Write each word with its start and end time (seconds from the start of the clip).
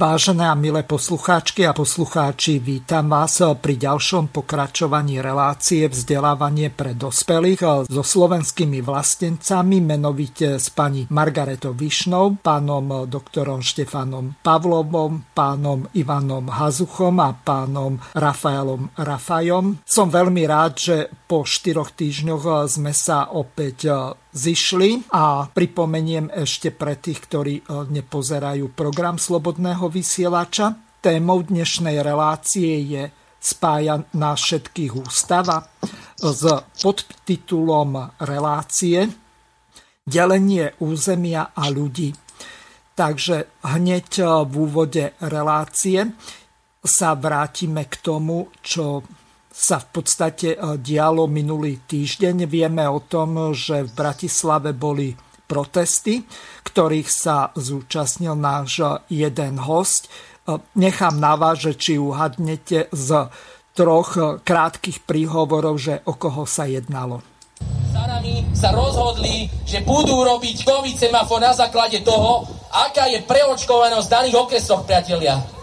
Vážené 0.00 0.48
a 0.48 0.56
milé 0.56 0.80
poslucháčky 0.80 1.68
a 1.68 1.76
poslucháči, 1.76 2.56
vítam 2.56 3.12
vás 3.12 3.36
pri 3.60 3.76
ďalšom 3.76 4.32
pokračovaní 4.32 5.20
relácie 5.20 5.84
vzdelávanie 5.92 6.72
pre 6.72 6.96
dospelých 6.96 7.84
so 7.84 8.00
slovenskými 8.00 8.80
vlastencami, 8.80 9.84
menovite 9.84 10.56
s 10.56 10.72
pani 10.72 11.04
Margaretou 11.04 11.76
Višnou, 11.76 12.40
pánom 12.40 13.04
doktorom 13.12 13.60
Štefanom 13.60 14.40
Pavlovom, 14.40 15.36
pánom 15.36 15.84
Ivanom 15.92 16.48
Hazuchom 16.48 17.20
a 17.20 17.36
pánom 17.36 18.00
Rafaelom 18.16 18.96
Rafajom. 18.96 19.84
Som 19.84 20.08
veľmi 20.08 20.48
rád, 20.48 20.72
že 20.80 20.96
po 21.30 21.46
štyroch 21.46 21.94
týždňoch 21.94 22.66
sme 22.66 22.90
sa 22.90 23.30
opäť 23.30 23.86
zišli 24.34 25.14
a 25.14 25.46
pripomeniem 25.46 26.26
ešte 26.34 26.74
pre 26.74 26.98
tých, 26.98 27.22
ktorí 27.22 27.54
e, 27.62 27.86
nepozerajú 27.86 28.74
program 28.74 29.14
Slobodného 29.14 29.86
vysielača. 29.86 30.74
Témou 30.98 31.46
dnešnej 31.46 32.02
relácie 32.02 32.82
je 32.82 33.14
spája 33.38 34.02
na 34.18 34.34
všetkých 34.34 34.92
ústava 34.98 35.70
s 36.18 36.42
podtitulom 36.82 38.18
relácie 38.26 39.06
Delenie 40.02 40.74
územia 40.82 41.54
a 41.54 41.70
ľudí. 41.70 42.10
Takže 42.98 43.62
hneď 43.70 44.10
v 44.50 44.54
úvode 44.58 45.14
relácie 45.22 46.10
sa 46.82 47.14
vrátime 47.14 47.86
k 47.86 47.94
tomu, 48.02 48.50
čo 48.66 49.06
sa 49.50 49.82
v 49.82 49.86
podstate 50.00 50.54
e, 50.54 50.58
dialo 50.78 51.26
minulý 51.26 51.82
týždeň. 51.84 52.46
Vieme 52.46 52.86
o 52.86 53.02
tom, 53.02 53.50
že 53.50 53.82
v 53.82 53.90
Bratislave 53.90 54.70
boli 54.70 55.12
protesty, 55.50 56.22
ktorých 56.62 57.08
sa 57.10 57.50
zúčastnil 57.58 58.38
náš 58.38 59.02
jeden 59.10 59.58
host. 59.58 60.06
E, 60.06 60.56
nechám 60.78 61.18
na 61.18 61.34
vás, 61.34 61.58
že 61.58 61.74
či 61.74 61.98
uhadnete 61.98 62.86
z 62.94 63.08
troch 63.74 64.10
e, 64.14 64.22
krátkých 64.38 65.02
príhovorov, 65.02 65.82
že 65.82 65.98
o 66.06 66.14
koho 66.14 66.46
sa 66.46 66.70
jednalo. 66.70 67.20
Starami 67.90 68.46
sa 68.56 68.72
rozhodli, 68.72 69.50
že 69.66 69.82
budú 69.82 70.24
robiť 70.24 70.64
COVID 70.64 70.96
semafor 70.96 71.42
na 71.42 71.52
základe 71.52 72.00
toho, 72.06 72.46
aká 72.70 73.10
je 73.10 73.20
preočkovanosť 73.26 74.06
v 74.06 74.14
daných 74.14 74.36
okresoch, 74.38 74.86
priatelia 74.86 75.59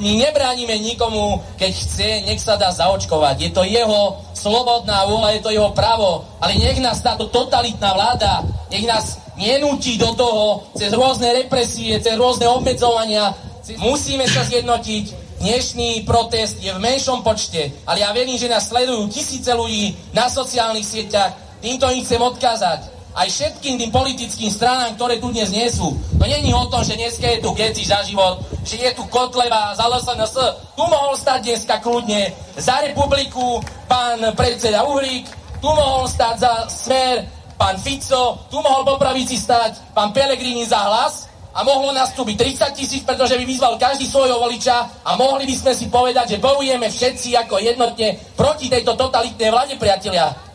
nebránime 0.00 0.78
nikomu, 0.78 1.42
keď 1.58 1.72
chce, 1.74 2.08
nech 2.24 2.40
sa 2.40 2.56
dá 2.56 2.72
zaočkovať. 2.72 3.36
Je 3.42 3.50
to 3.52 3.62
jeho 3.66 4.20
slobodná 4.32 5.04
vôľa, 5.04 5.36
je 5.36 5.42
to 5.44 5.50
jeho 5.52 5.70
právo. 5.76 6.24
Ale 6.40 6.56
nech 6.56 6.80
nás 6.80 7.04
táto 7.04 7.28
totalitná 7.28 7.92
vláda, 7.92 8.46
nech 8.72 8.86
nás 8.88 9.20
nenúti 9.36 9.98
do 9.98 10.12
toho 10.16 10.64
cez 10.76 10.92
rôzne 10.92 11.32
represie, 11.44 11.98
cez 12.00 12.14
rôzne 12.16 12.48
obmedzovania. 12.48 13.34
Musíme 13.82 14.24
sa 14.28 14.46
zjednotiť. 14.46 15.34
Dnešný 15.42 16.06
protest 16.06 16.62
je 16.62 16.70
v 16.70 16.78
menšom 16.78 17.26
počte, 17.26 17.74
ale 17.82 18.06
ja 18.06 18.14
verím, 18.14 18.38
že 18.38 18.46
nás 18.46 18.70
sledujú 18.70 19.10
tisíce 19.10 19.50
ľudí 19.50 19.90
na 20.14 20.30
sociálnych 20.30 20.86
sieťach. 20.86 21.34
Týmto 21.58 21.90
ich 21.90 22.06
chcem 22.06 22.22
odkázať 22.22 23.01
aj 23.12 23.28
všetkým 23.28 23.76
tým 23.76 23.90
politickým 23.92 24.48
stranám, 24.48 24.96
ktoré 24.96 25.20
tu 25.20 25.28
dnes 25.28 25.52
nie 25.52 25.68
sú. 25.68 25.92
To 26.16 26.24
není 26.24 26.52
o 26.52 26.64
tom, 26.72 26.80
že 26.80 26.96
dneska 26.96 27.28
je 27.28 27.44
tu 27.44 27.52
Geci 27.52 27.84
za 27.84 28.00
život, 28.08 28.40
že 28.64 28.80
je 28.80 28.90
tu 28.96 29.04
Kotleva 29.12 29.76
za 29.76 29.84
LSNS. 29.88 30.34
Tu 30.72 30.84
mohol 30.84 31.12
stať 31.16 31.52
dneska 31.52 31.76
kľudne 31.84 32.32
za 32.56 32.80
republiku 32.80 33.60
pán 33.84 34.20
predseda 34.32 34.88
Uhrík, 34.88 35.28
tu 35.60 35.68
mohol 35.68 36.08
stať 36.08 36.34
za 36.40 36.52
smer 36.72 37.28
pán 37.60 37.76
Fico, 37.78 38.48
tu 38.48 38.58
mohol 38.64 38.82
po 38.82 38.96
pravici 38.96 39.36
stať 39.36 39.92
pán 39.92 40.10
Pelegrini 40.10 40.64
za 40.64 40.80
hlas 40.88 41.28
a 41.52 41.60
mohlo 41.68 41.92
nás 41.92 42.16
tu 42.16 42.24
byť 42.24 42.36
30 42.72 42.72
tisíc, 42.72 43.02
pretože 43.04 43.36
by 43.36 43.44
vyzval 43.44 43.76
každý 43.76 44.08
svojho 44.08 44.40
voliča 44.40 45.04
a 45.04 45.20
mohli 45.20 45.44
by 45.44 45.54
sme 45.54 45.72
si 45.76 45.86
povedať, 45.92 46.36
že 46.36 46.42
bojujeme 46.42 46.88
všetci 46.88 47.36
ako 47.44 47.60
jednotne 47.60 48.16
proti 48.32 48.72
tejto 48.72 48.96
totalitnej 48.96 49.52
vláde, 49.52 49.76
priatelia. 49.76 50.51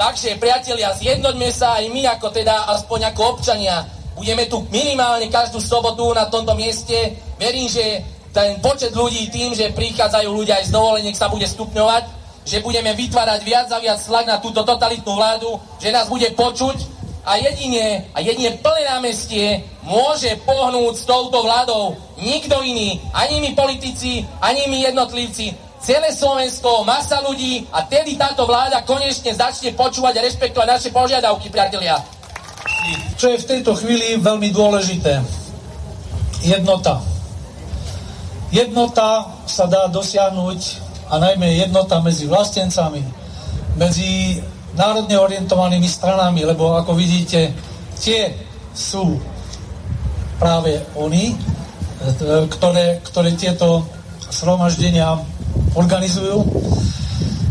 Takže, 0.00 0.40
priatelia, 0.40 0.96
zjednoďme 0.96 1.52
sa 1.52 1.76
aj 1.76 1.92
my, 1.92 2.08
ako 2.16 2.32
teda 2.32 2.72
aspoň 2.72 3.12
ako 3.12 3.36
občania. 3.36 3.84
Budeme 4.16 4.48
tu 4.48 4.64
minimálne 4.72 5.28
každú 5.28 5.60
sobotu 5.60 6.16
na 6.16 6.24
tomto 6.24 6.56
mieste. 6.56 7.20
Verím, 7.36 7.68
že 7.68 8.00
ten 8.32 8.56
počet 8.64 8.96
ľudí 8.96 9.28
tým, 9.28 9.52
že 9.52 9.76
prichádzajú 9.76 10.32
ľudia 10.32 10.56
aj 10.56 10.72
z 10.72 10.72
dovoleniek 10.72 11.12
sa 11.12 11.28
bude 11.28 11.44
stupňovať, 11.44 12.08
že 12.48 12.64
budeme 12.64 12.96
vytvárať 12.96 13.40
viac 13.44 13.68
a 13.68 13.76
viac 13.76 14.00
tlak 14.00 14.24
na 14.24 14.40
túto 14.40 14.64
totalitnú 14.64 15.12
vládu, 15.12 15.60
že 15.76 15.92
nás 15.92 16.08
bude 16.08 16.32
počuť 16.32 16.80
a 17.28 17.36
jedine, 17.36 18.08
a 18.16 18.24
jedine 18.24 18.56
plné 18.56 18.88
námestie 18.88 19.68
môže 19.84 20.32
pohnúť 20.48 20.96
s 20.96 21.04
touto 21.04 21.44
vládou. 21.44 22.00
Nikto 22.16 22.64
iný, 22.64 23.04
ani 23.12 23.44
my 23.44 23.52
politici, 23.52 24.24
ani 24.40 24.64
my 24.64 24.80
jednotlivci, 24.80 25.52
celé 25.80 26.12
Slovensko, 26.12 26.84
masa 26.84 27.24
ľudí 27.24 27.64
a 27.72 27.88
tedy 27.88 28.14
táto 28.20 28.44
vláda 28.44 28.84
konečne 28.84 29.32
začne 29.32 29.72
počúvať 29.72 30.20
a 30.20 30.24
rešpektovať 30.28 30.68
naše 30.68 30.90
požiadavky, 30.92 31.48
priatelia. 31.48 31.96
Čo 33.16 33.32
je 33.32 33.40
v 33.40 33.48
tejto 33.48 33.72
chvíli 33.76 34.20
veľmi 34.20 34.52
dôležité? 34.52 35.24
Jednota. 36.44 37.00
Jednota 38.52 39.28
sa 39.48 39.64
dá 39.68 39.88
dosiahnuť 39.88 40.60
a 41.10 41.18
najmä 41.18 41.60
jednota 41.64 42.00
medzi 42.00 42.26
vlastencami, 42.28 43.02
medzi 43.76 44.38
národne 44.74 45.16
orientovanými 45.18 45.86
stranami, 45.88 46.46
lebo 46.46 46.78
ako 46.78 46.94
vidíte, 46.94 47.50
tie 47.98 48.30
sú 48.74 49.18
práve 50.38 50.80
oni, 50.96 51.36
ktoré, 52.48 53.02
ktoré 53.04 53.30
tieto 53.36 53.84
shromaždenia 54.30 55.20
organizujú, 55.74 56.42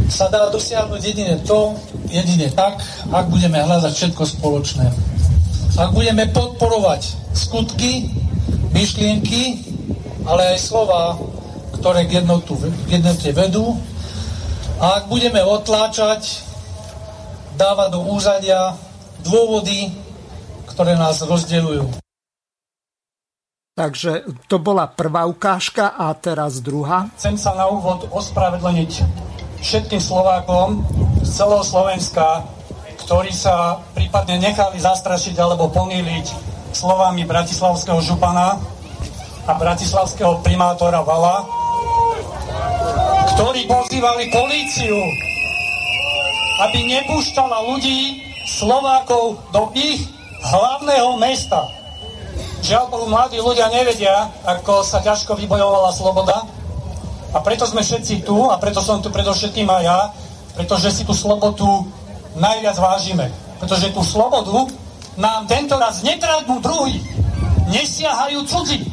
sa 0.09 0.25
dá 0.27 0.49
dosiahnuť 0.49 1.01
jedine 1.05 1.37
to, 1.45 1.77
jedine 2.09 2.49
tak, 2.51 2.81
ak 3.13 3.29
budeme 3.29 3.61
hľadať 3.61 3.93
všetko 3.93 4.23
spoločné. 4.25 4.89
Ak 5.77 5.93
budeme 5.93 6.25
podporovať 6.33 7.13
skutky, 7.37 8.09
myšlienky, 8.73 9.63
ale 10.25 10.57
aj 10.57 10.65
slova, 10.65 11.15
ktoré 11.77 12.09
k, 12.09 12.25
jednotu, 12.25 12.57
k 12.89 12.99
jednote 12.99 13.29
vedú, 13.31 13.77
a 14.79 15.03
ak 15.03 15.11
budeme 15.11 15.43
otláčať, 15.43 16.41
dávať 17.59 17.89
do 17.91 17.99
úzadia 18.07 18.73
dôvody, 19.27 19.91
ktoré 20.71 20.95
nás 20.95 21.19
rozdeľujú. 21.19 22.08
Takže 23.79 24.27
to 24.51 24.59
bola 24.59 24.91
prvá 24.91 25.23
ukážka 25.23 25.95
a 25.95 26.11
teraz 26.11 26.59
druhá. 26.59 27.07
Chcem 27.15 27.39
sa 27.39 27.55
na 27.55 27.71
úvod 27.71 28.11
ospravedlniť 28.11 28.91
všetkým 29.63 30.03
Slovákom 30.03 30.83
z 31.23 31.29
celého 31.31 31.63
Slovenska, 31.63 32.43
ktorí 33.07 33.31
sa 33.31 33.79
prípadne 33.95 34.35
nechali 34.35 34.83
zastrašiť 34.83 35.31
alebo 35.39 35.71
pomýliť 35.71 36.27
slovami 36.75 37.23
bratislavského 37.23 38.03
župana 38.03 38.59
a 39.47 39.51
bratislavského 39.55 40.43
primátora 40.43 40.99
Vala, 40.99 41.47
ktorí 43.31 43.63
pozývali 43.63 44.27
políciu, 44.27 44.99
aby 46.67 46.83
nepúšťala 46.99 47.63
ľudí, 47.63 48.27
Slovákov, 48.43 49.39
do 49.55 49.71
ich 49.71 50.03
hlavného 50.51 51.15
mesta. 51.15 51.78
Žiaľ 52.59 52.85
Bohu, 52.91 53.07
mladí 53.07 53.39
ľudia 53.39 53.71
nevedia, 53.71 54.27
ako 54.43 54.83
sa 54.83 54.99
ťažko 54.99 55.39
vybojovala 55.39 55.95
sloboda. 55.95 56.43
A 57.31 57.37
preto 57.39 57.63
sme 57.63 57.85
všetci 57.85 58.25
tu, 58.27 58.49
a 58.51 58.59
preto 58.59 58.83
som 58.83 58.99
tu 58.99 59.13
predovšetkým 59.13 59.69
aj 59.69 59.83
ja, 59.85 59.99
pretože 60.57 60.91
si 60.91 61.03
tú 61.07 61.15
slobodu 61.15 61.87
najviac 62.35 62.75
vážime. 62.75 63.31
Pretože 63.63 63.95
tú 63.95 64.03
slobodu 64.03 64.67
nám 65.15 65.47
tento 65.47 65.79
raz 65.79 66.03
nekradnú 66.03 66.59
druhý, 66.59 66.99
nesiahajú 67.71 68.43
cudzí, 68.43 68.83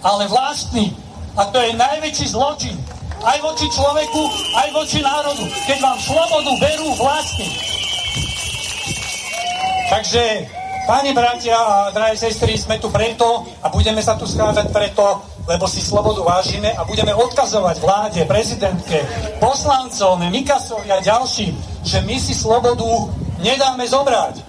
ale 0.00 0.30
vlastní. 0.30 0.96
A 1.36 1.48
to 1.48 1.60
je 1.60 1.72
najväčší 1.76 2.32
zločin. 2.32 2.76
Aj 3.22 3.38
voči 3.38 3.70
človeku, 3.70 4.22
aj 4.58 4.68
voči 4.74 4.98
národu. 4.98 5.46
Keď 5.68 5.78
vám 5.78 5.98
slobodu 6.02 6.52
berú 6.58 6.90
vlastní. 6.98 7.48
Takže 9.92 10.22
Páni 10.82 11.14
bratia 11.14 11.54
a 11.54 11.76
drahé 11.94 12.18
sestry, 12.18 12.58
sme 12.58 12.82
tu 12.82 12.90
preto 12.90 13.46
a 13.62 13.70
budeme 13.70 14.02
sa 14.02 14.18
tu 14.18 14.26
schádzať 14.26 14.74
preto, 14.74 15.22
lebo 15.46 15.70
si 15.70 15.78
slobodu 15.78 16.26
vážime 16.26 16.74
a 16.74 16.82
budeme 16.82 17.14
odkazovať 17.14 17.78
vláde, 17.78 18.20
prezidentke, 18.26 18.98
poslancom, 19.38 20.18
Mikasovi 20.26 20.90
a 20.90 20.98
ďalším, 20.98 21.54
že 21.86 22.02
my 22.02 22.18
si 22.18 22.34
slobodu 22.34 22.86
nedáme 23.38 23.86
zobrať. 23.86 24.42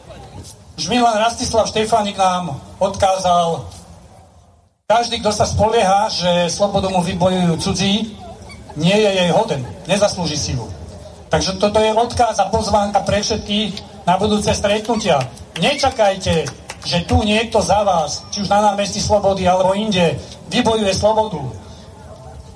Už 0.73 0.89
Milan 0.89 1.21
Rastislav 1.21 1.69
Štefánik 1.69 2.17
nám 2.17 2.57
odkázal, 2.81 3.69
každý, 4.89 5.21
kto 5.21 5.29
sa 5.29 5.45
spolieha, 5.45 6.09
že 6.09 6.49
slobodu 6.49 6.89
mu 6.89 7.05
vybojujú 7.05 7.61
cudzí, 7.61 8.17
nie 8.73 8.97
je 8.97 9.11
jej 9.21 9.29
hoden, 9.29 9.61
nezaslúži 9.85 10.37
si 10.37 10.51
ju. 10.57 10.65
Takže 11.29 11.61
toto 11.61 11.77
je 11.77 11.93
odkaz 11.93 12.41
a 12.41 12.49
pozvánka 12.49 13.05
pre 13.05 13.21
všetkých 13.21 14.05
na 14.09 14.17
budúce 14.17 14.49
stretnutia. 14.49 15.21
Nečakajte, 15.53 16.49
že 16.83 16.97
tu 17.05 17.21
niekto 17.21 17.61
za 17.61 17.85
vás, 17.85 18.25
či 18.33 18.41
už 18.41 18.49
na 18.49 18.73
námestí 18.73 18.97
Slobody 18.97 19.45
alebo 19.45 19.77
inde, 19.77 20.17
vybojuje 20.49 20.93
slobodu. 20.97 21.39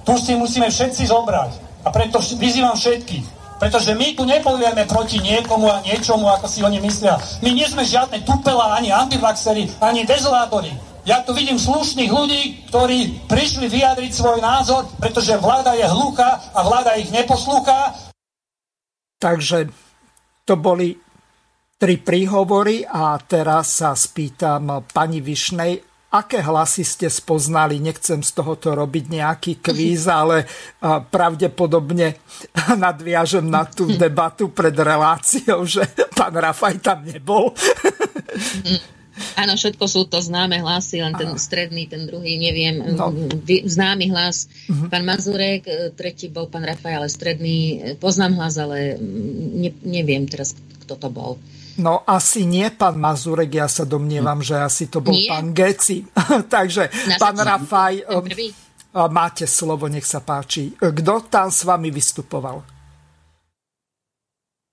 Tu 0.02 0.14
si 0.18 0.34
musíme 0.34 0.68
všetci 0.72 1.06
zobrať. 1.06 1.52
A 1.86 1.94
preto 1.94 2.20
vyzývam 2.20 2.76
všetkých. 2.76 3.38
Pretože 3.58 3.98
my 3.98 4.14
tu 4.14 4.22
nepojujeme 4.26 4.86
proti 4.86 5.18
niekomu 5.18 5.66
a 5.72 5.82
niečomu, 5.82 6.30
ako 6.30 6.46
si 6.46 6.62
oni 6.62 6.78
myslia. 6.84 7.18
My 7.42 7.50
nie 7.54 7.66
sme 7.66 7.82
žiadne 7.82 8.22
tupela, 8.22 8.78
ani 8.78 8.94
antivaxery, 8.94 9.66
ani 9.82 10.06
dezolátori. 10.06 10.70
Ja 11.08 11.24
tu 11.24 11.32
vidím 11.32 11.56
slušných 11.56 12.12
ľudí, 12.12 12.42
ktorí 12.70 13.30
prišli 13.32 13.72
vyjadriť 13.72 14.12
svoj 14.12 14.44
názor, 14.44 14.92
pretože 15.00 15.40
vláda 15.40 15.74
je 15.74 15.88
hluchá 15.88 16.52
a 16.52 16.60
vláda 16.68 17.00
ich 17.00 17.10
neposlúcha. 17.10 17.96
Takže 19.18 19.72
to 20.44 20.54
boli 20.60 21.00
tri 21.78 22.02
príhovory 22.02 22.82
a 22.90 23.22
teraz 23.22 23.78
sa 23.78 23.94
spýtam 23.94 24.82
pani 24.90 25.22
Višnej, 25.22 25.78
aké 26.10 26.42
hlasy 26.42 26.82
ste 26.82 27.06
spoznali? 27.06 27.78
Nechcem 27.78 28.26
z 28.26 28.34
tohoto 28.34 28.74
robiť 28.74 29.06
nejaký 29.14 29.62
kvíz, 29.62 30.10
ale 30.22 30.50
pravdepodobne 30.82 32.18
nadviažem 32.84 33.46
na 33.46 33.70
tú 33.70 33.94
debatu 34.04 34.50
pred 34.50 34.74
reláciou, 34.74 35.70
že 35.70 35.86
pán 36.18 36.34
Rafaj 36.34 36.82
tam 36.82 37.06
nebol. 37.06 37.54
Áno, 39.38 39.58
všetko 39.58 39.86
sú 39.90 40.06
to 40.06 40.22
známe 40.22 40.62
hlasy, 40.62 41.02
len 41.02 41.14
ten 41.18 41.34
stredný, 41.42 41.90
ten 41.90 42.06
druhý, 42.06 42.38
neviem, 42.38 42.86
no. 42.94 43.10
známy 43.66 44.14
hlas. 44.14 44.46
Uh-huh. 44.70 44.94
Pán 44.94 45.10
Mazurek, 45.10 45.66
e, 45.66 45.90
tretí 45.90 46.30
bol 46.30 46.46
pán 46.46 46.62
Rafaj, 46.62 47.02
ale 47.02 47.10
stredný, 47.10 47.58
e, 47.82 47.98
poznám 47.98 48.38
hlas, 48.38 48.62
ale 48.62 48.94
ne, 49.58 49.74
neviem 49.82 50.30
teraz, 50.30 50.54
kto 50.86 51.02
to 51.02 51.10
bol. 51.10 51.42
No 51.78 52.02
asi 52.10 52.50
nie 52.50 52.74
pán 52.74 52.98
Mazurek, 52.98 53.54
ja 53.54 53.70
sa 53.70 53.86
domnievam, 53.86 54.42
že 54.42 54.58
asi 54.58 54.90
to 54.90 54.98
bol 54.98 55.14
nie? 55.14 55.30
pán 55.30 55.54
Geci. 55.54 56.02
Takže 56.58 56.90
Na 57.06 57.22
pán 57.22 57.38
Rafaj, 57.38 58.02
um, 58.10 58.26
máte 59.14 59.46
slovo, 59.46 59.86
nech 59.86 60.06
sa 60.06 60.26
páči. 60.26 60.74
Kto 60.74 61.30
tam 61.30 61.54
s 61.54 61.62
vami 61.62 61.94
vystupoval? 61.94 62.66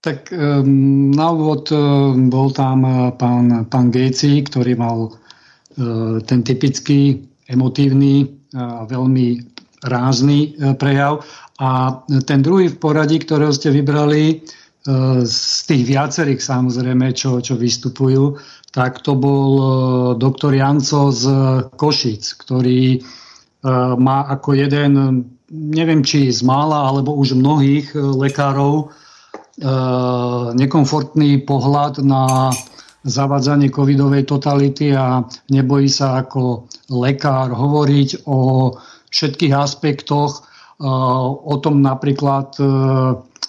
Tak 0.01 0.33
um, 0.33 1.13
na 1.13 1.29
úvod 1.33 1.69
um, 1.73 2.29
bol 2.33 2.53
tam 2.53 2.85
uh, 2.85 3.13
pán, 3.13 3.69
pán 3.69 3.93
Geci, 3.93 4.41
ktorý 4.41 4.73
mal 4.77 5.13
uh, 5.13 6.17
ten 6.25 6.41
typický 6.41 7.21
emotívny, 7.45 8.25
uh, 8.57 8.89
veľmi 8.89 9.53
rázny 9.85 10.57
prejav. 10.81 11.21
A 11.61 12.01
ten 12.25 12.41
druhý 12.41 12.73
v 12.73 12.81
poradí, 12.81 13.21
ktorého 13.21 13.53
ste 13.53 13.69
vybrali, 13.69 14.41
z 15.25 15.65
tých 15.65 15.83
viacerých 15.89 16.45
samozrejme, 16.45 17.17
čo, 17.17 17.41
čo 17.41 17.57
vystupujú, 17.57 18.37
tak 18.69 19.01
to 19.01 19.17
bol 19.17 19.51
e, 19.57 19.67
doktor 20.21 20.53
Janco 20.53 21.09
z 21.09 21.25
Košic, 21.73 22.37
ktorý 22.45 22.99
e, 22.99 23.01
má 23.97 24.29
ako 24.29 24.53
jeden, 24.53 25.25
neviem 25.49 26.05
či 26.05 26.29
z 26.29 26.45
mála, 26.45 26.93
alebo 26.93 27.17
už 27.17 27.33
mnohých 27.33 27.97
lekárov 27.97 28.93
nekomfortný 30.59 31.47
pohľad 31.47 32.03
na 32.03 32.51
zavadzanie 33.07 33.71
covidovej 33.71 34.27
totality 34.27 34.91
a 34.91 35.23
nebojí 35.47 35.87
sa 35.87 36.27
ako 36.27 36.67
lekár 36.91 37.55
hovoriť 37.55 38.27
o 38.27 38.75
všetkých 39.15 39.55
aspektoch, 39.55 40.43
o 40.83 41.55
tom 41.63 41.87
napríklad 41.87 42.59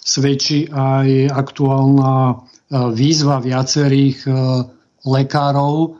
svedčí 0.05 0.69
aj 0.69 1.33
aktuálna 1.33 2.13
e, 2.29 2.33
výzva 2.93 3.41
viacerých 3.41 4.17
e, 4.29 4.31
lekárov 5.01 5.97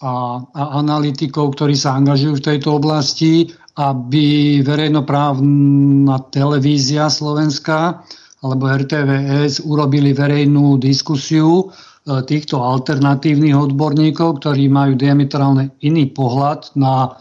a, 0.00 0.40
a 0.40 0.62
analytikov, 0.80 1.52
ktorí 1.60 1.76
sa 1.76 2.00
angažujú 2.00 2.40
v 2.40 2.46
tejto 2.48 2.80
oblasti, 2.80 3.52
aby 3.76 4.58
verejnoprávna 4.64 6.32
televízia 6.32 7.12
Slovenska 7.12 8.00
alebo 8.40 8.70
RTVS 8.70 9.62
urobili 9.68 10.16
verejnú 10.16 10.80
diskusiu 10.80 11.68
e, 11.68 12.24
týchto 12.24 12.64
alternatívnych 12.64 13.52
odborníkov, 13.52 14.40
ktorí 14.40 14.72
majú 14.72 14.96
diametrálne 14.96 15.76
iný 15.84 16.08
pohľad 16.16 16.72
na, 16.80 17.12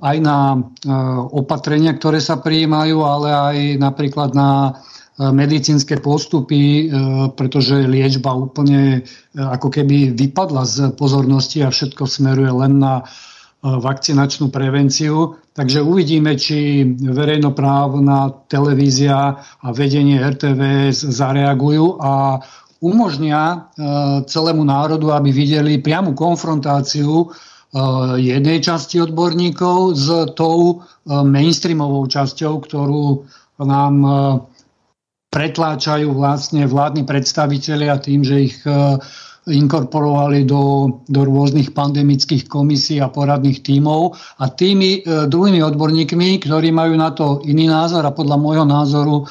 aj 0.00 0.16
na 0.16 0.56
opatrenia, 1.28 1.92
ktoré 1.92 2.24
sa 2.24 2.40
prijímajú, 2.40 3.04
ale 3.04 3.28
aj 3.28 3.56
napríklad 3.78 4.32
na 4.32 4.80
medicínske 5.20 6.00
postupy, 6.00 6.62
e, 6.62 6.84
pretože 7.36 7.84
liečba 7.84 8.32
úplne 8.32 8.80
e, 8.80 9.00
ako 9.36 9.68
keby 9.68 10.16
vypadla 10.16 10.64
z 10.64 10.76
pozornosti 10.96 11.60
a 11.60 11.68
všetko 11.68 12.08
smeruje 12.08 12.48
len 12.48 12.80
na 12.80 13.04
vakcinačnú 13.62 14.50
prevenciu. 14.50 15.38
Takže 15.54 15.86
uvidíme, 15.86 16.34
či 16.34 16.82
verejnoprávna 16.98 18.50
televízia 18.50 19.38
a 19.38 19.68
vedenie 19.70 20.18
RTVS 20.18 21.06
zareagujú 21.06 22.02
a 22.02 22.42
umožnia 22.82 23.70
celému 24.26 24.66
národu, 24.66 25.14
aby 25.14 25.30
videli 25.30 25.78
priamu 25.78 26.10
konfrontáciu 26.18 27.30
jednej 28.18 28.58
časti 28.58 28.98
odborníkov 28.98 29.94
s 29.94 30.10
tou 30.34 30.82
mainstreamovou 31.06 32.10
časťou, 32.10 32.66
ktorú 32.66 33.22
nám 33.62 33.94
pretláčajú 35.32 36.12
vlastne 36.12 36.68
vládni 36.68 37.08
predstavitelia 37.08 37.96
tým, 37.96 38.20
že 38.20 38.52
ich 38.52 38.60
e, 38.68 39.00
inkorporovali 39.48 40.44
do, 40.44 40.94
do 41.08 41.20
rôznych 41.24 41.72
pandemických 41.72 42.46
komisí 42.46 43.00
a 43.00 43.08
poradných 43.08 43.64
tímov. 43.64 44.12
A 44.44 44.52
tými 44.52 45.00
e, 45.00 45.26
druhými 45.26 45.64
odborníkmi, 45.64 46.36
ktorí 46.44 46.68
majú 46.68 46.94
na 47.00 47.16
to 47.16 47.40
iný 47.48 47.64
názor 47.64 48.04
a 48.04 48.12
podľa 48.12 48.36
môjho 48.36 48.66
názoru 48.68 49.16
e, 49.16 49.26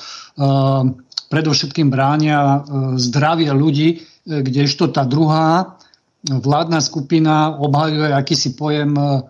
predovšetkým 1.30 1.94
bránia 1.94 2.40
e, 2.42 2.58
zdravie 2.98 3.54
ľudí, 3.54 3.90
e, 3.94 3.98
kdežto 4.26 4.90
tá 4.90 5.06
druhá 5.06 5.78
vládna 6.26 6.82
skupina 6.82 7.54
obhajuje 7.62 8.10
akýsi 8.10 8.58
pojem 8.58 8.98
e, 8.98 9.22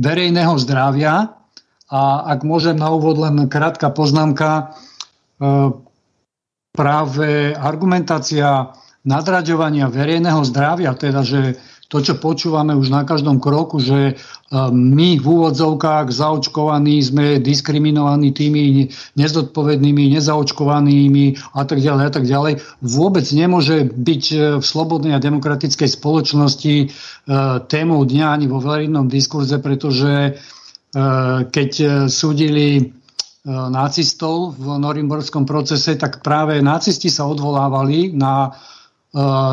verejného 0.00 0.56
zdravia. 0.56 1.36
A 1.86 2.00
ak 2.32 2.42
môžem 2.48 2.80
na 2.80 2.90
úvod 2.90 3.20
len 3.20 3.44
krátka 3.46 3.92
poznámka, 3.92 4.72
E, 4.72 4.95
práve 6.76 7.56
argumentácia 7.56 8.76
nadraďovania 9.06 9.88
verejného 9.88 10.42
zdravia, 10.44 10.92
teda 10.92 11.22
že 11.22 11.56
to, 11.86 12.02
čo 12.02 12.18
počúvame 12.18 12.74
už 12.74 12.90
na 12.90 13.06
každom 13.06 13.38
kroku, 13.38 13.78
že 13.78 14.00
e, 14.10 14.14
my 14.74 15.22
v 15.22 15.26
úvodzovkách 15.26 16.10
zaočkovaní 16.10 16.98
sme 16.98 17.38
diskriminovaní 17.38 18.34
tými 18.34 18.90
nezodpovednými, 19.14 20.10
nezaočkovanými 20.18 21.54
a 21.54 21.62
tak 21.62 21.78
ďalej 21.78 22.04
a 22.10 22.10
tak 22.10 22.26
ďalej, 22.26 22.58
vôbec 22.82 23.22
nemôže 23.30 23.86
byť 23.86 24.24
e, 24.34 24.36
v 24.58 24.64
slobodnej 24.66 25.14
a 25.14 25.22
demokratickej 25.22 25.86
spoločnosti 25.86 26.76
témou 27.66 28.00
dňa 28.06 28.26
ani 28.34 28.46
vo 28.46 28.62
verejnom 28.62 29.10
diskurze, 29.10 29.58
pretože 29.58 30.38
keď 31.50 31.70
súdili 32.06 32.94
E, 32.96 33.04
nacistov 33.46 34.58
v 34.58 34.74
norimborskom 34.82 35.46
procese, 35.46 35.94
tak 35.94 36.18
práve 36.18 36.58
nacisti 36.58 37.06
sa 37.06 37.30
odvolávali 37.30 38.10
na 38.10 38.50
e, 38.50 38.50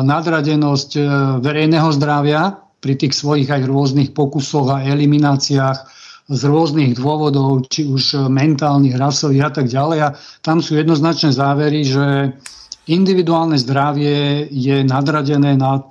nadradenosť 0.02 0.90
e, 0.98 1.00
verejného 1.38 1.88
zdravia 1.94 2.58
pri 2.82 2.98
tých 2.98 3.14
svojich 3.14 3.46
aj 3.46 3.62
rôznych 3.70 4.10
pokusoch 4.10 4.74
a 4.74 4.82
elimináciách 4.82 5.78
z 6.26 6.42
rôznych 6.42 6.98
dôvodov, 6.98 7.70
či 7.70 7.86
už 7.86 8.26
mentálnych, 8.26 8.98
rasových 8.98 9.44
a 9.46 9.50
tak 9.52 9.66
ďalej. 9.70 9.98
A 10.02 10.08
tam 10.42 10.58
sú 10.58 10.74
jednoznačné 10.74 11.30
závery, 11.30 11.84
že 11.84 12.34
individuálne 12.90 13.60
zdravie 13.60 14.48
je 14.48 14.82
nadradené 14.88 15.52
nad 15.54 15.84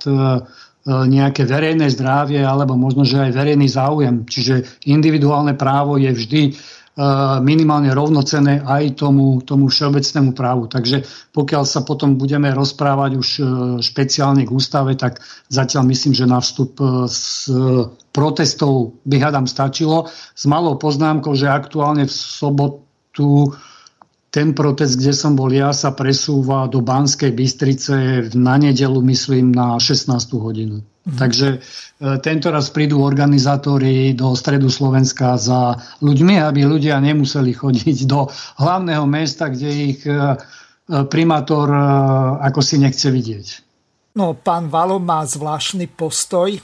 nejaké 0.84 1.48
verejné 1.48 1.88
zdravie 1.88 2.44
alebo 2.44 2.76
možno, 2.76 3.08
že 3.08 3.16
aj 3.16 3.32
verejný 3.32 3.66
záujem. 3.70 4.28
Čiže 4.28 4.84
individuálne 4.84 5.56
právo 5.56 5.96
je 5.96 6.12
vždy 6.12 6.42
minimálne 7.42 7.90
rovnocené 7.90 8.62
aj 8.62 9.02
tomu, 9.02 9.42
tomu 9.42 9.66
všeobecnému 9.66 10.30
právu. 10.30 10.70
Takže 10.70 11.02
pokiaľ 11.34 11.66
sa 11.66 11.82
potom 11.82 12.14
budeme 12.14 12.54
rozprávať 12.54 13.10
už 13.18 13.28
špeciálne 13.82 14.46
k 14.46 14.54
ústave, 14.54 14.94
tak 14.94 15.18
zatiaľ 15.50 15.90
myslím, 15.90 16.14
že 16.14 16.30
na 16.30 16.38
vstup 16.38 16.78
z 17.10 17.50
protestov 18.14 18.94
by 19.02 19.16
hádam 19.18 19.50
stačilo. 19.50 20.06
S 20.38 20.46
malou 20.46 20.78
poznámkou, 20.78 21.34
že 21.34 21.50
aktuálne 21.50 22.06
v 22.06 22.14
sobotu 22.14 23.50
ten 24.34 24.50
protest, 24.50 24.98
kde 24.98 25.14
som 25.14 25.38
bol 25.38 25.46
ja, 25.54 25.70
sa 25.70 25.94
presúva 25.94 26.66
do 26.66 26.82
Banskej 26.82 27.30
Bystrice 27.30 28.26
na 28.34 28.58
nedelu, 28.58 28.98
myslím, 29.06 29.54
na 29.54 29.78
16. 29.78 30.10
hodinu. 30.34 30.82
Mm. 31.06 31.14
Takže 31.14 31.48
e, 31.54 31.58
tento 32.18 32.50
raz 32.50 32.66
prídu 32.74 32.98
organizátori 32.98 34.10
do 34.10 34.34
stredu 34.34 34.66
Slovenska 34.66 35.38
za 35.38 35.78
ľuďmi, 36.02 36.42
aby 36.42 36.66
ľudia 36.66 36.98
nemuseli 36.98 37.54
chodiť 37.54 38.10
do 38.10 38.26
hlavného 38.58 39.06
mesta, 39.06 39.46
kde 39.46 39.70
ich 39.70 40.02
e, 40.02 40.10
e, 40.10 40.18
primátor 41.06 41.70
e, 41.70 41.78
ako 42.42 42.58
si 42.58 42.82
nechce 42.82 43.14
vidieť. 43.14 43.46
No, 44.18 44.34
pán 44.34 44.66
Valo 44.66 44.98
má 44.98 45.22
zvláštny 45.22 45.94
postoj 45.94 46.58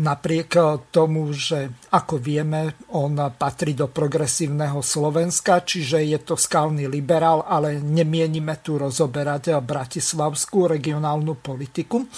Napriek 0.00 0.56
tomu, 0.88 1.28
že 1.36 1.84
ako 1.92 2.16
vieme, 2.16 2.72
on 2.96 3.20
patrí 3.36 3.76
do 3.76 3.84
progresívneho 3.84 4.80
Slovenska, 4.80 5.60
čiže 5.60 6.00
je 6.00 6.16
to 6.24 6.40
skalný 6.40 6.88
liberál, 6.88 7.44
ale 7.44 7.84
nemienime 7.84 8.64
tu 8.64 8.80
rozoberať 8.80 9.60
bratislavskú 9.60 10.72
regionálnu 10.72 11.36
politiku. 11.44 12.08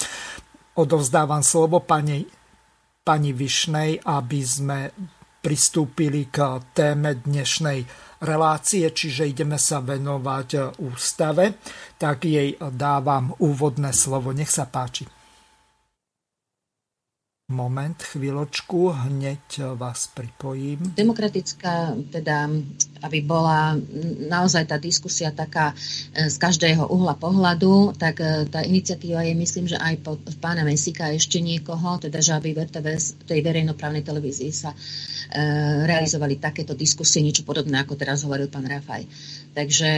Odovzdávam 0.78 1.42
slovo 1.42 1.82
pani, 1.82 2.22
pani 3.02 3.34
Višnej, 3.34 3.98
aby 3.98 4.40
sme 4.46 4.78
pristúpili 5.42 6.30
k 6.30 6.62
téme 6.70 7.18
dnešnej 7.18 7.82
relácie, 8.22 8.86
čiže 8.94 9.26
ideme 9.26 9.58
sa 9.58 9.82
venovať 9.82 10.78
ústave, 10.86 11.58
tak 11.98 12.30
jej 12.30 12.54
dávam 12.62 13.34
úvodné 13.42 13.90
slovo. 13.90 14.30
Nech 14.30 14.54
sa 14.54 14.70
páči. 14.70 15.21
Moment, 17.52 18.00
chvíľočku, 18.00 18.88
hneď 19.12 19.76
vás 19.76 20.08
pripojím. 20.08 20.96
Demokratická, 20.96 21.92
teda, 22.08 22.48
aby 23.04 23.20
bola 23.20 23.76
naozaj 24.24 24.72
tá 24.72 24.80
diskusia 24.80 25.28
taká 25.36 25.76
e, 25.76 26.32
z 26.32 26.36
každého 26.40 26.88
uhla 26.88 27.12
pohľadu, 27.20 27.92
tak 28.00 28.24
e, 28.24 28.48
tá 28.48 28.64
iniciatíva 28.64 29.20
je, 29.28 29.36
myslím, 29.36 29.68
že 29.68 29.76
aj 29.76 29.94
pod 30.00 30.24
pána 30.40 30.64
Mesika 30.64 31.12
ešte 31.12 31.44
niekoho, 31.44 32.00
teda, 32.00 32.24
že 32.24 32.32
aby 32.32 32.56
v 32.56 32.64
RTVS, 32.64 33.28
tej 33.28 33.44
verejnoprávnej 33.44 34.00
televízii 34.00 34.52
sa 34.56 34.72
e, 34.72 34.76
realizovali 35.84 36.40
takéto 36.40 36.72
diskusie, 36.72 37.20
niečo 37.20 37.44
podobné, 37.44 37.84
ako 37.84 38.00
teraz 38.00 38.24
hovoril 38.24 38.48
pán 38.48 38.64
Rafaj. 38.64 39.04
Takže, 39.52 39.90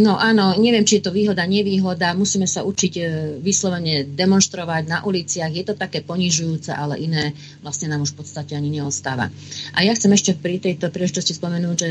no 0.00 0.16
áno, 0.16 0.56
neviem, 0.56 0.80
či 0.80 0.96
je 0.98 1.04
to 1.04 1.12
výhoda, 1.12 1.44
nevýhoda, 1.44 2.16
musíme 2.16 2.48
sa 2.48 2.64
učiť 2.64 2.92
e, 2.96 3.02
vyslovene 3.44 4.08
demonstrovať 4.08 4.88
na 4.88 5.04
uliciach, 5.04 5.52
je 5.52 5.68
to 5.68 5.76
také 5.76 6.00
ponižujúce, 6.00 6.72
ale 6.72 6.96
iné 7.04 7.36
vlastne 7.60 7.92
nám 7.92 8.08
už 8.08 8.16
v 8.16 8.24
podstate 8.24 8.56
ani 8.56 8.72
neostáva. 8.72 9.28
A 9.76 9.84
ja 9.84 9.92
chcem 9.92 10.08
ešte 10.16 10.32
pri 10.32 10.64
tejto 10.64 10.88
príležitosti 10.88 11.36
spomenúť, 11.36 11.76
že 11.76 11.90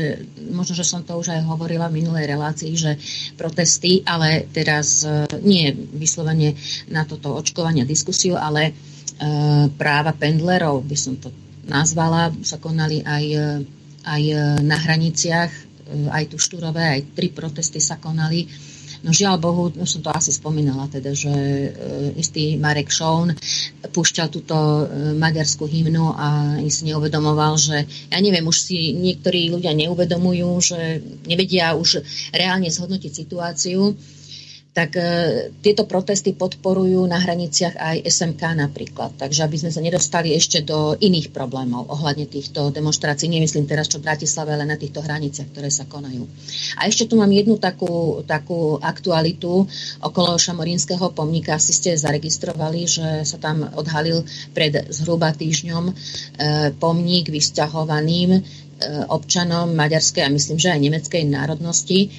možno, 0.50 0.74
že 0.74 0.82
som 0.82 1.06
to 1.06 1.14
už 1.14 1.30
aj 1.30 1.46
hovorila 1.46 1.86
v 1.86 2.02
minulej 2.02 2.26
relácii, 2.26 2.74
že 2.74 2.98
protesty, 3.38 4.02
ale 4.02 4.50
teraz 4.50 5.06
e, 5.06 5.30
nie 5.46 5.70
vyslovene 5.78 6.58
na 6.90 7.06
toto 7.06 7.38
očkovanie 7.38 7.86
diskusiu, 7.86 8.34
ale 8.34 8.66
e, 8.66 8.72
práva 9.78 10.10
pendlerov, 10.10 10.82
by 10.82 10.98
som 10.98 11.14
to 11.22 11.30
nazvala, 11.70 12.34
sa 12.42 12.58
konali 12.58 13.06
aj, 13.06 13.24
aj 14.02 14.22
na 14.62 14.74
hraniciach 14.78 15.65
aj 16.10 16.24
tu 16.30 16.36
Štúrové, 16.36 16.82
aj 16.82 17.02
tri 17.14 17.30
protesty 17.30 17.78
sa 17.78 17.96
konali. 17.96 18.46
No 19.04 19.12
žiaľ 19.12 19.36
Bohu, 19.38 19.68
už 19.70 19.86
som 19.86 20.02
to 20.02 20.10
asi 20.10 20.32
spomínala, 20.32 20.88
teda, 20.88 21.12
že 21.12 21.30
e, 21.30 21.68
istý 22.16 22.56
Marek 22.56 22.88
Šón 22.88 23.36
púšťal 23.92 24.26
túto 24.32 24.56
e, 24.56 25.14
maďarskú 25.14 25.68
hymnu 25.68 26.16
a 26.16 26.58
si 26.66 26.88
neuvedomoval, 26.88 27.54
že 27.60 27.86
ja 27.86 28.18
neviem, 28.18 28.42
už 28.42 28.56
si 28.56 28.96
niektorí 28.96 29.52
ľudia 29.52 29.76
neuvedomujú, 29.76 30.50
že 30.58 30.78
nevedia 31.28 31.76
už 31.76 32.02
reálne 32.32 32.72
zhodnotiť 32.72 33.12
situáciu 33.12 33.94
tak 34.76 34.92
e, 35.00 35.08
tieto 35.64 35.88
protesty 35.88 36.36
podporujú 36.36 37.00
na 37.08 37.16
hraniciach 37.16 37.80
aj 37.80 37.96
SMK 38.04 38.60
napríklad. 38.60 39.16
Takže 39.16 39.48
aby 39.48 39.56
sme 39.56 39.72
sa 39.72 39.80
nedostali 39.80 40.36
ešte 40.36 40.60
do 40.60 40.92
iných 41.00 41.32
problémov 41.32 41.88
ohľadne 41.88 42.28
týchto 42.28 42.68
demonstrácií. 42.68 43.32
Nemyslím 43.32 43.64
teraz, 43.64 43.88
čo 43.88 44.04
v 44.04 44.12
Bratislave, 44.12 44.52
ale 44.52 44.68
na 44.68 44.76
týchto 44.76 45.00
hraniciach, 45.00 45.48
ktoré 45.48 45.72
sa 45.72 45.88
konajú. 45.88 46.28
A 46.76 46.92
ešte 46.92 47.08
tu 47.08 47.16
mám 47.16 47.32
jednu 47.32 47.56
takú, 47.56 48.20
takú 48.28 48.76
aktualitu 48.76 49.64
okolo 50.04 50.36
Šamorínskeho 50.36 51.08
pomníka. 51.16 51.56
Asi 51.56 51.72
ste 51.72 51.96
zaregistrovali, 51.96 52.84
že 52.84 53.24
sa 53.24 53.40
tam 53.40 53.64
odhalil 53.80 54.28
pred 54.52 54.92
zhruba 54.92 55.32
týždňom 55.32 55.84
e, 55.88 55.92
pomník 56.76 57.32
vysťahovaným 57.32 58.30
e, 58.36 58.40
občanom 59.08 59.72
maďarskej 59.72 60.20
a 60.20 60.28
myslím, 60.28 60.60
že 60.60 60.68
aj 60.68 60.84
nemeckej 60.84 61.22
národnosti 61.32 62.12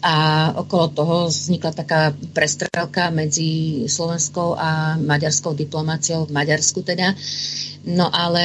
a 0.00 0.48
okolo 0.56 0.86
toho 0.96 1.16
vznikla 1.28 1.72
taká 1.76 2.16
prestrelka 2.32 3.12
medzi 3.12 3.84
slovenskou 3.84 4.56
a 4.56 4.96
maďarskou 4.96 5.52
diplomáciou 5.52 6.24
v 6.24 6.32
Maďarsku 6.32 6.80
teda. 6.80 7.12
No 7.80 8.08
ale 8.12 8.44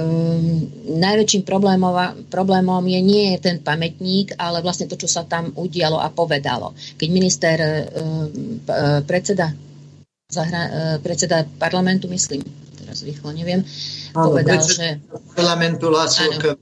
um, 0.00 0.64
najväčším 0.96 1.44
problémom, 1.44 2.24
problémom 2.32 2.80
je 2.88 3.00
nie 3.04 3.36
ten 3.36 3.60
pamätník, 3.60 4.36
ale 4.40 4.64
vlastne 4.64 4.88
to, 4.88 4.96
čo 4.96 5.08
sa 5.08 5.28
tam 5.28 5.52
udialo 5.52 6.00
a 6.00 6.08
povedalo. 6.08 6.72
Keď 6.96 7.08
minister 7.12 7.56
um, 7.60 8.60
predseda, 9.04 9.52
zahra, 10.28 10.62
uh, 10.68 10.96
predseda 11.04 11.44
parlamentu, 11.44 12.08
myslím, 12.08 12.40
teraz 12.80 13.04
rýchlo 13.04 13.32
neviem, 13.36 13.60
áno, 14.16 14.32
povedal, 14.32 14.64
že... 14.64 15.00
Parlamentu 15.36 15.92
áno, 15.92 16.56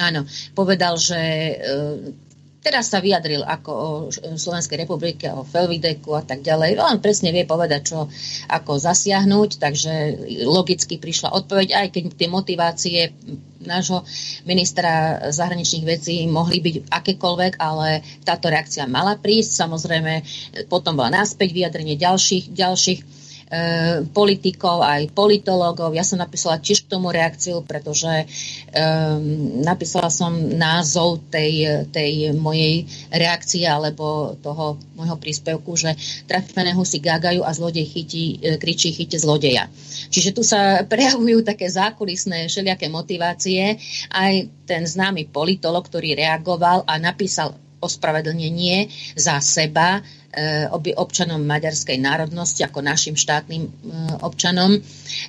áno, 0.00 0.20
povedal, 0.56 0.96
že 0.96 1.20
uh, 1.60 2.29
Teraz 2.60 2.92
sa 2.92 3.00
vyjadril 3.00 3.40
ako 3.40 3.70
o 3.72 3.88
Slovenskej 4.12 4.84
republike, 4.84 5.32
o 5.32 5.48
Felvideku 5.48 6.12
a 6.12 6.20
tak 6.20 6.44
ďalej. 6.44 6.76
On 6.76 7.00
presne 7.00 7.32
vie 7.32 7.48
povedať, 7.48 7.80
čo 7.88 8.04
ako 8.52 8.76
zasiahnuť, 8.76 9.56
takže 9.56 9.92
logicky 10.44 11.00
prišla 11.00 11.32
odpoveď, 11.32 11.68
aj 11.72 11.86
keď 11.88 12.02
tie 12.12 12.28
motivácie 12.28 12.98
nášho 13.64 14.04
ministra 14.44 15.24
zahraničných 15.32 15.88
vecí 15.88 16.24
mohli 16.28 16.60
byť 16.60 16.92
akékoľvek, 16.92 17.52
ale 17.60 18.04
táto 18.24 18.52
reakcia 18.52 18.84
mala 18.84 19.16
prísť. 19.16 19.64
Samozrejme, 19.64 20.12
potom 20.68 20.96
bola 20.96 21.24
náspäť 21.24 21.56
vyjadrenie 21.56 21.96
ďalších, 21.96 22.52
ďalších 22.52 23.19
politikov, 24.14 24.86
aj 24.86 25.10
politológov. 25.10 25.90
Ja 25.90 26.06
som 26.06 26.22
napísala 26.22 26.62
tiež 26.62 26.86
k 26.86 26.90
tomu 26.94 27.10
reakciu, 27.10 27.66
pretože 27.66 28.06
um, 28.06 29.58
napísala 29.66 30.06
som 30.06 30.30
názov 30.54 31.18
tej, 31.34 31.86
tej 31.90 32.30
mojej 32.38 32.86
reakcie 33.10 33.66
alebo 33.66 34.38
toho 34.38 34.78
môjho 34.94 35.18
príspevku, 35.18 35.74
že 35.74 35.98
trafené 36.30 36.70
husy 36.78 37.02
gágajú 37.02 37.42
a 37.42 37.50
zlodej 37.50 37.90
chytí, 37.90 38.38
e, 38.38 38.54
kričí 38.54 38.94
chyte 38.94 39.18
zlodeja. 39.18 39.66
Čiže 40.14 40.30
tu 40.30 40.46
sa 40.46 40.80
prejavujú 40.92 41.42
také 41.42 41.66
zákulisné 41.66 42.46
všelijaké 42.46 42.86
motivácie. 42.86 43.82
Aj 44.14 44.34
ten 44.62 44.86
známy 44.86 45.26
politolog, 45.26 45.82
ktorý 45.90 46.14
reagoval 46.14 46.86
a 46.86 47.02
napísal 47.02 47.58
ospravedlnenie 47.80 48.92
za 49.16 49.40
seba, 49.40 50.04
Eh, 50.04 50.19
občanom 50.94 51.42
maďarskej 51.42 51.98
národnosti 51.98 52.62
ako 52.62 52.86
našim 52.86 53.18
štátnym 53.18 53.66
eh, 53.66 53.70
občanom, 54.22 54.78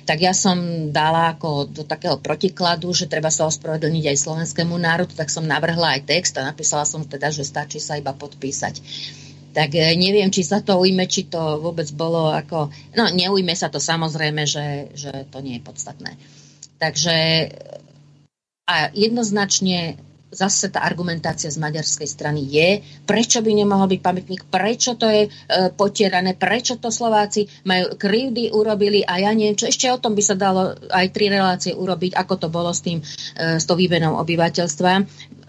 tak 0.06 0.22
ja 0.22 0.30
som 0.30 0.88
dala 0.94 1.34
ako 1.34 1.66
do 1.66 1.82
takého 1.82 2.22
protikladu, 2.22 2.94
že 2.94 3.10
treba 3.10 3.26
sa 3.28 3.50
ospravedlniť 3.50 4.04
aj 4.14 4.22
slovenskému 4.22 4.78
národu, 4.78 5.18
tak 5.18 5.28
som 5.28 5.42
navrhla 5.42 5.98
aj 5.98 6.06
text 6.06 6.38
a 6.38 6.46
napísala 6.46 6.86
som 6.86 7.02
teda, 7.02 7.34
že 7.34 7.42
stačí 7.42 7.82
sa 7.82 7.98
iba 7.98 8.14
podpísať. 8.14 8.74
Tak 9.50 9.70
eh, 9.74 9.98
neviem, 9.98 10.30
či 10.30 10.46
sa 10.46 10.62
to 10.62 10.78
ujme, 10.78 11.10
či 11.10 11.26
to 11.26 11.58
vôbec 11.58 11.90
bolo 11.90 12.30
ako... 12.30 12.70
No, 12.94 13.10
neujme 13.10 13.58
sa 13.58 13.66
to 13.68 13.82
samozrejme, 13.82 14.46
že, 14.46 14.94
že 14.94 15.26
to 15.34 15.42
nie 15.42 15.58
je 15.58 15.66
podstatné. 15.66 16.10
Takže 16.78 17.14
a 18.62 18.88
jednoznačne 18.94 19.98
zase 20.32 20.72
tá 20.72 20.80
argumentácia 20.82 21.52
z 21.52 21.60
maďarskej 21.60 22.08
strany 22.08 22.40
je, 22.48 22.80
prečo 23.04 23.44
by 23.44 23.52
nemohol 23.52 23.86
byť 23.92 24.00
pamätník, 24.00 24.42
prečo 24.48 24.96
to 24.96 25.04
je 25.06 25.28
e, 25.28 25.30
potierané, 25.76 26.34
prečo 26.34 26.80
to 26.80 26.88
Slováci 26.88 27.44
majú 27.68 28.00
krivdy 28.00 28.48
urobili 28.50 29.04
a 29.04 29.20
ja 29.20 29.30
neviem, 29.36 29.54
čo 29.54 29.68
ešte 29.68 29.92
o 29.92 30.00
tom 30.00 30.16
by 30.16 30.22
sa 30.24 30.34
dalo 30.34 30.72
aj 30.88 31.06
tri 31.12 31.28
relácie 31.28 31.76
urobiť, 31.76 32.16
ako 32.16 32.34
to 32.40 32.48
bolo 32.48 32.72
s 32.72 32.80
tým, 32.80 32.98
e, 32.98 33.60
s 33.60 33.64
tou 33.68 33.76
výbenou 33.76 34.16
obyvateľstva. 34.16 34.90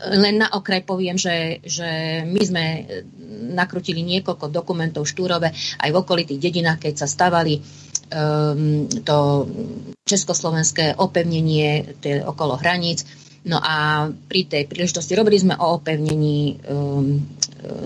Len 0.03 0.35
na 0.35 0.51
okraj 0.51 0.83
poviem, 0.83 1.15
že, 1.15 1.63
že 1.63 2.21
my 2.27 2.41
sme 2.43 2.65
nakrutili 3.55 4.03
niekoľko 4.03 4.51
dokumentov 4.51 5.07
Štúrove 5.07 5.47
aj 5.79 5.89
v 5.89 5.99
okolitých 5.99 6.43
dedinách, 6.43 6.83
keď 6.83 6.93
sa 7.03 7.07
stavali 7.07 7.63
um, 8.11 8.87
to 9.03 9.47
československé 10.03 10.99
opevnenie 10.99 11.95
okolo 12.27 12.59
hraníc 12.59 13.07
No 13.43 13.59
a 13.59 14.07
pri 14.07 14.47
tej 14.47 14.63
príležitosti 14.71 15.19
robili 15.19 15.35
sme 15.35 15.59
o 15.59 15.75
opevnení 15.75 16.63
um, 16.63 17.19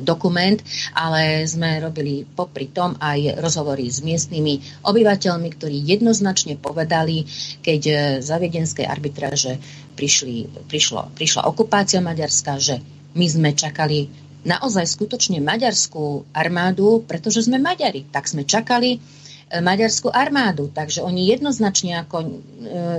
dokument, 0.05 0.57
ale 0.93 1.45
sme 1.49 1.81
robili 1.81 2.25
popri 2.25 2.69
tom 2.69 2.93
aj 2.97 3.41
rozhovory 3.41 3.89
s 3.89 4.05
miestnymi 4.05 4.85
obyvateľmi, 4.85 5.49
ktorí 5.53 5.77
jednoznačne 5.81 6.57
povedali, 6.61 7.25
keď 7.61 7.81
za 8.21 8.37
viedenskej 8.37 8.85
arbitráže 8.85 9.57
prišli, 9.97 10.65
prišlo, 10.69 11.13
prišla 11.13 11.49
okupácia 11.49 12.01
Maďarska, 12.01 12.61
že 12.61 12.75
my 13.17 13.25
sme 13.25 13.49
čakali 13.57 14.09
naozaj 14.45 14.85
skutočne 14.85 15.41
maďarskú 15.41 16.29
armádu, 16.37 17.01
pretože 17.05 17.45
sme 17.49 17.57
Maďari. 17.57 18.05
Tak 18.09 18.29
sme 18.29 18.45
čakali 18.45 18.97
E, 18.97 19.26
maďarskú 19.47 20.11
armádu. 20.11 20.67
Takže 20.67 20.99
oni 20.99 21.31
jednoznačne 21.31 22.03
ako... 22.03 22.17
E, 22.19 22.27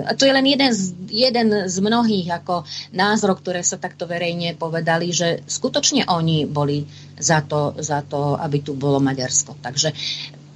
a 0.08 0.16
to 0.16 0.24
je 0.24 0.32
len 0.32 0.46
jeden 0.48 0.72
z, 0.72 0.96
jeden 1.12 1.48
z 1.68 1.76
mnohých 1.84 2.40
ako 2.40 2.64
názorov, 2.96 3.44
ktoré 3.44 3.60
sa 3.60 3.76
takto 3.76 4.08
verejne 4.08 4.56
povedali, 4.56 5.12
že 5.12 5.44
skutočne 5.44 6.08
oni 6.08 6.48
boli 6.48 6.88
za 7.20 7.44
to, 7.44 7.76
za 7.76 8.00
to 8.00 8.40
aby 8.40 8.64
tu 8.64 8.72
bolo 8.72 8.96
Maďarsko. 8.96 9.60
Takže 9.60 9.92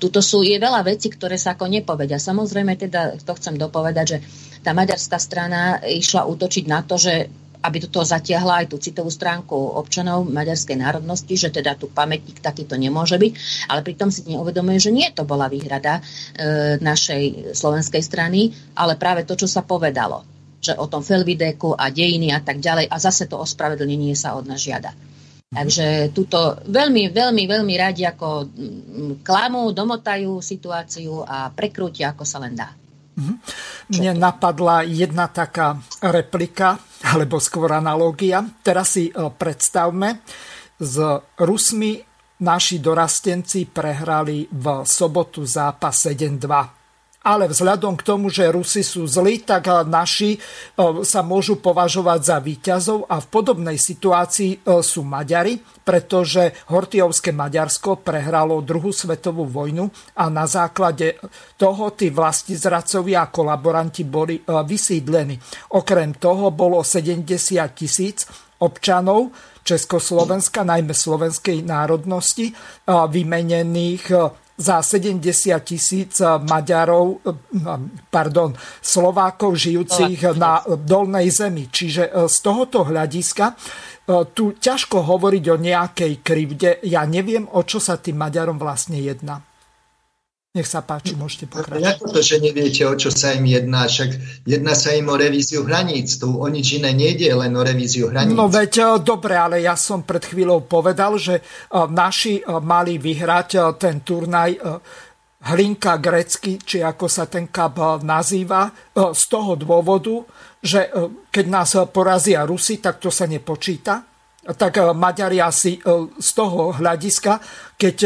tuto 0.00 0.18
sú, 0.18 0.42
je 0.42 0.58
veľa 0.58 0.82
vecí, 0.82 1.12
ktoré 1.12 1.37
sa 1.37 1.54
ako 1.54 1.68
nepovedia. 1.68 2.18
Samozrejme, 2.18 2.75
teda 2.75 3.20
to 3.22 3.32
chcem 3.38 3.54
dopovedať, 3.54 4.06
že 4.08 4.18
tá 4.64 4.72
maďarská 4.75 5.18
strana 5.20 5.78
išla 5.84 6.26
útočiť 6.26 6.64
na 6.66 6.80
to, 6.82 6.96
že 6.99 7.41
aby 7.62 7.76
do 7.78 7.88
toho 7.88 8.02
zatiahla 8.02 8.66
aj 8.66 8.66
tú 8.75 8.76
citovú 8.83 9.09
stránku 9.09 9.54
občanov 9.54 10.26
maďarskej 10.26 10.76
národnosti, 10.83 11.35
že 11.38 11.54
teda 11.54 11.78
tu 11.78 11.88
pamätník 11.88 12.42
takýto 12.42 12.75
nemôže 12.75 13.16
byť, 13.16 13.33
ale 13.71 13.81
pritom 13.87 14.11
si 14.11 14.26
neuvedomuje, 14.26 14.78
že 14.83 14.90
nie 14.90 15.09
to 15.14 15.23
bola 15.23 15.47
výhrada 15.47 15.99
e, 15.99 16.02
našej 16.83 17.54
slovenskej 17.54 18.02
strany, 18.02 18.50
ale 18.75 18.99
práve 18.99 19.23
to, 19.23 19.38
čo 19.38 19.47
sa 19.47 19.62
povedalo, 19.62 20.26
že 20.59 20.75
o 20.75 20.90
tom 20.90 21.07
Felvideku 21.07 21.75
a 21.75 21.90
dejiny 21.90 22.35
a 22.35 22.42
tak 22.42 22.59
ďalej 22.59 22.90
a 22.90 22.97
zase 22.99 23.31
to 23.31 23.38
ospravedlnenie 23.38 24.14
sa 24.19 24.35
od 24.35 24.47
nás 24.50 24.62
žiada. 24.62 24.95
Takže 25.52 26.16
túto 26.16 26.57
veľmi, 26.64 27.12
veľmi, 27.12 27.45
veľmi 27.45 27.75
radi 27.76 28.09
ako 28.09 28.49
klamú, 29.21 29.69
domotajú 29.76 30.40
situáciu 30.40 31.21
a 31.28 31.52
prekrútia, 31.52 32.16
ako 32.16 32.25
sa 32.25 32.40
len 32.40 32.57
dá. 32.57 32.73
Mhm. 33.12 33.35
Mne 33.92 34.12
napadla 34.16 34.88
jedna 34.88 35.28
taká 35.28 35.76
replika, 36.00 36.81
alebo 37.11 37.42
skôr 37.42 37.75
analogia. 37.75 38.44
Teraz 38.62 38.94
si 38.94 39.11
e, 39.11 39.12
predstavme, 39.35 40.23
s 40.82 40.97
Rusmi 41.38 42.02
naši 42.42 42.82
dorastenci 42.82 43.71
prehrali 43.71 44.50
v 44.50 44.82
sobotu 44.82 45.47
zápas 45.47 45.94
7-2 46.11 46.82
ale 47.23 47.47
vzhľadom 47.47 47.95
k 47.95 48.07
tomu, 48.07 48.26
že 48.29 48.50
Rusi 48.50 48.83
sú 48.83 49.07
zlí, 49.07 49.47
tak 49.47 49.71
naši 49.87 50.37
e, 50.37 50.38
sa 51.07 51.23
môžu 51.23 51.62
považovať 51.62 52.21
za 52.21 52.37
výťazov 52.43 53.07
a 53.07 53.23
v 53.23 53.26
podobnej 53.31 53.79
situácii 53.79 54.50
e, 54.59 54.83
sú 54.83 55.07
Maďari, 55.07 55.62
pretože 55.83 56.50
Hortiovské 56.71 57.31
Maďarsko 57.31 58.02
prehralo 58.02 58.59
druhú 58.62 58.91
svetovú 58.91 59.46
vojnu 59.46 59.87
a 60.18 60.27
na 60.31 60.51
základe 60.51 61.18
toho 61.55 61.94
tí 61.94 62.11
vlastizracovia 62.11 63.27
a 63.27 63.31
kolaboranti 63.31 64.03
boli 64.03 64.42
e, 64.42 64.42
vysídlení. 64.66 65.38
Okrem 65.79 66.18
toho 66.18 66.51
bolo 66.51 66.83
70 66.83 67.23
tisíc 67.79 68.27
občanov 68.59 69.31
Československa, 69.62 70.66
najmä 70.66 70.90
slovenskej 70.90 71.62
národnosti, 71.62 72.51
vymenených 72.87 74.11
za 74.62 74.79
70 74.79 75.18
tisíc 75.66 76.22
Maďarov, 76.22 77.18
pardon, 78.07 78.55
Slovákov 78.79 79.59
žijúcich 79.59 80.38
na 80.38 80.62
dolnej 80.79 81.35
zemi. 81.35 81.66
Čiže 81.66 82.31
z 82.31 82.37
tohoto 82.38 82.87
hľadiska 82.87 83.59
tu 84.33 84.55
ťažko 84.55 85.03
hovoriť 85.03 85.44
o 85.51 85.57
nejakej 85.59 86.12
krivde. 86.22 86.79
Ja 86.87 87.03
neviem, 87.03 87.51
o 87.51 87.66
čo 87.66 87.83
sa 87.83 87.98
tým 87.98 88.22
Maďarom 88.22 88.62
vlastne 88.62 89.03
jedná. 89.03 89.42
Nech 90.53 90.69
sa 90.69 90.85
páči, 90.85 91.17
môžete 91.17 91.49
pokračovať. 91.49 91.97
Ako 91.97 92.12
to, 92.12 92.21
že 92.21 92.37
neviete, 92.37 92.85
o 92.85 92.93
čo 92.93 93.09
sa 93.09 93.33
im 93.33 93.49
jedná? 93.49 93.88
Však 93.88 94.45
jedná 94.45 94.77
sa 94.77 94.93
im 94.93 95.09
o 95.09 95.17
revíziu 95.17 95.65
hraníc. 95.65 96.21
Tu 96.21 96.29
o 96.29 96.45
nič 96.45 96.77
iné 96.77 96.93
nejde, 96.93 97.33
len 97.33 97.57
o 97.57 97.65
revíziu 97.65 98.12
hraníc. 98.12 98.37
No 98.37 98.53
veď, 98.53 98.73
e, 98.77 98.85
dobre, 99.01 99.33
ale 99.33 99.65
ja 99.65 99.81
som 99.81 100.05
pred 100.05 100.21
chvíľou 100.21 100.69
povedal, 100.69 101.17
že 101.17 101.41
e, 101.41 101.43
naši 101.88 102.45
e, 102.45 102.61
mali 102.61 103.01
vyhrať 103.01 103.81
ten 103.81 104.05
turnaj 104.05 104.61
Hlinka 105.41 105.97
grecky, 105.97 106.61
či 106.61 106.85
ako 106.85 107.09
sa 107.09 107.25
ten 107.33 107.49
kap 107.49 108.05
nazýva, 108.05 108.93
z 108.93 109.25
toho 109.33 109.57
dôvodu, 109.57 110.21
že 110.61 110.87
keď 111.33 111.45
nás 111.49 111.75
porazia 111.91 112.45
Rusi, 112.45 112.77
tak 112.77 113.01
to 113.01 113.09
sa 113.09 113.25
nepočíta. 113.25 114.05
Tak 114.45 114.95
Maďari 114.95 115.43
asi 115.43 115.83
z 116.15 116.31
toho 116.31 116.79
hľadiska, 116.79 117.43
keď 117.75 117.97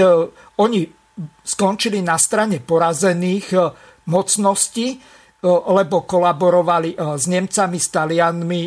oni 0.56 0.95
skončili 1.44 2.04
na 2.04 2.20
strane 2.20 2.60
porazených 2.60 3.46
e, 3.56 3.58
mocností, 4.12 4.86
e, 4.92 4.98
lebo 5.48 6.04
kolaborovali 6.04 6.92
e, 6.92 6.96
s 7.16 7.24
Nemcami, 7.24 7.78
s 7.80 7.88
Talianmi, 7.88 8.64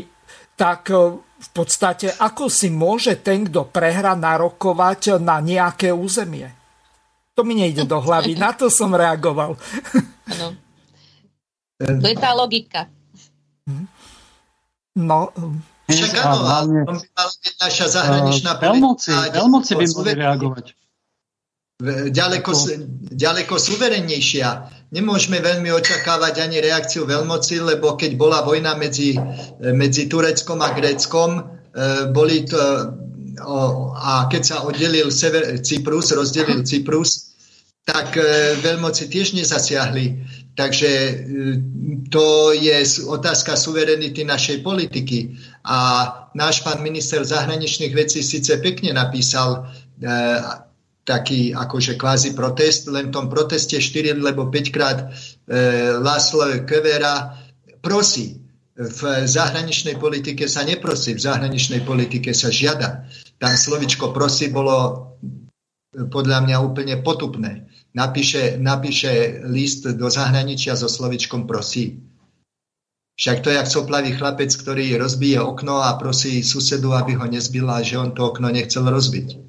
tak 0.60 0.92
v 1.40 1.50
podstate 1.56 2.20
ako 2.20 2.52
si 2.52 2.68
môže 2.68 3.24
ten, 3.24 3.48
kto 3.48 3.72
prehra, 3.72 4.12
narokovať 4.12 5.16
na 5.24 5.40
nejaké 5.40 5.88
územie? 5.96 6.52
To 7.40 7.48
mi 7.48 7.56
nejde 7.56 7.88
do 7.88 8.04
hlavy, 8.04 8.36
na 8.36 8.52
to 8.52 8.68
som 8.68 8.92
reagoval. 8.92 9.56
Ano. 10.28 10.48
To 11.80 12.08
je 12.12 12.18
tá 12.20 12.36
logika. 12.36 12.92
Hm. 13.64 13.88
No, 15.00 15.32
však 15.88 16.12
áno, 16.20 16.44
ale 16.44 16.84
to 16.84 16.92
by 16.92 17.08
mala 17.16 17.32
byť 17.40 17.56
naša 17.56 17.86
zahraničná 17.88 18.52
politika. 18.60 19.32
Veľmoci 19.32 19.72
by 19.80 19.86
mohli 19.96 20.12
reagovať 20.20 20.66
ďaleko, 21.88 22.52
ďaleko 23.16 23.56
suverennejšia. 23.56 24.48
Nemôžeme 24.92 25.40
veľmi 25.40 25.72
očakávať 25.72 26.44
ani 26.44 26.60
reakciu 26.60 27.08
veľmoci, 27.08 27.64
lebo 27.64 27.96
keď 27.96 28.20
bola 28.20 28.44
vojna 28.44 28.76
medzi, 28.76 29.16
medzi 29.72 30.12
Tureckom 30.12 30.60
a 30.60 30.76
Gréckom, 30.76 31.40
e, 31.40 31.42
boli 32.12 32.44
to, 32.44 32.60
a 33.96 34.28
keď 34.28 34.42
sa 34.44 34.58
oddelil 34.68 35.08
Sever, 35.08 35.62
Cyprus, 35.64 36.12
rozdelil 36.12 36.68
Cyprus, 36.68 37.32
tak 37.88 38.18
e, 38.18 38.60
veľmoci 38.60 39.08
tiež 39.08 39.40
nezasiahli. 39.40 40.20
Takže 40.60 40.90
e, 40.92 41.14
to 42.12 42.52
je 42.52 42.76
otázka 43.08 43.56
suverenity 43.56 44.28
našej 44.28 44.66
politiky. 44.66 45.38
A 45.64 46.12
náš 46.36 46.60
pán 46.66 46.84
minister 46.84 47.24
zahraničných 47.24 47.96
vecí 47.96 48.20
síce 48.20 48.58
pekne 48.60 48.92
napísal 48.92 49.70
taký 51.10 51.58
akože 51.58 51.98
kvázi 51.98 52.38
protest, 52.38 52.86
len 52.94 53.10
v 53.10 53.16
tom 53.18 53.26
proteste 53.26 53.82
4 53.82 54.22
lebo 54.22 54.54
5 54.54 54.70
krát 54.70 54.98
e, 55.02 55.06
Laslo 55.98 56.46
Kevera 56.70 57.34
prosí. 57.82 58.38
V 58.80 59.28
zahraničnej 59.28 60.00
politike 60.00 60.48
sa 60.48 60.64
neprosí, 60.64 61.12
v 61.12 61.20
zahraničnej 61.20 61.84
politike 61.84 62.32
sa 62.32 62.48
žiada. 62.48 63.12
Tam 63.36 63.52
slovičko 63.52 64.16
prosí 64.16 64.48
bolo 64.48 65.10
podľa 65.92 66.48
mňa 66.48 66.58
úplne 66.64 66.96
potupné. 67.04 67.68
Napíše, 67.92 68.56
napíše 68.56 69.44
list 69.52 69.84
do 69.84 70.08
zahraničia 70.08 70.80
so 70.80 70.88
slovičkom 70.88 71.44
prosí. 71.44 72.00
Však 73.20 73.44
to 73.44 73.52
je 73.52 73.60
jak 73.60 73.68
soplavý 73.68 74.16
chlapec, 74.16 74.48
ktorý 74.48 74.96
rozbije 74.96 75.44
okno 75.44 75.84
a 75.84 76.00
prosí 76.00 76.40
susedu, 76.40 76.96
aby 76.96 77.20
ho 77.20 77.28
nezbila, 77.28 77.84
že 77.84 78.00
on 78.00 78.16
to 78.16 78.32
okno 78.32 78.48
nechcel 78.48 78.88
rozbiť. 78.88 79.49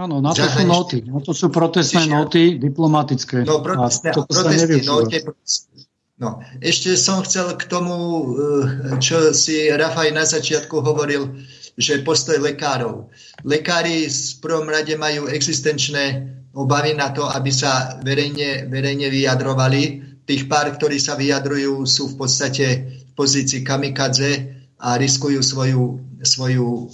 Áno, 0.00 0.24
na 0.24 0.32
to 0.32 0.48
sú 0.48 0.64
noty. 0.64 0.98
Na 1.04 1.20
to 1.20 1.36
sú 1.36 1.52
protestné 1.52 2.08
Čiže, 2.08 2.14
noty 2.16 2.42
diplomatické. 2.56 3.44
No, 3.44 3.60
protestné, 3.60 4.16
a 4.16 4.24
protestné 4.24 4.80
noty. 4.88 5.20
No, 6.16 6.40
ešte 6.64 6.96
som 6.96 7.20
chcel 7.26 7.58
k 7.60 7.68
tomu, 7.68 7.92
eh, 7.92 8.96
čo 9.02 9.36
si 9.36 9.68
Rafaj 9.68 10.14
na 10.16 10.24
začiatku 10.24 10.80
hovoril, 10.80 11.44
že 11.76 12.00
postoj 12.06 12.40
lekárov. 12.40 13.12
Lekári 13.44 14.08
v 14.08 14.32
prvom 14.40 14.68
rade 14.70 14.96
majú 14.96 15.28
existenčné 15.28 16.24
obavy 16.56 16.96
na 16.96 17.12
to, 17.12 17.28
aby 17.28 17.52
sa 17.52 18.00
verejne, 18.00 18.68
verejne 18.68 19.12
vyjadrovali. 19.12 19.82
Tých 20.24 20.48
pár, 20.48 20.72
ktorí 20.72 20.96
sa 21.00 21.18
vyjadrujú, 21.20 21.84
sú 21.84 22.12
v 22.12 22.24
podstate 22.24 22.66
v 23.08 23.12
pozícii 23.12 23.60
kamikadze 23.60 24.56
a 24.80 24.96
riskujú 24.96 25.40
svoju, 25.44 26.00
svoju 26.22 26.88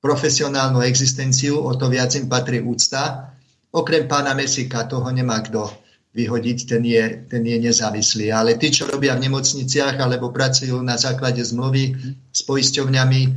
profesionálnu 0.00 0.80
existenciu, 0.80 1.60
o 1.60 1.76
to 1.76 1.92
viac 1.92 2.16
im 2.16 2.26
patrí 2.26 2.60
úcta. 2.64 3.32
Okrem 3.70 4.08
pána 4.08 4.34
Mesika 4.34 4.88
toho 4.88 5.06
nemá 5.12 5.38
kto 5.44 5.68
vyhodiť, 6.10 6.58
ten 6.66 6.82
je, 6.82 7.04
ten 7.30 7.42
je 7.46 7.56
nezávislý. 7.60 8.34
Ale 8.34 8.58
tí, 8.58 8.74
čo 8.74 8.90
robia 8.90 9.14
v 9.14 9.30
nemocniciach 9.30 9.94
alebo 10.00 10.34
pracujú 10.34 10.82
na 10.82 10.98
základe 10.98 11.38
zmluvy 11.44 11.94
s 12.34 12.40
poisťovňami, 12.42 13.22
e, 13.22 13.30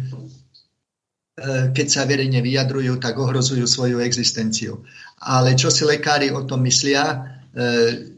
keď 1.70 1.88
sa 1.88 2.10
verejne 2.10 2.42
vyjadrujú, 2.42 2.98
tak 2.98 3.14
ohrozujú 3.22 3.70
svoju 3.70 4.02
existenciu. 4.02 4.82
Ale 5.22 5.54
čo 5.54 5.70
si 5.70 5.86
lekári 5.86 6.34
o 6.34 6.42
tom 6.50 6.66
myslia, 6.66 7.22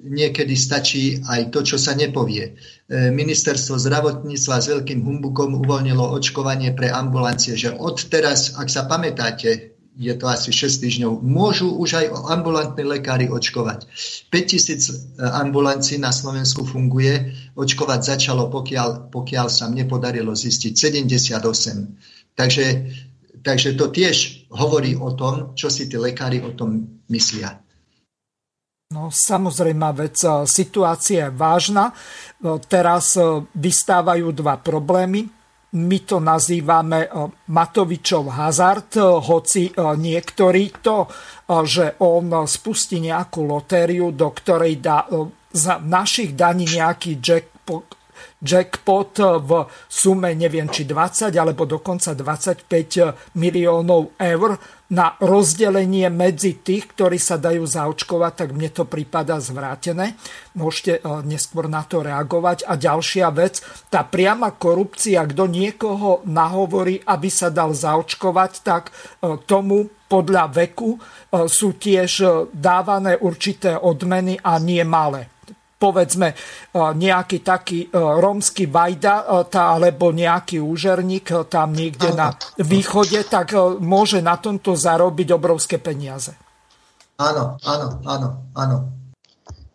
niekedy 0.08 0.56
stačí 0.56 1.20
aj 1.28 1.52
to, 1.52 1.60
čo 1.60 1.76
sa 1.76 1.92
nepovie. 1.92 2.56
Ministerstvo 2.92 3.76
zdravotníctva 3.76 4.56
s 4.64 4.72
veľkým 4.72 5.04
humbukom 5.04 5.60
uvoľnilo 5.60 6.16
očkovanie 6.16 6.72
pre 6.72 6.88
ambulancie, 6.88 7.60
že 7.60 7.76
od 7.76 8.00
teraz, 8.08 8.56
ak 8.56 8.72
sa 8.72 8.88
pamätáte, 8.88 9.76
je 9.96 10.12
to 10.16 10.28
asi 10.28 10.52
6 10.52 10.84
týždňov, 10.84 11.24
môžu 11.24 11.72
už 11.72 12.00
aj 12.00 12.06
ambulantní 12.32 12.84
lekári 12.84 13.32
očkovať. 13.32 13.88
5000 14.32 15.20
ambulancií 15.20 16.00
na 16.00 16.12
Slovensku 16.12 16.68
funguje, 16.68 17.32
očkovať 17.56 18.00
začalo, 18.04 18.52
pokiaľ, 18.52 19.12
pokiaľ 19.12 19.48
sa 19.48 19.72
mne 19.72 19.88
podarilo 19.88 20.36
zistiť 20.36 20.76
78. 20.76 22.36
Takže, 22.36 22.66
takže 23.40 23.80
to 23.80 23.88
tiež 23.88 24.48
hovorí 24.52 25.00
o 25.00 25.16
tom, 25.16 25.56
čo 25.56 25.72
si 25.72 25.88
tí 25.88 25.96
lekári 25.96 26.44
o 26.44 26.52
tom 26.52 27.00
myslia. 27.08 27.64
No 28.94 29.10
samozrejme 29.10 29.90
vec, 29.98 30.22
situácia 30.46 31.28
je 31.28 31.34
vážna. 31.34 31.90
Teraz 32.70 33.18
vystávajú 33.58 34.30
dva 34.30 34.62
problémy 34.62 35.26
my 35.76 35.98
to 36.08 36.24
nazývame 36.24 37.06
e, 37.06 37.10
Matovičov 37.52 38.32
hazard, 38.32 38.96
e, 38.96 39.04
hoci 39.04 39.70
e, 39.70 39.72
niektorí 39.76 40.72
to, 40.80 41.12
že 41.46 42.00
on 42.02 42.48
spustí 42.48 43.04
nejakú 43.04 43.46
lotériu, 43.46 44.10
do 44.10 44.32
ktorej 44.34 44.82
dá 44.82 45.06
za 45.54 45.78
našich 45.78 46.34
daní 46.34 46.66
nejaký 46.66 47.22
jackpot, 47.22 47.86
jackpot 48.46 49.42
v 49.42 49.66
sume 49.90 50.30
neviem 50.38 50.70
či 50.70 50.86
20 50.86 51.34
alebo 51.34 51.66
dokonca 51.66 52.14
25 52.14 53.36
miliónov 53.36 54.14
eur 54.22 54.62
na 54.86 55.18
rozdelenie 55.18 56.14
medzi 56.14 56.62
tých, 56.62 56.94
ktorí 56.94 57.18
sa 57.18 57.42
dajú 57.42 57.66
zaočkovať, 57.66 58.34
tak 58.38 58.50
mne 58.54 58.70
to 58.70 58.86
prípada 58.86 59.42
zvrátené. 59.42 60.14
Môžete 60.54 61.02
e, 61.02 61.26
neskôr 61.26 61.66
na 61.66 61.82
to 61.82 62.06
reagovať. 62.06 62.70
A 62.70 62.78
ďalšia 62.78 63.34
vec, 63.34 63.66
tá 63.90 64.06
priama 64.06 64.54
korupcia, 64.54 65.26
kto 65.26 65.50
niekoho 65.50 66.22
nahovorí, 66.30 67.02
aby 67.02 67.30
sa 67.34 67.50
dal 67.50 67.74
zaočkovať, 67.74 68.52
tak 68.62 68.94
tomu 69.50 69.90
podľa 70.06 70.54
veku 70.54 71.02
sú 71.50 71.82
tiež 71.82 72.46
dávané 72.54 73.18
určité 73.18 73.74
odmeny 73.74 74.38
a 74.38 74.62
nie 74.62 74.86
malé 74.86 75.35
povedzme 75.76 76.32
e, 76.32 76.36
nejaký 76.76 77.44
taký 77.44 77.80
e, 77.88 77.88
rómsky 77.96 78.66
vajda 78.68 79.14
e, 79.20 79.24
tá, 79.52 79.76
alebo 79.76 80.16
nejaký 80.16 80.64
úžerník 80.64 81.52
tam 81.52 81.76
niekde 81.76 82.16
na 82.16 82.32
východe, 82.60 83.28
tak 83.28 83.54
môže 83.84 84.24
na 84.24 84.40
tomto 84.40 84.74
zarobiť 84.74 85.36
obrovské 85.36 85.78
peniaze. 85.78 86.34
Áno, 87.20 87.60
áno, 87.64 87.88
áno, 88.04 88.30
áno. 88.56 88.78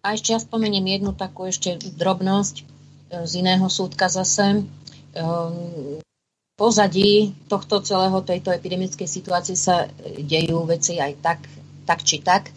A 0.01 0.17
ešte 0.17 0.33
ja 0.33 0.41
spomeniem 0.41 1.01
jednu 1.01 1.13
takú 1.13 1.45
ešte 1.49 1.77
drobnosť 1.77 2.65
z 3.25 3.33
iného 3.37 3.65
súdka 3.69 4.09
zase. 4.09 4.65
Pozadí 6.57 7.33
tohto 7.49 7.81
celého 7.81 8.21
tejto 8.25 8.53
epidemickej 8.53 9.09
situácie 9.09 9.57
sa 9.57 9.89
dejú 10.21 10.69
veci 10.69 11.01
aj 11.01 11.13
tak, 11.21 11.41
tak 11.85 12.01
či 12.05 12.21
tak. 12.21 12.53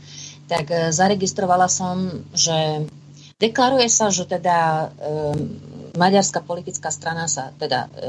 Tak 0.48 0.92
zaregistrovala 0.92 1.72
som, 1.72 2.28
že 2.36 2.88
Deklaruje 3.44 3.92
sa, 3.92 4.08
že 4.08 4.24
teda 4.24 4.88
e, 4.88 5.36
maďarská 6.00 6.40
politická 6.48 6.88
strana 6.96 7.28
sa, 7.28 7.52
teda 7.60 7.92
e, 7.92 8.00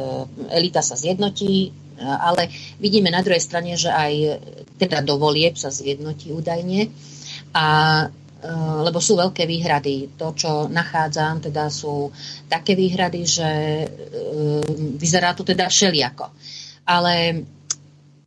elita 0.54 0.78
sa 0.78 0.94
zjednotí, 0.94 1.54
e, 1.66 1.70
ale 2.06 2.46
vidíme 2.78 3.10
na 3.10 3.18
druhej 3.18 3.42
strane, 3.42 3.74
že 3.74 3.90
aj 3.90 4.38
teda 4.78 5.02
do 5.02 5.18
volieb 5.18 5.58
sa 5.58 5.74
zjednotí 5.74 6.30
údajne. 6.30 6.86
A 7.50 7.66
e, 8.06 8.50
lebo 8.86 9.02
sú 9.02 9.18
veľké 9.18 9.42
výhrady. 9.42 10.14
To, 10.14 10.38
čo 10.38 10.70
nachádzam, 10.70 11.50
teda 11.50 11.66
sú 11.66 12.14
také 12.46 12.78
výhrady, 12.78 13.26
že 13.26 13.50
e, 13.82 13.86
vyzerá 15.02 15.34
to 15.34 15.42
teda 15.42 15.66
všeliako. 15.66 16.30
Ale 16.86 17.42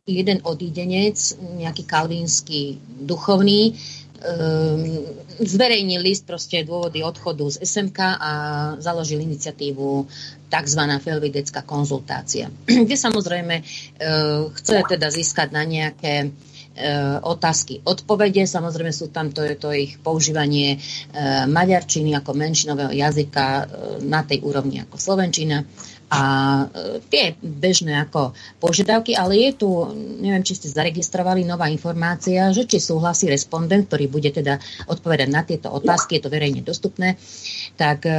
jeden 0.04 0.44
odídenec, 0.44 1.16
nejaký 1.56 1.88
kalvínsky 1.88 2.76
duchovný, 3.00 3.72
Ehm, 3.72 3.97
zverejnil 5.38 6.02
list 6.02 6.26
proste 6.26 6.66
dôvody 6.66 7.06
odchodu 7.06 7.54
z 7.54 7.56
SMK 7.62 7.98
a 8.18 8.32
založil 8.82 9.22
iniciatívu 9.22 10.06
tzv. 10.50 10.82
felvidecká 10.98 11.62
konzultácia, 11.62 12.50
kde 12.86 12.96
samozrejme 12.98 13.54
ehm, 13.62 14.50
chce 14.58 14.82
teda 14.82 15.06
získať 15.12 15.54
na 15.54 15.62
nejaké 15.62 16.14
ehm, 16.26 17.22
otázky, 17.22 17.86
odpovede. 17.86 18.42
Samozrejme 18.42 18.90
sú 18.90 19.14
tam 19.14 19.30
to, 19.30 19.46
to 19.54 19.70
ich 19.70 20.02
používanie 20.02 20.82
maďarčiny 21.46 22.14
ako 22.18 22.34
menšinového 22.34 22.90
jazyka 22.90 23.46
na 24.02 24.26
tej 24.26 24.42
úrovni 24.42 24.82
ako 24.82 24.98
slovenčina 24.98 25.62
a 26.08 26.22
e, 26.64 27.04
tie 27.12 27.36
bežné 27.40 28.08
ako 28.08 28.32
požiadavky, 28.64 29.12
ale 29.12 29.48
je 29.48 29.50
tu, 29.60 29.68
neviem, 30.24 30.40
či 30.40 30.56
ste 30.56 30.72
zaregistrovali 30.72 31.44
nová 31.44 31.68
informácia, 31.68 32.48
že 32.56 32.64
či 32.64 32.80
súhlasí 32.80 33.28
respondent, 33.28 33.84
ktorý 33.88 34.08
bude 34.08 34.32
teda 34.32 34.56
odpovedať 34.88 35.28
na 35.28 35.44
tieto 35.44 35.68
otázky, 35.68 36.16
je 36.16 36.22
to 36.24 36.32
verejne 36.32 36.64
dostupné, 36.64 37.20
tak 37.76 38.08
e, 38.08 38.12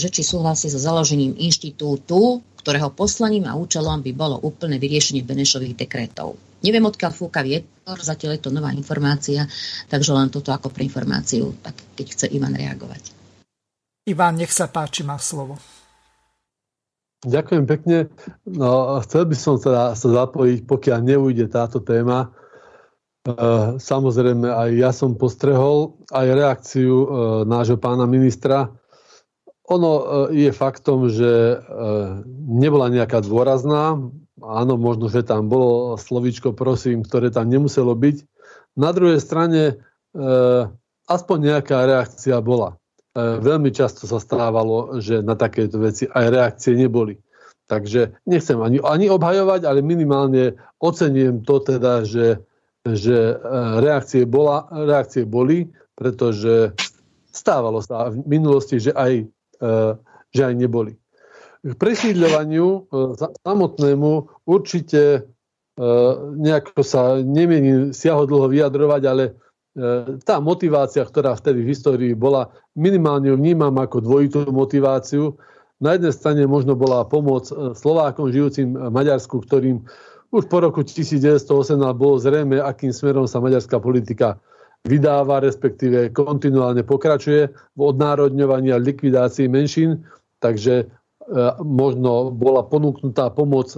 že 0.00 0.08
či 0.08 0.24
súhlasí 0.24 0.72
so 0.72 0.80
založením 0.80 1.36
inštitútu, 1.36 2.40
ktorého 2.64 2.90
poslaním 2.90 3.46
a 3.46 3.54
účelom 3.54 4.00
by 4.00 4.12
bolo 4.16 4.40
úplné 4.42 4.80
vyriešenie 4.80 5.22
Benešových 5.22 5.86
dekretov. 5.86 6.40
Neviem, 6.64 6.88
odkiaľ 6.88 7.12
fúka 7.12 7.44
vietor, 7.44 8.00
zatiaľ 8.00 8.40
je 8.40 8.42
to 8.42 8.50
nová 8.50 8.72
informácia, 8.72 9.44
takže 9.86 10.10
len 10.10 10.32
toto 10.32 10.50
ako 10.50 10.72
pre 10.72 10.88
informáciu, 10.88 11.52
tak 11.60 11.76
keď 11.94 12.06
chce 12.10 12.26
Ivan 12.32 12.56
reagovať. 12.56 13.12
Ivan, 14.08 14.40
nech 14.40 14.50
sa 14.50 14.66
páči, 14.66 15.04
má 15.04 15.20
slovo. 15.20 15.75
Ďakujem 17.24 17.64
pekne. 17.64 18.12
No, 18.44 19.00
chcel 19.00 19.24
by 19.24 19.36
som 19.38 19.56
teda 19.56 19.96
sa 19.96 20.08
zapojiť, 20.12 20.68
pokiaľ 20.68 20.98
neujde 21.00 21.48
táto 21.48 21.80
téma. 21.80 22.28
E, 23.24 23.80
samozrejme, 23.80 24.44
aj 24.44 24.70
ja 24.76 24.90
som 24.92 25.16
postrehol 25.16 25.96
aj 26.12 26.26
reakciu 26.36 26.92
e, 26.92 27.06
nášho 27.48 27.80
pána 27.80 28.04
ministra. 28.04 28.68
Ono 29.72 29.92
e, 29.96 30.04
je 30.44 30.50
faktom, 30.52 31.08
že 31.08 31.56
nebola 32.46 32.92
nejaká 32.92 33.24
dôrazná. 33.24 33.96
Áno, 34.36 34.76
možno, 34.76 35.08
že 35.08 35.24
tam 35.24 35.48
bolo 35.48 35.96
slovíčko 35.96 36.52
prosím, 36.52 37.00
ktoré 37.00 37.32
tam 37.32 37.48
nemuselo 37.48 37.96
byť. 37.96 38.28
Na 38.76 38.92
druhej 38.92 39.24
strane 39.24 39.80
aspoň 41.08 41.38
nejaká 41.40 41.88
reakcia 41.88 42.36
bola. 42.44 42.76
E, 43.16 43.40
veľmi 43.40 43.72
často 43.72 44.04
sa 44.04 44.20
stávalo, 44.20 45.00
že 45.00 45.24
na 45.24 45.32
takéto 45.32 45.80
veci 45.80 46.04
aj 46.04 46.26
reakcie 46.28 46.76
neboli. 46.76 47.16
Takže 47.64 48.20
nechcem 48.28 48.60
ani, 48.60 48.76
ani 48.84 49.08
obhajovať, 49.08 49.64
ale 49.64 49.80
minimálne 49.80 50.52
ocením 50.76 51.40
to 51.40 51.64
teda, 51.64 52.04
že, 52.04 52.44
že 52.84 53.16
e, 53.16 53.34
reakcie, 53.80 54.28
bola, 54.28 54.68
reakcie 54.68 55.24
boli, 55.24 55.64
pretože 55.96 56.76
stávalo 57.32 57.80
sa 57.80 58.12
v 58.12 58.20
minulosti, 58.28 58.84
že 58.84 58.92
aj, 58.92 59.24
e, 59.64 59.74
že 60.36 60.42
aj 60.44 60.54
neboli. 60.54 60.92
K 61.64 61.72
presídľovaniu 61.72 62.86
samotnému 63.42 64.12
určite 64.46 65.26
nejako 66.38 66.80
sa 66.86 67.18
nemieni 67.18 67.90
siahodlho 67.90 68.46
vyjadrovať, 68.46 69.02
ale 69.02 69.34
tá 70.24 70.40
motivácia, 70.40 71.04
ktorá 71.04 71.36
vtedy 71.36 71.60
v 71.60 71.70
histórii 71.76 72.12
bola, 72.16 72.48
minimálne 72.72 73.28
vnímam 73.36 73.76
ako 73.76 74.00
dvojitú 74.00 74.48
motiváciu. 74.48 75.36
Na 75.84 75.92
jednej 75.92 76.16
strane 76.16 76.42
možno 76.48 76.72
bola 76.72 77.04
pomoc 77.04 77.52
e, 77.52 77.76
Slovákom 77.76 78.32
žijúcim 78.32 78.72
v 78.72 78.88
Maďarsku, 78.88 79.44
ktorým 79.44 79.84
už 80.32 80.48
po 80.48 80.64
roku 80.64 80.80
1918 80.80 81.76
bolo 81.92 82.16
zrejme, 82.16 82.56
akým 82.56 82.88
smerom 82.88 83.28
sa 83.28 83.38
maďarská 83.44 83.76
politika 83.76 84.40
vydáva, 84.88 85.44
respektíve 85.44 86.08
kontinuálne 86.16 86.80
pokračuje 86.80 87.52
v 87.52 87.80
odnárodňovaní 87.80 88.72
a 88.72 88.80
likvidácii 88.80 89.52
menšín, 89.52 90.00
takže 90.40 90.74
e, 90.80 90.84
možno 91.60 92.32
bola 92.32 92.64
ponúknutá 92.64 93.28
pomoc 93.28 93.76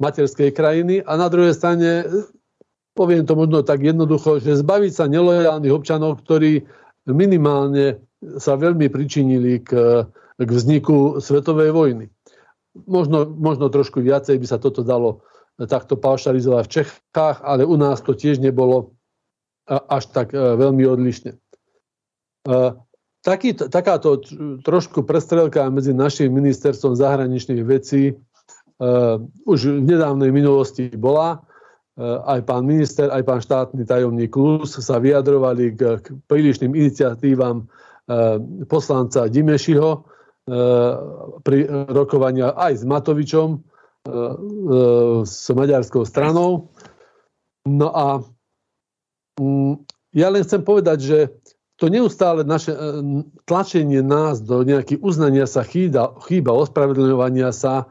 materskej 0.00 0.50
krajiny 0.56 1.04
a 1.04 1.12
na 1.14 1.28
druhej 1.28 1.54
strane 1.54 2.08
poviem 2.94 3.26
to 3.26 3.34
možno 3.34 3.66
tak 3.66 3.82
jednoducho, 3.82 4.38
že 4.38 4.62
zbaviť 4.62 4.92
sa 4.94 5.10
nelojálnych 5.10 5.74
občanov, 5.74 6.22
ktorí 6.22 6.62
minimálne 7.10 8.00
sa 8.38 8.56
veľmi 8.56 8.88
pričinili 8.88 9.60
k, 9.60 10.02
k 10.40 10.50
vzniku 10.50 11.20
svetovej 11.20 11.74
vojny. 11.74 12.06
Možno, 12.88 13.28
možno 13.28 13.68
trošku 13.70 14.00
viacej 14.00 14.40
by 14.40 14.46
sa 14.48 14.58
toto 14.58 14.82
dalo 14.82 15.22
takto 15.54 15.94
paušalizovať 15.94 16.64
v 16.66 16.72
Čechách, 16.72 17.38
ale 17.44 17.62
u 17.62 17.78
nás 17.78 18.02
to 18.02 18.16
tiež 18.16 18.42
nebolo 18.42 18.98
až 19.68 20.10
tak 20.10 20.34
e, 20.34 20.38
veľmi 20.38 20.82
odlišne. 20.82 21.38
E, 21.38 22.58
taký, 23.22 23.54
takáto 23.54 24.18
trošku 24.66 25.06
prestrelka 25.06 25.70
medzi 25.70 25.94
našim 25.94 26.34
ministerstvom 26.34 26.92
zahraničných 26.92 27.64
vecí 27.64 28.12
uh, 28.12 29.16
už 29.48 29.80
v 29.80 29.88
nedávnej 29.88 30.28
minulosti 30.28 30.92
bola 30.92 31.40
aj 32.02 32.40
pán 32.42 32.66
minister, 32.66 33.06
aj 33.06 33.22
pán 33.22 33.38
štátny 33.38 33.86
tajomník 33.86 34.34
Klus 34.34 34.74
sa 34.82 34.98
vyjadrovali 34.98 35.78
k, 35.78 36.02
prílišným 36.26 36.74
iniciatívam 36.74 37.70
poslanca 38.66 39.30
Dimešiho 39.30 40.02
pri 41.40 41.58
rokovania 41.88 42.52
aj 42.52 42.82
s 42.82 42.84
Matovičom, 42.84 43.62
s 45.24 45.48
maďarskou 45.48 46.04
stranou. 46.04 46.68
No 47.64 47.88
a 47.88 48.20
mm, 49.40 49.80
ja 50.12 50.28
len 50.28 50.44
chcem 50.44 50.60
povedať, 50.60 50.98
že 51.00 51.18
to 51.80 51.88
neustále 51.88 52.44
naše 52.44 52.76
tlačenie 53.48 54.04
nás 54.04 54.44
do 54.44 54.62
nejakých 54.62 55.00
uznania 55.00 55.48
sa 55.48 55.64
chýba, 55.64 56.14
chýba 56.28 56.54
ospravedlňovania 56.54 57.50
sa, 57.50 57.88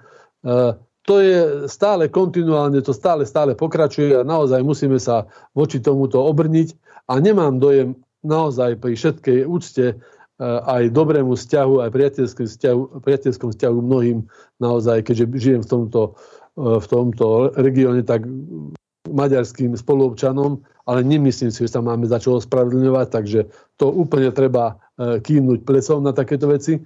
to 1.03 1.19
je 1.19 1.67
stále 1.67 2.07
kontinuálne, 2.07 2.79
to 2.79 2.95
stále, 2.95 3.27
stále 3.27 3.59
pokračuje 3.59 4.15
a 4.15 4.27
naozaj 4.27 4.63
musíme 4.63 4.99
sa 4.99 5.27
voči 5.51 5.83
tomuto 5.83 6.23
obrniť 6.23 6.75
a 7.11 7.19
nemám 7.19 7.59
dojem 7.59 7.99
naozaj 8.23 8.79
pri 8.79 8.95
všetkej 8.95 9.39
úcte 9.43 9.85
e, 9.91 9.95
aj 10.43 10.95
dobrému 10.95 11.35
vzťahu, 11.35 11.83
aj 11.83 11.89
priateľskom 11.91 12.47
vzťahu, 12.47 12.81
priateľskom 13.03 13.49
vzťahu 13.51 13.77
mnohým 13.83 14.23
naozaj, 14.63 15.03
keďže 15.03 15.25
žijem 15.35 15.61
v 15.67 15.69
tomto, 15.69 16.01
v 16.55 16.85
tomto 16.87 17.51
regióne, 17.59 18.07
tak 18.07 18.23
maďarským 19.11 19.75
spoluobčanom, 19.75 20.63
ale 20.87 20.99
nemyslím 21.03 21.51
si, 21.51 21.67
že 21.67 21.75
sa 21.75 21.83
máme 21.83 22.07
za 22.07 22.23
čo 22.23 22.39
ospravedlňovať, 22.39 23.07
takže 23.11 23.39
to 23.75 23.91
úplne 23.91 24.31
treba 24.31 24.79
e, 24.95 25.19
kývnuť 25.19 25.67
plesom 25.67 25.99
na 26.07 26.15
takéto 26.15 26.47
veci. 26.47 26.79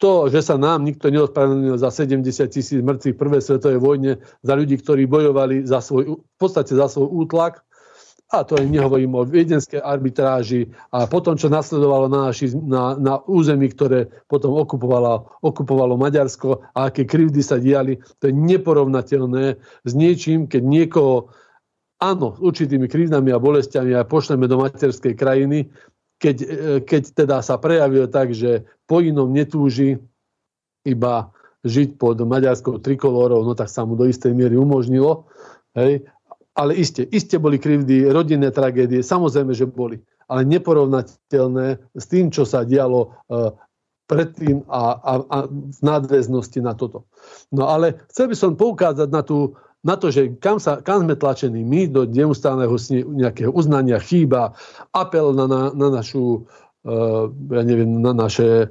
To, 0.00 0.32
že 0.32 0.40
sa 0.40 0.56
nám 0.56 0.88
nikto 0.88 1.12
neospravedlnil 1.12 1.76
za 1.76 1.92
70 1.92 2.24
tisíc 2.48 2.80
mŕtvych 2.80 3.14
v 3.14 3.20
prvej 3.20 3.42
svetovej 3.44 3.80
vojne, 3.84 4.12
za 4.40 4.56
ľudí, 4.56 4.80
ktorí 4.80 5.04
bojovali 5.04 5.68
za 5.68 5.84
svoj, 5.84 6.16
v 6.16 6.36
podstate 6.40 6.72
za 6.72 6.88
svoj 6.88 7.28
útlak, 7.28 7.60
a 8.30 8.46
to 8.46 8.54
nehovorím 8.62 9.18
o 9.18 9.26
viedenskej 9.26 9.82
arbitráži 9.82 10.70
a 10.94 11.10
potom, 11.10 11.34
čo 11.34 11.50
nasledovalo 11.50 12.06
na, 12.06 12.30
naši, 12.30 12.54
na, 12.54 12.94
na 12.94 13.18
území, 13.26 13.66
ktoré 13.74 14.06
potom 14.30 14.54
okupovalo, 14.54 15.42
okupovalo 15.42 15.98
Maďarsko 15.98 16.70
a 16.70 16.94
aké 16.94 17.02
krivdy 17.10 17.42
sa 17.42 17.58
diali, 17.58 17.98
to 18.22 18.30
je 18.30 18.34
neporovnateľné 18.34 19.58
s 19.82 19.92
niečím, 19.98 20.46
keď 20.46 20.62
niekoho, 20.62 21.34
áno, 21.98 22.38
s 22.38 22.40
určitými 22.40 22.86
krivdami 22.86 23.34
a 23.34 23.42
bolestiami 23.42 23.98
aj 23.98 24.06
pošleme 24.06 24.46
do 24.46 24.62
materskej 24.62 25.18
krajiny, 25.18 25.66
keď, 26.20 26.36
keď 26.84 27.02
teda 27.16 27.40
sa 27.40 27.56
prejavil 27.56 28.04
tak, 28.12 28.36
že 28.36 28.68
po 28.84 29.00
inom 29.00 29.32
netúži 29.32 29.96
iba 30.84 31.32
žiť 31.64 31.96
pod 31.96 32.20
maďarskou 32.20 32.80
trikolórou, 32.80 33.44
no 33.44 33.56
tak 33.56 33.72
sa 33.72 33.88
mu 33.88 33.96
do 33.96 34.04
istej 34.04 34.36
miery 34.36 34.56
umožnilo. 34.56 35.28
Hej, 35.72 36.04
ale 36.56 36.72
iste, 36.76 37.08
iste 37.08 37.40
boli 37.40 37.56
krivdy, 37.56 38.10
rodinné 38.12 38.52
tragédie, 38.52 39.00
samozrejme, 39.00 39.56
že 39.56 39.64
boli, 39.64 40.02
ale 40.28 40.44
neporovnateľné 40.44 41.80
s 41.96 42.04
tým, 42.04 42.28
čo 42.28 42.44
sa 42.44 42.68
dialo 42.68 43.16
uh, 43.30 43.54
predtým 44.10 44.66
a, 44.66 44.98
a, 44.98 45.12
a 45.22 45.36
v 45.46 45.78
nadväznosti 45.80 46.58
na 46.58 46.74
toto. 46.74 47.06
No 47.54 47.70
ale 47.70 48.02
chcel 48.10 48.26
by 48.28 48.36
som 48.36 48.58
poukázať 48.58 49.08
na, 49.08 49.22
tú, 49.22 49.54
na 49.80 49.94
to, 49.96 50.12
že 50.12 50.36
kam, 50.40 50.60
sa, 50.60 50.84
kam 50.84 51.08
sme 51.08 51.16
tlačení 51.16 51.64
my 51.64 51.88
do 51.88 52.04
neustáleho 52.04 52.76
nejakého 53.16 53.48
uznania 53.48 53.96
chýba, 53.96 54.52
apel 54.92 55.32
na, 55.32 55.48
na, 55.48 55.60
na 55.72 55.88
našu, 55.88 56.44
uh, 56.84 57.32
ja 57.32 57.62
neviem, 57.64 58.04
na 58.04 58.12
naše 58.12 58.68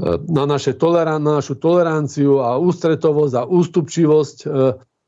e, 0.00 0.16
na, 0.28 0.44
naše 0.44 0.76
toleran- 0.76 1.24
na 1.24 1.40
našu 1.40 1.56
toleranciu 1.56 2.44
a 2.44 2.60
ústretovosť 2.60 3.34
a 3.36 3.42
ústupčivosť 3.48 4.38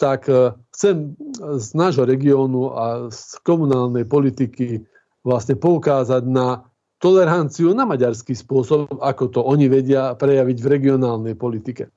tak 0.03 0.27
e, 0.27 0.51
chcem 0.75 1.15
z 1.39 1.69
nášho 1.79 2.03
regiónu 2.03 2.75
a 2.75 3.07
z 3.15 3.39
komunálnej 3.47 4.03
politiky 4.03 4.83
vlastne 5.23 5.55
poukázať 5.55 6.27
na 6.27 6.67
toleranciu 6.99 7.71
na 7.71 7.87
maďarský 7.87 8.35
spôsob, 8.35 8.99
ako 8.99 9.31
to 9.31 9.41
oni 9.47 9.71
vedia 9.71 10.19
prejaviť 10.19 10.59
v 10.59 10.71
regionálnej 10.71 11.35
politike. 11.35 11.91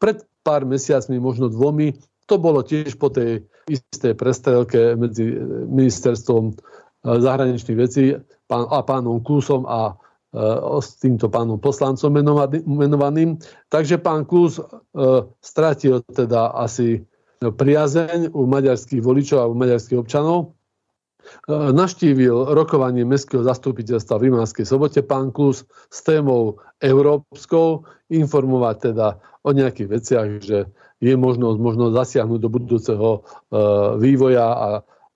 Pred 0.00 0.16
pár 0.42 0.64
mesiacmi, 0.64 1.20
možno 1.20 1.48
dvomi, 1.48 1.96
to 2.24 2.38
bolo 2.38 2.62
tiež 2.62 2.94
po 2.96 3.10
tej 3.10 3.44
istej 3.66 4.14
prestrelke 4.14 4.94
medzi 4.94 5.34
ministerstvom 5.66 6.50
e, 6.50 6.54
zahraničných 7.02 7.78
vecí 7.78 8.14
a 8.50 8.78
pánom 8.82 9.22
Klusom 9.22 9.66
a 9.66 9.94
s 10.80 10.94
týmto 11.02 11.26
pánom 11.26 11.58
poslancom 11.58 12.14
menovaným. 12.66 13.38
Takže 13.66 13.98
pán 13.98 14.22
e, 14.22 14.62
stratil 15.42 16.06
teda 16.06 16.54
asi 16.54 17.02
priazeň 17.42 18.30
u 18.30 18.46
maďarských 18.46 19.02
voličov 19.02 19.38
a 19.42 19.50
u 19.50 19.54
maďarských 19.58 19.98
občanov. 19.98 20.54
E, 21.48 21.72
naštívil 21.72 22.54
rokovanie 22.54 23.06
Mestského 23.06 23.46
zastupiteľstva 23.46 24.18
v 24.18 24.24
Rimánskej 24.30 24.64
sobote 24.66 25.00
pán 25.04 25.30
Klus 25.30 25.66
s 25.88 25.98
témou 26.02 26.58
európskou, 26.82 27.86
informovať 28.10 28.76
teda 28.92 29.20
o 29.46 29.50
nejakých 29.54 29.88
veciach, 29.88 30.26
že 30.42 30.58
je 31.00 31.14
možnosť 31.16 31.58
možno 31.58 31.94
zasiahnuť 31.96 32.40
do 32.42 32.50
budúceho 32.52 33.10
e, 33.16 33.20
vývoja 33.98 34.46
a 34.50 34.68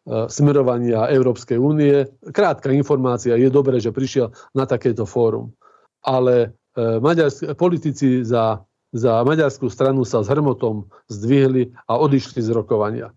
E, 0.05 0.29
smerovania 0.29 1.09
Európskej 1.09 1.57
únie. 1.57 2.05
Krátka 2.29 2.69
informácia, 2.77 3.41
je 3.41 3.49
dobré, 3.49 3.81
že 3.81 3.89
prišiel 3.89 4.37
na 4.53 4.69
takéto 4.69 5.09
fórum. 5.09 5.57
Ale 6.05 6.53
maďarsk- 6.77 7.57
politici 7.57 8.21
za, 8.21 8.61
za 8.93 9.25
maďarskú 9.25 9.73
stranu 9.73 10.05
sa 10.05 10.21
s 10.21 10.29
hrmotom 10.29 10.93
zdvihli 11.09 11.73
a 11.89 11.97
odišli 11.97 12.45
z 12.45 12.53
rokovania. 12.53 13.17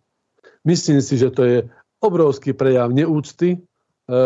Myslím 0.63 1.03
si, 1.03 1.19
že 1.19 1.27
to 1.27 1.43
je 1.43 1.57
obrovský 2.03 2.53
prejav 2.53 2.93
neúcty 2.93 3.55
e, 3.55 3.57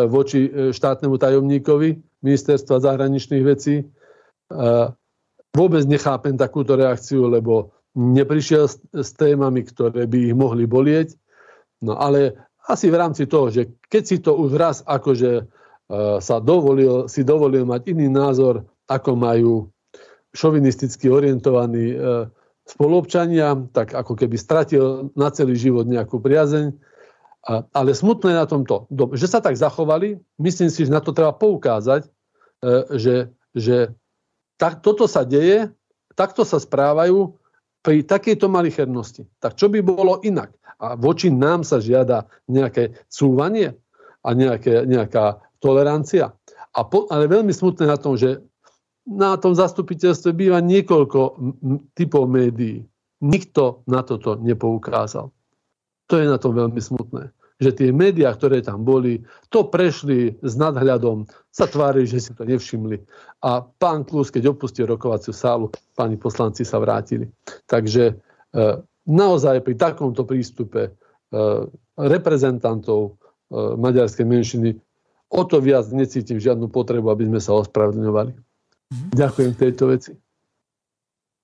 voči 0.07 0.71
štátnemu 0.71 1.15
tajomníkovi 1.17 1.89
ministerstva 2.21 2.85
zahraničných 2.85 3.43
vecí. 3.43 3.81
Vôbec 5.51 5.83
nechápem 5.89 6.37
takúto 6.37 6.77
reakciu, 6.77 7.25
lebo 7.25 7.73
neprišiel 7.97 8.69
s, 8.69 9.09
témami, 9.17 9.65
ktoré 9.65 10.05
by 10.05 10.29
ich 10.29 10.35
mohli 10.37 10.69
bolieť. 10.69 11.17
No 11.81 11.97
ale 11.97 12.37
asi 12.69 12.93
v 12.93 12.99
rámci 13.01 13.25
toho, 13.25 13.49
že 13.49 13.73
keď 13.89 14.03
si 14.05 14.17
to 14.21 14.37
už 14.37 14.53
raz 14.53 14.77
akože 14.85 15.49
sa 16.21 16.37
dovolil, 16.39 17.09
si 17.11 17.25
dovolil 17.25 17.65
mať 17.65 17.91
iný 17.91 18.07
názor, 18.07 18.63
ako 18.85 19.11
majú 19.17 19.53
šovinisticky 20.31 21.11
orientovaní 21.11 21.97
spoluobčania, 22.63 23.57
tak 23.75 23.91
ako 23.91 24.15
keby 24.15 24.39
stratil 24.39 25.11
na 25.19 25.27
celý 25.35 25.59
život 25.59 25.83
nejakú 25.83 26.23
priazeň. 26.23 26.71
Ale 27.49 27.97
smutné 27.97 28.37
na 28.37 28.45
tomto, 28.45 28.85
že 29.17 29.25
sa 29.25 29.41
tak 29.41 29.57
zachovali, 29.57 30.21
myslím 30.37 30.69
si, 30.69 30.85
že 30.85 30.93
na 30.93 31.01
to 31.01 31.09
treba 31.09 31.33
poukázať, 31.33 32.05
uh, 32.05 32.85
že, 32.93 33.33
že 33.57 33.97
tak, 34.61 34.85
toto 34.85 35.09
sa 35.09 35.25
deje, 35.25 35.73
takto 36.13 36.45
sa 36.45 36.61
správajú 36.61 37.33
pri 37.81 38.05
takejto 38.05 38.45
malichernosti. 38.45 39.25
Tak 39.41 39.57
čo 39.57 39.73
by 39.73 39.81
bolo 39.81 40.21
inak? 40.21 40.53
A 40.77 40.93
voči 40.93 41.33
nám 41.33 41.65
sa 41.65 41.81
žiada 41.81 42.29
nejaké 42.45 42.93
cúvanie 43.09 43.73
a 44.21 44.29
nejaké, 44.37 44.85
nejaká 44.85 45.41
tolerancia. 45.57 46.33
A 46.77 46.85
po, 46.85 47.09
ale 47.09 47.25
veľmi 47.25 47.49
smutné 47.49 47.89
na 47.89 47.97
tom, 47.97 48.13
že 48.13 48.37
na 49.01 49.33
tom 49.41 49.57
zastupiteľstve 49.57 50.29
býva 50.37 50.61
niekoľko 50.61 51.41
typov 51.97 52.29
médií. 52.29 52.85
Nikto 53.21 53.81
na 53.89 54.05
toto 54.05 54.37
nepoukázal. 54.37 55.33
To 56.11 56.19
je 56.19 56.27
na 56.27 56.35
tom 56.35 56.51
veľmi 56.51 56.77
smutné. 56.77 57.31
Že 57.61 57.71
tie 57.77 57.89
médiá, 57.95 58.35
ktoré 58.35 58.59
tam 58.59 58.83
boli, 58.83 59.23
to 59.47 59.63
prešli 59.63 60.35
s 60.43 60.53
nadhľadom, 60.59 61.23
sa 61.53 61.69
tvári, 61.71 62.03
že 62.03 62.19
si 62.19 62.31
to 62.35 62.43
nevšimli. 62.43 62.99
A 63.47 63.63
pán 63.63 64.03
Klus, 64.03 64.27
keď 64.27 64.51
opustil 64.51 64.91
rokovaciu 64.91 65.31
sálu, 65.31 65.71
páni 65.95 66.19
poslanci 66.19 66.67
sa 66.67 66.83
vrátili. 66.83 67.31
Takže 67.69 68.03
e, 68.11 68.13
naozaj 69.07 69.63
pri 69.63 69.79
takomto 69.79 70.27
prístupe 70.27 70.89
e, 70.89 70.91
reprezentantov 71.95 72.99
e, 73.07 73.11
maďarskej 73.79 74.25
menšiny 74.25 74.69
o 75.31 75.41
to 75.47 75.63
viac 75.63 75.87
necítim 75.95 76.37
žiadnu 76.37 76.67
potrebu, 76.67 77.07
aby 77.07 77.31
sme 77.31 77.39
sa 77.39 77.55
ospravedlňovali. 77.55 78.31
Mm-hmm. 78.35 79.11
Ďakujem 79.15 79.51
tejto 79.55 79.83
veci. 79.87 80.11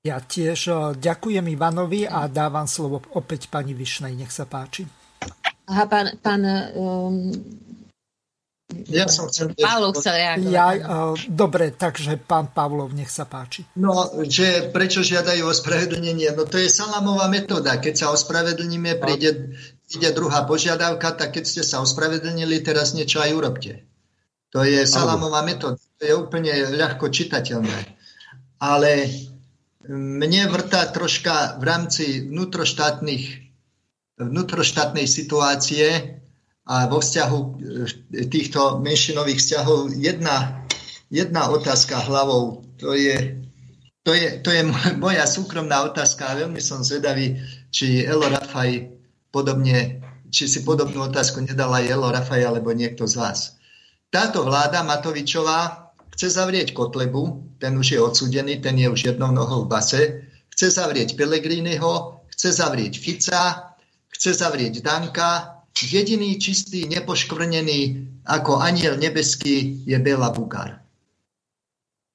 Ja 0.07 0.23
tiež 0.23 0.59
e, 0.71 0.73
ďakujem 0.95 1.43
Ivanovi 1.51 2.07
a 2.07 2.31
dávam 2.31 2.63
slovo 2.63 3.03
opäť 3.19 3.51
pani 3.51 3.75
Višnej. 3.75 4.15
Nech 4.15 4.31
sa 4.31 4.47
páči. 4.47 4.87
Aha, 5.67 5.83
pán, 5.83 6.15
pán 6.23 6.47
um, 6.79 7.35
ja 8.87 9.07
som 9.11 9.27
chcel... 9.27 9.51
Pavlov 9.55 9.99
chcel 9.99 10.15
reagovať. 10.15 10.51
Ja, 10.51 10.67
uh, 10.75 11.15
dobre, 11.27 11.75
takže 11.75 12.15
pán 12.19 12.51
Pavlov, 12.55 12.95
nech 12.95 13.11
sa 13.11 13.27
páči. 13.27 13.67
No, 13.75 14.11
že 14.27 14.71
prečo 14.71 15.03
žiadajú 15.03 15.43
ospravedlnenie? 15.43 16.31
No 16.35 16.47
to 16.47 16.55
je 16.59 16.71
salamová 16.71 17.27
metóda. 17.27 17.79
Keď 17.79 17.95
sa 17.95 18.07
ospravedlníme, 18.15 18.99
príde, 18.99 19.55
príde 19.87 20.09
druhá 20.15 20.47
požiadavka, 20.47 21.19
tak 21.19 21.35
keď 21.35 21.43
ste 21.47 21.63
sa 21.67 21.83
ospravedlnili, 21.83 22.63
teraz 22.63 22.95
niečo 22.95 23.19
aj 23.19 23.31
urobte. 23.35 23.83
To 24.55 24.63
je 24.63 24.87
salamová 24.87 25.43
metóda. 25.43 25.79
To 25.99 26.03
je 26.03 26.15
úplne 26.15 26.51
ľahko 26.75 27.11
čitateľné. 27.11 27.95
Ale 28.63 29.11
mne 29.87 30.51
vrtá 30.51 30.91
troška 30.91 31.57
v 31.59 31.63
rámci 31.63 32.05
vnútroštátnych 32.27 33.47
vnútroštátnej 34.17 35.05
situácie 35.05 36.19
a 36.67 36.89
vo 36.89 36.99
vzťahu 36.99 37.39
e, 37.39 38.25
týchto 38.27 38.81
menšinových 38.81 39.39
vzťahov 39.39 39.93
jedna, 39.93 40.65
jedna 41.13 41.47
otázka 41.53 42.01
hlavou. 42.09 42.65
To 42.81 42.97
je, 42.97 43.45
to, 44.01 44.11
je, 44.17 44.41
to 44.41 44.49
je 44.51 44.61
moja 44.97 45.23
súkromná 45.29 45.85
otázka 45.85 46.33
a 46.33 46.37
veľmi 46.43 46.59
som 46.59 46.81
zvedavý, 46.81 47.37
či 47.69 48.03
Elo 48.03 48.27
Rafaj 48.27 48.89
podobne, 49.29 50.01
či 50.33 50.49
si 50.49 50.65
podobnú 50.65 51.07
otázku 51.07 51.45
nedala 51.45 51.85
Elo 51.85 52.09
Rafaj 52.09 52.41
alebo 52.41 52.73
niekto 52.73 53.05
z 53.05 53.21
vás. 53.21 53.39
Táto 54.09 54.43
vláda 54.43 54.81
Matovičová 54.81 55.86
chce 56.17 56.33
zavrieť 56.33 56.73
Kotlebu, 56.73 57.53
ten 57.61 57.77
už 57.77 57.93
je 57.93 58.01
odsudený, 58.01 58.57
ten 58.57 58.73
je 58.73 58.89
už 58.89 59.13
jednou 59.13 59.29
nohou 59.29 59.69
v 59.69 59.69
base, 59.69 60.01
chce 60.49 60.73
zavrieť 60.73 61.13
Pelegriniho, 61.13 62.25
chce 62.33 62.57
zavrieť 62.57 62.97
Fica, 62.97 63.77
chce 64.09 64.33
zavrieť 64.33 64.81
Danka. 64.81 65.61
Jediný 65.77 66.41
čistý, 66.41 66.89
nepoškvrnený 66.89 68.09
ako 68.25 68.57
aniel 68.57 68.97
nebeský 68.97 69.85
je 69.85 69.93
Bela 70.01 70.33
Bugár. 70.33 70.81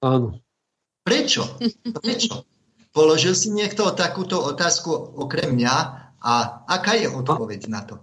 Áno. 0.02 0.42
Prečo? 1.06 1.62
Prečo? 2.02 2.42
Položil 2.90 3.38
si 3.38 3.54
niekto 3.54 3.86
takúto 3.94 4.42
otázku 4.42 4.90
okrem 5.14 5.54
mňa 5.54 5.74
a 6.18 6.66
aká 6.66 6.98
je 6.98 7.06
odpoveď 7.06 7.70
na 7.70 7.86
to? 7.86 8.02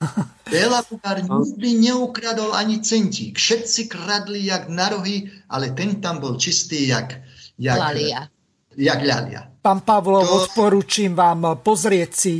Bela 0.52 0.84
Bugár 0.84 1.18
nikdy 1.22 1.90
neukradol 1.90 2.52
ani 2.54 2.82
centík. 2.84 3.38
Všetci 3.38 3.88
kradli 3.88 4.46
jak 4.46 4.68
na 4.68 4.92
rohy, 4.92 5.30
ale 5.48 5.72
ten 5.72 5.98
tam 6.02 6.20
bol 6.20 6.36
čistý 6.36 6.88
jak, 6.88 7.20
jak, 7.58 7.78
Lalia. 7.78 8.28
jak 8.76 9.00
ľalia. 9.00 9.42
Pán 9.64 9.80
Pavlov, 9.80 10.28
to... 10.28 10.34
odporúčim 10.44 11.16
vám 11.16 11.64
pozrieť 11.64 12.10
si 12.12 12.34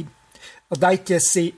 dajte 0.75 1.21
si 1.23 1.55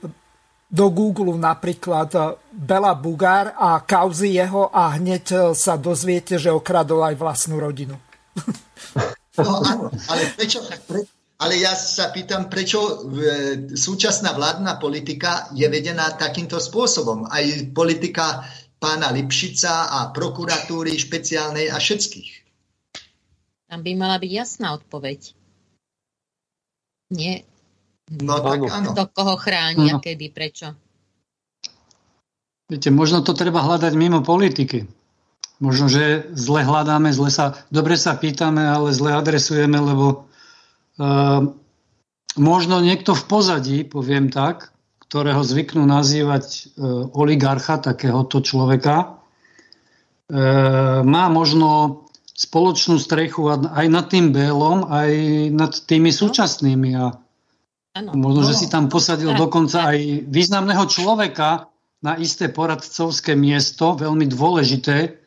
do 0.67 0.91
Google 0.91 1.39
napríklad 1.39 2.09
eh, 2.15 2.35
Bela 2.51 2.93
Bugár 2.95 3.55
a 3.55 3.81
kauzy 3.83 4.35
jeho 4.37 4.69
a 4.69 4.95
hneď 4.99 5.25
eh, 5.31 5.39
sa 5.55 5.75
dozviete, 5.75 6.35
že 6.35 6.53
okradol 6.53 7.03
aj 7.07 7.15
vlastnú 7.15 7.57
rodinu. 7.59 7.95
No 9.37 9.61
áno, 9.61 9.93
ale 10.09 10.33
prečo, 10.33 10.65
pre, 10.89 11.05
ale 11.37 11.53
ja 11.61 11.77
sa 11.77 12.09
pýtam, 12.09 12.49
prečo 12.49 12.81
e, 12.81 12.93
súčasná 13.77 14.33
vládna 14.33 14.81
politika 14.81 15.49
je 15.53 15.69
vedená 15.69 16.13
takýmto 16.17 16.57
spôsobom. 16.57 17.29
Aj 17.29 17.45
politika 17.73 18.41
pána 18.81 19.13
Lipšica 19.13 19.93
a 19.93 19.99
prokuratúry 20.09 20.97
špeciálnej 20.97 21.69
a 21.69 21.77
všetkých. 21.77 22.29
Tam 23.69 23.83
by 23.83 23.91
mala 23.93 24.17
byť 24.17 24.31
jasná 24.31 24.73
odpoveď. 24.73 25.37
Nie, 27.13 27.47
No 28.07 28.39
tak 28.39 28.63
áno. 28.71 28.95
Kto 28.95 29.03
koho 29.11 29.35
chráni 29.35 29.91
a 29.91 29.99
kedy, 29.99 30.31
prečo? 30.31 30.71
Viete, 32.71 32.87
možno 32.91 33.19
to 33.23 33.35
treba 33.35 33.63
hľadať 33.63 33.93
mimo 33.95 34.23
politiky. 34.23 34.87
Možno, 35.59 35.89
že 35.91 36.29
zle 36.37 36.63
hľadáme, 36.63 37.09
zle 37.11 37.33
sa, 37.33 37.57
dobre 37.73 37.97
sa 37.99 38.15
pýtame, 38.15 38.63
ale 38.63 38.93
zle 38.93 39.11
adresujeme, 39.11 39.75
lebo 39.75 40.26
možno 42.37 42.75
niekto 42.81 43.13
v 43.13 43.23
pozadí, 43.29 43.77
poviem 43.85 44.33
tak, 44.33 44.73
ktorého 45.07 45.39
zvyknú 45.39 45.87
nazývať 45.87 46.45
uh, 46.75 47.07
oligarcha, 47.15 47.79
takéhoto 47.79 48.43
človeka, 48.43 49.15
uh, 49.15 50.99
má 51.07 51.31
možno 51.31 52.03
spoločnú 52.35 52.99
strechu 52.99 53.47
aj 53.49 53.87
nad 53.87 54.11
tým 54.11 54.35
Bélom, 54.35 54.83
aj 54.91 55.11
nad 55.55 55.73
tými 55.87 56.11
súčasnými. 56.11 56.91
A 56.99 57.15
Ano. 57.97 58.13
Možno, 58.13 58.45
že 58.45 58.53
si 58.53 58.67
tam 58.69 58.93
posadil 58.93 59.33
dokonca 59.43 59.89
aj 59.93 60.29
významného 60.29 60.85
človeka 60.85 61.65
na 62.05 62.13
isté 62.21 62.45
poradcovské 62.45 63.33
miesto, 63.33 63.97
veľmi 63.97 64.29
dôležité, 64.29 65.17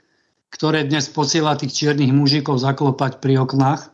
ktoré 0.55 0.87
dnes 0.87 1.11
posiela 1.11 1.59
tých 1.59 1.75
čiernych 1.75 2.15
mužikov 2.15 2.63
zaklopať 2.63 3.19
pri 3.19 3.43
oknách. 3.43 3.91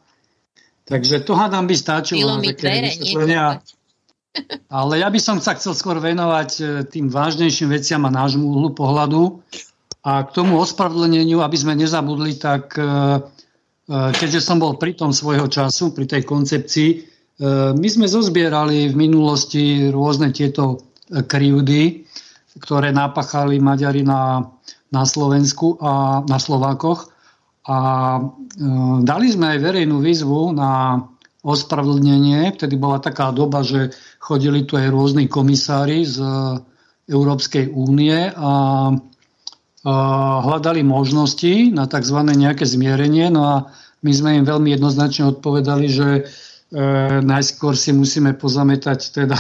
Takže 0.87 1.27
to 1.27 1.35
hádam 1.35 1.67
by 1.67 1.75
stačilo 1.75 2.39
také 2.39 2.95
vysvetlenia. 2.95 3.59
Ale 4.71 5.01
ja 5.01 5.09
by 5.09 5.19
som 5.19 5.41
sa 5.41 5.57
chcel 5.57 5.73
skôr 5.73 5.97
venovať 5.99 6.51
e, 6.61 6.65
tým 6.85 7.09
vážnejším 7.09 7.73
veciam 7.73 8.05
a 8.05 8.13
nášmu 8.13 8.45
uhlu 8.45 8.71
pohľadu. 8.77 9.41
A 10.07 10.23
k 10.23 10.31
tomu 10.31 10.61
ospravedlneniu, 10.61 11.43
aby 11.43 11.57
sme 11.57 11.75
nezabudli, 11.75 12.37
tak 12.37 12.77
e, 12.77 12.85
e, 12.85 12.89
keďže 14.13 14.45
som 14.45 14.61
bol 14.61 14.77
pri 14.77 14.95
tom 14.95 15.11
svojho 15.11 15.49
času, 15.49 15.97
pri 15.97 16.07
tej 16.07 16.23
koncepcii, 16.29 16.91
my 17.77 17.85
sme 17.85 18.09
zozbierali 18.09 18.89
v 18.89 18.97
minulosti 18.97 19.93
rôzne 19.93 20.33
tieto 20.33 20.89
krivdy, 21.05 22.09
ktoré 22.57 22.97
napachali 22.97 23.61
Maďari 23.61 24.01
na, 24.01 24.41
na 24.89 25.05
Slovensku 25.05 25.77
a 25.77 26.25
na 26.25 26.41
Slovákoch. 26.41 27.13
A 27.67 27.77
e, 28.17 28.21
dali 29.03 29.27
sme 29.31 29.57
aj 29.57 29.59
verejnú 29.59 29.99
výzvu 29.99 30.55
na 30.55 31.03
ospravedlnenie. 31.47 32.55
Vtedy 32.55 32.75
bola 32.79 32.99
taká 32.99 33.31
doba, 33.31 33.63
že 33.63 33.95
chodili 34.19 34.67
tu 34.67 34.79
aj 34.79 34.91
rôzni 34.91 35.31
komisári 35.31 36.03
z 36.03 36.23
Európskej 37.07 37.71
únie 37.71 38.35
a, 38.35 38.53
a 39.87 39.95
hľadali 40.43 40.83
možnosti 40.83 41.71
na 41.71 41.87
tzv. 41.87 42.19
nejaké 42.35 42.67
zmierenie. 42.67 43.31
No 43.31 43.43
a 43.47 43.55
my 44.03 44.11
sme 44.11 44.43
im 44.43 44.45
veľmi 44.47 44.75
jednoznačne 44.75 45.31
odpovedali, 45.31 45.87
že 45.87 46.09
E, 46.67 46.83
najskôr 47.23 47.79
si 47.79 47.95
musíme 47.95 48.35
pozametať 48.35 49.15
teda 49.15 49.39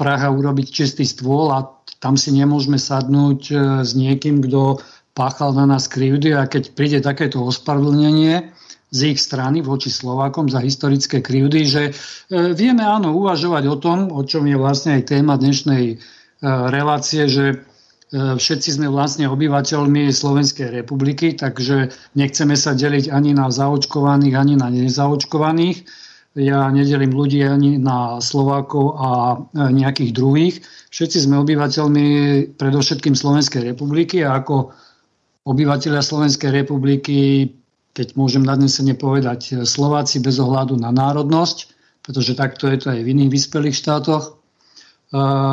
Praha 0.00 0.28
urobiť 0.28 0.66
čistý 0.68 1.08
stôl 1.08 1.48
a 1.48 1.64
tam 1.96 2.20
si 2.20 2.28
nemôžeme 2.28 2.76
sadnúť 2.76 3.40
e, 3.48 3.54
s 3.80 3.96
niekým, 3.96 4.44
kto 4.44 4.76
páchal 5.12 5.52
na 5.56 5.64
nás 5.68 5.88
krivdy 5.88 6.32
a 6.36 6.48
keď 6.48 6.72
príde 6.72 6.98
takéto 7.04 7.44
ospravedlnenie 7.44 8.52
z 8.92 9.16
ich 9.16 9.18
strany 9.20 9.64
voči 9.64 9.88
Slovákom 9.88 10.52
za 10.52 10.60
historické 10.60 11.24
krivdy, 11.24 11.60
že 11.64 11.82
e, 11.88 11.92
vieme 12.52 12.84
áno 12.84 13.16
uvažovať 13.16 13.64
o 13.68 13.76
tom, 13.80 13.98
o 14.12 14.20
čom 14.24 14.44
je 14.44 14.56
vlastne 14.56 15.00
aj 15.00 15.08
téma 15.08 15.40
dnešnej 15.40 16.00
relácie, 16.42 17.30
že 17.30 17.62
všetci 18.12 18.76
sme 18.76 18.90
vlastne 18.90 19.30
obyvateľmi 19.30 20.10
Slovenskej 20.10 20.74
republiky, 20.74 21.38
takže 21.38 21.94
nechceme 22.18 22.58
sa 22.58 22.74
deliť 22.74 23.08
ani 23.08 23.32
na 23.32 23.48
zaočkovaných, 23.48 24.34
ani 24.36 24.54
na 24.58 24.68
nezaočkovaných 24.68 25.86
ja 26.32 26.72
nedelím 26.72 27.12
ľudí 27.12 27.44
ani 27.44 27.76
na 27.76 28.16
Slovákov 28.16 28.96
a 28.96 29.08
nejakých 29.52 30.12
druhých. 30.16 30.54
Všetci 30.88 31.28
sme 31.28 31.44
obyvateľmi 31.44 32.06
predovšetkým 32.56 33.12
Slovenskej 33.12 33.68
republiky 33.68 34.24
a 34.24 34.40
ako 34.40 34.72
obyvateľia 35.42 36.02
Slovenskej 36.02 36.50
republiky, 36.54 37.50
keď 37.92 38.16
môžem 38.16 38.46
nadnesene 38.46 38.94
povedať 38.94 39.66
Slováci 39.68 40.22
bez 40.22 40.38
ohľadu 40.38 40.78
na 40.78 40.94
národnosť, 40.94 41.58
pretože 42.02 42.38
takto 42.38 42.66
je 42.70 42.78
to 42.78 42.86
aj 42.94 43.00
v 43.02 43.10
iných 43.14 43.30
vyspelých 43.30 43.76
štátoch, 43.78 44.42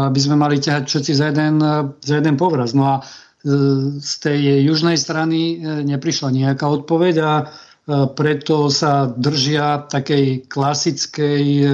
by 0.09 0.19
sme 0.19 0.39
mali 0.39 0.63
ťahať 0.63 0.87
všetci 0.87 1.11
za 1.19 1.25
jeden, 1.35 1.59
za 1.99 2.13
jeden 2.15 2.35
povraz. 2.39 2.71
No 2.71 2.87
a 2.87 2.95
e, 2.99 3.03
z 3.99 4.13
tej 4.23 4.63
južnej 4.63 4.95
strany 4.95 5.59
e, 5.59 5.83
neprišla 5.83 6.31
nejaká 6.31 6.63
odpoveď 6.63 7.15
a 7.19 7.33
preto 7.89 8.69
sa 8.69 9.09
držia 9.09 9.89
takej 9.89 10.47
klasickej 10.47 11.43
e, 11.59 11.65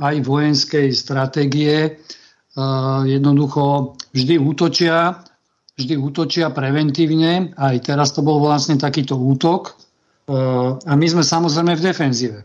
aj 0.00 0.14
vojenskej 0.24 0.88
stratégie. 0.96 2.00
Jednoducho 3.06 3.94
vždy 4.16 4.40
útočia, 4.40 5.22
vždy 5.80 5.96
útočia 5.96 6.52
preventívne. 6.52 7.56
Aj 7.56 7.76
teraz 7.80 8.12
to 8.12 8.20
bol 8.20 8.38
vlastne 8.38 8.76
takýto 8.76 9.16
útok. 9.16 9.80
A 10.84 10.92
my 10.94 11.06
sme 11.08 11.24
samozrejme 11.24 11.74
v 11.74 11.82
defenzíve. 11.82 12.40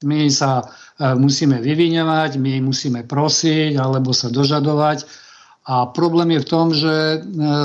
My 0.00 0.32
sa 0.32 0.64
e, 0.64 1.12
musíme 1.12 1.60
vyviňovať, 1.60 2.40
my 2.40 2.64
musíme 2.64 3.04
prosiť 3.04 3.76
alebo 3.76 4.16
sa 4.16 4.32
dožadovať. 4.32 5.04
A 5.68 5.92
problém 5.92 6.34
je 6.34 6.40
v 6.40 6.48
tom, 6.48 6.66
že 6.72 6.90
e, 6.90 7.18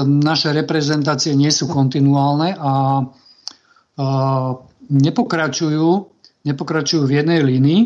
naše 0.05 0.51
reprezentácie 0.51 1.31
nie 1.33 1.49
sú 1.49 1.71
kontinuálne 1.71 2.59
a 2.59 3.07
nepokračujú, 4.91 5.87
nepokračujú 6.43 7.03
v 7.07 7.15
jednej 7.23 7.39
línii 7.39 7.81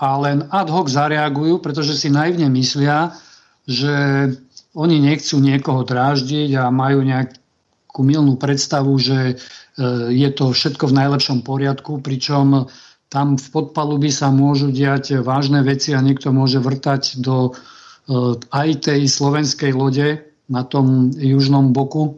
a 0.00 0.16
len 0.16 0.48
ad 0.48 0.72
hoc 0.72 0.88
zareagujú, 0.88 1.60
pretože 1.60 1.94
si 2.00 2.08
naivne 2.08 2.48
myslia, 2.48 3.12
že 3.68 3.94
oni 4.74 5.02
nechcú 5.02 5.42
niekoho 5.42 5.82
dráždiť 5.82 6.54
a 6.58 6.70
majú 6.70 7.02
nejakú 7.02 8.00
milnú 8.06 8.38
predstavu, 8.38 8.94
že 9.02 9.18
e, 9.18 9.34
je 10.14 10.28
to 10.30 10.54
všetko 10.54 10.90
v 10.90 10.96
najlepšom 10.96 11.42
poriadku, 11.42 11.98
pričom 11.98 12.70
tam 13.10 13.34
v 13.34 13.46
podpalubi 13.50 14.14
sa 14.14 14.30
môžu 14.30 14.70
diať 14.70 15.18
vážne 15.26 15.66
veci 15.66 15.90
a 15.90 15.98
niekto 15.98 16.30
môže 16.30 16.62
vrtať 16.62 17.18
do 17.18 17.50
e, 17.50 17.52
aj 18.38 18.68
tej 18.86 19.10
slovenskej 19.10 19.74
lode 19.74 20.22
na 20.46 20.62
tom 20.62 21.10
južnom 21.18 21.74
boku 21.74 22.02
e, 22.06 22.12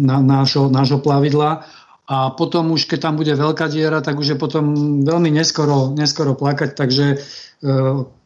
nášho, 0.00 0.72
nášho 0.72 1.04
plavidla 1.04 1.68
a 2.06 2.30
potom 2.30 2.70
už, 2.70 2.86
keď 2.86 3.10
tam 3.10 3.14
bude 3.18 3.34
veľká 3.34 3.66
diera, 3.66 3.98
tak 3.98 4.14
už 4.14 4.34
je 4.34 4.38
potom 4.38 4.64
veľmi 5.02 5.26
neskoro, 5.34 5.90
neskoro 5.90 6.38
plakať, 6.38 6.78
takže 6.78 7.04
e, 7.10 7.16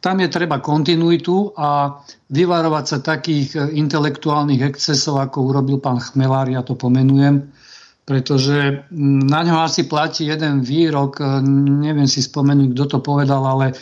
tam 0.05 0.17
je 0.21 0.29
treba 0.29 0.61
kontinuitu 0.61 1.57
a 1.57 1.97
vyvarovať 2.29 2.85
sa 2.85 2.99
takých 3.01 3.49
e, 3.57 3.59
intelektuálnych 3.81 4.69
excesov, 4.69 5.25
ako 5.25 5.49
urobil 5.49 5.81
pán 5.81 5.97
Chmelár, 5.97 6.53
ja 6.53 6.61
to 6.61 6.77
pomenujem, 6.77 7.49
pretože 8.05 8.85
na 9.01 9.41
ňo 9.49 9.65
asi 9.65 9.89
platí 9.89 10.29
jeden 10.29 10.61
výrok, 10.61 11.17
e, 11.17 11.41
neviem 11.81 12.09
si 12.09 12.21
spomenúť, 12.21 12.77
kto 12.77 12.85
to 12.85 12.99
povedal, 13.01 13.43
ale 13.49 13.77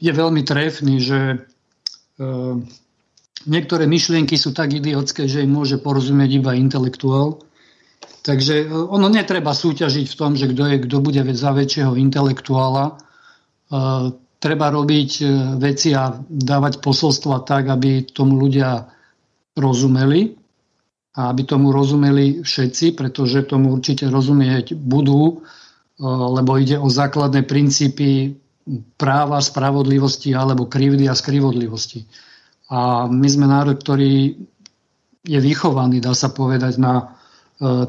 je 0.00 0.08
veľmi 0.08 0.40
trefný, 0.40 1.04
že 1.04 1.36
niektoré 3.44 3.84
myšlienky 3.84 4.40
sú 4.40 4.56
tak 4.56 4.72
idiotské, 4.72 5.28
že 5.28 5.44
im 5.44 5.52
môže 5.52 5.76
porozumieť 5.76 6.40
iba 6.40 6.56
intelektuál 6.56 7.44
Takže 8.22 8.54
e, 8.62 8.66
ono 8.70 9.10
netreba 9.10 9.50
súťažiť 9.50 10.06
v 10.06 10.18
tom, 10.18 10.38
že 10.38 10.46
kto, 10.46 10.62
je, 10.70 10.76
kto 10.86 10.96
bude 11.02 11.20
za 11.34 11.50
väčšieho 11.50 11.98
intelektuála. 11.98 12.84
E, 12.86 12.94
treba 14.38 14.70
robiť 14.70 15.10
e, 15.20 15.24
veci 15.58 15.90
a 15.92 16.14
dávať 16.22 16.78
posolstva 16.78 17.42
tak, 17.42 17.68
aby 17.68 18.06
tomu 18.06 18.38
ľudia 18.38 18.86
rozumeli 19.58 20.38
a 21.18 21.28
aby 21.28 21.42
tomu 21.44 21.74
rozumeli 21.74 22.40
všetci, 22.40 22.96
pretože 22.96 23.44
tomu 23.44 23.76
určite 23.76 24.08
rozumieť 24.08 24.72
budú, 24.72 25.44
lebo 26.00 26.56
ide 26.56 26.80
o 26.80 26.88
základné 26.88 27.44
princípy 27.44 28.32
práva, 28.96 29.44
spravodlivosti 29.44 30.32
alebo 30.32 30.64
krivdy 30.64 31.12
a 31.12 31.14
skrivodlivosti. 31.14 32.08
A 32.72 33.12
my 33.12 33.28
sme 33.28 33.44
národ, 33.44 33.76
ktorý 33.76 34.40
je 35.20 35.38
vychovaný, 35.44 36.00
dá 36.00 36.16
sa 36.16 36.32
povedať, 36.32 36.80
na 36.80 37.12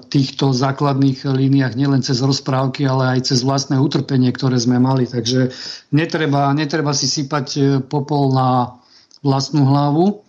týchto 0.06 0.54
základných 0.54 1.26
líniách 1.26 1.74
nielen 1.74 2.06
cez 2.06 2.22
rozprávky, 2.22 2.86
ale 2.86 3.18
aj 3.18 3.34
cez 3.34 3.42
vlastné 3.42 3.82
utrpenie, 3.82 4.30
ktoré 4.30 4.62
sme 4.62 4.78
mali. 4.78 5.10
Takže 5.10 5.50
netreba, 5.90 6.54
netreba 6.54 6.94
si 6.94 7.10
sypať 7.10 7.48
e, 7.58 7.62
popol 7.82 8.38
na 8.38 8.78
vlastnú 9.26 9.66
hlavu 9.66 10.22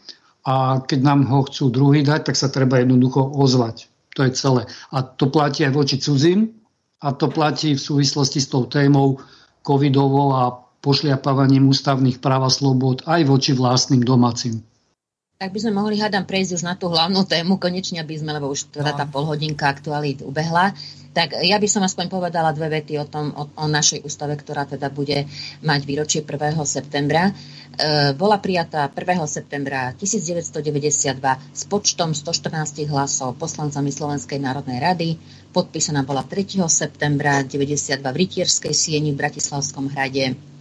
a 0.49 0.81
keď 0.81 1.01
nám 1.05 1.29
ho 1.29 1.45
chcú 1.45 1.69
druhý 1.69 2.01
dať, 2.01 2.33
tak 2.33 2.37
sa 2.41 2.49
treba 2.49 2.81
jednoducho 2.81 3.21
ozvať. 3.21 3.93
To 4.17 4.25
je 4.25 4.33
celé. 4.33 4.63
A 4.95 5.05
to 5.05 5.29
platí 5.29 5.69
aj 5.69 5.77
voči 5.77 6.01
cudzím 6.01 6.55
a 7.05 7.13
to 7.13 7.29
platí 7.29 7.77
v 7.77 7.85
súvislosti 7.85 8.41
s 8.41 8.49
tou 8.49 8.65
témou 8.65 9.21
covidovou 9.61 10.33
a 10.33 10.57
pošliapávaním 10.81 11.69
ústavných 11.69 12.21
práv 12.21 12.49
a 12.49 12.51
slobod 12.53 13.05
aj 13.05 13.29
voči 13.29 13.53
vlastným 13.53 14.05
domácim. 14.05 14.65
Tak 15.35 15.51
by 15.51 15.59
sme 15.59 15.75
mohli, 15.75 15.99
hádam, 15.99 16.23
prejsť 16.23 16.51
už 16.55 16.63
na 16.63 16.79
tú 16.79 16.87
hlavnú 16.87 17.27
tému, 17.27 17.59
konečne 17.59 17.99
by 18.07 18.15
sme, 18.15 18.31
lebo 18.39 18.55
už 18.55 18.71
teda 18.71 18.95
tá 18.95 19.03
polhodinka 19.03 19.67
aktualít 19.67 20.23
ubehla. 20.23 20.71
Tak 21.11 21.43
ja 21.43 21.59
by 21.59 21.67
som 21.67 21.83
aspoň 21.83 22.07
povedala 22.07 22.55
dve 22.55 22.79
vety 22.79 22.99
o, 23.03 23.07
tom, 23.07 23.35
o, 23.35 23.51
o 23.51 23.67
našej 23.67 24.07
ústave, 24.07 24.39
ktorá 24.39 24.63
teda 24.63 24.95
bude 24.95 25.27
mať 25.67 25.81
výročie 25.83 26.21
1. 26.23 26.55
septembra. 26.63 27.31
E, 27.31 28.15
bola 28.15 28.39
prijatá 28.39 28.87
1. 28.87 29.27
septembra 29.27 29.91
1992 29.99 31.19
s 31.51 31.63
počtom 31.67 32.15
114 32.15 32.87
hlasov 32.87 33.35
poslancami 33.35 33.91
Slovenskej 33.91 34.39
národnej 34.39 34.79
rady. 34.79 35.09
Podpísaná 35.51 36.07
bola 36.07 36.23
3. 36.23 36.63
septembra 36.71 37.43
92 37.43 37.99
v 37.99 38.17
Rytierskej 38.23 38.75
sieni 38.75 39.11
v 39.11 39.19
Bratislavskom 39.19 39.91
hrade 39.91 40.54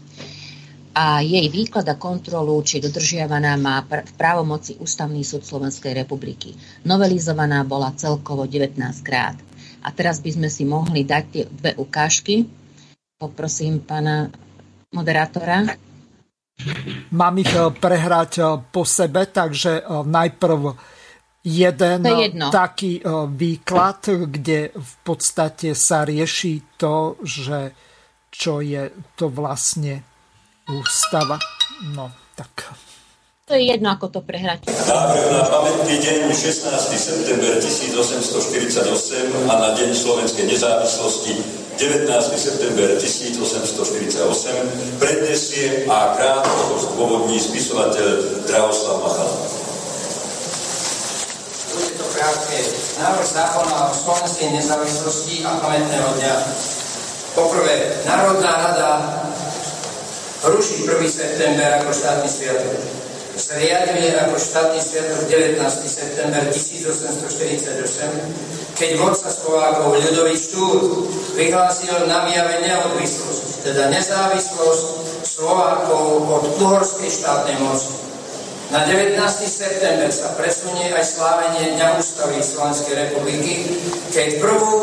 a 0.93 1.25
jej 1.25 1.49
výklad 1.49 1.89
a 1.89 1.97
kontrolu, 1.97 2.61
či 2.61 2.77
dodržiavaná 2.77 3.57
má 3.57 3.81
pr- 3.81 4.05
v 4.05 4.13
právomoci 4.13 4.77
Ústavný 4.77 5.25
súd 5.25 5.41
Slovenskej 5.41 5.97
republiky. 5.97 6.53
Novelizovaná 6.85 7.65
bola 7.65 7.97
celkovo 7.97 8.45
19 8.45 8.77
krát. 9.01 9.33
A 9.83 9.89
teraz 9.89 10.21
by 10.21 10.37
sme 10.37 10.49
si 10.53 10.63
mohli 10.69 11.01
dať 11.01 11.23
tie 11.33 11.43
dve 11.49 11.73
ukážky. 11.81 12.45
Poprosím 13.17 13.81
pána 13.81 14.29
moderátora. 14.93 15.65
Mám 17.17 17.35
ich 17.41 17.49
eh, 17.49 17.73
prehrať 17.73 18.31
eh, 18.37 18.45
po 18.69 18.85
sebe, 18.85 19.25
takže 19.33 19.81
eh, 19.81 19.85
najprv 19.89 20.61
jeden 21.43 22.07
taký 22.47 23.03
výklad, 23.35 24.31
kde 24.31 24.71
v 24.71 24.93
podstate 25.03 25.75
sa 25.75 26.07
rieši 26.07 26.79
to, 26.79 27.19
že 27.19 27.75
čo 28.31 28.63
je 28.63 28.87
to 29.19 29.27
vlastne 29.27 30.07
ústava. 30.70 31.39
No, 31.95 32.11
tak. 32.36 32.76
To 33.43 33.59
je 33.59 33.76
jedno, 33.76 33.91
ako 33.91 34.07
to 34.07 34.20
prehrať. 34.24 34.72
Návrh 34.72 35.26
na 35.36 35.43
pamätný 35.51 35.99
deň 35.99 36.32
16. 36.32 36.64
september 36.95 37.59
1848 37.59 39.51
a 39.51 39.53
na 39.59 39.70
deň 39.76 39.91
slovenskej 39.91 40.47
nezávislosti 40.47 41.64
19. 41.76 42.07
september 42.39 42.95
1848 42.95 44.16
prednesie 44.95 45.84
a 45.91 46.16
krátko 46.16 46.80
zdôvodní 46.88 47.36
spisovateľ 47.36 48.47
Drahoslav 48.47 49.03
Machala. 49.03 49.36
Bude 51.76 51.91
to 51.99 52.05
krátke. 52.16 52.57
Návrh 52.95 53.28
zákona 53.28 53.76
o 53.89 53.91
slovenskej 53.91 54.55
nezávislosti 54.55 55.43
a 55.43 55.59
pamätného 55.59 56.09
dňa. 56.16 56.34
Poprvé, 57.36 58.05
Národná 58.07 58.51
rada 58.72 58.89
ruší 60.43 60.83
1. 60.83 61.07
september 61.07 61.79
ako 61.79 61.95
štátny 61.95 62.29
sviatok. 62.29 62.75
Zriaduje 63.33 64.13
ako 64.19 64.37
štátny 64.37 64.81
sviatok 64.83 65.25
19. 65.25 65.57
september 65.89 66.45
1848, 66.51 68.77
keď 68.77 68.89
vodca 68.99 69.29
Slovákov 69.31 69.95
ľudový 69.97 70.37
štúr 70.37 71.07
vyhlásil 71.33 72.05
na 72.05 72.29
Mijave 72.29 72.61
neodvislosť, 72.61 73.65
teda 73.65 73.89
nezávislosť 73.89 74.85
Slovákov 75.25 76.29
od 76.29 76.43
uhorskej 76.61 77.09
štátnej 77.09 77.57
moci. 77.63 78.12
Na 78.74 78.89
19. 78.89 79.21
september 79.45 80.09
sa 80.09 80.34
presunie 80.34 80.89
aj 80.97 81.05
slávenie 81.05 81.78
Dňa 81.78 81.93
ústavy 81.93 82.41
Slovenskej 82.41 83.05
republiky, 83.05 83.69
keď 84.09 84.41
prvú 84.41 84.74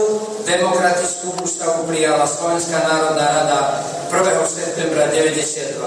demokratickú 0.47 1.43
ústavu 1.43 1.91
prijala 1.91 2.23
Slovenská 2.23 2.87
národná 2.87 3.27
rada 3.27 3.83
1. 4.15 4.47
septembra 4.47 5.11
92. 5.11 5.83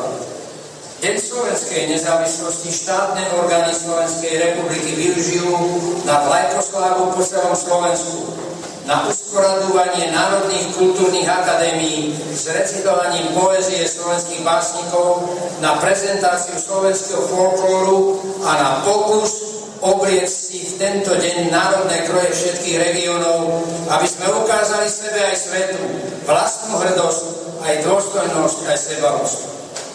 Deň 0.99 1.15
slovenskej 1.15 1.95
nezávislosti 1.95 2.75
štátne 2.75 3.23
orgány 3.39 3.71
Slovenskej 3.71 4.51
republiky 4.51 4.99
využijú 4.99 5.55
na 6.03 6.27
vlajkoslávu 6.27 7.15
po 7.15 7.23
celom 7.23 7.55
Slovensku 7.55 8.35
na 8.83 9.07
usporadovanie 9.07 10.11
národných 10.11 10.75
kultúrnych 10.75 11.27
akadémií 11.27 12.11
s 12.35 12.51
recitovaním 12.51 13.31
poézie 13.31 13.87
slovenských 13.87 14.43
básnikov, 14.43 15.23
na 15.63 15.79
prezentáciu 15.79 16.59
slovenského 16.59 17.23
folklóru 17.31 18.19
a 18.43 18.51
na 18.59 18.69
pokus 18.83 19.53
obliec 19.83 20.27
si 20.27 20.63
v 20.63 20.73
tento 20.79 21.11
deň 21.15 21.51
národné 21.51 22.07
kroje 22.07 22.31
všetkých 22.31 22.77
regiónov, 22.79 23.63
aby 23.91 24.07
sme 24.07 24.31
ukázali 24.31 24.87
sebe 24.87 25.19
aj 25.19 25.35
svetu 25.35 25.83
vlastnú 26.27 26.79
hrdosť, 26.79 27.23
aj 27.63 27.75
dôstojnosť, 27.87 28.57
aj 28.67 28.77
sebalosť. 28.79 29.39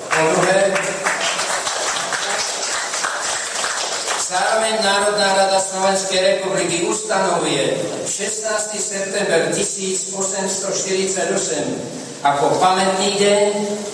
Po 0.08 0.20
druhé, 0.32 0.60
Zároveň 4.28 4.84
Národná 4.84 5.40
rada 5.40 5.56
Slovenskej 5.56 6.20
republiky 6.20 6.84
ustanovuje 6.84 7.80
16. 8.04 8.76
september 8.76 9.48
1848 9.56 12.20
ako 12.20 12.60
pamätný 12.60 13.16
deň, 13.16 13.44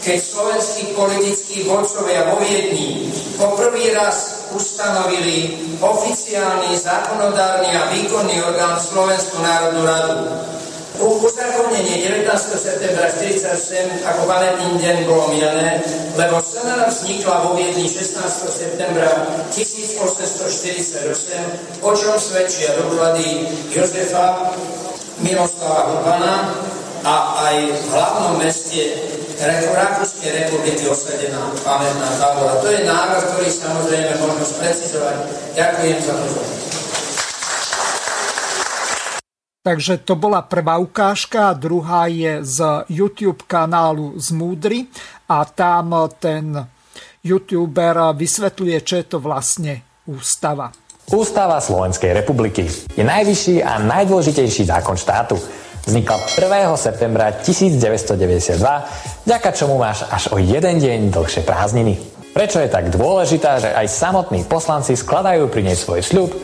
keď 0.03 0.19
slovenskí 0.19 0.91
politickí 0.99 1.71
vodcovia 1.71 2.35
vo 2.35 2.43
Viedni 2.43 3.15
po 3.39 3.55
prvý 3.55 3.95
raz 3.95 4.51
ustanovili 4.51 5.55
oficiálny 5.79 6.83
zákonodárny 6.83 7.71
a 7.71 7.95
výkonný 7.95 8.43
orgán 8.43 8.83
Slovenskú 8.83 9.39
národnú 9.39 9.87
radu. 9.87 10.35
Uzákonenie 10.95 12.07
19. 12.07 12.23
septembra 12.55 13.11
1948 13.19 14.07
ako 14.07 14.31
pamätný 14.31 14.79
deň 14.79 15.11
bolo 15.11 15.27
milené, 15.35 15.83
lebo 16.15 16.39
SNR 16.39 16.87
vznikla 16.87 17.43
vo 17.43 17.59
Viedni 17.59 17.91
16. 17.91 18.15
septembra 18.47 19.11
1848, 19.51 21.83
o 21.83 21.91
čom 21.99 22.15
svedčia 22.15 22.79
doklady 22.79 23.43
Jozefa 23.75 24.55
Miroslava 25.19 25.99
Urbana 25.99 26.55
a 27.03 27.43
aj 27.51 27.57
v 27.75 27.81
hlavnom 27.91 28.39
meste 28.39 28.95
Rakúskej 29.75 30.47
republiky 30.47 30.87
osadená 30.87 31.51
pamätná 31.67 32.07
tábora. 32.23 32.63
To 32.63 32.71
je 32.71 32.87
návrh, 32.87 33.35
ktorý 33.35 33.51
samozrejme 33.51 34.15
možno 34.23 34.47
sprecizovať. 34.47 35.27
Ďakujem 35.59 35.99
za 36.07 36.15
pozornosť. 36.15 36.84
Takže 39.65 40.05
to 40.05 40.13
bola 40.13 40.45
prvá 40.45 40.77
ukážka, 40.77 41.57
druhá 41.57 42.05
je 42.05 42.45
z 42.45 42.85
YouTube 42.93 43.49
kanálu 43.49 44.13
Zmúdry 44.21 44.93
a 45.25 45.49
tam 45.49 46.05
ten 46.21 46.53
youtuber 47.25 48.13
vysvetľuje, 48.13 48.77
čo 48.85 49.01
je 49.01 49.07
to 49.09 49.25
vlastne 49.25 49.81
ústava. 50.05 50.69
Ústava 51.09 51.65
Slovenskej 51.65 52.13
republiky 52.13 52.69
je 52.93 53.01
najvyšší 53.09 53.65
a 53.65 53.81
najdôležitejší 53.81 54.69
zákon 54.69 55.01
štátu. 55.01 55.41
Vznikla 55.89 56.21
1. 56.37 56.69
septembra 56.77 57.33
1992, 57.33 58.61
vďaka 59.25 59.49
čomu 59.57 59.81
máš 59.81 60.05
až 60.13 60.29
o 60.29 60.37
jeden 60.37 60.77
deň 60.77 61.09
dlhšie 61.09 61.41
prázdniny. 61.41 61.97
Prečo 62.37 62.61
je 62.61 62.69
tak 62.69 62.93
dôležitá, 62.93 63.65
že 63.65 63.73
aj 63.73 63.89
samotní 63.89 64.45
poslanci 64.45 64.93
skladajú 64.93 65.49
pri 65.49 65.73
nej 65.73 65.77
svoj 65.81 66.05
sľub, 66.05 66.37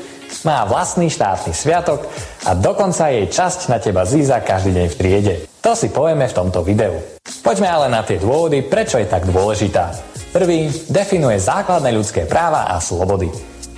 má 0.47 0.65
vlastný 0.65 1.11
štátny 1.11 1.53
sviatok 1.53 2.07
a 2.47 2.57
dokonca 2.57 3.13
jej 3.13 3.27
časť 3.29 3.69
na 3.69 3.79
teba 3.83 4.07
zíza 4.09 4.41
každý 4.41 4.77
deň 4.77 4.87
v 4.89 4.99
triede. 4.99 5.35
To 5.61 5.77
si 5.77 5.93
povieme 5.93 6.25
v 6.25 6.37
tomto 6.37 6.65
videu. 6.65 6.97
Poďme 7.45 7.69
ale 7.69 7.87
na 7.93 8.01
tie 8.01 8.17
dôvody, 8.17 8.65
prečo 8.65 8.97
je 8.97 9.09
tak 9.09 9.29
dôležitá. 9.29 9.93
Prvý 10.31 10.71
definuje 10.89 11.37
základné 11.43 11.91
ľudské 11.93 12.25
práva 12.25 12.71
a 12.71 12.79
slobody. 12.79 13.29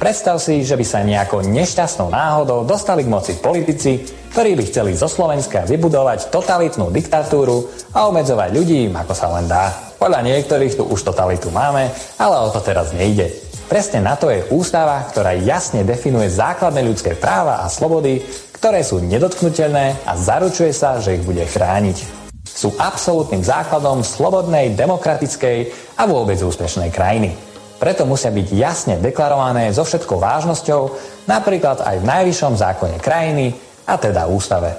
Predstav 0.03 0.42
si, 0.42 0.66
že 0.66 0.74
by 0.74 0.82
sa 0.82 1.07
nejako 1.07 1.46
nešťastnou 1.46 2.11
náhodou 2.11 2.66
dostali 2.66 3.07
k 3.07 3.12
moci 3.12 3.38
politici, 3.38 4.03
ktorí 4.34 4.59
by 4.59 4.64
chceli 4.66 4.98
zo 4.98 5.07
Slovenska 5.07 5.62
vybudovať 5.62 6.34
totalitnú 6.34 6.90
diktatúru 6.90 7.70
a 7.94 8.11
obmedzovať 8.11 8.50
ľudí, 8.50 8.90
ako 8.90 9.14
sa 9.14 9.30
len 9.38 9.46
dá. 9.46 9.70
Podľa 10.03 10.26
niektorých 10.26 10.74
tu 10.74 10.82
už 10.90 11.07
totalitu 11.07 11.55
máme, 11.55 11.86
ale 12.18 12.34
o 12.42 12.50
to 12.50 12.59
teraz 12.59 12.90
nejde. 12.90 13.30
Presne 13.73 14.05
na 14.05 14.20
to 14.20 14.29
je 14.29 14.45
ústava, 14.53 15.01
ktorá 15.01 15.33
jasne 15.33 15.81
definuje 15.81 16.29
základné 16.29 16.85
ľudské 16.85 17.16
práva 17.16 17.64
a 17.64 17.73
slobody, 17.73 18.20
ktoré 18.53 18.85
sú 18.85 19.01
nedotknutelné 19.01 19.97
a 20.05 20.12
zaručuje 20.12 20.77
sa, 20.77 21.01
že 21.01 21.16
ich 21.16 21.25
bude 21.25 21.41
chrániť. 21.41 22.05
Sú 22.45 22.77
absolútnym 22.77 23.41
základom 23.41 24.05
slobodnej, 24.05 24.77
demokratickej 24.77 25.73
a 25.97 26.05
vôbec 26.05 26.37
úspešnej 26.37 26.93
krajiny. 26.93 27.33
Preto 27.81 28.05
musia 28.05 28.29
byť 28.29 28.47
jasne 28.53 29.01
deklarované 29.01 29.73
so 29.73 29.89
všetkou 29.89 30.20
vážnosťou, 30.20 30.93
napríklad 31.25 31.81
aj 31.81 31.97
v 31.97 32.09
najvyššom 32.12 32.61
zákone 32.61 33.01
krajiny, 33.01 33.57
a 33.89 33.97
teda 33.97 34.29
ústave. 34.29 34.77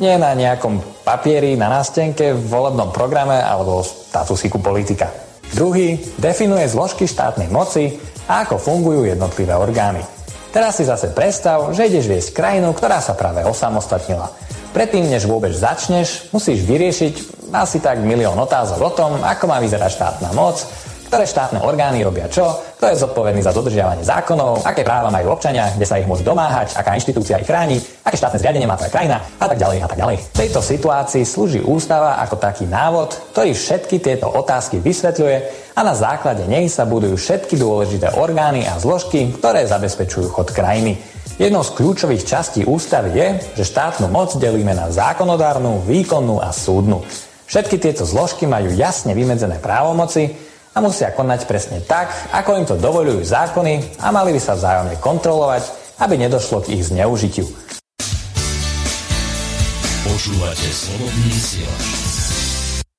Nie 0.00 0.16
na 0.16 0.32
nejakom 0.32 0.80
papieri 1.04 1.60
na 1.60 1.68
nástenke, 1.68 2.32
v 2.32 2.40
volebnom 2.40 2.88
programe 2.88 3.36
alebo 3.36 3.84
statusiku 3.84 4.64
politika. 4.64 5.12
Druhý 5.52 6.00
definuje 6.18 6.66
zložky 6.66 7.04
štátnej 7.06 7.52
moci 7.52 8.13
a 8.28 8.44
ako 8.44 8.56
fungujú 8.56 9.04
jednotlivé 9.04 9.52
orgány. 9.56 10.00
Teraz 10.54 10.78
si 10.78 10.86
zase 10.86 11.10
predstav, 11.10 11.74
že 11.74 11.90
ideš 11.90 12.06
viesť 12.06 12.30
krajinu, 12.30 12.70
ktorá 12.70 13.02
sa 13.02 13.18
práve 13.18 13.42
osamostatnila. 13.42 14.30
Predtým, 14.70 15.06
než 15.06 15.26
vôbec 15.26 15.50
začneš, 15.50 16.30
musíš 16.30 16.62
vyriešiť 16.66 17.14
asi 17.54 17.78
tak 17.78 18.02
milión 18.02 18.38
otázok 18.38 18.80
o 18.82 18.90
tom, 18.94 19.10
ako 19.22 19.44
má 19.50 19.58
vyzerať 19.58 19.90
štátna 19.98 20.30
moc, 20.34 20.62
ktoré 21.06 21.24
štátne 21.28 21.60
orgány 21.62 22.00
robia 22.04 22.26
čo, 22.28 22.56
kto 22.76 22.90
je 22.90 23.00
zodpovedný 23.00 23.40
za 23.40 23.54
dodržiavanie 23.54 24.04
zákonov, 24.04 24.64
aké 24.64 24.84
práva 24.84 25.08
majú 25.08 25.32
občania, 25.32 25.72
kde 25.72 25.86
sa 25.88 25.96
ich 25.96 26.08
môžu 26.08 26.26
domáhať, 26.26 26.76
aká 26.76 26.96
inštitúcia 26.98 27.40
ich 27.40 27.48
chráni, 27.48 27.80
aké 28.04 28.16
štátne 28.20 28.40
zriadenie 28.40 28.68
má 28.68 28.76
tvoja 28.76 28.92
krajina 28.92 29.24
a 29.40 29.46
tak 29.48 29.56
ďalej 29.56 29.78
a 29.80 29.88
tak 29.88 29.98
ďalej. 30.00 30.16
V 30.20 30.38
tejto 30.44 30.60
situácii 30.60 31.24
slúži 31.24 31.60
ústava 31.64 32.20
ako 32.20 32.36
taký 32.36 32.68
návod, 32.68 33.32
ktorý 33.32 33.56
všetky 33.56 33.96
tieto 34.04 34.28
otázky 34.28 34.82
vysvetľuje 34.84 35.36
a 35.74 35.80
na 35.80 35.94
základe 35.96 36.44
nej 36.44 36.68
sa 36.68 36.84
budujú 36.84 37.16
všetky 37.16 37.56
dôležité 37.56 38.14
orgány 38.14 38.68
a 38.68 38.76
zložky, 38.76 39.32
ktoré 39.34 39.64
zabezpečujú 39.66 40.30
chod 40.30 40.52
krajiny. 40.52 41.00
Jednou 41.34 41.66
z 41.66 41.74
kľúčových 41.74 42.22
častí 42.22 42.62
ústavy 42.62 43.10
je, 43.18 43.26
že 43.58 43.66
štátnu 43.66 44.06
moc 44.06 44.38
delíme 44.38 44.70
na 44.70 44.86
zákonodárnu, 44.94 45.82
výkonnú 45.82 46.38
a 46.38 46.54
súdnu. 46.54 47.02
Všetky 47.50 47.82
tieto 47.82 48.06
zložky 48.06 48.46
majú 48.46 48.70
jasne 48.70 49.18
vymedzené 49.18 49.58
právomoci, 49.58 50.30
a 50.74 50.78
musia 50.82 51.14
konať 51.14 51.46
presne 51.46 51.78
tak, 51.86 52.10
ako 52.34 52.50
im 52.58 52.66
to 52.66 52.74
dovolujú 52.74 53.22
zákony 53.22 54.02
a 54.02 54.10
mali 54.10 54.34
by 54.34 54.40
sa 54.42 54.58
vzájomne 54.58 54.98
kontrolovať, 54.98 55.62
aby 56.02 56.18
nedošlo 56.18 56.66
k 56.66 56.74
ich 56.74 56.90
zneužitiu. 56.90 57.46
Počúvate 60.04 60.68
slobodný 60.68 61.32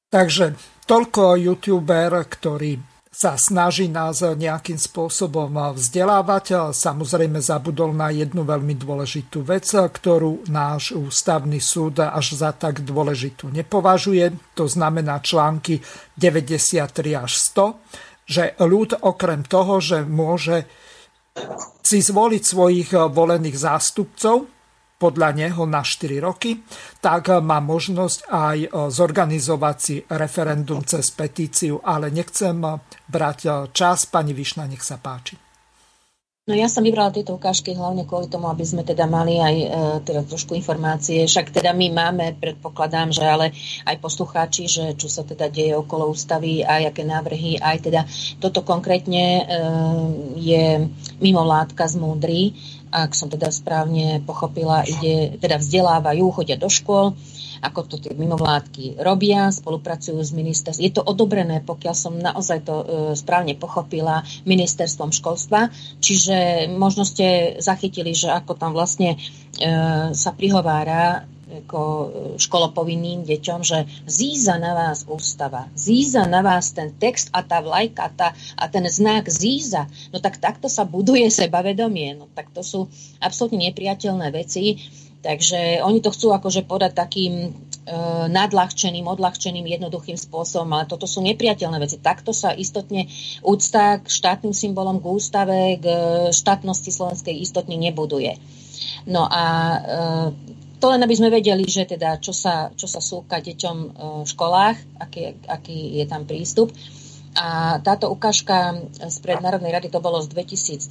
Takže 0.10 0.56
toľko 0.88 1.36
youtuber, 1.36 2.24
ktorý 2.24 2.95
sa 3.16 3.40
snaží 3.40 3.88
nás 3.88 4.20
nejakým 4.20 4.76
spôsobom 4.76 5.56
vzdelávať. 5.72 6.76
Samozrejme 6.76 7.40
zabudol 7.40 7.96
na 7.96 8.12
jednu 8.12 8.44
veľmi 8.44 8.76
dôležitú 8.76 9.40
vec, 9.40 9.72
ktorú 9.72 10.52
náš 10.52 10.92
ústavný 10.92 11.64
súd 11.64 12.04
až 12.04 12.36
za 12.36 12.52
tak 12.52 12.84
dôležitú 12.84 13.48
nepovažuje. 13.56 14.36
To 14.60 14.68
znamená 14.68 15.24
články 15.24 15.80
93 16.20 16.92
až 17.16 17.32
100, 17.56 18.28
že 18.28 18.44
ľud 18.60 19.00
okrem 19.00 19.48
toho, 19.48 19.80
že 19.80 20.04
môže 20.04 20.68
si 21.80 22.04
zvoliť 22.04 22.44
svojich 22.44 22.90
volených 22.92 23.56
zástupcov, 23.56 24.55
podľa 24.96 25.30
neho 25.36 25.64
na 25.68 25.84
4 25.84 26.24
roky, 26.24 26.64
tak 27.04 27.28
má 27.44 27.60
možnosť 27.60 28.20
aj 28.32 28.58
e, 28.64 28.68
zorganizovať 28.90 29.78
si 29.78 29.96
referendum 30.08 30.82
cez 30.88 31.12
petíciu, 31.12 31.84
ale 31.84 32.12
nechcem 32.12 32.56
e, 32.64 32.80
brať 33.12 33.40
e, 33.46 33.50
čas. 33.76 34.08
Pani 34.08 34.32
Višna, 34.32 34.64
nech 34.68 34.84
sa 34.84 34.96
páči. 34.96 35.46
No 36.46 36.54
ja 36.54 36.70
som 36.70 36.86
vybrala 36.86 37.10
tieto 37.10 37.34
ukážky 37.34 37.74
hlavne 37.74 38.06
kvôli 38.06 38.30
tomu, 38.30 38.46
aby 38.54 38.62
sme 38.62 38.86
teda 38.86 39.10
mali 39.10 39.42
aj 39.42 39.56
e, 39.58 39.68
teda 40.06 40.22
trošku 40.30 40.54
informácie. 40.54 41.26
Však 41.26 41.50
teda 41.50 41.74
my 41.74 41.90
máme, 41.90 42.38
predpokladám, 42.38 43.10
že 43.10 43.26
ale 43.26 43.50
aj 43.82 43.98
poslucháči, 43.98 44.70
že 44.70 44.94
čo 44.94 45.10
sa 45.10 45.26
teda 45.26 45.50
deje 45.50 45.74
okolo 45.74 46.06
ústavy 46.06 46.62
a 46.62 46.86
aké 46.86 47.02
návrhy, 47.02 47.58
aj 47.58 47.90
teda 47.90 48.06
toto 48.38 48.62
konkrétne 48.62 49.26
e, 49.26 49.44
je 50.38 50.66
mimovládka 51.18 51.82
z 51.90 51.96
Múdry, 51.98 52.54
ak 52.96 53.12
som 53.12 53.28
teda 53.28 53.52
správne 53.52 54.24
pochopila, 54.24 54.88
ide, 54.88 55.36
teda 55.36 55.60
vzdelávajú, 55.60 56.32
chodia 56.32 56.56
do 56.56 56.72
škôl, 56.72 57.12
ako 57.60 57.80
to 57.92 57.96
tie 58.00 58.16
mimovládky 58.16 59.04
robia, 59.04 59.52
spolupracujú 59.52 60.16
s 60.22 60.32
ministerstvom. 60.32 60.86
Je 60.86 60.96
to 60.96 61.04
odobrené, 61.04 61.60
pokiaľ 61.60 61.96
som 61.96 62.16
naozaj 62.16 62.64
to 62.64 62.76
e, 62.80 62.86
správne 63.20 63.60
pochopila, 63.60 64.24
ministerstvom 64.48 65.12
školstva. 65.12 65.74
Čiže 66.00 66.70
možno 66.72 67.04
ste 67.04 67.60
zachytili, 67.60 68.16
že 68.16 68.32
ako 68.32 68.56
tam 68.56 68.72
vlastne 68.72 69.16
e, 69.16 69.18
sa 70.16 70.32
prihovára 70.32 71.28
ako 71.64 71.80
e, 71.80 72.08
školopovinným 72.42 73.24
deťom, 73.24 73.60
že 73.64 73.88
zíza 74.04 74.60
na 74.60 74.76
vás 74.76 75.08
ústava, 75.08 75.72
zíza 75.78 76.28
na 76.28 76.44
vás 76.44 76.76
ten 76.76 76.92
text 76.98 77.32
a 77.32 77.46
tá 77.46 77.64
vlajka 77.64 78.12
tá, 78.12 78.36
a 78.60 78.66
ten 78.68 78.84
znak 78.90 79.32
zíza, 79.32 79.88
no 80.12 80.20
tak 80.20 80.42
takto 80.42 80.68
sa 80.68 80.84
buduje 80.84 81.32
sebavedomie. 81.32 82.20
No 82.20 82.28
tak 82.34 82.52
to 82.52 82.66
sú 82.66 82.92
absolútne 83.22 83.72
nepriateľné 83.72 84.28
veci. 84.34 84.80
Takže 85.26 85.82
oni 85.82 86.06
to 86.06 86.14
chcú 86.14 86.38
akože 86.38 86.70
podať 86.70 86.94
takým 86.94 87.50
e, 87.50 87.98
nadľahčeným, 88.30 89.10
odľahčeným, 89.10 89.66
jednoduchým 89.66 90.22
spôsobom, 90.22 90.70
ale 90.70 90.86
toto 90.86 91.10
sú 91.10 91.26
nepriateľné 91.26 91.82
veci. 91.82 91.98
Takto 91.98 92.30
sa 92.30 92.54
istotne 92.54 93.10
úcta 93.42 93.98
k 93.98 94.06
štátnym 94.06 94.54
symbolom, 94.54 95.02
k 95.02 95.10
ústave, 95.10 95.82
k 95.82 95.86
štátnosti 96.30 96.94
slovenskej 96.94 97.42
istotne 97.42 97.74
nebuduje. 97.74 98.38
No 99.10 99.26
a 99.26 99.44
e, 99.74 99.80
to 100.86 100.94
len 100.94 101.02
aby 101.02 101.18
sme 101.18 101.34
vedeli, 101.34 101.66
že 101.66 101.90
teda 101.90 102.22
čo 102.22 102.30
sa, 102.30 102.70
čo 102.78 102.86
sa 102.86 103.02
súka 103.02 103.42
deťom 103.42 103.78
e, 103.82 103.88
v 104.22 104.28
školách, 104.30 105.02
aký, 105.02 105.34
aký 105.50 105.98
je 105.98 106.06
tam 106.06 106.30
prístup. 106.30 106.70
A 107.36 107.82
táto 107.84 108.08
ukážka 108.14 108.80
z 108.96 109.18
prednárodnej 109.20 109.74
rady, 109.74 109.92
to 109.92 110.00
bolo 110.00 110.24
z 110.24 110.32
2017. 110.32 110.88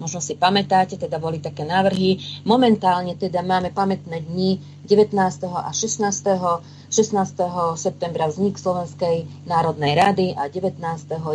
Možno 0.00 0.24
si 0.24 0.38
pamätáte, 0.38 0.96
teda 0.96 1.20
boli 1.20 1.36
také 1.36 1.68
návrhy. 1.68 2.16
Momentálne 2.48 3.12
teda 3.12 3.44
máme 3.44 3.76
pamätné 3.76 4.24
dni 4.24 4.56
19. 4.88 5.12
a 5.52 5.68
16. 5.68 6.00
16. 6.90 7.14
septembra 7.78 8.26
vznik 8.26 8.58
Slovenskej 8.58 9.46
národnej 9.46 9.94
rady 9.94 10.26
a 10.34 10.48
19. 10.48 10.80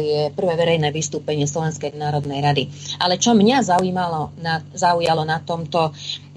je 0.04 0.28
prvé 0.36 0.54
verejné 0.58 0.90
vystúpenie 0.90 1.48
Slovenskej 1.48 1.96
národnej 1.96 2.42
rady. 2.44 2.64
Ale 2.98 3.22
čo 3.22 3.32
mňa 3.32 3.64
zaujímalo 3.64 4.36
na, 4.42 4.60
zaujalo 4.74 5.24
na 5.24 5.40
tomto 5.40 5.94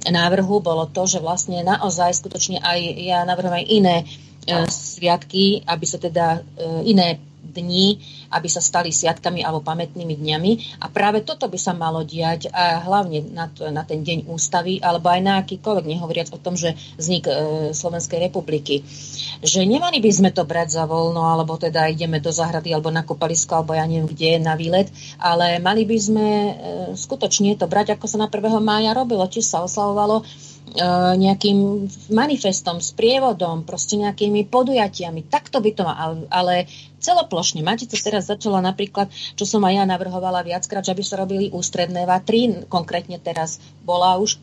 návrhu 0.06 0.62
bolo 0.62 0.86
to, 0.86 1.10
že 1.10 1.18
vlastne 1.18 1.62
naozaj 1.66 2.14
skutočne 2.22 2.62
aj 2.62 2.78
ja 3.02 3.18
navrhujem 3.26 3.58
aj 3.58 3.66
iné 3.66 3.96
e, 4.02 4.04
sviatky, 4.70 5.66
aby 5.66 5.84
sa 5.86 5.98
teda 5.98 6.26
e, 6.38 6.90
iné 6.94 7.18
dní, 7.42 7.98
aby 8.28 8.48
sa 8.50 8.60
stali 8.60 8.92
sviatkami 8.92 9.40
alebo 9.40 9.64
pamätnými 9.64 10.14
dňami. 10.18 10.52
A 10.84 10.92
práve 10.92 11.24
toto 11.24 11.48
by 11.48 11.58
sa 11.58 11.72
malo 11.72 12.04
diať 12.04 12.52
a 12.52 12.82
hlavne 12.84 13.24
na, 13.32 13.48
to, 13.48 13.70
na 13.72 13.82
ten 13.82 14.04
deň 14.04 14.28
ústavy, 14.28 14.78
alebo 14.82 15.08
aj 15.08 15.20
na 15.24 15.34
akýkoľvek, 15.40 15.86
nehovoriac 15.88 16.28
o 16.34 16.38
tom, 16.38 16.54
že 16.54 16.76
vznik 17.00 17.24
e, 17.26 17.32
Slovenskej 17.72 18.18
republiky. 18.28 18.84
Že 19.40 19.64
nemali 19.64 19.98
by 20.02 20.10
sme 20.12 20.30
to 20.34 20.44
brať 20.44 20.76
za 20.76 20.84
voľno, 20.84 21.24
alebo 21.24 21.56
teda 21.56 21.88
ideme 21.88 22.20
do 22.20 22.30
zahrady, 22.30 22.74
alebo 22.74 22.92
na 22.92 23.02
kopalisko, 23.02 23.62
alebo 23.62 23.72
ja 23.74 23.88
neviem 23.88 24.10
kde, 24.10 24.42
na 24.42 24.54
výlet, 24.58 24.92
ale 25.18 25.58
mali 25.58 25.88
by 25.88 25.98
sme 25.98 26.26
e, 26.28 26.52
skutočne 26.94 27.56
to 27.56 27.64
brať, 27.64 27.96
ako 27.96 28.06
sa 28.06 28.20
na 28.20 28.28
1. 28.28 28.60
mája 28.60 28.92
robilo, 28.92 29.24
či 29.30 29.40
sa 29.40 29.64
oslavovalo 29.64 30.22
nejakým 31.16 31.88
manifestom, 32.12 32.80
s 32.80 32.92
prievodom, 32.92 33.64
proste 33.64 33.96
nejakými 33.96 34.48
podujatiami. 34.48 35.28
Takto 35.28 35.64
by 35.64 35.70
to 35.72 35.82
mal, 35.84 36.10
ale 36.28 36.68
celoplošne. 37.00 37.64
Matice 37.64 37.98
teraz 37.98 38.28
začala 38.28 38.60
napríklad, 38.60 39.10
čo 39.38 39.44
som 39.46 39.64
aj 39.64 39.74
ja 39.78 39.84
navrhovala 39.86 40.44
viackrát, 40.44 40.84
že 40.84 40.94
by 40.94 41.02
sa 41.02 41.18
robili 41.18 41.50
ústredné 41.50 42.04
vatry. 42.04 42.66
Konkrétne 42.68 43.18
teraz 43.22 43.62
bola 43.82 44.18
už 44.18 44.38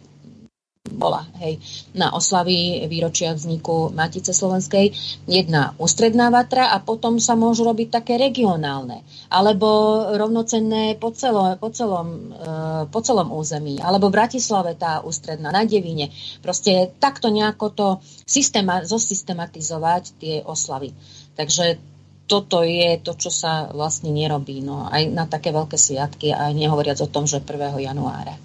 bola, 0.86 1.26
hej, 1.42 1.58
na 1.98 2.14
oslavy 2.14 2.86
výročia 2.86 3.34
vzniku 3.34 3.90
Matice 3.90 4.38
Slovenskej 4.38 4.94
jedna 5.26 5.74
ústredná 5.82 6.30
vatra 6.30 6.70
a 6.70 6.78
potom 6.78 7.18
sa 7.18 7.34
môžu 7.34 7.66
robiť 7.66 7.90
také 7.90 8.22
regionálne, 8.22 9.02
alebo 9.34 9.68
rovnocenné 10.14 10.94
po 11.02 11.10
celom, 11.10 11.58
po 11.58 11.74
celom, 11.74 12.08
e, 12.32 12.46
po 12.94 13.00
celom 13.02 13.34
území, 13.34 13.82
alebo 13.82 14.14
v 14.14 14.18
Bratislave 14.22 14.78
tá 14.78 15.02
ústredná, 15.02 15.50
na 15.50 15.66
Devine. 15.66 16.14
Proste 16.46 16.94
takto 17.02 17.34
nejako 17.34 17.68
to 17.74 17.88
systema, 18.30 18.86
zosystematizovať 18.86 20.04
tie 20.22 20.36
oslavy. 20.46 20.94
Takže 21.34 21.95
toto 22.26 22.66
je 22.66 22.98
to, 23.02 23.14
čo 23.14 23.30
sa 23.30 23.70
vlastne 23.70 24.10
nerobí. 24.10 24.62
No, 24.66 24.90
aj 24.90 25.10
na 25.14 25.30
také 25.30 25.54
veľké 25.54 25.78
sviatky, 25.78 26.34
a 26.34 26.50
nehovoriac 26.50 26.98
o 27.02 27.10
tom, 27.10 27.30
že 27.30 27.42
1. 27.42 27.78
januára. 27.82 28.36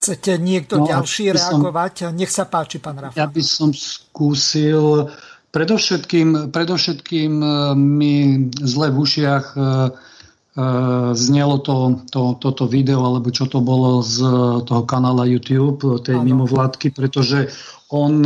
Chcete 0.00 0.38
niekto 0.38 0.80
no, 0.80 0.86
ďalší 0.86 1.34
reagovať? 1.34 1.92
Som, 2.08 2.14
Nech 2.14 2.32
sa 2.32 2.46
páči, 2.46 2.78
pán 2.78 3.00
Rafa. 3.00 3.16
Ja 3.16 3.26
by 3.26 3.42
som 3.42 3.74
skúsil. 3.74 5.10
Predovšetkým, 5.50 6.52
predovšetkým 6.52 7.32
e, 7.40 7.48
mi 7.74 8.14
zle 8.60 8.92
v 8.92 8.96
ušiach 9.02 9.46
e, 9.56 9.58
e, 9.58 9.64
znelo 11.16 11.58
to, 11.64 12.06
to, 12.12 12.36
toto 12.36 12.68
video, 12.68 13.02
alebo 13.08 13.32
čo 13.32 13.48
to 13.48 13.64
bolo 13.64 14.04
z 14.04 14.20
toho 14.68 14.84
kanála 14.84 15.24
YouTube, 15.24 16.04
tej 16.04 16.20
ano. 16.20 16.28
mimovládky, 16.28 16.92
pretože 16.92 17.48
on 17.88 18.20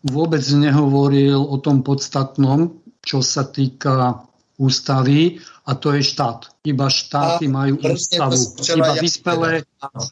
vôbec 0.00 0.40
nehovoril 0.48 1.36
o 1.44 1.60
tom 1.60 1.84
podstatnom, 1.84 2.79
čo 3.00 3.24
sa 3.24 3.48
týka 3.48 4.24
ústavy 4.60 5.40
a 5.64 5.72
to 5.72 5.96
je 5.96 6.02
štát. 6.04 6.52
Iba 6.68 6.92
štáty 6.92 7.48
a 7.48 7.52
majú 7.52 7.80
ústavu. 7.80 8.36
Iba 8.60 8.92
vyspelé, 9.00 9.52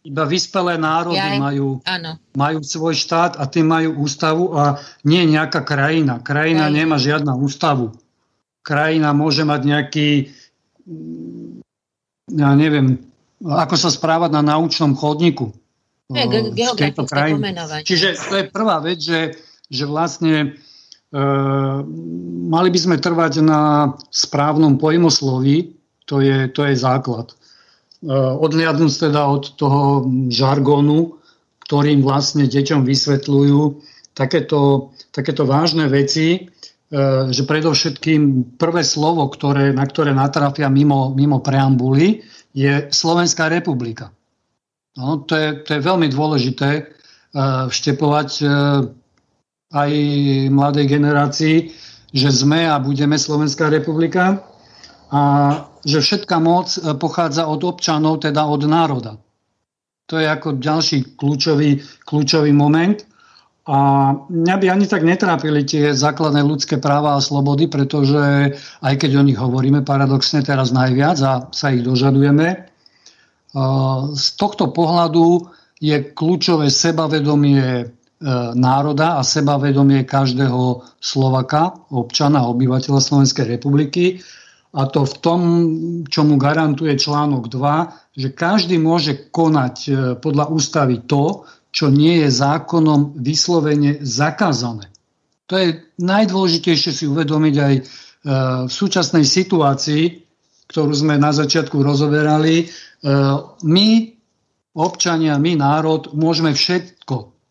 iba 0.09 0.25
vyspelé 0.25 0.81
národy 0.81 1.21
ja, 1.21 1.37
majú, 1.37 1.85
majú 2.33 2.59
svoj 2.65 2.97
štát 2.97 3.37
a 3.37 3.45
tí 3.45 3.61
majú 3.61 4.01
ústavu 4.01 4.57
a 4.57 4.81
nie 5.05 5.29
nejaká 5.29 5.61
krajina. 5.67 6.25
Krajina 6.25 6.73
ja, 6.73 6.75
nemá 6.75 6.97
žiadna 6.97 7.37
ústavu. 7.37 7.93
Krajina 8.65 9.13
môže 9.13 9.45
mať 9.45 9.61
nejaký 9.65 10.09
ja 12.29 12.53
neviem, 12.53 13.01
ako 13.41 13.75
sa 13.77 13.89
správať 13.93 14.31
na 14.37 14.43
naučnom 14.45 14.93
chodníku. 14.97 15.53
Je, 16.09 16.25
v 16.25 16.77
tejto 16.77 17.05
krajine. 17.05 17.53
Čiže 17.85 18.17
to 18.17 18.35
je 18.41 18.45
prvá 18.49 18.81
vec, 18.81 18.97
že, 18.97 19.37
že 19.69 19.85
vlastne 19.85 20.57
mali 22.49 22.69
by 22.69 22.79
sme 22.79 23.01
trvať 23.01 23.41
na 23.41 23.93
správnom 24.13 24.77
pojmosloví, 24.77 25.73
to 26.09 26.21
je, 26.25 26.49
to 26.53 26.65
je 26.65 26.75
základ. 26.77 27.33
Ehm, 27.99 28.39
odliadnúť 28.39 29.11
teda 29.11 29.27
od 29.27 29.45
toho 29.59 30.07
žargónu, 30.31 31.19
ktorým 31.67 32.01
vlastne 32.01 32.49
deťom 32.49 32.87
vysvetľujú 32.87 33.61
takéto, 34.15 34.93
takéto 35.11 35.43
vážne 35.45 35.91
veci, 35.91 36.47
ehm, 36.47 37.35
že 37.35 37.43
predovšetkým 37.43 38.55
prvé 38.57 38.87
slovo, 38.87 39.27
ktoré, 39.29 39.75
na 39.75 39.85
ktoré 39.85 40.15
natrafia 40.15 40.71
mimo, 40.71 41.11
mimo 41.13 41.43
preambuly, 41.43 42.23
je 42.57 42.89
Slovenská 42.89 43.51
republika. 43.53 44.15
No, 44.97 45.23
to, 45.23 45.35
je, 45.37 45.49
to 45.63 45.79
je 45.79 45.87
veľmi 45.87 46.11
dôležité 46.11 46.91
vštepovať 47.71 48.31
aj 49.69 49.93
mladej 50.49 50.87
generácii, 50.89 51.57
že 52.09 52.29
sme 52.33 52.65
a 52.65 52.81
budeme 52.81 53.21
Slovenská 53.21 53.69
republika 53.69 54.41
a 55.13 55.21
že 55.85 56.01
všetká 56.01 56.37
moc 56.41 56.73
e, 56.77 56.97
pochádza 56.97 57.45
od 57.49 57.61
občanov, 57.65 58.25
teda 58.25 58.49
od 58.49 58.65
národa. 58.65 59.21
To 60.09 60.17
je 60.17 60.25
ako 60.25 60.57
ďalší 60.57 61.21
kľúčový, 61.21 61.85
kľúčový 62.09 62.53
moment. 62.57 62.97
A 63.69 63.77
mňa 64.33 64.57
by 64.57 64.67
ani 64.73 64.87
tak 64.89 65.05
netrápili 65.05 65.61
tie 65.69 65.93
základné 65.93 66.41
ľudské 66.41 66.81
práva 66.81 67.21
a 67.21 67.25
slobody, 67.25 67.69
pretože 67.69 68.57
aj 68.81 68.95
keď 68.97 69.21
o 69.21 69.27
nich 69.29 69.37
hovoríme 69.37 69.85
paradoxne 69.85 70.41
teraz 70.41 70.73
najviac 70.73 71.19
a 71.21 71.33
sa 71.53 71.69
ich 71.77 71.85
dožadujeme, 71.85 72.49
e, 72.49 72.59
z 74.17 74.27
tohto 74.41 74.73
pohľadu 74.73 75.45
je 75.77 76.09
kľúčové 76.17 76.73
sebavedomie 76.73 77.98
národa 78.55 79.19
a 79.19 79.23
sebavedomie 79.23 80.03
každého 80.03 80.83
Slovaka, 80.99 81.71
občana, 81.95 82.51
obyvateľa 82.51 82.99
Slovenskej 82.99 83.47
republiky. 83.47 84.19
A 84.75 84.91
to 84.91 85.07
v 85.07 85.15
tom, 85.23 85.41
čo 86.11 86.27
mu 86.27 86.35
garantuje 86.37 86.99
článok 86.99 87.47
2, 87.47 88.19
že 88.19 88.29
každý 88.35 88.77
môže 88.77 89.31
konať 89.33 89.77
e, 89.87 89.91
podľa 90.21 90.51
ústavy 90.53 91.09
to, 91.09 91.49
čo 91.73 91.89
nie 91.89 92.21
je 92.27 92.29
zákonom 92.29 93.17
vyslovene 93.17 94.03
zakázané. 94.05 94.93
To 95.49 95.57
je 95.57 95.89
najdôležitejšie 96.03 96.93
si 96.93 97.05
uvedomiť 97.09 97.55
aj 97.57 97.75
e, 97.79 97.83
v 98.67 98.73
súčasnej 98.73 99.25
situácii, 99.25 100.27
ktorú 100.69 100.93
sme 100.93 101.17
na 101.17 101.33
začiatku 101.33 101.81
rozoberali. 101.81 102.69
My, 103.65 103.89
občania, 104.77 105.41
my, 105.41 105.57
národ, 105.57 106.13
môžeme 106.13 106.53
všetko 106.53 106.98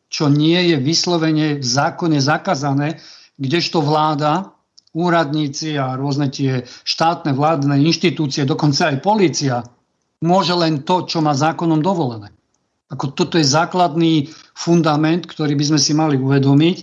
čo 0.08 0.32
nie 0.32 0.72
je 0.72 0.78
vyslovene 0.80 1.60
v 1.60 1.66
zákone 1.66 2.20
zakázané, 2.24 3.00
kdežto 3.38 3.84
vláda, 3.84 4.56
úradníci 4.98 5.78
a 5.78 5.94
rôzne 5.94 6.34
tie 6.34 6.66
štátne 6.66 7.38
vládne 7.38 7.78
inštitúcie, 7.86 8.50
dokonca 8.50 8.90
aj 8.90 9.04
policia, 9.06 9.62
môže 10.26 10.58
len 10.58 10.82
to, 10.82 11.06
čo 11.06 11.22
má 11.22 11.38
zákonom 11.38 11.84
dovolené. 11.84 12.34
Ako 12.88 13.14
toto 13.14 13.36
je 13.38 13.46
základný 13.46 14.32
fundament, 14.56 15.28
ktorý 15.28 15.54
by 15.54 15.66
sme 15.76 15.80
si 15.80 15.92
mali 15.94 16.16
uvedomiť 16.16 16.78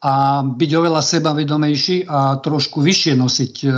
a 0.00 0.46
byť 0.46 0.70
oveľa 0.72 1.02
sebavedomejší 1.04 2.08
a 2.08 2.40
trošku 2.40 2.80
vyššie 2.80 3.12
nosiť 3.18 3.54
e, 3.66 3.68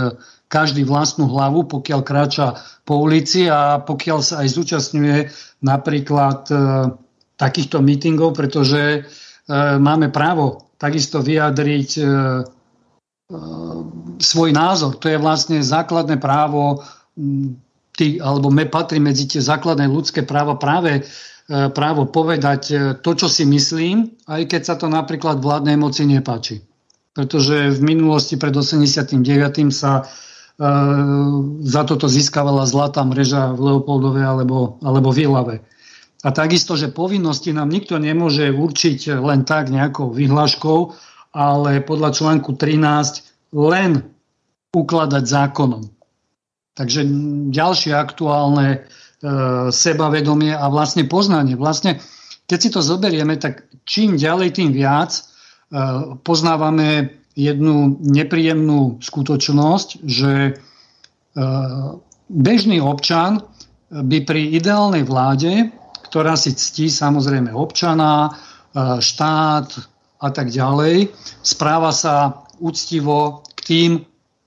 každý 0.47 0.87
vlastnú 0.87 1.27
hlavu, 1.27 1.67
pokiaľ 1.67 1.99
kráča 2.05 2.55
po 2.87 3.01
ulici 3.01 3.49
a 3.49 3.81
pokiaľ 3.83 4.19
sa 4.23 4.45
aj 4.45 4.47
zúčastňuje 4.53 5.17
napríklad 5.65 6.39
e, 6.47 6.55
takýchto 7.37 7.81
mítingov, 7.81 8.37
pretože 8.37 8.81
e, 8.81 8.99
máme 9.77 10.09
právo 10.09 10.73
takisto 10.77 11.21
vyjadriť 11.21 11.89
e, 11.97 12.03
e, 12.03 12.07
svoj 14.21 14.49
názor. 14.53 14.97
To 15.01 15.07
je 15.09 15.17
vlastne 15.17 15.59
základné 15.61 16.21
právo, 16.21 16.85
tý, 17.93 18.17
alebo 18.17 18.49
me 18.49 18.65
patrí 18.65 18.97
medzi 18.97 19.29
tie 19.29 19.41
základné 19.41 19.85
ľudské 19.85 20.25
práva 20.25 20.57
práve 20.57 21.05
právo 21.75 22.07
povedať 22.07 22.95
to, 23.03 23.11
čo 23.13 23.27
si 23.27 23.43
myslím, 23.43 24.15
aj 24.31 24.47
keď 24.47 24.61
sa 24.63 24.75
to 24.79 24.87
napríklad 24.87 25.43
vládnej 25.43 25.75
moci 25.75 26.07
nepáči. 26.07 26.63
Pretože 27.13 27.69
v 27.77 27.79
minulosti 27.85 28.41
pred 28.41 28.49
89. 28.49 29.21
sa 29.69 30.01
e, 30.01 30.03
za 31.61 31.81
toto 31.85 32.09
získavala 32.09 32.65
zlatá 32.65 33.05
mreža 33.05 33.53
v 33.53 33.69
Leopoldove 33.69 34.25
alebo, 34.25 34.81
alebo 34.81 35.13
v 35.13 35.29
Ilave. 35.29 35.55
A 36.23 36.31
takisto, 36.31 36.79
že 36.79 36.87
povinnosti 36.87 37.51
nám 37.51 37.67
nikto 37.67 37.99
nemôže 37.99 38.47
určiť 38.47 39.19
len 39.19 39.43
tak 39.43 39.67
nejakou 39.67 40.07
vyhláškou, 40.15 40.79
ale 41.35 41.83
podľa 41.83 42.15
článku 42.15 42.55
13 42.55 43.51
len 43.51 44.07
ukladať 44.71 45.23
zákonom. 45.27 45.83
Takže 46.73 47.05
ďalšie 47.53 47.93
aktuálne 47.93 48.67
e, 48.73 48.79
sebavedomie 49.69 50.57
a 50.57 50.65
vlastne 50.73 51.05
poznanie. 51.05 51.53
Vlastne, 51.53 52.01
keď 52.49 52.57
si 52.57 52.69
to 52.73 52.81
zoberieme, 52.81 53.37
tak 53.37 53.69
čím 53.85 54.17
ďalej, 54.17 54.57
tým 54.57 54.71
viac 54.73 55.13
e, 55.13 55.21
poznávame 56.23 57.19
jednu 57.37 57.99
nepríjemnú 58.01 59.03
skutočnosť, 59.03 60.01
že 60.01 60.33
e, 60.49 60.51
bežný 62.31 62.81
občan 62.81 63.45
by 63.93 64.25
pri 64.25 64.57
ideálnej 64.57 65.05
vláde 65.05 65.82
ktorá 66.13 66.37
si 66.37 66.53
ctí 66.53 66.93
samozrejme 66.93 67.49
občana, 67.57 68.29
e, 68.29 69.01
štát 69.01 69.65
a 70.21 70.29
tak 70.29 70.53
ďalej. 70.53 71.09
Správa 71.41 71.89
sa 71.89 72.45
úctivo 72.61 73.41
k 73.57 73.59
tým, 73.65 73.91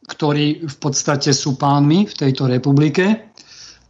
ktorí 0.07 0.63
v 0.63 0.77
podstate 0.79 1.35
sú 1.35 1.59
pánmi 1.59 2.07
v 2.07 2.15
tejto 2.15 2.47
republike, 2.47 3.35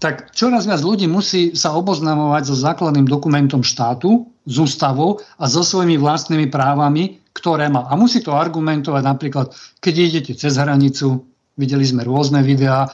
tak 0.00 0.32
čoraz 0.32 0.64
viac 0.64 0.80
ľudí 0.80 1.04
musí 1.04 1.52
sa 1.52 1.76
oboznamovať 1.76 2.48
so 2.48 2.56
základným 2.56 3.04
dokumentom 3.04 3.60
štátu, 3.60 4.24
s 4.48 4.56
ústavou 4.56 5.20
a 5.36 5.44
so 5.44 5.60
svojimi 5.60 6.00
vlastnými 6.00 6.48
právami, 6.48 7.20
ktoré 7.36 7.68
má. 7.68 7.92
A 7.92 7.98
musí 8.00 8.24
to 8.24 8.32
argumentovať 8.32 9.02
napríklad, 9.04 9.52
keď 9.84 9.94
idete 10.00 10.32
cez 10.32 10.56
hranicu, 10.56 11.28
videli 11.60 11.84
sme 11.84 12.08
rôzne 12.08 12.40
videá, 12.40 12.88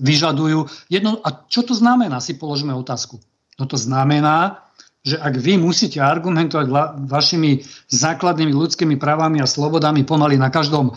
vyžadujú. 0.00 0.88
Jedno, 0.88 1.20
a 1.20 1.44
čo 1.46 1.66
to 1.66 1.74
znamená, 1.76 2.18
si 2.22 2.34
položíme 2.38 2.72
otázku. 2.74 3.20
No 3.58 3.66
to 3.66 3.74
znamená, 3.74 4.68
že 5.02 5.16
ak 5.18 5.34
vy 5.38 5.56
musíte 5.58 6.02
argumentovať 6.02 6.66
vašimi 7.06 7.64
základnými 7.88 8.52
ľudskými 8.52 8.96
právami 8.98 9.40
a 9.40 9.50
slobodami 9.50 10.02
pomaly 10.02 10.36
na 10.36 10.50
každom, 10.50 10.92
e, 10.92 10.94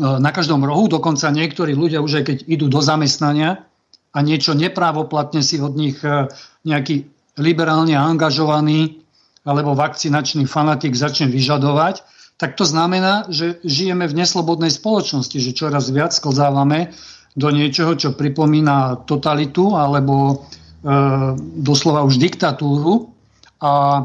na 0.00 0.30
každom 0.30 0.62
rohu, 0.64 0.86
dokonca 0.88 1.28
niektorí 1.28 1.74
ľudia 1.74 2.00
už 2.00 2.22
aj 2.22 2.24
keď 2.24 2.38
idú 2.46 2.66
do 2.70 2.80
zamestnania 2.80 3.66
a 4.10 4.18
niečo 4.24 4.56
neprávoplatne 4.56 5.44
si 5.44 5.60
od 5.60 5.74
nich 5.76 6.00
e, 6.00 6.30
nejaký 6.64 7.10
liberálne 7.38 7.94
angažovaný 7.94 9.02
alebo 9.44 9.72
vakcinačný 9.72 10.44
fanatik 10.44 10.92
začne 10.92 11.30
vyžadovať, 11.32 12.04
tak 12.40 12.56
to 12.56 12.64
znamená, 12.64 13.28
že 13.28 13.60
žijeme 13.60 14.08
v 14.08 14.24
neslobodnej 14.24 14.72
spoločnosti, 14.72 15.36
že 15.36 15.52
čoraz 15.52 15.92
viac 15.92 16.16
sklzávame 16.16 16.96
do 17.34 17.48
niečoho, 17.50 17.94
čo 17.94 18.16
pripomína 18.18 19.06
totalitu 19.06 19.78
alebo 19.78 20.14
e, 20.30 20.34
doslova 21.62 22.02
už 22.02 22.18
diktatúru. 22.18 23.10
A 23.62 23.72
e, 23.72 24.02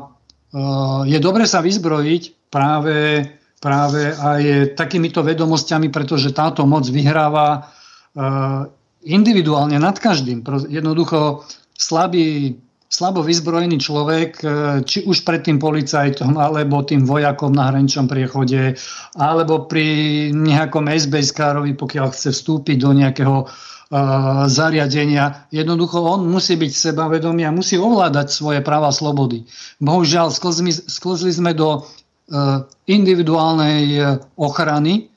je 1.09 1.17
dobre 1.17 1.49
sa 1.49 1.65
vyzbrojiť 1.65 2.51
práve, 2.53 3.25
práve 3.57 4.13
aj 4.13 4.73
takýmito 4.77 5.25
vedomosťami, 5.25 5.89
pretože 5.89 6.35
táto 6.35 6.69
moc 6.69 6.85
vyhráva 6.85 7.47
e, 7.55 7.61
individuálne 9.05 9.77
nad 9.77 9.97
každým. 9.97 10.45
Jednoducho 10.69 11.45
slabý 11.77 12.57
slabo 12.95 13.19
vyzbrojený 13.19 13.75
človek, 13.75 14.29
e, 14.39 14.45
či 14.87 15.03
už 15.03 15.27
pred 15.27 15.43
tým 15.43 15.59
policajtom, 15.59 16.39
alebo 16.39 16.79
tým 16.79 17.03
vojakom 17.03 17.51
na 17.51 17.67
hraničnom 17.67 18.07
priechode, 18.07 18.79
alebo 19.19 19.67
pri 19.67 20.31
nejakom 20.31 20.87
SBS-károvi, 20.87 21.75
pokiaľ 21.75 22.15
chce 22.15 22.31
vstúpiť 22.31 22.77
do 22.79 22.91
nejakého 22.95 23.37
uh, 23.43 23.49
zariadenia. 24.47 25.47
Jednoducho 25.51 25.99
on 25.99 26.27
musí 26.27 26.55
byť 26.55 26.71
sebavedomý 26.71 27.43
a 27.47 27.55
musí 27.55 27.75
ovládať 27.75 28.31
svoje 28.31 28.59
práva 28.63 28.91
slobody. 28.91 29.43
Bohužiaľ, 29.83 30.31
sklzli, 30.31 31.31
sme 31.31 31.51
do 31.55 31.83
uh, 31.83 32.63
individuálnej 32.87 34.19
ochrany, 34.39 35.14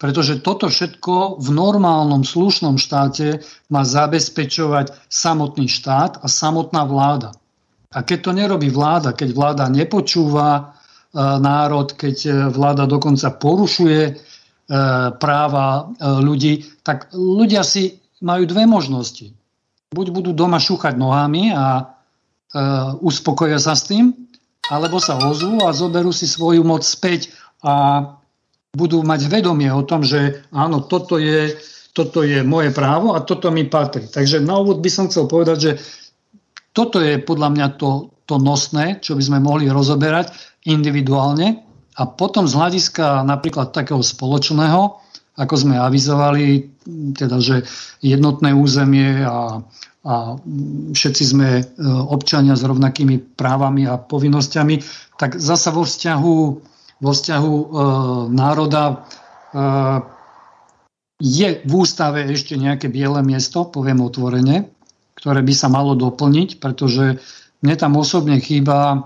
pretože 0.00 0.40
toto 0.40 0.72
všetko 0.72 1.36
v 1.44 1.48
normálnom 1.52 2.24
slušnom 2.24 2.80
štáte 2.80 3.44
má 3.68 3.84
zabezpečovať 3.84 4.96
samotný 5.12 5.68
štát 5.68 6.24
a 6.24 6.26
samotná 6.26 6.88
vláda. 6.88 7.36
A 7.92 8.00
keď 8.00 8.18
to 8.24 8.32
nerobí 8.32 8.72
vláda, 8.72 9.12
keď 9.12 9.28
vláda 9.36 9.64
nepočúva 9.68 10.48
e, 10.56 10.62
národ, 11.20 11.92
keď 11.92 12.16
e, 12.24 12.30
vláda 12.48 12.88
dokonca 12.88 13.28
porušuje 13.36 14.02
e, 14.08 14.12
práva 15.20 15.92
ľudí, 16.00 16.64
tak 16.80 17.12
ľudia 17.12 17.60
si 17.60 18.00
majú 18.24 18.48
dve 18.48 18.64
možnosti. 18.64 19.36
Buď 19.92 20.06
budú 20.16 20.30
doma 20.32 20.56
šúchať 20.56 20.96
nohami 20.96 21.52
a 21.52 21.98
uspokoja 22.98 23.62
sa 23.62 23.78
s 23.78 23.86
tým, 23.86 24.10
alebo 24.70 24.98
sa 24.98 25.18
ozvú 25.22 25.62
a 25.66 25.74
zoberú 25.74 26.10
si 26.10 26.26
svoju 26.26 26.66
moc 26.66 26.82
späť 26.82 27.30
a 27.62 28.02
budú 28.70 29.02
mať 29.02 29.26
vedomie 29.26 29.70
o 29.70 29.82
tom, 29.82 30.06
že 30.06 30.46
áno, 30.54 30.86
toto 30.86 31.18
je, 31.18 31.58
toto 31.90 32.22
je 32.22 32.46
moje 32.46 32.70
právo 32.70 33.18
a 33.18 33.22
toto 33.22 33.50
mi 33.50 33.66
patrí. 33.66 34.06
Takže 34.06 34.38
na 34.38 34.62
úvod 34.62 34.78
by 34.78 34.90
som 34.90 35.10
chcel 35.10 35.26
povedať, 35.26 35.58
že 35.58 35.72
toto 36.70 37.02
je 37.02 37.18
podľa 37.18 37.48
mňa 37.50 37.66
to, 37.74 38.14
to 38.30 38.38
nosné, 38.38 39.02
čo 39.02 39.18
by 39.18 39.22
sme 39.26 39.38
mohli 39.42 39.66
rozoberať 39.66 40.30
individuálne 40.70 41.66
a 41.98 42.02
potom 42.06 42.46
z 42.46 42.54
hľadiska 42.54 43.26
napríklad 43.26 43.74
takého 43.74 43.98
spoločného, 43.98 45.02
ako 45.34 45.54
sme 45.56 45.74
avizovali, 45.80 46.70
teda, 47.16 47.42
že 47.42 47.66
jednotné 48.04 48.54
územie 48.54 49.24
a, 49.26 49.58
a 50.06 50.14
všetci 50.94 51.22
sme 51.26 51.48
e, 51.58 51.62
občania 51.86 52.54
s 52.54 52.62
rovnakými 52.62 53.34
právami 53.34 53.88
a 53.88 53.98
povinnosťami, 53.98 54.74
tak 55.18 55.40
zasa 55.42 55.74
vo 55.74 55.82
vzťahu 55.82 56.34
vo 57.00 57.10
vzťahu 57.16 57.54
e, 57.56 57.66
národa 58.36 58.84
e, 58.92 58.94
je 61.20 61.48
v 61.64 61.72
ústave 61.72 62.28
ešte 62.28 62.56
nejaké 62.56 62.88
biele 62.92 63.20
miesto, 63.24 63.68
poviem 63.68 64.04
otvorene, 64.04 64.68
ktoré 65.16 65.40
by 65.44 65.54
sa 65.56 65.68
malo 65.68 65.96
doplniť, 65.96 66.60
pretože 66.60 67.20
mne 67.60 67.76
tam 67.76 67.96
osobne 67.96 68.40
chýba 68.40 68.78
e, 68.92 68.98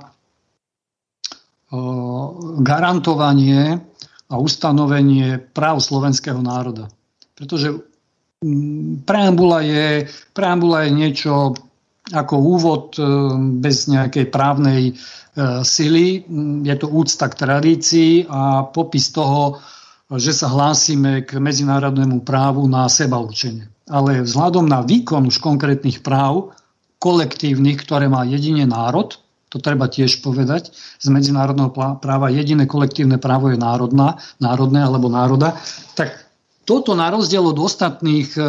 garantovanie 2.62 3.82
a 4.30 4.34
ustanovenie 4.38 5.38
práv 5.54 5.78
slovenského 5.78 6.38
národa. 6.42 6.90
Pretože 7.34 7.82
preambula 9.06 9.62
je, 9.62 10.06
preambula 10.34 10.86
je 10.86 10.90
niečo 10.94 11.54
ako 12.12 12.34
úvod 12.36 12.84
e, 12.96 13.02
bez 13.64 13.88
nejakej 13.88 14.28
právnej 14.28 14.98
E, 15.34 15.66
sily. 15.66 16.22
Je 16.62 16.74
to 16.78 16.86
úcta 16.86 17.26
k 17.26 17.34
tradícii 17.34 18.30
a 18.30 18.70
popis 18.70 19.10
toho, 19.10 19.58
že 20.14 20.30
sa 20.30 20.46
hlásime 20.46 21.26
k 21.26 21.42
medzinárodnému 21.42 22.22
právu 22.22 22.70
na 22.70 22.86
seba 22.86 23.18
určenie. 23.18 23.66
Ale 23.90 24.22
vzhľadom 24.22 24.62
na 24.62 24.86
výkon 24.86 25.26
už 25.26 25.42
konkrétnych 25.42 26.06
práv, 26.06 26.54
kolektívnych, 27.02 27.82
ktoré 27.82 28.06
má 28.06 28.22
jedine 28.22 28.62
národ, 28.62 29.18
to 29.50 29.58
treba 29.58 29.90
tiež 29.90 30.22
povedať, 30.22 30.70
z 31.02 31.06
medzinárodného 31.10 31.74
práva 31.98 32.30
jediné 32.30 32.70
kolektívne 32.70 33.18
právo 33.18 33.50
je 33.50 33.58
národná, 33.58 34.22
národné 34.38 34.86
alebo 34.86 35.10
národa, 35.10 35.58
tak 35.98 36.14
toto 36.62 36.94
na 36.94 37.10
rozdiel 37.10 37.42
od 37.42 37.58
ostatných 37.58 38.38
e, 38.38 38.42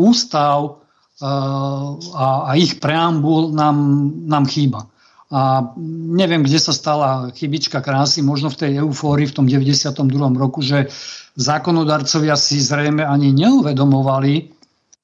ústav 0.00 0.81
a, 1.22 2.50
a 2.50 2.50
ich 2.58 2.82
preambul 2.82 3.54
nám, 3.54 4.10
nám 4.26 4.44
chýba. 4.50 4.90
A 5.32 5.72
neviem, 6.12 6.44
kde 6.44 6.60
sa 6.60 6.76
stala 6.76 7.32
chybička 7.32 7.80
krásy, 7.80 8.20
možno 8.20 8.52
v 8.52 8.58
tej 8.58 8.72
eufórii 8.84 9.24
v 9.24 9.36
tom 9.40 9.46
92. 9.48 9.96
roku, 10.36 10.60
že 10.60 10.92
zákonodarcovia 11.40 12.36
si 12.36 12.60
zrejme 12.60 13.00
ani 13.00 13.32
neuvedomovali 13.32 14.52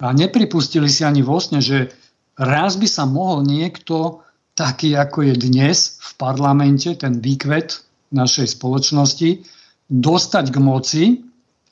a 0.04 0.12
nepripustili 0.12 0.92
si 0.92 1.00
ani 1.06 1.24
vo 1.24 1.40
sne, 1.40 1.64
že 1.64 1.88
raz 2.36 2.76
by 2.76 2.84
sa 2.84 3.08
mohol 3.08 3.40
niekto 3.40 4.20
taký, 4.52 4.98
ako 5.00 5.32
je 5.32 5.34
dnes 5.38 5.96
v 5.96 6.10
parlamente, 6.20 6.92
ten 6.98 7.24
výkvet 7.24 7.80
našej 8.12 8.52
spoločnosti, 8.52 9.48
dostať 9.88 10.44
k 10.52 10.58
moci 10.60 11.04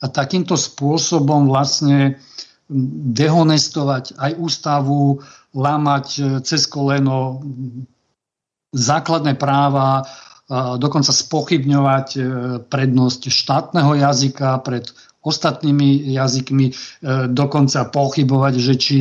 a 0.01 0.09
takýmto 0.09 0.57
spôsobom 0.57 1.45
vlastne 1.45 2.17
dehonestovať 3.13 4.19
aj 4.19 4.31
ústavu, 4.35 5.23
lámať 5.55 6.07
cez 6.43 6.67
koleno 6.67 7.41
základné 8.75 9.39
práva, 9.39 10.03
dokonca 10.79 11.11
spochybňovať 11.11 12.07
e, 12.15 12.21
prednosť 12.67 13.21
štátneho 13.27 13.99
jazyka 13.99 14.63
pred 14.63 14.87
ostatnými 15.27 16.15
jazykmi, 16.15 16.71
dokonca 17.35 17.91
pochybovať, 17.91 18.53
že 18.63 18.73
či 18.79 18.99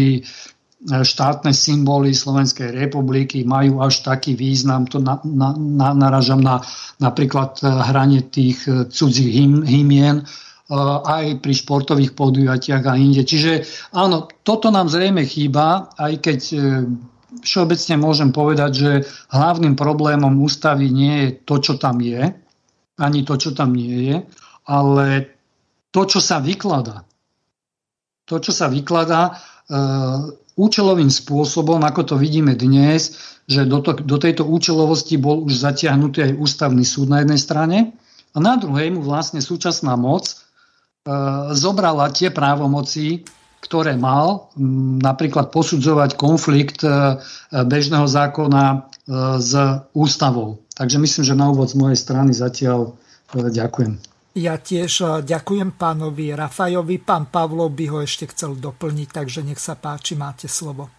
štátne 0.82 1.54
symboly 1.54 2.10
Slovenskej 2.10 2.74
republiky 2.74 3.46
majú 3.46 3.78
až 3.78 4.02
taký 4.02 4.34
význam. 4.34 4.90
To 4.90 4.98
na, 4.98 5.22
na, 5.22 5.54
na, 5.54 5.94
naražam 5.94 6.42
na 6.42 6.66
napríklad 6.98 7.62
hranie 7.62 8.26
tých 8.26 8.66
cudzích 8.90 9.30
hym, 9.38 9.62
hymien 9.62 10.26
aj 10.70 11.38
pri 11.38 11.52
športových 11.54 12.18
podujatiach 12.18 12.82
a 12.90 12.98
inde. 12.98 13.22
Čiže 13.22 13.62
áno, 13.94 14.26
toto 14.42 14.74
nám 14.74 14.90
zrejme 14.90 15.22
chýba, 15.22 15.94
aj 15.94 16.12
keď 16.18 16.40
všeobecne 17.42 17.94
môžem 18.00 18.30
povedať, 18.34 18.70
že 18.72 18.90
hlavným 19.30 19.78
problémom 19.78 20.32
ústavy 20.42 20.88
nie 20.90 21.14
je 21.22 21.28
to, 21.44 21.56
čo 21.62 21.74
tam 21.78 22.02
je, 22.02 22.34
ani 22.96 23.20
to, 23.26 23.34
čo 23.36 23.50
tam 23.52 23.76
nie 23.76 24.10
je, 24.10 24.16
ale 24.66 25.36
to, 25.92 26.02
čo 26.08 26.18
sa 26.22 26.40
vykladá. 26.40 27.04
To, 28.26 28.42
čo 28.42 28.50
sa 28.50 28.66
vykladá 28.66 29.30
e, 29.30 29.32
účelovým 30.58 31.12
spôsobom, 31.12 31.78
ako 31.86 32.02
to 32.02 32.14
vidíme 32.18 32.58
dnes, 32.58 33.14
že 33.46 33.62
do, 33.62 33.78
to, 33.78 33.94
do 34.02 34.18
tejto 34.18 34.42
účelovosti 34.42 35.14
bol 35.14 35.46
už 35.46 35.62
zatiahnutý 35.62 36.26
aj 36.26 36.32
ústavný 36.42 36.82
súd 36.82 37.14
na 37.14 37.22
jednej 37.22 37.38
strane 37.38 37.78
a 38.34 38.36
na 38.42 38.58
druhej 38.58 38.90
mu 38.90 39.06
vlastne 39.06 39.38
súčasná 39.38 39.94
moc 39.94 40.45
zobrala 41.54 42.10
tie 42.10 42.34
právomoci, 42.34 43.22
ktoré 43.66 43.98
mal, 43.98 44.54
napríklad 45.02 45.50
posudzovať 45.50 46.14
konflikt 46.14 46.86
e, 46.86 47.18
bežného 47.50 48.06
zákona 48.06 48.64
e, 48.70 48.76
s 49.42 49.52
ústavou. 49.90 50.62
Takže 50.78 51.02
myslím, 51.02 51.24
že 51.26 51.34
na 51.34 51.50
úvod 51.50 51.74
z 51.74 51.74
mojej 51.74 51.98
strany 51.98 52.30
zatiaľ 52.30 52.94
e, 53.34 53.50
ďakujem. 53.50 53.98
Ja 54.36 54.60
tiež 54.60 55.24
ďakujem 55.24 55.74
pánovi 55.80 56.36
Rafajovi. 56.36 57.00
Pán 57.00 57.32
Pavlov 57.32 57.72
by 57.72 57.84
ho 57.88 57.98
ešte 58.04 58.28
chcel 58.30 58.54
doplniť, 58.60 59.08
takže 59.08 59.40
nech 59.40 59.58
sa 59.58 59.74
páči, 59.74 60.14
máte 60.14 60.46
slovo. 60.46 60.92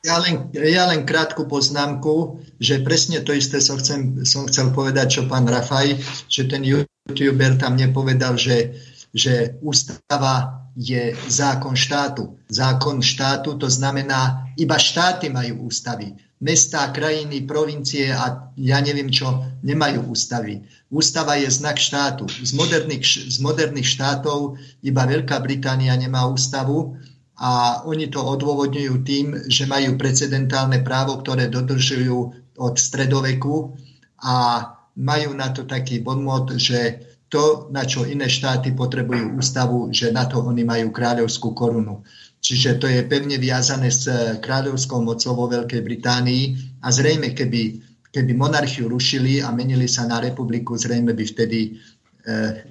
Ja 0.00 0.16
len, 0.24 0.48
ja 0.56 0.88
len 0.88 1.04
krátku 1.04 1.44
poznámku, 1.44 2.40
že 2.56 2.80
presne 2.80 3.20
to 3.20 3.36
isté 3.36 3.60
som, 3.60 3.76
chcem, 3.76 4.24
som 4.24 4.48
chcel 4.48 4.72
povedať, 4.72 5.20
čo 5.20 5.22
pán 5.28 5.44
Rafaj, 5.44 6.00
že 6.32 6.48
ten 6.48 6.64
youtuber 6.64 7.60
tam 7.60 7.76
nepovedal, 7.76 8.40
že, 8.40 8.72
že 9.14 9.56
ústava 9.60 10.64
je 10.78 11.16
zákon 11.26 11.74
štátu. 11.74 12.38
Zákon 12.48 13.02
štátu 13.02 13.58
to 13.58 13.66
znamená, 13.66 14.46
iba 14.56 14.78
štáty 14.78 15.28
majú 15.28 15.66
ústavy. 15.66 16.14
mestá, 16.38 16.94
krajiny, 16.94 17.42
provincie 17.50 18.14
a 18.14 18.54
ja 18.54 18.78
neviem 18.78 19.10
čo, 19.10 19.42
nemajú 19.66 20.06
ústavy. 20.14 20.62
Ústava 20.86 21.34
je 21.34 21.50
znak 21.50 21.82
štátu. 21.82 22.30
Z 22.30 22.54
moderných, 22.54 23.02
z 23.26 23.42
moderných 23.42 23.90
štátov 23.98 24.54
iba 24.86 25.02
Veľká 25.02 25.42
Británia 25.42 25.98
nemá 25.98 26.30
ústavu 26.30 26.94
a 27.38 27.82
oni 27.86 28.06
to 28.06 28.22
odôvodňujú 28.22 28.94
tým, 29.02 29.26
že 29.50 29.66
majú 29.66 29.98
precedentálne 29.98 30.82
právo, 30.82 31.18
ktoré 31.18 31.50
dodržujú 31.50 32.18
od 32.58 32.74
stredoveku 32.78 33.74
a 34.22 34.62
majú 34.98 35.30
na 35.34 35.50
to 35.54 35.62
taký 35.62 36.02
bonmot, 36.02 36.58
že 36.58 37.02
to, 37.28 37.68
na 37.68 37.84
čo 37.84 38.08
iné 38.08 38.24
štáty 38.24 38.72
potrebujú 38.72 39.36
ústavu, 39.36 39.92
že 39.92 40.08
na 40.08 40.24
to 40.24 40.40
oni 40.40 40.64
majú 40.64 40.88
kráľovskú 40.88 41.52
korunu. 41.52 42.00
Čiže 42.40 42.80
to 42.80 42.86
je 42.88 43.04
pevne 43.04 43.36
viazané 43.36 43.92
s 43.92 44.08
kráľovskou 44.40 45.04
mocou 45.04 45.32
vo 45.36 45.46
Veľkej 45.52 45.84
Británii 45.84 46.44
a 46.80 46.88
zrejme, 46.88 47.36
keby, 47.36 47.62
keby 48.08 48.32
monarchiu 48.32 48.88
rušili 48.88 49.44
a 49.44 49.52
menili 49.52 49.90
sa 49.90 50.08
na 50.08 50.22
republiku, 50.24 50.78
zrejme 50.78 51.12
by 51.12 51.24
vtedy 51.28 51.60
e, 51.60 51.70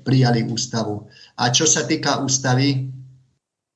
prijali 0.01 0.47
ústavu. 0.47 1.05
A 1.37 1.53
čo 1.53 1.69
sa 1.69 1.85
týka 1.85 2.23
ústavy, 2.23 2.89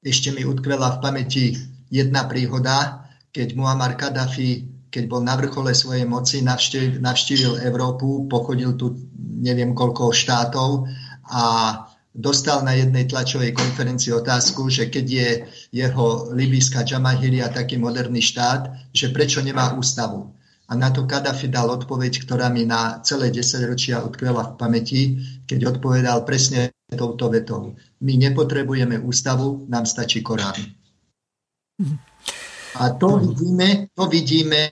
ešte 0.02 0.34
mi 0.34 0.42
utkvela 0.42 0.98
v 0.98 1.02
pamäti 1.04 1.46
jedna 1.94 2.26
príhoda, 2.26 3.06
keď 3.30 3.54
Muammar 3.54 3.94
Gaddafi, 3.94 4.81
keď 4.92 5.04
bol 5.08 5.24
na 5.24 5.40
vrchole 5.40 5.72
svojej 5.72 6.04
moci, 6.04 6.44
navštívil, 6.44 7.00
navštívil 7.00 7.64
Európu, 7.64 8.28
pochodil 8.28 8.76
tu 8.76 8.94
neviem 9.16 9.72
koľko 9.72 10.12
štátov 10.12 10.92
a 11.32 11.44
dostal 12.12 12.68
na 12.68 12.76
jednej 12.76 13.08
tlačovej 13.08 13.56
konferencii 13.56 14.12
otázku, 14.12 14.68
že 14.68 14.92
keď 14.92 15.06
je 15.08 15.30
jeho 15.72 16.36
libyská 16.36 16.84
Džamahiria 16.84 17.48
taký 17.50 17.80
moderný 17.80 18.20
štát, 18.20 18.92
že 18.92 19.16
prečo 19.16 19.40
nemá 19.40 19.72
ústavu. 19.80 20.36
A 20.72 20.76
na 20.76 20.92
to 20.92 21.04
Kadafi 21.04 21.52
dal 21.52 21.68
odpoveď, 21.68 22.24
ktorá 22.28 22.48
mi 22.48 22.64
na 22.64 23.04
celé 23.04 23.28
10 23.28 23.64
ročia 23.68 24.00
utkvela 24.00 24.56
v 24.56 24.56
pamäti, 24.56 25.02
keď 25.44 25.76
odpovedal 25.76 26.24
presne 26.24 26.72
touto 26.92 27.28
vetou. 27.32 27.76
My 28.04 28.16
nepotrebujeme 28.16 29.00
ústavu, 29.00 29.68
nám 29.68 29.84
stačí 29.88 30.24
Korán. 30.24 30.56
A 32.80 32.84
to 32.96 33.20
vidíme, 33.20 33.92
to 33.92 34.08
vidíme, 34.08 34.72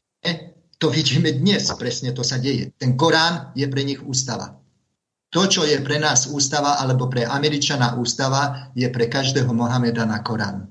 to 0.80 0.88
vidíme 0.88 1.28
dnes, 1.36 1.68
presne 1.76 2.16
to 2.16 2.24
sa 2.24 2.40
deje. 2.40 2.72
Ten 2.80 2.96
Korán 2.96 3.52
je 3.52 3.68
pre 3.68 3.84
nich 3.84 4.00
ústava. 4.00 4.56
To, 5.30 5.46
čo 5.46 5.62
je 5.68 5.78
pre 5.84 6.00
nás 6.02 6.26
ústava, 6.32 6.80
alebo 6.82 7.06
pre 7.06 7.28
Američana 7.28 8.00
ústava, 8.00 8.72
je 8.74 8.88
pre 8.90 9.12
každého 9.12 9.52
Mohamedana 9.54 10.24
Korán. 10.26 10.66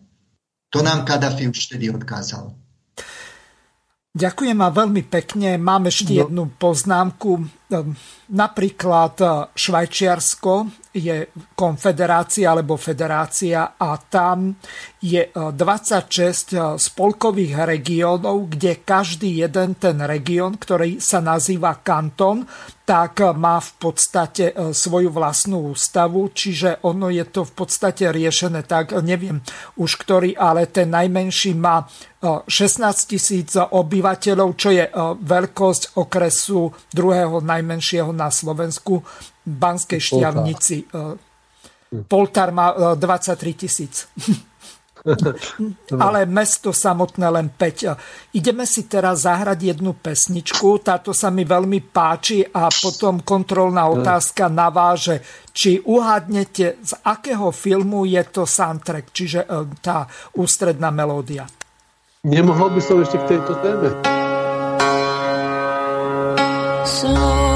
To 0.72 0.82
nám 0.82 1.04
Kadafi 1.04 1.46
už 1.46 1.70
vtedy 1.70 1.92
odkázal. 1.92 2.56
Ďakujem 4.18 4.56
vám 4.59 4.72
veľmi 4.74 5.02
pekne. 5.06 5.61
Mám 5.61 5.92
ešte 5.92 6.16
no. 6.16 6.18
jednu 6.24 6.42
poznámku. 6.59 7.46
Ehm, 7.69 7.93
napríklad 8.33 9.14
e, 9.21 9.27
Švajčiarsko 9.53 10.53
je 10.97 11.29
konfederácia 11.53 12.49
alebo 12.49 12.81
federácia 12.81 13.77
a 13.77 13.93
tam 14.09 14.57
je 15.05 15.29
26 15.29 15.53
e, 15.53 16.33
e, 16.33 16.81
spolkových 16.81 17.69
regiónov, 17.69 18.57
kde 18.57 18.81
každý 18.81 19.45
jeden 19.45 19.77
ten 19.77 20.01
región, 20.01 20.57
ktorý 20.57 20.97
sa 20.97 21.21
nazýva 21.21 21.85
kanton, 21.85 22.49
tak 22.89 23.21
má 23.37 23.61
v 23.61 23.73
podstate 23.77 24.57
svoju 24.73 25.12
vlastnú 25.12 25.77
ústavu, 25.77 26.33
čiže 26.33 26.81
ono 26.89 27.12
je 27.12 27.21
to 27.29 27.45
v 27.45 27.53
podstate 27.53 28.09
riešené 28.09 28.64
tak, 28.64 28.97
neviem 29.05 29.45
už 29.77 30.01
ktorý, 30.01 30.33
ale 30.33 30.73
ten 30.73 30.89
najmenší 30.89 31.53
má 31.53 31.85
16 32.25 32.49
tisíc 33.05 33.53
obyvateľov, 33.61 34.49
čo 34.57 34.73
je 34.73 34.89
veľkosť 35.21 36.01
okresu 36.01 36.73
druhého 36.89 37.45
najmenšieho 37.59 38.14
na 38.14 38.30
Slovensku, 38.30 39.02
Banskej 39.42 39.98
Štiavnici. 39.98 40.86
Poltár 42.06 42.54
má 42.54 42.94
23 42.94 43.59
tisíc. 43.59 44.06
Ale 45.94 46.26
mesto 46.26 46.74
samotné 46.74 47.26
len 47.30 47.48
5. 47.54 48.34
Ideme 48.34 48.66
si 48.66 48.84
teraz 48.90 49.24
zahrať 49.24 49.72
jednu 49.72 49.96
pesničku, 49.96 50.82
táto 50.84 51.14
sa 51.14 51.30
mi 51.30 51.46
veľmi 51.46 51.80
páči 51.88 52.44
a 52.44 52.68
potom 52.68 53.22
kontrolná 53.22 53.88
otázka 53.88 54.50
naváže, 54.52 55.22
či 55.54 55.80
uhádnete, 55.80 56.82
z 56.82 56.92
akého 57.06 57.48
filmu 57.54 58.04
je 58.04 58.22
to 58.28 58.44
soundtrack, 58.44 59.06
čiže 59.14 59.40
tá 59.80 60.04
ústredná 60.36 60.90
melódia. 60.92 61.46
Nemohol 62.26 62.74
by 62.74 62.80
som 62.82 63.00
ešte 63.00 63.16
k 63.22 63.38
tejto 63.38 63.52
téme? 63.62 63.88
Slovensko 66.88 67.47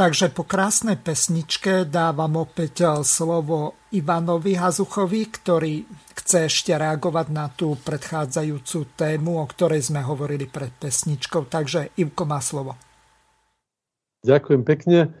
Takže 0.00 0.32
po 0.32 0.48
krásnej 0.48 0.96
pesničke 0.96 1.84
dávam 1.84 2.40
opäť 2.40 2.88
eh, 2.88 3.04
slovo 3.04 3.76
Ivanovi 3.92 4.56
Hazuchovi, 4.56 5.28
ktorý 5.28 5.84
chce 6.16 6.48
ešte 6.48 6.72
reagovať 6.72 7.26
na 7.28 7.52
tú 7.52 7.76
predchádzajúcu 7.76 8.96
tému, 8.96 9.36
o 9.36 9.44
ktorej 9.44 9.92
sme 9.92 10.00
hovorili 10.00 10.48
pred 10.48 10.72
pesničkou. 10.72 11.44
Takže 11.52 11.92
Ivko 12.00 12.24
má 12.24 12.40
slovo. 12.40 12.80
Ďakujem 14.24 14.62
pekne. 14.64 15.12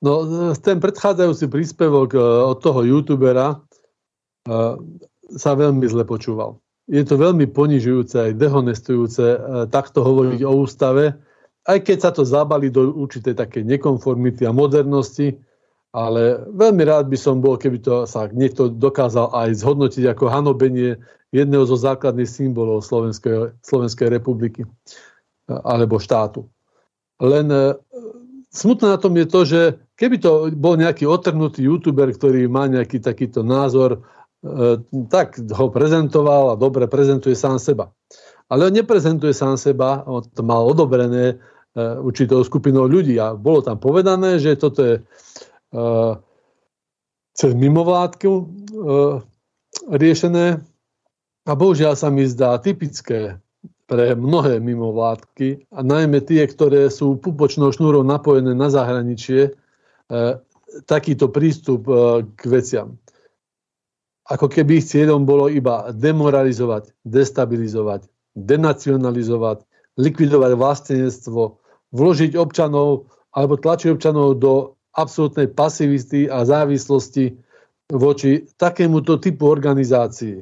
No, 0.00 0.24
ten 0.56 0.80
predchádzajúci 0.80 1.52
príspevok 1.52 2.16
eh, 2.16 2.24
od 2.24 2.56
toho 2.56 2.88
youtubera 2.88 3.60
eh, 4.48 4.80
sa 5.28 5.52
veľmi 5.52 5.84
zle 5.92 6.08
počúval. 6.08 6.56
Je 6.88 7.04
to 7.04 7.20
veľmi 7.20 7.52
ponižujúce 7.52 8.16
aj 8.16 8.40
dehonestujúce 8.40 9.24
takto 9.68 10.02
hovoriť 10.02 10.40
o 10.48 10.52
ústave, 10.56 11.20
aj 11.62 11.78
keď 11.86 11.98
sa 11.98 12.10
to 12.10 12.26
zabali 12.26 12.70
do 12.70 12.90
určitej 12.90 13.38
také 13.38 13.62
nekonformity 13.62 14.42
a 14.46 14.52
modernosti, 14.54 15.38
ale 15.92 16.40
veľmi 16.48 16.82
rád 16.88 17.06
by 17.12 17.18
som 17.20 17.38
bol, 17.38 17.60
keby 17.60 17.84
to 17.84 18.08
sa 18.08 18.26
niekto 18.32 18.72
dokázal 18.72 19.28
aj 19.36 19.60
zhodnotiť 19.60 20.08
ako 20.08 20.24
hanobenie 20.32 20.96
jedného 21.36 21.64
zo 21.68 21.76
základných 21.76 22.28
symbolov 22.28 22.80
Slovenskej, 22.84 23.52
Slovenskej 23.60 24.08
republiky 24.08 24.64
alebo 25.48 26.00
štátu. 26.00 26.48
Len 27.20 27.46
e, 27.52 27.76
smutné 28.50 28.96
na 28.96 28.98
tom 28.98 29.12
je 29.16 29.26
to, 29.28 29.40
že 29.44 29.60
keby 30.00 30.16
to 30.16 30.48
bol 30.56 30.80
nejaký 30.80 31.04
otrhnutý 31.04 31.68
youtuber, 31.68 32.08
ktorý 32.08 32.48
má 32.48 32.66
nejaký 32.72 32.98
takýto 32.98 33.44
názor, 33.44 34.00
e, 34.40 34.80
tak 35.12 35.36
ho 35.38 35.66
prezentoval 35.68 36.56
a 36.56 36.60
dobre 36.60 36.88
prezentuje 36.88 37.36
sám 37.36 37.60
seba. 37.60 37.92
Ale 38.48 38.68
on 38.68 38.74
neprezentuje 38.74 39.32
sám 39.32 39.60
seba, 39.60 40.04
on 40.08 40.24
to 40.24 40.40
mal 40.40 40.64
odobrené 40.68 41.40
určitou 41.76 42.44
skupinou 42.44 42.84
ľudí. 42.84 43.16
A 43.16 43.32
bolo 43.32 43.64
tam 43.64 43.80
povedané, 43.80 44.36
že 44.36 44.60
toto 44.60 44.80
je 44.84 44.94
uh, 45.00 46.20
cez 47.32 47.50
mimovládku 47.56 48.28
uh, 48.28 48.44
riešené. 49.88 50.60
A 51.48 51.52
bohužiaľ 51.56 51.96
sa 51.96 52.12
mi 52.12 52.28
zdá 52.28 52.60
typické 52.60 53.40
pre 53.88 54.12
mnohé 54.16 54.60
mimovládky, 54.60 55.68
a 55.74 55.80
najmä 55.84 56.24
tie, 56.24 56.44
ktoré 56.48 56.88
sú 56.88 57.18
pupočnou 57.20 57.72
šnúrou 57.72 58.04
napojené 58.04 58.52
na 58.52 58.68
zahraničie, 58.68 59.52
uh, 59.52 60.40
takýto 60.88 61.28
prístup 61.28 61.84
k 62.32 62.40
veciam. 62.48 62.96
Ako 64.24 64.48
keby 64.48 64.80
ich 64.80 64.88
cieľom 64.88 65.28
bolo 65.28 65.52
iba 65.52 65.92
demoralizovať, 65.92 66.96
destabilizovať, 67.04 68.08
denacionalizovať, 68.32 69.68
likvidovať 70.00 70.50
vlastenectvo, 70.56 71.60
vložiť 71.92 72.36
občanov 72.36 73.12
alebo 73.32 73.56
tlačiť 73.56 73.88
občanov 73.92 74.40
do 74.40 74.76
absolútnej 74.92 75.48
pasivisty 75.48 76.28
a 76.28 76.44
závislosti 76.44 77.32
voči 77.92 78.44
takémuto 78.56 79.16
typu 79.20 79.48
organizácií 79.48 80.40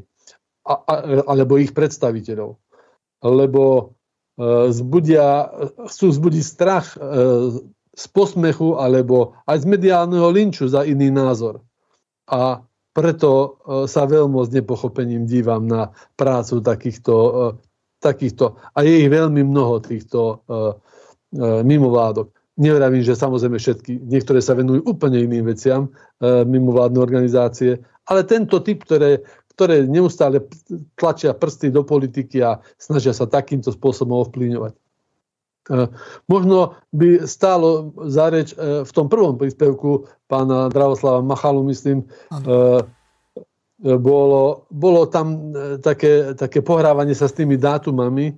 a, 0.66 0.74
a, 0.74 0.94
alebo 1.26 1.59
ich 1.59 1.70
predstaviteľov. 1.70 2.59
Lebo 3.22 3.62
e, 3.78 3.84
zbudia, 4.74 5.51
chcú 5.86 6.07
zbudiť 6.11 6.44
strach 6.44 6.94
e, 6.94 6.98
z 7.94 8.05
posmechu 8.14 8.78
alebo 8.78 9.38
aj 9.46 9.62
z 9.62 9.66
mediálneho 9.66 10.30
linču 10.30 10.70
za 10.70 10.86
iný 10.86 11.11
názor. 11.11 11.62
A 12.30 12.62
preto 12.90 13.30
e, 13.30 13.48
sa 13.86 14.07
veľmi 14.07 14.38
s 14.46 14.51
nepochopením 14.51 15.26
dívam 15.26 15.66
na 15.66 15.94
prácu 16.18 16.59
takýchto, 16.62 17.14
e, 17.14 17.30
takýchto 18.03 18.59
a 18.74 18.78
je 18.82 19.07
ich 19.07 19.11
veľmi 19.11 19.46
mnoho 19.46 19.78
týchto 19.82 20.20
e, 20.20 20.34
E, 21.31 21.62
mimovládok. 21.62 22.35
Nevravím, 22.59 23.07
že 23.07 23.14
samozrejme 23.14 23.55
všetky, 23.55 24.03
niektoré 24.03 24.43
sa 24.43 24.59
venujú 24.59 24.83
úplne 24.83 25.22
iným 25.22 25.47
veciam, 25.47 25.87
e, 26.18 26.43
mimovládne 26.43 26.99
organizácie, 26.99 27.78
ale 28.11 28.26
tento 28.26 28.59
typ, 28.59 28.83
ktoré, 28.83 29.22
ktoré 29.55 29.87
neustále 29.87 30.43
tlačia 30.99 31.31
prsty 31.31 31.70
do 31.70 31.87
politiky 31.87 32.43
a 32.43 32.59
snažia 32.83 33.14
sa 33.14 33.31
takýmto 33.31 33.70
spôsobom 33.70 34.26
ovplyvňovať. 34.26 34.74
E, 34.74 34.78
možno 36.26 36.74
by 36.91 37.31
stálo 37.31 37.95
za 38.11 38.26
reč 38.35 38.51
v 38.59 38.91
tom 38.91 39.07
prvom 39.07 39.39
príspevku 39.39 40.11
pána 40.26 40.66
Dravoslava 40.66 41.22
Machalu, 41.22 41.62
myslím, 41.70 42.03
bolo, 43.81 44.66
bolo 44.68 45.01
tam 45.07 45.55
také, 45.78 46.35
také 46.35 46.59
pohrávanie 46.59 47.14
sa 47.14 47.31
s 47.31 47.39
tými 47.39 47.55
dátumami, 47.55 48.35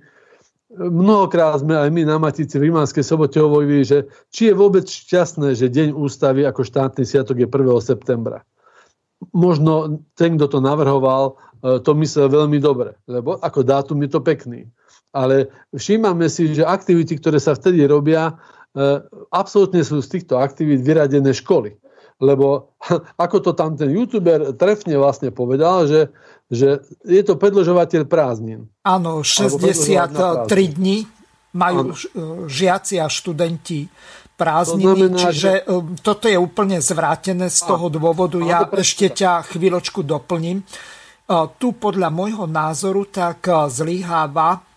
Mnohokrát 0.73 1.61
sme 1.61 1.77
aj 1.77 1.89
my 1.93 2.01
na 2.01 2.17
Matici 2.17 2.57
v 2.57 2.73
Rimánskej 2.73 3.05
sobote 3.05 3.37
hovorili, 3.37 3.85
že 3.85 4.09
či 4.33 4.49
je 4.49 4.57
vôbec 4.57 4.89
šťastné, 4.89 5.53
že 5.53 5.69
Deň 5.69 5.93
ústavy 5.93 6.41
ako 6.49 6.65
štátny 6.65 7.05
sviatok 7.05 7.37
je 7.37 7.45
1. 7.45 7.53
septembra. 7.77 8.41
Možno 9.31 10.01
ten, 10.17 10.35
kto 10.35 10.57
to 10.57 10.59
navrhoval, 10.59 11.37
e, 11.61 11.77
to 11.79 11.93
myslel 12.01 12.27
veľmi 12.27 12.57
dobre, 12.57 12.97
lebo 13.05 13.37
ako 13.37 13.61
dátum 13.61 14.01
je 14.01 14.09
to 14.09 14.19
pekný. 14.25 14.65
Ale 15.13 15.53
všímame 15.77 16.25
si, 16.25 16.49
že 16.57 16.65
aktivity, 16.65 17.21
ktoré 17.21 17.37
sa 17.37 17.53
vtedy 17.53 17.85
robia, 17.85 18.33
e, 18.33 18.33
absolútne 19.29 19.85
sú 19.85 20.01
z 20.01 20.09
týchto 20.09 20.41
aktivít 20.41 20.81
vyradené 20.81 21.37
školy. 21.37 21.77
Lebo 22.23 22.71
ako 23.23 23.37
to 23.43 23.51
tam 23.51 23.75
ten 23.75 23.91
youtuber 23.91 24.55
trefne 24.55 24.95
vlastne 24.95 25.35
povedal, 25.35 25.83
že 25.83 26.01
že 26.53 26.85
je 27.01 27.23
to 27.25 27.33
predlžovateľ 27.33 28.05
prázdnin. 28.05 28.69
Áno, 28.85 29.25
63 29.25 30.45
dní 30.77 31.09
majú 31.57 31.93
ano. 31.93 32.45
žiaci 32.45 33.01
a 33.01 33.09
študenti 33.09 33.89
prázdniny, 34.37 34.85
to 34.85 34.93
znamená, 34.93 35.17
čiže 35.17 35.39
že... 35.39 35.53
Um, 35.69 35.97
toto 35.97 36.25
je 36.29 36.37
úplne 36.37 36.77
zvrátené 36.81 37.49
z 37.49 37.59
toho 37.63 37.89
dôvodu. 37.89 38.37
Ja 38.41 38.65
ešte 38.69 39.09
ťa 39.13 39.45
chvíľočku 39.49 40.05
doplním. 40.05 40.61
Uh, 41.23 41.47
tu 41.57 41.73
podľa 41.73 42.09
môjho 42.13 42.45
názoru 42.45 43.07
tak 43.09 43.49
uh, 43.49 43.65
zlyháva 43.69 44.72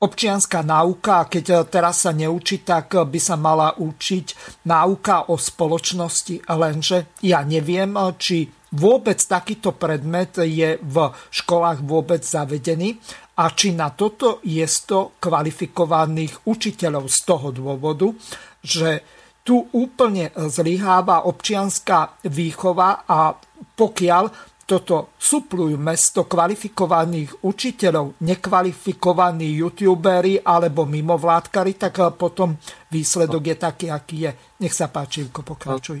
občianská 0.00 0.64
náuka, 0.64 1.28
keď 1.28 1.44
uh, 1.52 1.58
teraz 1.68 2.08
sa 2.08 2.16
neučí, 2.16 2.64
tak 2.64 2.96
by 2.96 3.20
sa 3.20 3.36
mala 3.36 3.76
učiť 3.76 4.26
náuka 4.64 5.28
o 5.28 5.36
spoločnosti, 5.36 6.48
lenže 6.48 7.14
ja 7.20 7.44
neviem, 7.44 7.92
či 8.16 8.48
vôbec 8.74 9.18
takýto 9.18 9.74
predmet 9.74 10.38
je 10.40 10.78
v 10.78 10.96
školách 11.12 11.82
vôbec 11.82 12.22
zavedený 12.22 12.96
a 13.40 13.50
či 13.50 13.74
na 13.74 13.90
toto 13.90 14.38
je 14.46 14.62
100 14.62 15.18
kvalifikovaných 15.18 16.46
učiteľov 16.46 17.08
z 17.10 17.18
toho 17.26 17.48
dôvodu, 17.50 18.12
že 18.60 19.02
tu 19.40 19.64
úplne 19.72 20.30
zlyháva 20.36 21.26
občianská 21.26 22.20
výchova 22.28 23.08
a 23.08 23.34
pokiaľ 23.74 24.49
toto 24.70 25.18
suplujú 25.18 25.74
mesto 25.74 26.30
kvalifikovaných 26.30 27.42
učiteľov, 27.42 28.22
nekvalifikovaní 28.22 29.58
youtuberi 29.58 30.38
alebo 30.38 30.86
mimovládkari, 30.86 31.74
tak 31.74 31.98
potom 32.14 32.54
výsledok 32.94 33.42
je 33.50 33.56
taký, 33.58 33.86
aký 33.90 34.16
je. 34.30 34.32
Nech 34.62 34.70
sa 34.70 34.86
páči, 34.86 35.26
Ivko, 35.26 35.42
pokračuj. 35.42 35.98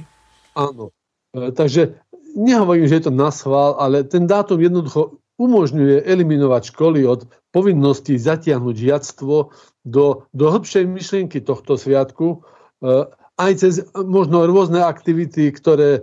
Áno. 0.54 0.94
E, 1.34 1.50
takže 1.50 1.98
nehovorím, 2.38 2.86
že 2.86 3.02
je 3.02 3.10
to 3.10 3.12
na 3.14 3.34
schvál, 3.34 3.74
ale 3.82 4.06
ten 4.06 4.30
dátum 4.30 4.62
jednoducho 4.62 5.18
umožňuje 5.40 6.06
eliminovať 6.06 6.62
školy 6.70 7.02
od 7.08 7.26
povinnosti 7.50 8.14
zatiahnuť 8.20 8.76
žiactvo 8.76 9.50
do, 9.82 10.28
do 10.30 10.44
hĺbšej 10.52 10.84
myšlienky 10.84 11.40
tohto 11.40 11.80
sviatku, 11.80 12.44
eh, 12.84 13.08
aj 13.40 13.52
cez 13.56 13.74
možno 13.96 14.44
rôzne 14.44 14.84
aktivity, 14.84 15.48
ktoré 15.48 15.90
eh, 15.96 16.02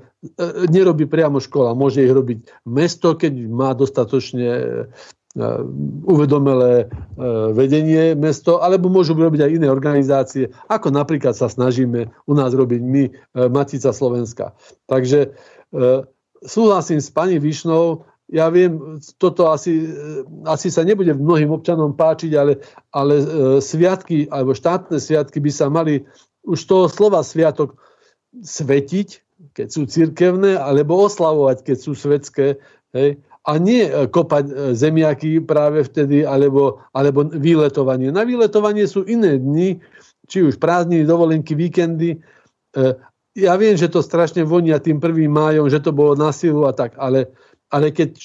nerobí 0.68 1.06
priamo 1.06 1.38
škola. 1.38 1.78
Môže 1.78 2.02
ich 2.02 2.10
robiť 2.10 2.66
mesto, 2.66 3.14
keď 3.14 3.34
má 3.46 3.78
dostatočne 3.78 4.50
eh, 4.58 4.86
uvedomelé 6.10 6.90
vedenie 7.54 8.18
mesto, 8.18 8.58
alebo 8.58 8.90
môžu 8.90 9.14
robiť 9.14 9.46
aj 9.46 9.52
iné 9.54 9.70
organizácie, 9.70 10.50
ako 10.66 10.90
napríklad 10.90 11.38
sa 11.38 11.46
snažíme 11.46 12.10
u 12.26 12.34
nás 12.34 12.58
robiť 12.58 12.82
my, 12.82 13.04
Matica 13.54 13.94
Slovenska. 13.94 14.58
Takže 14.90 15.38
súhlasím 16.42 16.98
s 16.98 17.14
pani 17.14 17.38
Višnou, 17.38 18.02
ja 18.28 18.52
viem, 18.52 19.00
toto 19.16 19.48
asi, 19.48 19.88
asi 20.44 20.68
sa 20.68 20.84
nebude 20.84 21.16
mnohým 21.16 21.48
občanom 21.48 21.96
páčiť, 21.96 22.32
ale, 22.36 22.60
ale 22.92 23.16
e, 23.16 23.26
sviatky 23.64 24.28
alebo 24.28 24.52
štátne 24.52 25.00
sviatky 25.00 25.40
by 25.40 25.52
sa 25.52 25.72
mali 25.72 26.04
už 26.48 26.60
toho 26.64 26.86
slova 26.88 27.22
sviatok 27.22 27.76
svetiť, 28.40 29.10
keď 29.54 29.68
sú 29.68 29.86
cirkevné, 29.86 30.56
alebo 30.56 31.04
oslavovať, 31.06 31.68
keď 31.68 31.78
sú 31.78 31.92
svetské. 31.94 32.58
Hej? 32.96 33.20
A 33.44 33.60
nie 33.60 33.86
e, 33.86 34.08
kopať 34.08 34.46
e, 34.48 34.54
zemiaky 34.74 35.44
práve 35.44 35.84
vtedy, 35.86 36.24
alebo, 36.24 36.82
alebo 36.96 37.28
výletovanie. 37.28 38.10
Na 38.10 38.24
výletovanie 38.24 38.88
sú 38.88 39.06
iné 39.06 39.38
dni, 39.38 39.78
či 40.26 40.44
už 40.44 40.58
prázdniny, 40.58 41.04
dovolenky, 41.06 41.54
víkendy 41.54 42.24
ja 43.38 43.54
viem, 43.54 43.78
že 43.78 43.86
to 43.86 44.02
strašne 44.02 44.42
vonia 44.42 44.82
tým 44.82 44.98
prvým 44.98 45.30
májom, 45.30 45.70
že 45.70 45.78
to 45.78 45.94
bolo 45.94 46.18
na 46.18 46.34
silu 46.34 46.66
a 46.66 46.74
tak, 46.74 46.98
ale, 46.98 47.30
ale 47.70 47.94
keď 47.94 48.18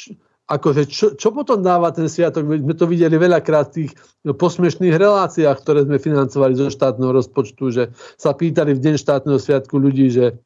akože 0.52 0.82
čo, 0.84 1.06
čo 1.16 1.28
potom 1.32 1.64
dáva 1.64 1.88
ten 1.96 2.12
sviatok? 2.12 2.44
My 2.44 2.74
to 2.76 2.84
videli 2.84 3.16
veľakrát 3.16 3.72
v 3.72 3.88
tých 3.88 3.92
posmešných 4.28 4.92
reláciách, 4.92 5.56
ktoré 5.64 5.88
sme 5.88 5.96
financovali 5.96 6.52
zo 6.52 6.68
štátneho 6.68 7.08
rozpočtu, 7.16 7.64
že 7.72 7.84
sa 8.20 8.36
pýtali 8.36 8.76
v 8.76 8.82
deň 8.84 8.94
štátneho 9.00 9.40
sviatku 9.40 9.80
ľudí, 9.80 10.12
že 10.12 10.36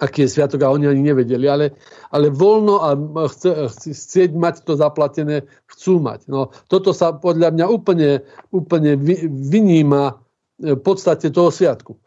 aký 0.00 0.24
je 0.24 0.32
sviatok 0.32 0.64
a 0.64 0.72
oni 0.72 0.88
ani 0.88 1.12
nevedeli, 1.12 1.44
ale, 1.44 1.76
ale 2.08 2.32
voľno 2.32 2.80
a 2.80 2.96
chce, 3.28 3.68
chcieť 3.92 4.32
mať 4.32 4.64
to 4.64 4.72
zaplatené, 4.74 5.44
chcú 5.68 6.00
mať. 6.00 6.24
No, 6.26 6.56
toto 6.72 6.96
sa 6.96 7.12
podľa 7.12 7.52
mňa 7.52 7.66
úplne, 7.68 8.24
úplne 8.48 8.96
vyníma 9.28 10.16
v 10.56 10.80
podstate 10.80 11.28
toho 11.28 11.52
sviatku. 11.52 12.00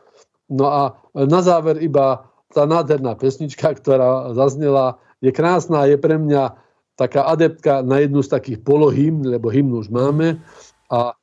No 0.49 0.65
a 0.73 0.81
na 1.13 1.39
záver 1.45 1.79
iba 1.85 2.33
tá 2.49 2.65
nádherná 2.65 3.13
pesnička, 3.13 3.77
ktorá 3.77 4.33
zaznela, 4.33 4.97
je 5.21 5.29
krásna, 5.29 5.85
je 5.85 5.97
pre 5.97 6.17
mňa 6.17 6.57
taká 6.93 7.25
adeptka 7.25 7.81
na 7.81 7.99
jednu 7.99 8.21
z 8.23 8.29
takých 8.29 8.59
polohým, 8.61 9.25
lebo 9.25 9.49
hymnu 9.49 9.81
už 9.81 9.89
máme 9.89 10.41
a 10.91 11.11
e, 11.11 11.13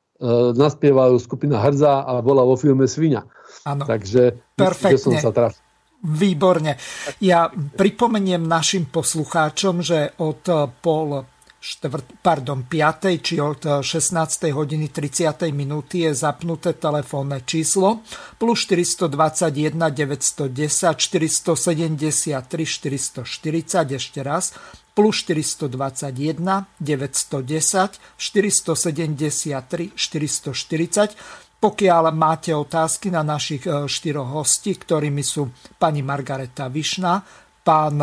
naspievajú 0.55 1.17
skupina 1.23 1.63
Hrza 1.63 2.03
a 2.03 2.19
bola 2.23 2.43
vo 2.43 2.59
filme 2.59 2.91
Svinia. 2.91 3.23
Ano. 3.67 3.87
Takže 3.87 4.55
Perfektne. 4.57 4.99
som 4.99 5.15
sa 5.19 5.31
trafil. 5.31 5.63
Výborne. 6.01 6.81
Ja 7.21 7.53
pripomeniem 7.53 8.41
našim 8.41 8.89
poslucháčom, 8.89 9.85
že 9.85 10.17
od 10.17 10.41
pol 10.81 11.29
štvrt, 11.61 12.25
pardon, 12.25 12.65
5. 12.65 13.21
či 13.21 13.37
od 13.37 13.85
16. 13.85 14.49
hodiny 14.49 14.89
30. 14.89 15.53
minúty 15.53 16.09
je 16.09 16.17
zapnuté 16.17 16.73
telefónne 16.73 17.45
číslo 17.45 18.01
plus 18.41 18.65
421 18.65 19.77
910 19.77 20.97
473 20.97 22.65
440 22.65 23.93
ešte 23.93 24.21
raz 24.25 24.57
plus 24.97 25.21
421 25.21 26.65
910 26.81 28.01
473 28.17 29.93
440. 29.95 31.61
Pokiaľ 31.61 32.05
máte 32.17 32.57
otázky 32.57 33.13
na 33.13 33.21
našich 33.21 33.69
e, 33.69 33.85
štyroch 33.85 34.33
hostí, 34.33 34.81
ktorými 34.81 35.21
sú 35.21 35.53
pani 35.77 36.01
Margareta 36.01 36.73
Višna, 36.73 37.21
pán 37.61 38.01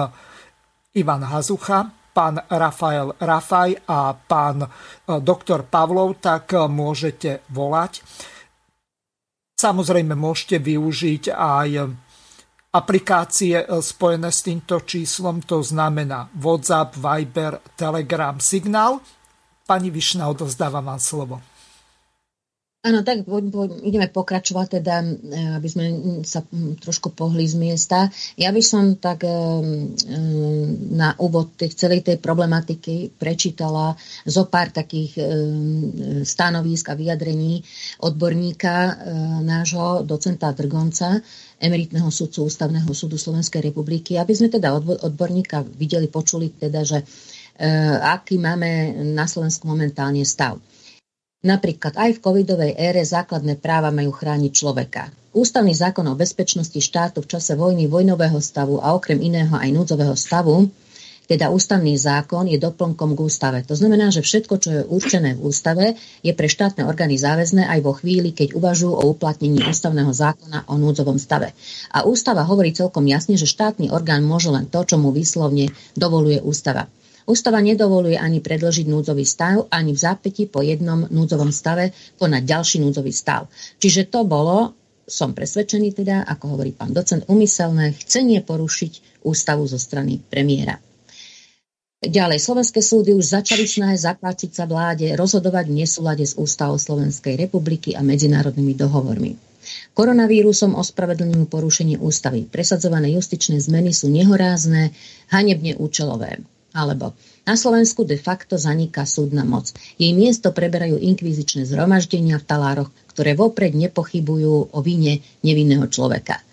Ivan 0.93 1.25
Hazucha, 1.25 1.89
pán 2.18 2.41
Rafael 2.49 3.13
Rafaj 3.22 3.78
a 3.86 4.18
pán 4.18 4.65
e, 4.65 4.68
doktor 5.22 5.70
Pavlov, 5.70 6.18
tak 6.18 6.57
e, 6.57 6.65
môžete 6.65 7.45
volať. 7.53 8.01
Samozrejme 9.53 10.18
môžete 10.18 10.57
využiť 10.57 11.30
aj 11.30 11.70
aplikácie 12.74 13.61
e, 13.61 13.65
spojené 13.70 14.34
s 14.34 14.41
týmto 14.41 14.82
číslom, 14.82 15.45
to 15.45 15.61
znamená 15.61 16.34
WhatsApp, 16.34 16.97
Viber, 16.97 17.61
Telegram, 17.78 18.41
Signál. 18.41 18.97
Pani 19.70 19.93
Višna, 19.93 20.26
odozdávam 20.26 20.89
vám 20.89 21.01
slovo. 21.01 21.38
Áno, 22.86 23.01
tak 23.01 23.25
po, 23.25 23.41
po, 23.41 23.65
ideme 23.82 24.05
pokračovať 24.05 24.80
teda, 24.80 24.95
e, 25.01 25.07
aby 25.57 25.67
sme 25.67 25.86
sa 26.21 26.45
trošku 26.78 27.09
pohli 27.09 27.43
z 27.49 27.57
miesta. 27.57 28.07
Ja 28.38 28.53
by 28.53 28.61
som 28.61 29.01
tak 29.01 29.25
e, 29.25 29.34
na 30.93 31.17
úvod 31.17 31.57
tej, 31.57 31.73
celej 31.73 32.05
tej 32.05 32.21
problematiky 32.21 33.17
prečítala 33.17 33.97
zo 34.23 34.45
pár 34.45 34.69
takých 34.69 35.19
stanovísk 36.21 36.93
a 36.93 36.95
vyjadrení 36.95 37.65
odborníka 38.05 38.93
nášho 39.41 40.05
docenta 40.05 40.53
Drgonca, 40.53 41.17
emeritného 41.57 42.07
sudcu 42.13 42.45
Ústavného 42.45 42.89
súdu 42.93 43.17
Slovenskej 43.17 43.73
republiky, 43.73 44.15
aby 44.21 44.34
sme 44.38 44.53
teda 44.53 44.78
odborníka 44.78 45.65
videli, 45.65 46.05
počuli 46.07 46.53
teda, 46.53 46.86
že 46.86 47.01
e, 47.01 47.05
aký 47.99 48.38
máme 48.38 49.01
na 49.11 49.25
Slovensku 49.25 49.65
momentálne 49.65 50.21
stav. 50.21 50.61
Napríklad 51.45 51.93
aj 51.93 52.17
v 52.17 52.23
covidovej 52.23 52.71
ére 52.73 53.05
základné 53.05 53.61
práva 53.61 53.93
majú 53.93 54.09
chrániť 54.09 54.51
človeka. 54.53 55.13
Ústavný 55.38 55.75
zákon 55.77 56.05
o 56.09 56.17
bezpečnosti 56.17 56.81
štátu 56.81 57.21
v 57.21 57.29
čase 57.29 57.53
vojny, 57.53 57.85
vojnového 57.85 58.41
stavu 58.41 58.81
a 58.81 58.97
okrem 58.97 59.21
iného 59.21 59.53
aj 59.53 59.69
núdzového 59.69 60.17
stavu 60.17 60.65
teda 61.27 61.51
ústavný 61.51 61.91
zákon 61.99 62.47
je 62.47 62.55
doplnkom 62.55 63.11
k 63.11 63.19
ústave. 63.19 63.59
To 63.67 63.75
znamená, 63.75 64.07
že 64.15 64.23
všetko, 64.23 64.53
čo 64.63 64.69
je 64.71 64.88
určené 64.88 65.35
v 65.35 65.51
ústave, 65.51 65.85
je 66.23 66.31
pre 66.31 66.47
štátne 66.47 66.88
orgány 66.88 67.19
záväzné 67.19 67.67
aj 67.67 67.79
vo 67.83 67.91
chvíli, 67.99 68.31
keď 68.31 68.55
uvažujú 68.55 68.95
o 68.95 69.11
uplatnení 69.11 69.59
ústavného 69.67 70.15
zákona 70.15 70.71
o 70.71 70.79
núdzovom 70.79 71.19
stave. 71.19 71.51
A 71.91 72.07
ústava 72.07 72.47
hovorí 72.47 72.71
celkom 72.71 73.03
jasne, 73.03 73.35
že 73.35 73.43
štátny 73.43 73.91
orgán 73.91 74.23
môže 74.23 74.47
len 74.47 74.71
to, 74.71 74.88
čo 74.88 74.95
mu 74.95 75.11
výslovne 75.11 75.67
dovoluje 75.99 76.39
ústava. 76.39 76.88
Ústava 77.28 77.59
nedovoluje 77.59 78.15
ani 78.15 78.39
predložiť 78.39 78.88
núdzový 78.88 79.28
stav, 79.28 79.67
ani 79.67 79.91
v 79.91 79.99
zápäti 79.99 80.47
po 80.47 80.63
jednom 80.63 81.11
núdzovom 81.11 81.51
stave 81.51 81.91
konať 82.15 82.41
ďalší 82.47 82.78
núdzový 82.80 83.11
stav. 83.11 83.51
Čiže 83.84 84.07
to 84.07 84.23
bolo, 84.23 84.71
som 85.03 85.36
presvedčený 85.36 85.91
teda, 85.91 86.23
ako 86.23 86.55
hovorí 86.55 86.71
pán 86.71 86.95
docent, 86.95 87.28
umyselné 87.28 87.99
chcenie 87.99 88.39
porušiť 88.47 89.23
ústavu 89.28 89.67
zo 89.67 89.75
strany 89.75 90.23
premiéra. 90.23 90.80
Ďalej, 91.99 92.39
slovenské 92.39 92.80
súdy 92.80 93.11
už 93.11 93.36
začali 93.43 93.67
snahe 93.67 93.99
zakláčiť 93.99 94.53
sa 94.53 94.63
vláde 94.63 95.11
rozhodovať 95.17 95.67
v 95.67 95.78
nesúlade 95.84 96.23
s 96.23 96.39
ústavou 96.39 96.80
Slovenskej 96.80 97.36
republiky 97.36 97.91
a 97.91 98.05
medzinárodnými 98.07 98.71
dohovormi. 98.78 99.36
Koronavírusom 99.91 100.80
ospravedlňujú 100.80 101.45
porušenie 101.51 101.99
ústavy. 101.99 102.47
Presadzované 102.47 103.11
justičné 103.19 103.60
zmeny 103.60 103.91
sú 103.91 104.07
nehorázne, 104.07 104.95
hanebne 105.27 105.76
účelové. 105.76 106.39
Alebo 106.76 107.15
na 107.48 107.56
Slovensku 107.56 108.03
de 108.03 108.19
facto 108.19 108.60
zaniká 108.60 109.07
súdna 109.07 109.48
moc. 109.48 109.72
Jej 109.95 110.11
miesto 110.11 110.52
preberajú 110.52 110.99
inkvizičné 110.99 111.64
zhromaždenia 111.64 112.44
v 112.44 112.48
talároch, 112.48 112.91
ktoré 113.15 113.39
vopred 113.39 113.72
nepochybujú 113.72 114.76
o 114.76 114.80
vine 114.84 115.23
nevinného 115.48 115.88
človeka. 115.88 116.44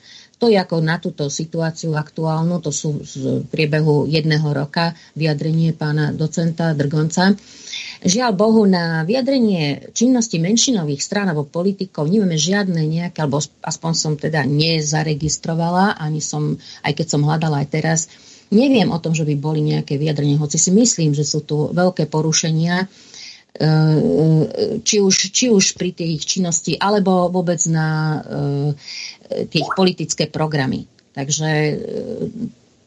To 0.43 0.51
je 0.51 0.59
ako 0.59 0.83
na 0.83 0.99
túto 0.99 1.31
situáciu 1.31 1.95
aktuálnu, 1.95 2.59
to 2.59 2.75
sú 2.75 3.01
z 3.07 3.47
priebehu 3.49 4.11
jedného 4.11 4.45
roka 4.51 4.93
vyjadrenie 5.15 5.73
pána 5.73 6.11
docenta 6.11 6.75
Drgonca. 6.75 7.39
Žiaľ 8.05 8.31
Bohu, 8.35 8.67
na 8.67 9.07
vyjadrenie 9.07 9.95
činnosti 9.95 10.37
menšinových 10.43 11.01
strán 11.01 11.31
alebo 11.31 11.49
politikov 11.49 12.11
nemáme 12.11 12.37
žiadne 12.37 12.83
nejaké, 12.83 13.25
alebo 13.25 13.41
aspoň 13.41 13.93
som 13.95 14.13
teda 14.19 14.45
nezaregistrovala, 14.45 15.97
ani 15.97 16.19
som, 16.21 16.59
aj 16.83 16.93
keď 16.93 17.07
som 17.09 17.25
hľadala 17.25 17.65
aj 17.65 17.69
teraz, 17.71 18.01
neviem 18.55 18.89
o 18.95 19.03
tom, 19.03 19.13
že 19.13 19.27
by 19.27 19.35
boli 19.37 19.61
nejaké 19.61 19.99
vyjadrenie, 19.99 20.39
hoci 20.39 20.57
si 20.57 20.71
myslím, 20.71 21.13
že 21.13 21.27
sú 21.27 21.43
tu 21.43 21.69
veľké 21.75 22.07
porušenia 22.07 22.87
E, 23.55 23.71
či 24.83 24.99
už, 24.99 25.31
či 25.31 25.47
už 25.47 25.79
pri 25.79 25.95
tých 25.95 26.27
činnosti, 26.27 26.75
alebo 26.75 27.31
vôbec 27.31 27.63
na 27.71 28.19
e, 28.19 29.47
tých 29.47 29.71
politické 29.79 30.27
programy. 30.27 30.91
Takže 31.15 31.51
e, 31.71 31.75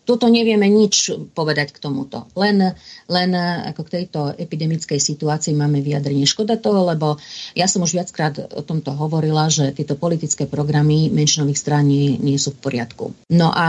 toto 0.08 0.32
nevieme 0.32 0.72
nič 0.72 1.12
povedať 1.36 1.76
k 1.76 1.84
tomuto. 1.84 2.32
Len, 2.40 2.72
len 3.12 3.30
ako 3.68 3.84
k 3.84 3.94
tejto 4.00 4.32
epidemickej 4.40 4.96
situácii 4.96 5.52
máme 5.52 5.84
vyjadrenie. 5.84 6.24
Škoda 6.24 6.56
toho, 6.56 6.88
lebo 6.88 7.20
ja 7.52 7.68
som 7.68 7.84
už 7.84 8.00
viackrát 8.00 8.40
o 8.56 8.64
tomto 8.64 8.96
hovorila, 8.96 9.52
že 9.52 9.76
tieto 9.76 10.00
politické 10.00 10.48
programy 10.48 11.12
menšinových 11.12 11.60
strán 11.60 11.92
nie, 11.92 12.40
sú 12.40 12.56
v 12.56 12.64
poriadku. 12.64 13.06
No 13.36 13.52
a 13.52 13.68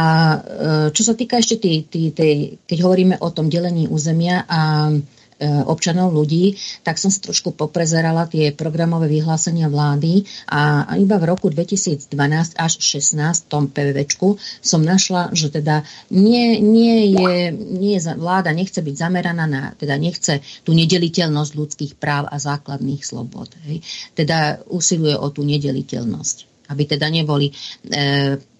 čo 0.94 1.02
sa 1.02 1.18
týka 1.18 1.42
ešte 1.42 1.58
tý, 1.58 1.82
tý, 1.88 2.14
tý, 2.14 2.60
keď 2.62 2.78
hovoríme 2.86 3.16
o 3.18 3.28
tom 3.34 3.50
delení 3.50 3.90
územia 3.90 4.46
a 4.46 4.92
E, 4.92 5.17
občanov, 5.46 6.10
ľudí, 6.10 6.58
tak 6.82 6.98
som 6.98 7.14
si 7.14 7.22
trošku 7.22 7.54
poprezerala 7.54 8.26
tie 8.26 8.50
programové 8.50 9.06
vyhlásenia 9.06 9.70
vlády 9.70 10.26
a 10.50 10.90
iba 10.98 11.16
v 11.22 11.24
roku 11.30 11.46
2012 11.46 12.10
až 12.58 12.72
16 12.82 13.46
tom 13.46 13.70
PVčku 13.70 14.34
som 14.58 14.82
našla, 14.82 15.30
že 15.30 15.54
teda 15.54 15.86
nie, 16.10 16.58
nie 16.58 17.14
je, 17.14 17.54
nie 17.54 17.94
je, 17.94 18.10
vláda 18.18 18.50
nechce 18.50 18.82
byť 18.82 18.94
zameraná 18.98 19.46
na, 19.46 19.62
teda 19.78 19.94
nechce 19.94 20.42
tú 20.66 20.74
nedeliteľnosť 20.74 21.52
ľudských 21.54 21.92
práv 21.96 22.26
a 22.26 22.36
základných 22.42 23.02
slobod. 23.06 23.54
Hej. 23.70 23.86
Teda 24.18 24.58
usiluje 24.66 25.14
o 25.14 25.30
tú 25.30 25.46
nedeliteľnosť 25.46 26.48
aby 26.68 26.84
teda 26.84 27.08
neboli 27.08 27.48
e, 27.48 27.52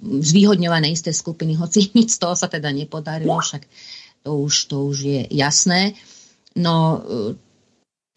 zvýhodňované 0.01 0.89
isté 0.89 1.13
skupiny, 1.13 1.61
hoci 1.61 1.89
nič 1.97 2.17
z 2.17 2.19
toho 2.25 2.33
sa 2.33 2.49
teda 2.49 2.73
nepodarilo, 2.73 3.37
však 3.37 3.69
to 4.25 4.33
už, 4.49 4.55
to 4.73 4.77
už 4.89 4.97
je 5.05 5.23
jasné. 5.29 5.93
No 6.59 6.75
e, 6.99 6.99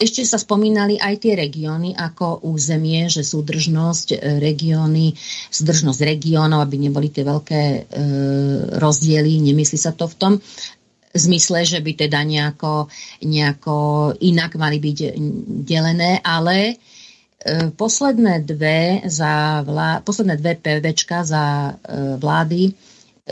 ešte 0.01 0.25
sa 0.25 0.41
spomínali 0.41 0.97
aj 0.97 1.21
tie 1.21 1.37
regióny 1.37 1.93
ako 1.93 2.41
územie, 2.49 3.05
že 3.05 3.21
súdržnosť 3.21 4.07
e, 4.13 4.41
regióny, 4.41 5.13
súdržnosť 5.53 6.01
regiónov, 6.01 6.65
aby 6.65 6.81
neboli 6.81 7.13
tie 7.13 7.21
veľké 7.21 7.61
e, 7.61 7.81
rozdiely, 8.81 9.45
nemyslí 9.45 9.77
sa 9.77 9.93
to 9.93 10.09
v 10.09 10.17
tom 10.17 10.33
zmysle, 11.13 11.67
že 11.67 11.79
by 11.83 11.91
teda 12.07 12.23
nejako, 12.23 12.87
nejako 13.21 13.77
inak 14.23 14.55
mali 14.55 14.79
byť 14.79 14.97
delené, 15.67 16.23
ale 16.23 16.57
e, 16.71 16.75
posledné 17.75 18.47
dve, 18.47 19.05
za 19.05 19.61
vlá, 19.61 20.01
posledné 20.01 20.35
dve 20.39 20.57
PVčka 20.57 21.21
za 21.27 21.45
e, 21.69 22.17
vlády 22.17 22.73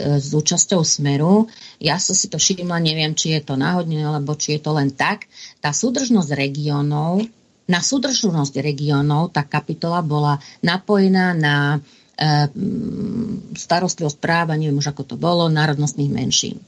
s 0.00 0.32
účasťou 0.32 0.80
Smeru. 0.80 1.46
Ja 1.76 2.00
som 2.00 2.16
si 2.16 2.32
to 2.32 2.40
všimla, 2.40 2.80
neviem, 2.80 3.12
či 3.12 3.36
je 3.36 3.44
to 3.44 3.54
náhodne, 3.60 4.00
alebo 4.00 4.32
či 4.34 4.56
je 4.56 4.60
to 4.64 4.72
len 4.72 4.90
tak. 4.96 5.28
Tá 5.60 5.70
súdržnosť 5.76 6.32
regiónov, 6.32 7.28
na 7.70 7.78
súdržnosť 7.78 8.58
regiónov 8.58 9.30
tá 9.30 9.46
kapitola 9.46 10.02
bola 10.02 10.42
napojená 10.64 11.36
na 11.36 11.78
e, 11.78 12.50
starostlivosť 13.54 14.18
práva, 14.18 14.58
neviem 14.58 14.80
už 14.80 14.90
ako 14.90 15.14
to 15.14 15.16
bolo, 15.20 15.46
národnostných 15.46 16.10
menšín 16.10 16.58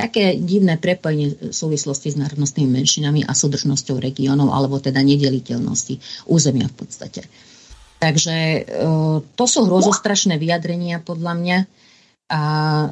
také 0.00 0.32
divné 0.40 0.80
prepojenie 0.80 1.52
v 1.52 1.52
súvislosti 1.52 2.08
s 2.08 2.16
národnostnými 2.16 2.72
menšinami 2.80 3.20
a 3.28 3.36
súdržnosťou 3.36 4.00
regiónov, 4.00 4.48
alebo 4.48 4.80
teda 4.80 5.04
nedeliteľnosti 5.04 6.24
územia 6.24 6.72
v 6.72 6.76
podstate. 6.80 7.28
Takže 8.00 8.36
e, 8.36 8.60
to 9.36 9.44
sú 9.44 9.68
hrozostrašné 9.68 10.40
vyjadrenia 10.40 11.04
podľa 11.04 11.32
mňa 11.36 11.58
a 12.30 12.42
e, 12.86 12.90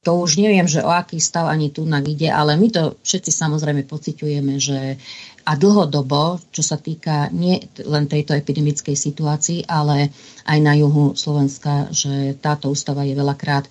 to 0.00 0.16
už 0.16 0.40
neviem, 0.40 0.64
že 0.64 0.80
o 0.80 0.88
aký 0.88 1.20
stav 1.20 1.44
ani 1.44 1.68
tu 1.68 1.84
ide, 1.84 2.32
ale 2.32 2.56
my 2.56 2.72
to 2.72 2.96
všetci 3.04 3.28
samozrejme 3.28 3.84
pociťujeme, 3.84 4.56
že 4.56 4.96
a 5.44 5.56
dlhodobo, 5.56 6.40
čo 6.52 6.60
sa 6.60 6.76
týka 6.76 7.32
nie 7.32 7.60
len 7.84 8.08
tejto 8.08 8.36
epidemickej 8.36 8.96
situácii, 8.96 9.68
ale 9.68 10.12
aj 10.44 10.58
na 10.60 10.76
juhu 10.76 11.16
Slovenska, 11.16 11.88
že 11.92 12.36
táto 12.40 12.72
ústava 12.72 13.04
je 13.04 13.16
veľakrát 13.16 13.64
e, 13.68 13.70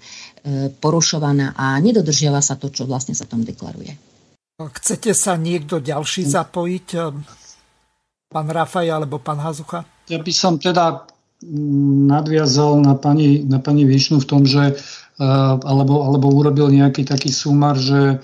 porušovaná 0.73 1.53
a 1.57 1.77
nedodržiava 1.81 2.41
sa 2.41 2.57
to, 2.57 2.73
čo 2.73 2.89
vlastne 2.89 3.13
sa 3.13 3.25
tam 3.25 3.45
deklaruje. 3.45 3.93
Chcete 4.59 5.15
sa 5.15 5.39
niekto 5.39 5.79
ďalší 5.79 6.27
zapojiť? 6.27 6.87
Pán 8.29 8.47
Rafaj 8.51 8.85
alebo 8.91 9.17
pán 9.17 9.39
Hazucha? 9.39 9.87
Ja 10.11 10.19
by 10.19 10.33
som 10.35 10.59
teda 10.59 11.09
nadviazal 12.09 12.83
na 12.83 12.99
pani, 12.99 13.47
na 13.47 13.63
pani 13.63 13.87
Višnu 13.87 14.19
v 14.19 14.29
tom, 14.29 14.43
že 14.43 14.75
Eh, 15.19 15.55
alebo, 15.67 16.07
alebo 16.07 16.31
urobil 16.31 16.71
nejaký 16.71 17.03
taký 17.03 17.27
sumar, 17.27 17.75
že 17.75 18.15
eh, 18.15 18.19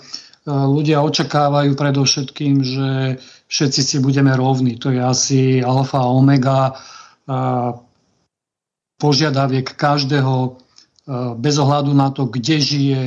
ľudia 0.47 1.03
očakávajú 1.03 1.75
predovšetkým, 1.75 2.63
že 2.63 3.19
všetci 3.51 3.81
si 3.83 3.97
budeme 3.99 4.31
rovní. 4.31 4.79
To 4.79 4.95
je 4.95 5.03
asi 5.03 5.59
alfa 5.59 5.99
a 5.99 6.07
omega 6.07 6.71
eh, 6.71 7.71
požiadaviek 8.95 9.75
každého 9.75 10.63
bez 11.37 11.61
ohľadu 11.61 11.93
na 11.93 12.09
to, 12.09 12.25
kde 12.25 12.57
žije, 12.57 13.03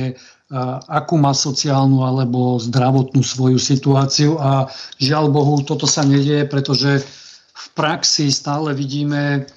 akú 0.87 1.19
má 1.19 1.35
sociálnu 1.35 2.07
alebo 2.07 2.55
zdravotnú 2.55 3.19
svoju 3.19 3.59
situáciu 3.59 4.39
a 4.39 4.71
žiaľ 4.95 5.27
Bohu, 5.27 5.59
toto 5.67 5.83
sa 5.83 6.07
nedieje, 6.07 6.47
pretože 6.47 7.03
v 7.51 7.65
praxi 7.75 8.31
stále 8.31 8.71
vidíme 8.71 9.51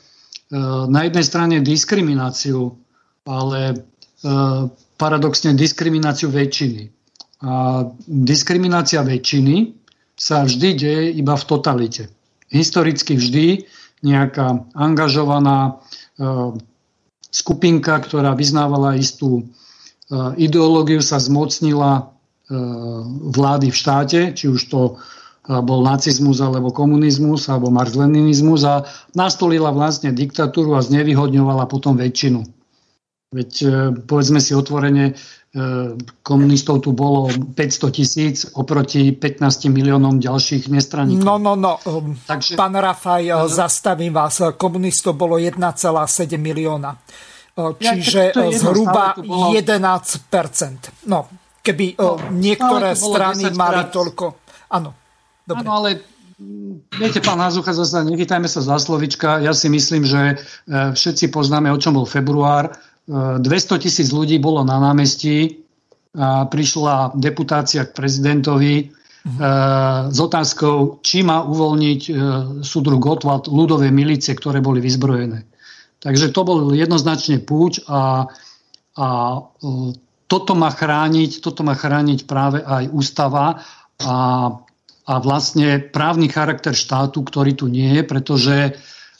na 0.86 1.00
jednej 1.08 1.24
strane 1.24 1.64
diskrimináciu, 1.64 2.76
ale 3.24 3.88
E, 4.22 4.30
paradoxne 4.94 5.50
diskrimináciu 5.58 6.30
väčšiny. 6.30 6.94
A 7.42 7.82
diskriminácia 8.06 9.02
väčšiny 9.02 9.74
sa 10.14 10.46
vždy 10.46 10.68
deje 10.78 11.04
iba 11.18 11.34
v 11.34 11.44
totalite. 11.50 12.06
Historicky 12.46 13.18
vždy 13.18 13.66
nejaká 14.06 14.62
angažovaná 14.78 15.58
e, 15.66 15.72
skupinka, 17.34 17.98
ktorá 17.98 18.38
vyznávala 18.38 18.94
istú 18.94 19.42
e, 19.42 19.44
ideológiu, 20.38 21.02
sa 21.02 21.18
zmocnila 21.18 22.14
vlády 23.32 23.72
v 23.72 23.76
štáte, 23.80 24.20
či 24.36 24.44
už 24.44 24.60
to 24.68 25.00
bol 25.42 25.82
nacizmus 25.82 26.38
alebo 26.38 26.70
komunizmus 26.70 27.50
alebo 27.50 27.66
marxleninizmus 27.74 28.62
a 28.62 28.86
nastolila 29.18 29.74
vlastne 29.74 30.14
diktatúru 30.14 30.78
a 30.78 30.84
znevýhodňovala 30.86 31.66
potom 31.66 31.98
väčšinu. 31.98 32.46
Veď 33.32 33.50
e, 33.64 33.68
povedzme 34.04 34.38
si 34.44 34.52
otvorene, 34.52 35.10
e, 35.10 35.12
komunistov 36.20 36.84
tu 36.84 36.92
bolo 36.92 37.32
500 37.32 37.96
tisíc 37.96 38.36
oproti 38.54 39.16
15 39.16 39.72
miliónom 39.72 40.20
ďalších 40.20 40.68
nestraníkov. 40.68 41.24
No, 41.24 41.40
no, 41.40 41.56
no. 41.56 41.80
Um, 41.88 42.12
Takže, 42.28 42.54
Pán 42.54 42.76
Rafaj, 42.76 43.32
no, 43.32 43.48
zastavím 43.48 44.12
vás. 44.12 44.36
Komunistov 44.60 45.16
bolo 45.16 45.40
1,7 45.40 45.58
milióna. 46.36 46.92
E, 46.92 47.72
čiže 47.80 48.36
ja, 48.36 48.52
zhruba 48.52 49.16
bolo... 49.16 49.56
11%. 49.56 51.08
No, 51.08 51.26
keby 51.64 51.96
no, 51.96 52.20
niektoré 52.36 52.92
strany 52.94 53.48
mali 53.56 53.88
toľko... 53.88 54.44
Áno, 54.76 55.01
dobre. 55.46 55.66
Áno, 55.66 55.72
ale 55.78 55.90
Viete, 56.98 57.22
pán 57.22 57.38
Hazucha, 57.38 57.70
zase 57.70 58.02
nechytajme 58.02 58.50
sa 58.50 58.58
za 58.58 58.74
slovička. 58.74 59.38
Ja 59.38 59.54
si 59.54 59.70
myslím, 59.70 60.02
že 60.02 60.42
všetci 60.66 61.30
poznáme, 61.30 61.70
o 61.70 61.78
čom 61.78 61.94
bol 61.94 62.06
február 62.08 62.74
200 63.06 63.42
tisíc 63.82 64.10
ľudí 64.10 64.38
bolo 64.38 64.62
na 64.62 64.78
námestí 64.78 65.62
a 66.12 66.44
prišla 66.44 67.16
deputácia 67.16 67.88
k 67.88 67.96
prezidentovi 67.96 68.92
mm-hmm. 68.92 70.12
s 70.12 70.18
otázkou, 70.20 71.00
či 71.00 71.24
má 71.24 71.40
uvoľniť 71.40 72.00
e, 72.04 72.12
súdru 72.60 73.00
Gotwald 73.00 73.48
ľudové 73.48 73.88
milície, 73.88 74.36
ktoré 74.36 74.60
boli 74.60 74.84
vyzbrojené. 74.84 75.48
Takže 76.04 76.28
to 76.36 76.44
bol 76.44 76.58
jednoznačne 76.76 77.40
púč 77.40 77.80
a, 77.88 78.28
a 78.92 79.08
e, 79.08 79.40
toto 80.28 80.52
má 80.52 80.68
chrániť, 80.68 81.40
toto 81.40 81.64
má 81.64 81.72
chrániť 81.72 82.28
práve 82.28 82.60
aj 82.60 82.92
ústava 82.92 83.64
a, 84.04 84.12
a 85.02 85.18
vlastne 85.18 85.82
právny 85.82 86.30
charakter 86.30 86.72
štátu, 86.72 87.26
ktorý 87.26 87.58
tu 87.58 87.66
nie 87.66 87.98
je, 87.98 88.02
pretože 88.06 88.56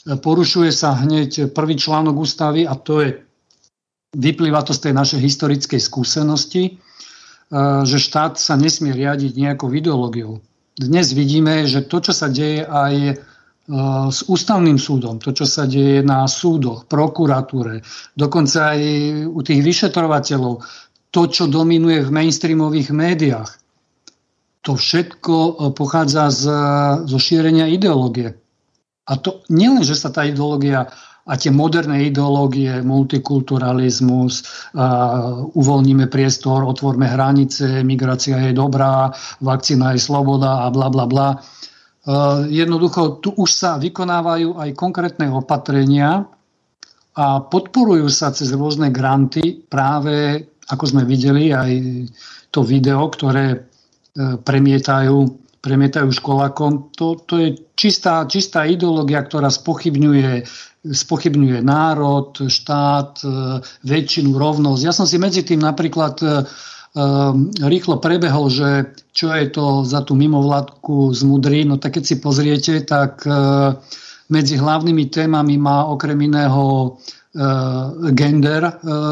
porušuje 0.03 0.71
sa 0.71 0.95
hneď 0.95 1.51
prvý 1.51 1.75
článok 1.79 2.15
ústavy 2.15 2.63
a 2.67 2.75
to 2.75 3.03
je 3.03 3.09
Vyplýva 4.13 4.61
to 4.61 4.77
z 4.77 4.89
tej 4.89 4.93
našej 4.93 5.19
historickej 5.25 5.81
skúsenosti, 5.81 6.63
e, 6.69 6.71
že 7.81 7.97
štát 7.97 8.37
sa 8.37 8.53
nesmie 8.53 8.93
riadiť 8.93 9.33
nejakou 9.33 9.73
ideológiou. 9.73 10.37
Dnes 10.77 11.17
vidíme, 11.17 11.65
že 11.65 11.81
to, 11.81 11.97
čo 11.97 12.13
sa 12.13 12.29
deje 12.29 12.61
aj 12.61 12.93
e, 12.93 13.13
s 14.13 14.19
ústavným 14.29 14.77
súdom, 14.77 15.17
to, 15.17 15.33
čo 15.33 15.49
sa 15.49 15.65
deje 15.65 16.05
na 16.05 16.29
súdoch, 16.29 16.85
prokuratúre, 16.85 17.81
dokonca 18.13 18.77
aj 18.77 18.81
u 19.33 19.39
tých 19.41 19.61
vyšetrovateľov, 19.65 20.61
to, 21.09 21.21
čo 21.29 21.49
dominuje 21.49 22.05
v 22.05 22.13
mainstreamových 22.13 22.93
médiách, 22.93 23.49
to 24.63 24.79
všetko 24.79 25.35
e, 25.35 25.51
pochádza 25.75 26.31
z, 26.31 26.43
zo 27.05 27.19
šírenia 27.19 27.67
ideológie. 27.67 28.33
A 29.03 29.19
to 29.19 29.43
nielen, 29.51 29.83
že 29.83 29.99
sa 29.99 30.09
tá 30.09 30.23
ideológia 30.23 30.87
a 31.23 31.39
tie 31.39 31.51
moderné 31.55 32.11
ideológie, 32.11 32.83
multikulturalizmus, 32.83 34.67
uvoľníme 35.55 36.11
priestor, 36.11 36.67
otvorme 36.67 37.07
hranice, 37.07 37.79
migrácia 37.87 38.35
je 38.43 38.51
dobrá, 38.51 39.07
vakcína 39.39 39.95
je 39.95 40.03
sloboda 40.03 40.67
a 40.67 40.71
bla 40.71 40.91
bla 40.91 41.07
bla. 41.07 41.29
Jednoducho 42.51 43.23
tu 43.23 43.31
už 43.39 43.49
sa 43.55 43.79
vykonávajú 43.79 44.59
aj 44.59 44.69
konkrétne 44.75 45.31
opatrenia 45.31 46.27
a 47.15 47.25
podporujú 47.39 48.11
sa 48.11 48.35
cez 48.35 48.51
rôzne 48.51 48.91
granty 48.91 49.63
práve, 49.63 50.43
ako 50.67 50.83
sme 50.91 51.07
videli, 51.07 51.55
aj 51.55 51.71
to 52.51 52.65
video, 52.65 53.05
ktoré 53.09 53.45
e, 53.53 53.57
premietajú 54.17 55.43
premietajú 55.63 56.11
školákom. 56.11 56.91
To, 56.99 57.15
to 57.23 57.39
je 57.39 57.55
čistá, 57.79 58.27
čistá 58.27 58.67
ideológia, 58.67 59.23
ktorá 59.23 59.47
spochybňuje 59.47 60.43
spochybňuje 60.83 61.63
národ, 61.63 62.35
štát, 62.35 63.23
e, 63.23 63.27
väčšinu, 63.87 64.35
rovnosť. 64.35 64.81
Ja 64.83 64.91
som 64.91 65.07
si 65.07 65.15
medzi 65.15 65.47
tým 65.47 65.63
napríklad 65.63 66.19
e, 66.19 66.27
e, 66.27 66.31
rýchlo 67.63 68.03
prebehol, 68.03 68.51
že 68.51 68.91
čo 69.15 69.31
je 69.31 69.47
to 69.47 69.87
za 69.87 70.03
tú 70.03 70.19
mimovládku 70.19 71.15
z 71.15 71.23
Mudry, 71.23 71.63
no 71.63 71.79
tak 71.79 71.95
keď 71.95 72.03
si 72.03 72.15
pozriete, 72.19 72.83
tak 72.83 73.23
medzi 74.27 74.55
hlavnými 74.57 75.07
témami 75.07 75.55
má 75.55 75.87
okrem 75.87 76.17
iného 76.17 76.97
gender 78.13 78.61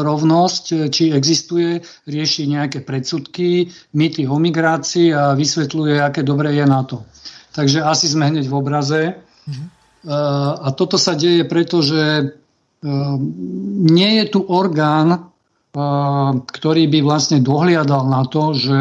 rovnosť, 0.06 0.94
či 0.94 1.10
existuje, 1.10 1.82
rieši 2.06 2.46
nejaké 2.46 2.86
predsudky, 2.86 3.66
mýty 3.98 4.30
o 4.30 4.38
migrácii 4.38 5.10
a 5.10 5.34
vysvetľuje, 5.34 5.98
aké 5.98 6.22
dobré 6.22 6.54
je 6.54 6.62
na 6.62 6.86
to. 6.86 7.02
Takže 7.52 7.82
asi 7.82 8.06
sme 8.06 8.30
hneď 8.30 8.46
v 8.48 8.54
obraze. 8.54 9.02
Mm-hmm. 9.18 9.68
A 10.62 10.68
toto 10.74 10.98
sa 10.98 11.14
deje 11.14 11.46
preto, 11.46 11.78
že 11.78 12.02
e, 12.02 12.24
nie 13.86 14.18
je 14.18 14.24
tu 14.34 14.42
orgán, 14.42 15.14
e, 15.14 15.18
ktorý 16.42 16.90
by 16.90 16.98
vlastne 17.06 17.38
dohliadal 17.38 18.10
na 18.10 18.26
to, 18.26 18.50
že 18.50 18.78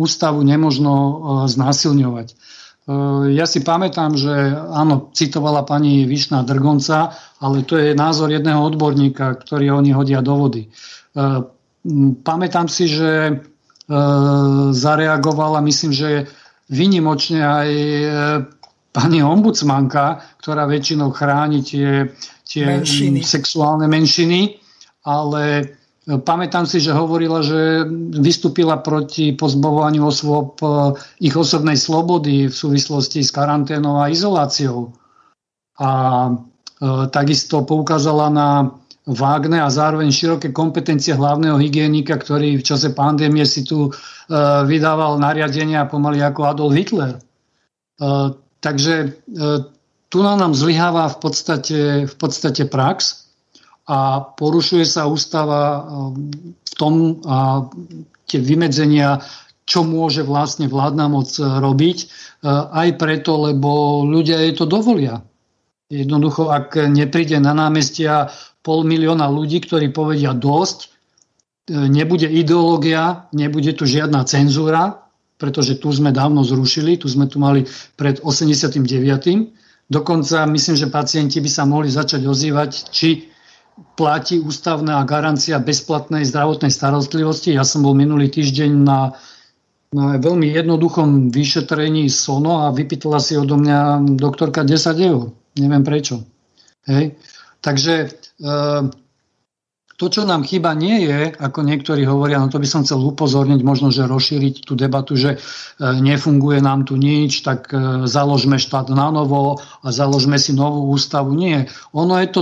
ústavu 0.00 0.40
nemožno 0.40 0.96
e, 0.96 1.12
znásilňovať. 1.44 2.39
Ja 3.30 3.46
si 3.46 3.60
pamätám, 3.60 4.16
že 4.16 4.32
áno, 4.72 5.12
citovala 5.14 5.62
pani 5.62 6.08
Višná 6.08 6.42
Drgonca, 6.42 7.12
ale 7.38 7.62
to 7.62 7.78
je 7.78 7.94
názor 7.94 8.32
jedného 8.32 8.58
odborníka, 8.62 9.36
ktorý 9.36 9.78
oni 9.78 9.94
hodia 9.94 10.24
do 10.24 10.34
vody. 10.34 10.66
Pamätám 12.24 12.66
si, 12.66 12.90
že 12.90 13.40
zareagovala, 14.74 15.62
myslím, 15.62 15.92
že 15.94 16.26
vynimočne 16.70 17.40
aj 17.42 17.70
pani 18.90 19.18
ombudsmanka, 19.22 20.22
ktorá 20.42 20.66
väčšinou 20.66 21.14
chráni 21.14 21.62
tie, 21.62 22.10
tie 22.42 22.66
menšiny. 22.66 23.22
sexuálne 23.22 23.86
menšiny, 23.86 24.58
ale 25.06 25.74
Pamätám 26.00 26.64
si, 26.64 26.80
že 26.80 26.96
hovorila, 26.96 27.44
že 27.44 27.84
vystúpila 28.16 28.80
proti 28.80 29.36
pozbovaniu 29.36 30.08
osôb 30.08 30.56
ich 31.20 31.36
osobnej 31.36 31.76
slobody 31.76 32.48
v 32.48 32.54
súvislosti 32.56 33.20
s 33.20 33.28
karanténou 33.28 34.00
a 34.00 34.08
izoláciou. 34.08 34.96
A 35.76 35.90
takisto 37.12 37.68
poukázala 37.68 38.32
na 38.32 38.48
vágne 39.04 39.60
a 39.60 39.68
zároveň 39.68 40.08
široké 40.08 40.56
kompetencie 40.56 41.12
hlavného 41.12 41.60
hygienika, 41.60 42.16
ktorý 42.16 42.56
v 42.56 42.64
čase 42.64 42.96
pandémie 42.96 43.44
si 43.44 43.60
tu 43.68 43.92
vydával 44.64 45.20
nariadenia 45.20 45.84
pomaly 45.84 46.24
ako 46.24 46.40
Adolf 46.48 46.72
Hitler. 46.80 47.20
Takže 48.64 49.20
tu 50.08 50.18
nám 50.24 50.56
zlyháva 50.56 51.12
v 51.12 51.16
podstate, 51.20 51.78
v 52.08 52.14
podstate 52.16 52.64
prax 52.64 53.19
a 53.86 54.20
porušuje 54.22 54.84
sa 54.84 55.08
ústava 55.08 55.82
um, 55.82 56.30
v 56.60 56.72
tom 56.76 57.18
a 57.24 57.66
tie 58.28 58.38
vymedzenia, 58.38 59.24
čo 59.66 59.82
môže 59.82 60.22
vlastne 60.22 60.70
vládna 60.70 61.06
moc 61.10 61.30
robiť, 61.38 61.98
uh, 62.06 62.70
aj 62.74 62.88
preto, 63.00 63.50
lebo 63.50 64.02
ľudia 64.06 64.42
jej 64.44 64.54
to 64.54 64.68
dovolia. 64.68 65.24
Jednoducho, 65.90 66.54
ak 66.54 66.76
nepríde 66.86 67.42
na 67.42 67.50
námestia 67.50 68.30
pol 68.62 68.86
milióna 68.86 69.26
ľudí, 69.26 69.58
ktorí 69.64 69.90
povedia 69.90 70.36
dosť, 70.36 70.78
uh, 70.86 71.88
nebude 71.90 72.28
ideológia, 72.30 73.26
nebude 73.34 73.74
tu 73.74 73.88
žiadna 73.88 74.22
cenzúra, 74.28 75.10
pretože 75.40 75.80
tu 75.80 75.88
sme 75.88 76.12
dávno 76.12 76.44
zrušili, 76.44 77.00
tu 77.00 77.08
sme 77.08 77.24
tu 77.24 77.40
mali 77.40 77.64
pred 77.96 78.20
89. 78.20 78.84
Dokonca 79.90 80.46
myslím, 80.46 80.76
že 80.76 80.92
pacienti 80.92 81.40
by 81.40 81.50
sa 81.50 81.64
mohli 81.64 81.88
začať 81.88 82.22
ozývať, 82.28 82.70
či 82.92 83.29
platí 84.00 84.40
ústavná 84.40 85.04
garancia 85.04 85.60
bezplatnej 85.60 86.24
zdravotnej 86.24 86.72
starostlivosti. 86.72 87.52
Ja 87.52 87.68
som 87.68 87.84
bol 87.84 87.92
minulý 87.92 88.32
týždeň 88.32 88.72
na, 88.72 89.12
na 89.92 90.16
veľmi 90.16 90.48
jednoduchom 90.48 91.28
vyšetrení 91.28 92.08
SONO 92.08 92.64
a 92.64 92.72
vypýtala 92.72 93.20
si 93.20 93.36
odo 93.36 93.60
mňa 93.60 94.08
doktorka 94.16 94.64
10 94.64 94.96
eur. 95.04 95.36
Neviem 95.60 95.84
prečo. 95.84 96.24
Hej. 96.88 97.20
Takže 97.60 98.08
e, 98.08 98.10
to, 100.00 100.08
čo 100.08 100.24
nám 100.24 100.48
chyba, 100.48 100.72
nie 100.72 101.04
je, 101.04 101.28
ako 101.36 101.60
niektorí 101.60 102.08
hovoria, 102.08 102.40
no 102.40 102.48
to 102.48 102.56
by 102.56 102.64
som 102.64 102.88
chcel 102.88 103.04
upozorniť, 103.04 103.60
možno, 103.60 103.92
že 103.92 104.08
rozšíriť 104.08 104.64
tú 104.64 104.72
debatu, 104.72 105.12
že 105.12 105.36
e, 105.36 105.38
nefunguje 106.00 106.64
nám 106.64 106.88
tu 106.88 106.96
nič, 106.96 107.44
tak 107.44 107.68
e, 107.68 108.08
založme 108.08 108.56
štát 108.56 108.88
na 108.88 109.12
novo 109.12 109.60
a 109.84 109.88
založme 109.92 110.40
si 110.40 110.56
novú 110.56 110.88
ústavu. 110.96 111.36
Nie. 111.36 111.68
Ono 111.92 112.16
je 112.16 112.28
to, 112.32 112.40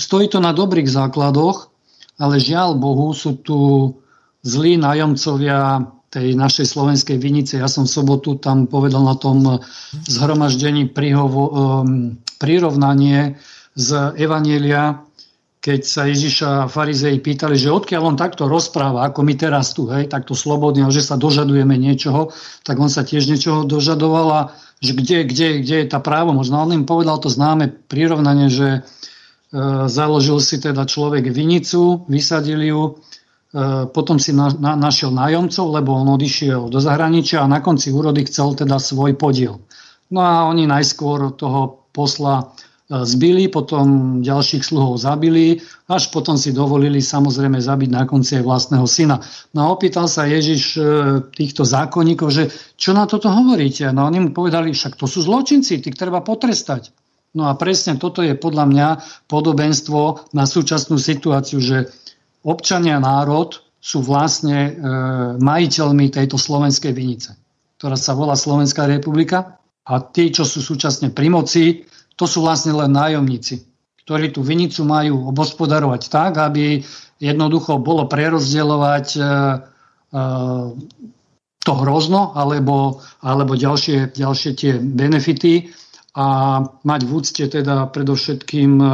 stojí 0.00 0.32
to 0.32 0.40
na 0.40 0.56
dobrých 0.56 0.88
základoch, 0.88 1.68
ale 2.16 2.40
žiaľ 2.40 2.80
Bohu 2.80 3.12
sú 3.12 3.36
tu 3.36 3.92
zlí 4.40 4.80
nájomcovia 4.80 5.84
tej 6.08 6.32
našej 6.32 6.64
slovenskej 6.64 7.20
vinice. 7.20 7.60
Ja 7.60 7.68
som 7.68 7.84
v 7.84 7.92
sobotu 8.00 8.40
tam 8.40 8.64
povedal 8.64 9.04
na 9.04 9.18
tom 9.20 9.60
zhromaždení 10.08 10.88
prihovo, 10.88 11.52
um, 11.52 12.16
prirovnanie 12.40 13.36
z 13.76 14.14
Evanielia 14.16 15.04
keď 15.64 15.80
sa 15.80 16.04
Ježiša 16.04 16.48
a 16.68 16.68
farizei 16.68 17.16
pýtali, 17.16 17.56
že 17.56 17.72
odkiaľ 17.72 18.12
on 18.12 18.20
takto 18.20 18.44
rozpráva, 18.44 19.08
ako 19.08 19.24
my 19.24 19.32
teraz 19.32 19.72
tu, 19.72 19.88
hej, 19.88 20.12
takto 20.12 20.36
slobodne, 20.36 20.84
že 20.92 21.00
sa 21.00 21.16
dožadujeme 21.16 21.72
niečoho, 21.80 22.36
tak 22.60 22.76
on 22.76 22.92
sa 22.92 23.00
tiež 23.00 23.24
niečoho 23.24 23.64
dožadoval 23.64 24.28
a 24.28 24.40
že 24.84 24.92
kde, 24.92 25.24
kde, 25.24 25.48
kde 25.64 25.76
je 25.80 25.86
tá 25.88 26.04
právomoc. 26.04 26.44
No 26.52 26.68
on 26.68 26.76
im 26.76 26.84
povedal 26.84 27.16
to 27.16 27.32
známe 27.32 27.72
prirovnanie, 27.88 28.52
že 28.52 28.68
e, 28.76 28.80
založil 29.88 30.36
si 30.44 30.60
teda 30.60 30.84
človek 30.84 31.32
vinicu, 31.32 32.04
vysadil 32.12 32.60
ju, 32.60 32.82
e, 32.84 32.92
potom 33.88 34.20
si 34.20 34.36
na, 34.36 34.52
na, 34.52 34.76
našiel 34.76 35.16
nájomcov, 35.16 35.80
lebo 35.80 35.96
on 35.96 36.12
odišiel 36.12 36.68
do 36.68 36.76
zahraničia 36.76 37.40
a 37.40 37.48
na 37.48 37.64
konci 37.64 37.88
úrody 37.88 38.28
chcel 38.28 38.52
teda 38.52 38.76
svoj 38.76 39.16
podiel. 39.16 39.64
No 40.12 40.20
a 40.20 40.44
oni 40.44 40.68
najskôr 40.68 41.32
toho 41.32 41.88
posla 41.96 42.52
zbili, 42.88 43.48
potom 43.48 44.20
ďalších 44.20 44.60
sluhov 44.60 45.00
zabili, 45.00 45.56
až 45.88 46.12
potom 46.12 46.36
si 46.36 46.52
dovolili 46.52 47.00
samozrejme 47.00 47.56
zabiť 47.56 47.88
na 47.88 48.04
konci 48.04 48.36
aj 48.36 48.44
vlastného 48.44 48.84
syna. 48.84 49.24
No 49.56 49.64
a 49.64 49.72
opýtal 49.72 50.04
sa 50.04 50.28
Ježiš 50.28 50.76
e, 50.76 50.80
týchto 51.32 51.64
zákonníkov, 51.64 52.28
že 52.28 52.52
čo 52.76 52.92
na 52.92 53.08
toto 53.08 53.32
hovoríte? 53.32 53.88
No 53.88 54.04
oni 54.04 54.28
mu 54.28 54.30
povedali, 54.36 54.76
však 54.76 55.00
to 55.00 55.08
sú 55.08 55.24
zločinci, 55.24 55.80
tých 55.80 55.96
treba 55.96 56.20
potrestať. 56.20 56.92
No 57.32 57.48
a 57.48 57.56
presne 57.56 57.96
toto 57.96 58.20
je 58.20 58.36
podľa 58.36 58.64
mňa 58.68 58.88
podobenstvo 59.32 60.30
na 60.36 60.44
súčasnú 60.44 61.00
situáciu, 61.00 61.64
že 61.64 61.88
občania 62.44 63.00
národ 63.00 63.64
sú 63.80 64.04
vlastne 64.04 64.58
e, 64.60 64.72
majiteľmi 65.40 66.12
tejto 66.12 66.36
slovenskej 66.36 66.92
vinice, 66.92 67.32
ktorá 67.80 67.96
sa 67.96 68.12
volá 68.12 68.36
Slovenská 68.36 68.84
republika 68.84 69.56
a 69.88 70.04
tí, 70.04 70.28
čo 70.28 70.44
sú 70.44 70.60
súčasne 70.60 71.12
pri 71.16 71.32
moci, 71.32 71.64
to 72.14 72.24
sú 72.30 72.46
vlastne 72.46 72.74
len 72.74 72.94
nájomníci, 72.94 73.66
ktorí 74.06 74.30
tú 74.30 74.44
vinicu 74.44 74.86
majú 74.86 75.32
obospodarovať 75.32 76.02
tak, 76.12 76.38
aby 76.38 76.84
jednoducho 77.18 77.80
bolo 77.80 78.06
prerozdielovať 78.06 79.06
e, 79.16 79.20
e, 79.20 79.28
to 81.64 81.72
hrozno 81.72 82.36
alebo, 82.36 83.00
alebo 83.24 83.56
ďalšie, 83.56 84.14
ďalšie 84.14 84.50
tie 84.54 84.72
benefity 84.78 85.72
a 86.14 86.60
mať 86.86 87.00
v 87.02 87.10
úcte 87.10 87.44
teda 87.48 87.90
predovšetkým 87.90 88.72
e, 88.78 88.86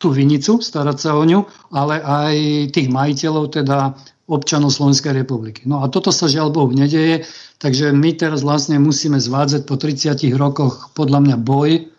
tú 0.00 0.08
vinicu, 0.16 0.64
starať 0.64 0.96
sa 0.96 1.10
o 1.12 1.24
ňu, 1.28 1.44
ale 1.76 2.00
aj 2.00 2.34
tých 2.72 2.88
majiteľov, 2.88 3.52
teda 3.52 3.92
občanov 4.30 4.72
Slovenskej 4.72 5.12
republiky. 5.12 5.68
No 5.68 5.84
a 5.84 5.90
toto 5.92 6.08
sa 6.14 6.30
žiaľ 6.30 6.54
Bohu 6.54 6.72
nedeje, 6.72 7.28
takže 7.60 7.92
my 7.92 8.14
teraz 8.16 8.40
vlastne 8.46 8.80
musíme 8.80 9.20
zvádzať 9.20 9.68
po 9.68 9.76
30 9.76 10.16
rokoch 10.38 10.94
podľa 10.96 11.20
mňa 11.20 11.36
boj 11.36 11.90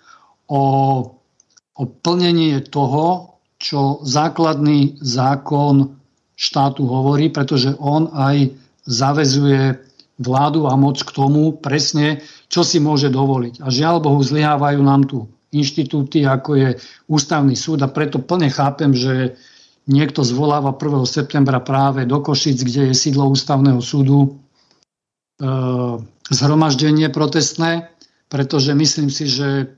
o, 0.52 0.64
o 1.80 1.84
plnenie 2.03 2.60
toho, 2.68 3.40
čo 3.56 4.03
základný 4.03 4.99
zákon 4.99 5.95
štátu 6.36 6.84
hovorí, 6.84 7.32
pretože 7.32 7.72
on 7.80 8.11
aj 8.11 8.52
zavezuje 8.84 9.80
vládu 10.19 10.68
a 10.68 10.76
moc 10.76 10.99
k 10.99 11.14
tomu 11.15 11.56
presne, 11.56 12.19
čo 12.52 12.68
si 12.68 12.84
môže 12.84 13.07
dovoliť. 13.07 13.64
A 13.64 13.72
žiaľ 13.72 14.03
Bohu, 14.03 14.19
zlyhávajú 14.19 14.82
nám 14.84 15.07
tu 15.07 15.32
inštitúty, 15.53 16.26
ako 16.26 16.52
je 16.57 16.69
ústavný 17.07 17.56
súd 17.56 17.86
a 17.86 17.90
preto 17.91 18.19
plne 18.19 18.49
chápem, 18.49 18.91
že 18.91 19.38
niekto 19.90 20.22
zvoláva 20.22 20.73
1. 20.73 21.06
septembra 21.10 21.60
práve 21.60 22.06
do 22.06 22.22
Košic, 22.22 22.61
kde 22.61 22.82
je 22.91 22.95
sídlo 22.95 23.28
ústavného 23.30 23.82
súdu, 23.82 24.19
e, 24.23 24.30
zhromaždenie 26.32 27.11
protestné, 27.11 27.91
pretože 28.32 28.72
myslím 28.72 29.11
si, 29.11 29.28
že 29.28 29.76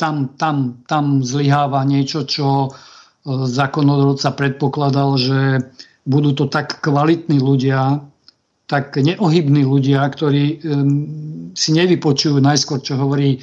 tam, 0.00 0.32
tam, 0.40 0.80
tam 0.88 1.20
zlyháva 1.20 1.84
niečo, 1.84 2.24
čo 2.24 2.48
e, 2.64 2.68
zákonodárca 3.44 4.32
predpokladal, 4.32 5.20
že 5.20 5.40
budú 6.08 6.32
to 6.32 6.48
tak 6.48 6.80
kvalitní 6.80 7.36
ľudia, 7.36 8.00
tak 8.64 8.96
neohybní 8.96 9.66
ľudia, 9.68 10.00
ktorí 10.08 10.62
si 11.54 11.70
nevypočujú 11.74 12.38
najskôr, 12.38 12.78
čo 12.82 12.98
hovorí 12.98 13.36
e, 13.36 13.38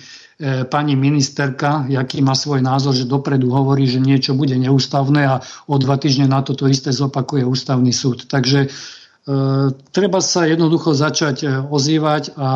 pani 0.67 0.95
ministerka, 0.95 1.88
aký 1.88 2.23
má 2.23 2.35
svoj 2.35 2.63
názor, 2.63 2.95
že 2.95 3.09
dopredu 3.09 3.51
hovorí, 3.51 3.88
že 3.88 3.99
niečo 3.99 4.35
bude 4.38 4.55
neústavné 4.55 5.27
a 5.27 5.35
o 5.67 5.75
dva 5.77 5.99
týždne 5.99 6.31
na 6.31 6.41
toto 6.43 6.67
isté 6.67 6.91
zopakuje 6.93 7.43
ústavný 7.43 7.91
súd. 7.91 8.27
Takže 8.27 8.67
e, 8.67 8.69
treba 9.91 10.19
sa 10.23 10.47
jednoducho 10.47 10.95
začať 10.95 11.38
e, 11.43 11.47
ozývať 11.67 12.34
a, 12.38 12.41
a, 12.41 12.51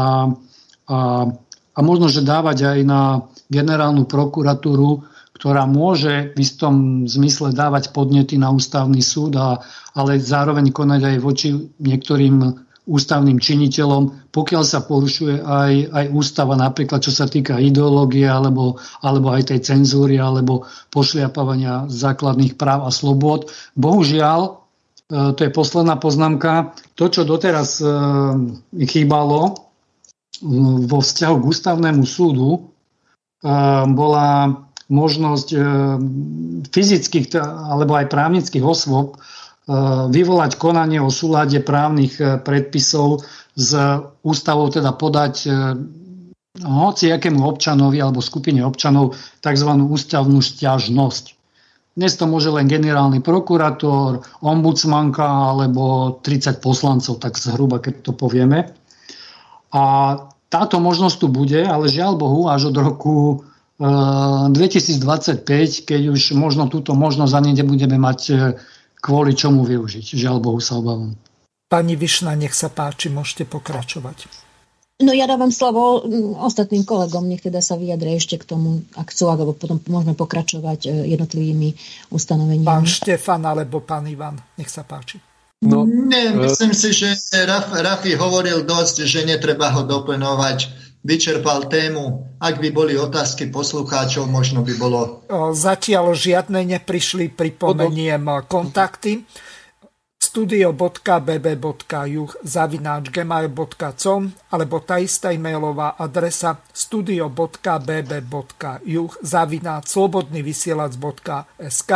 a 1.71 1.79
možno, 1.79 2.11
že 2.11 2.25
dávať 2.25 2.57
aj 2.67 2.79
na 2.83 3.01
generálnu 3.47 4.03
prokuratúru, 4.03 5.07
ktorá 5.41 5.65
môže 5.65 6.35
v 6.35 6.37
istom 6.43 7.07
zmysle 7.07 7.55
dávať 7.55 7.95
podnety 7.95 8.37
na 8.37 8.53
ústavný 8.53 9.01
súd, 9.01 9.39
a, 9.39 9.63
ale 9.97 10.21
zároveň 10.21 10.69
konať 10.69 11.01
aj 11.01 11.17
voči 11.17 11.49
niektorým 11.81 12.69
ústavným 12.85 13.37
činiteľom, 13.37 14.33
pokiaľ 14.33 14.63
sa 14.65 14.83
porušuje 14.83 15.41
aj, 15.41 15.73
aj 15.93 16.05
ústava, 16.11 16.57
napríklad 16.57 16.99
čo 16.99 17.13
sa 17.13 17.29
týka 17.29 17.61
ideológie, 17.61 18.25
alebo, 18.25 18.81
alebo 19.05 19.31
aj 19.31 19.53
tej 19.53 19.59
cenzúry, 19.63 20.17
alebo 20.17 20.65
pošliapávania 20.89 21.87
základných 21.87 22.57
práv 22.57 22.89
a 22.89 22.91
slobod. 22.91 23.53
Bohužiaľ, 23.77 24.39
e, 24.43 24.51
to 25.37 25.39
je 25.45 25.51
posledná 25.53 25.95
poznámka, 26.01 26.73
to, 26.97 27.07
čo 27.07 27.21
doteraz 27.21 27.79
e, 27.79 27.85
chýbalo 28.83 29.70
vo 30.85 30.99
vzťahu 30.99 31.35
k 31.37 31.47
ústavnému 31.47 32.03
súdu, 32.03 32.71
bola 33.87 34.27
možnosť 34.91 35.49
e, 35.55 35.59
fyzických 36.67 37.31
alebo 37.41 37.95
aj 37.95 38.11
právnických 38.11 38.61
osôb 38.61 39.15
e, 39.15 39.17
vyvolať 40.11 40.59
konanie 40.59 40.99
o 41.01 41.09
súlade 41.09 41.57
právnych 41.63 42.19
predpisov 42.45 43.23
s 43.55 43.71
ústavou, 44.21 44.67
teda 44.69 44.93
podať 44.93 45.49
hoci 46.59 47.07
akému 47.07 47.47
občanovi 47.47 48.03
alebo 48.03 48.19
skupine 48.19 48.59
občanov 48.67 49.15
tzv. 49.39 49.71
ústavnú 49.71 50.43
stiažnosť. 50.43 51.25
Dnes 51.91 52.15
to 52.15 52.23
môže 52.23 52.47
len 52.51 52.71
generálny 52.71 53.19
prokurátor, 53.19 54.23
ombudsmanka 54.39 55.27
alebo 55.27 56.15
30 56.23 56.63
poslancov, 56.63 57.19
tak 57.19 57.35
zhruba, 57.35 57.83
keď 57.83 57.93
to 57.99 58.11
povieme. 58.15 58.71
A 59.75 59.83
táto 60.51 60.83
možnosť 60.83 61.15
tu 61.23 61.27
bude, 61.31 61.63
ale 61.63 61.87
žiaľ 61.87 62.19
Bohu, 62.19 62.51
až 62.51 62.69
od 62.69 62.75
roku 62.75 63.15
2025, 63.81 65.41
keď 65.87 66.01
už 66.13 66.37
možno 66.37 66.69
túto 66.69 66.93
možnosť 66.93 67.33
ani 67.33 67.51
nebudeme 67.57 67.97
mať 67.97 68.19
e, 68.29 68.33
kvôli 69.01 69.33
čomu 69.33 69.65
využiť. 69.65 70.21
Žiaľ 70.21 70.37
Bohu 70.37 70.61
sa 70.61 70.77
obávam. 70.77 71.17
Pani 71.65 71.97
Višna, 71.97 72.37
nech 72.37 72.53
sa 72.53 72.69
páči, 72.69 73.09
môžete 73.09 73.49
pokračovať. 73.49 74.29
No 75.01 75.17
ja 75.17 75.25
dávam 75.25 75.49
slovo 75.49 76.05
mm, 76.05 76.37
ostatným 76.45 76.85
kolegom, 76.85 77.25
nech 77.25 77.41
teda 77.41 77.57
sa 77.57 77.73
vyjadria 77.73 78.21
ešte 78.21 78.37
k 78.37 78.45
tomu, 78.53 78.85
ak 78.93 79.09
chcú, 79.09 79.33
alebo 79.33 79.57
potom 79.57 79.81
môžeme 79.89 80.13
pokračovať 80.13 80.85
e, 80.85 81.17
jednotlivými 81.17 81.73
ustanoveniami. 82.13 82.69
Pán 82.69 82.85
Štefan 82.85 83.41
alebo 83.49 83.81
pán 83.81 84.05
Ivan, 84.05 84.37
nech 84.61 84.69
sa 84.69 84.85
páči. 84.85 85.30
No, 85.61 85.85
Nie, 85.85 86.33
myslím 86.33 86.73
si, 86.73 86.89
že 86.89 87.13
Raf, 87.45 87.69
Rafi 87.69 88.17
hovoril 88.17 88.65
dosť, 88.65 89.05
že 89.05 89.29
netreba 89.29 89.69
ho 89.69 89.85
doplňovať. 89.85 90.89
Vyčerpal 91.05 91.69
tému. 91.69 92.29
Ak 92.41 92.61
by 92.61 92.69
boli 92.73 92.93
otázky 92.97 93.49
poslucháčov, 93.53 94.25
možno 94.25 94.65
by 94.65 94.73
bolo... 94.77 95.25
Zatiaľ 95.53 96.17
žiadne 96.17 96.65
neprišli, 96.65 97.29
pripomeniem 97.33 98.25
kontakty 98.49 99.25
studio.bb.juh 100.31 102.31
zavináč 102.39 103.11
gmail.com 103.11 104.31
alebo 104.47 104.79
tá 104.79 105.03
istá 105.03 105.35
e-mailová 105.35 105.99
adresa 105.99 106.55
studio.bb.juh 106.71 109.11
zavináč 109.19 109.83
slobodnyvysielac.sk 109.91 111.91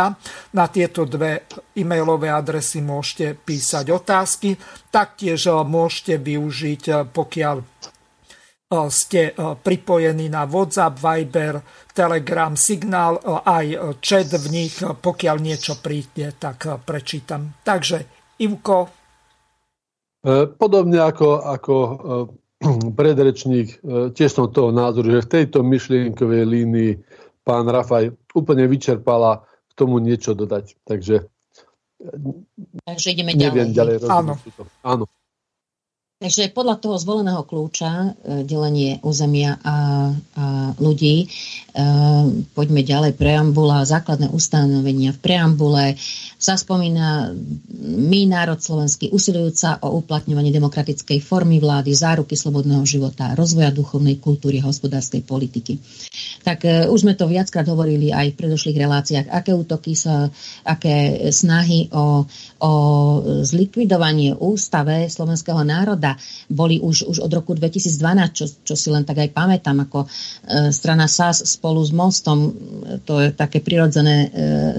Na 0.52 0.68
tieto 0.68 1.08
dve 1.08 1.48
e-mailové 1.72 2.28
adresy 2.28 2.84
môžete 2.84 3.40
písať 3.40 3.88
otázky. 3.88 4.60
Taktiež 4.92 5.48
eh, 5.48 5.56
môžete 5.64 6.20
využiť, 6.20 6.82
eh, 6.92 7.08
pokiaľ 7.08 7.56
eh, 7.56 7.64
ste 8.92 9.32
pripojení 9.64 10.28
na 10.28 10.44
WhatsApp, 10.44 11.00
Viber, 11.00 11.64
Telegram, 11.96 12.52
Signál, 12.52 13.16
aj 13.48 13.96
chat 14.04 14.28
v 14.28 14.46
nich, 14.52 14.84
pokiaľ 14.84 15.40
niečo 15.40 15.80
príde, 15.80 16.36
tak 16.36 16.84
prečítam. 16.84 17.56
Takže 17.64 18.25
Ivko? 18.36 18.88
E, 20.26 20.46
podobne 20.58 20.98
ako, 21.00 21.28
ako 21.40 21.74
e, 21.74 21.92
predrečník, 22.98 23.68
e, 23.68 23.76
tiež 24.12 24.30
som 24.32 24.52
toho 24.52 24.74
názoru, 24.74 25.20
že 25.20 25.24
v 25.24 25.32
tejto 25.32 25.62
myšlienkovej 25.62 26.44
línii 26.44 26.92
pán 27.46 27.70
Rafaj 27.70 28.10
úplne 28.34 28.66
vyčerpala 28.66 29.46
k 29.46 29.72
tomu 29.72 30.02
niečo 30.02 30.34
dodať. 30.34 30.76
Takže, 30.82 31.30
Takže 32.84 33.08
ideme 33.08 33.32
neviem 33.32 33.72
ďalej. 33.72 34.04
ďalej 34.04 34.12
Áno. 34.12 34.32
Áno. 34.84 35.04
Takže 36.16 36.48
podľa 36.56 36.80
toho 36.80 36.96
zvoleného 36.96 37.44
kľúča, 37.44 37.92
e, 37.92 38.08
delenie 38.48 39.04
územia 39.04 39.60
a, 39.60 39.76
a 40.16 40.72
ľudí, 40.80 41.16
e, 41.20 41.84
poďme 42.56 42.80
ďalej, 42.80 43.20
preambula, 43.20 43.84
základné 43.84 44.32
ustanovenia. 44.32 45.12
V 45.12 45.20
preambule 45.20 46.00
sa 46.40 46.56
spomína 46.56 47.36
my, 47.84 48.32
národ 48.32 48.56
slovenský, 48.56 49.12
usilujúca 49.12 49.76
o 49.84 50.00
uplatňovanie 50.00 50.48
demokratickej 50.56 51.20
formy 51.20 51.60
vlády, 51.60 51.92
záruky 51.92 52.32
slobodného 52.32 52.80
života, 52.88 53.36
rozvoja 53.36 53.68
duchovnej 53.68 54.16
kultúry 54.16 54.64
a 54.64 54.72
hospodárskej 54.72 55.20
politiky. 55.20 55.76
Tak 56.48 56.64
e, 56.64 56.88
už 56.88 57.04
sme 57.04 57.12
to 57.12 57.28
viackrát 57.28 57.68
hovorili 57.68 58.08
aj 58.08 58.32
v 58.32 58.38
predošlých 58.40 58.78
reláciách, 58.88 59.26
aké 59.28 59.52
útoky 59.52 59.92
sa, 59.92 60.32
aké 60.64 61.28
snahy 61.28 61.92
o, 61.92 62.24
o 62.64 62.72
zlikvidovanie 63.44 64.32
ústave 64.32 65.12
slovenského 65.12 65.60
národa 65.60 66.05
vláda 66.06 66.22
boli 66.46 66.78
už, 66.78 67.10
už 67.10 67.18
od 67.26 67.32
roku 67.34 67.58
2012, 67.58 68.30
čo, 68.30 68.44
čo 68.62 68.74
si 68.78 68.88
len 68.94 69.02
tak 69.02 69.18
aj 69.18 69.34
pamätám, 69.34 69.82
ako 69.82 70.06
e, 70.06 70.08
strana 70.70 71.10
SAS 71.10 71.42
spolu 71.42 71.82
s 71.82 71.90
Mostom, 71.90 72.54
to 73.02 73.18
je 73.18 73.34
také 73.34 73.58
prirodzené 73.58 74.16
e, 74.22 74.28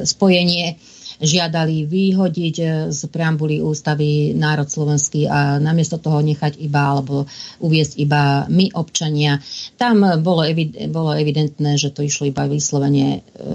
spojenie, 0.08 0.80
žiadali 1.20 1.84
vyhodiť 1.84 2.56
e, 2.62 2.66
z 2.94 3.00
preambuly 3.12 3.60
ústavy 3.60 4.32
národ 4.32 4.70
slovenský 4.72 5.28
a 5.28 5.60
namiesto 5.60 6.00
toho 6.00 6.24
nechať 6.24 6.56
iba 6.62 6.96
alebo 6.96 7.28
uviezť 7.60 7.94
iba 8.00 8.48
my 8.48 8.72
občania. 8.80 9.44
Tam 9.76 10.08
bolo, 10.24 10.48
evid- 10.48 10.88
bolo 10.88 11.12
evidentné, 11.12 11.76
že 11.76 11.92
to 11.92 12.06
išlo 12.06 12.32
iba 12.32 12.48
vyslovene, 12.48 13.20
e, 13.20 13.50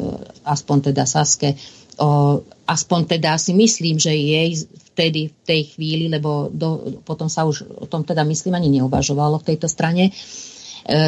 aspoň 0.44 0.92
teda 0.92 1.08
Saske, 1.08 1.56
o, 1.96 2.40
aspoň 2.68 3.00
teda 3.16 3.40
si 3.40 3.56
myslím, 3.56 3.96
že 3.96 4.12
jej 4.12 4.64
vtedy, 4.92 5.32
v 5.32 5.42
tej 5.48 5.60
chvíli, 5.72 6.12
lebo 6.12 6.52
do, 6.52 7.00
potom 7.02 7.32
sa 7.32 7.48
už 7.48 7.64
o 7.64 7.88
tom 7.88 8.04
teda 8.04 8.22
myslím 8.28 8.60
ani 8.60 8.68
neuvažovalo 8.76 9.40
v 9.40 9.48
tejto 9.48 9.66
strane, 9.66 10.12
e, 10.12 10.12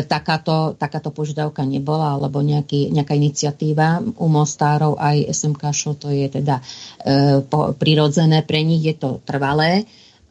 takáto, 0.08 0.72
takáto 0.80 1.12
požiadavka 1.12 1.60
nebola, 1.68 2.16
alebo 2.16 2.40
nejaký, 2.40 2.88
nejaká 2.88 3.12
iniciatíva 3.12 4.00
u 4.00 4.26
Mostárov 4.32 4.96
aj 4.96 5.28
SMK, 5.28 5.62
to 6.00 6.08
je 6.08 6.26
teda 6.32 6.64
e, 7.04 7.44
po, 7.44 7.76
prirodzené, 7.76 8.40
pre 8.40 8.64
nich 8.64 8.80
je 8.80 8.96
to 8.96 9.20
trvalé. 9.20 9.84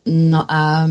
No 0.09 0.43
a 0.43 0.89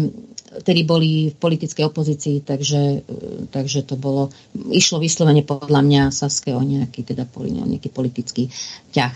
vtedy 0.60 0.84
boli 0.84 1.32
v 1.32 1.36
politickej 1.36 1.84
opozícii, 1.88 2.44
takže, 2.44 3.02
e, 3.02 3.48
takže 3.48 3.88
to 3.88 3.96
bolo, 3.96 4.28
išlo 4.70 5.00
vyslovene 5.00 5.42
podľa 5.42 5.80
mňa 5.80 6.02
Saske 6.12 6.52
o 6.52 6.60
nejaký, 6.60 7.02
teda, 7.02 7.24
nejaký 7.42 7.88
politický 7.88 8.52
ťah. 8.92 9.14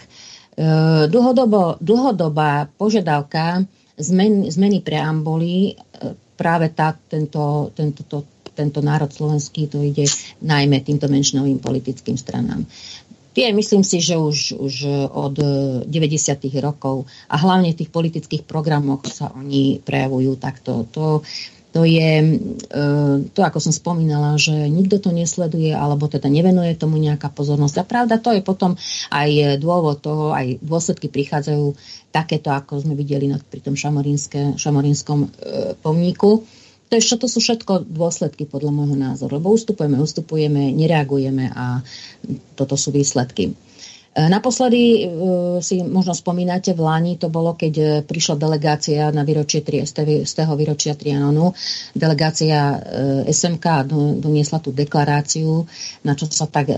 Dlhodobo, 1.06 1.76
dlhodobá 1.84 2.64
požiadavka 2.80 3.68
zmen, 3.98 4.48
zmeny 4.48 4.80
preambuly, 4.80 5.72
eh, 5.72 6.14
práve 6.36 6.72
tak 6.72 7.00
tento, 7.08 7.72
tento, 7.72 8.04
to, 8.04 8.24
tento 8.52 8.80
národ 8.84 9.08
slovenský, 9.08 9.68
to 9.68 9.80
ide 9.80 10.04
najmä 10.44 10.80
týmto 10.84 11.08
menšinovým 11.08 11.60
politickým 11.60 12.16
stranám. 12.16 12.64
Tie 13.36 13.52
myslím 13.52 13.84
si, 13.84 14.00
že 14.00 14.16
už, 14.16 14.56
už 14.56 14.74
od 15.12 15.36
90. 15.84 16.56
rokov 16.64 17.04
a 17.28 17.36
hlavne 17.36 17.76
v 17.76 17.84
tých 17.84 17.92
politických 17.92 18.48
programoch 18.48 19.04
sa 19.12 19.28
oni 19.36 19.76
prejavujú 19.84 20.40
takto. 20.40 20.88
To, 20.96 21.20
to 21.76 21.84
je 21.84 22.24
e, 22.24 22.26
to, 23.36 23.40
ako 23.44 23.60
som 23.60 23.68
spomínala, 23.68 24.40
že 24.40 24.56
nikto 24.72 24.96
to 24.96 25.12
nesleduje 25.12 25.76
alebo 25.76 26.08
teda 26.08 26.24
nevenuje 26.32 26.72
tomu 26.72 26.96
nejaká 26.96 27.28
pozornosť. 27.28 27.76
A 27.76 27.84
pravda, 27.84 28.16
to 28.16 28.32
je 28.32 28.40
potom 28.40 28.80
aj 29.12 29.60
dôvod 29.60 30.00
toho, 30.00 30.32
aj 30.32 30.56
dôsledky 30.64 31.12
prichádzajú 31.12 31.76
takéto, 32.08 32.48
ako 32.48 32.80
sme 32.80 32.96
videli 32.96 33.28
pri 33.28 33.60
tom 33.60 33.76
šamorinskom 34.56 35.20
e, 35.20 35.28
pomníku. 35.84 36.48
To, 36.88 36.92
je, 36.96 37.02
to 37.04 37.28
sú 37.28 37.44
všetko 37.44 37.84
dôsledky 37.84 38.48
podľa 38.48 38.72
môjho 38.72 38.96
názoru, 38.96 39.36
lebo 39.36 39.52
ustupujeme, 39.52 40.00
ustupujeme, 40.00 40.72
nereagujeme 40.72 41.52
a 41.52 41.84
toto 42.56 42.80
sú 42.80 42.88
výsledky. 42.88 43.52
E, 44.16 44.32
naposledy 44.32 44.82
e, 44.96 45.00
si 45.60 45.84
možno 45.84 46.16
spomínate 46.16 46.72
v 46.72 46.80
Lani, 46.80 47.20
to 47.20 47.28
bolo, 47.28 47.52
keď 47.52 47.74
e, 47.76 47.84
prišla 48.00 48.40
delegácia 48.40 49.12
na 49.12 49.28
výročie 49.28 49.60
z 49.60 50.32
toho 50.32 50.56
výročia 50.56 50.96
Trianonu. 50.96 51.52
Delegácia 51.92 52.80
SMK 53.28 53.84
doniesla 54.16 54.64
tú 54.64 54.72
deklaráciu, 54.72 55.68
na 56.00 56.16
čo 56.16 56.30
sa 56.32 56.48
tak 56.48 56.72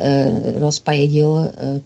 rozpajedil 0.59 1.31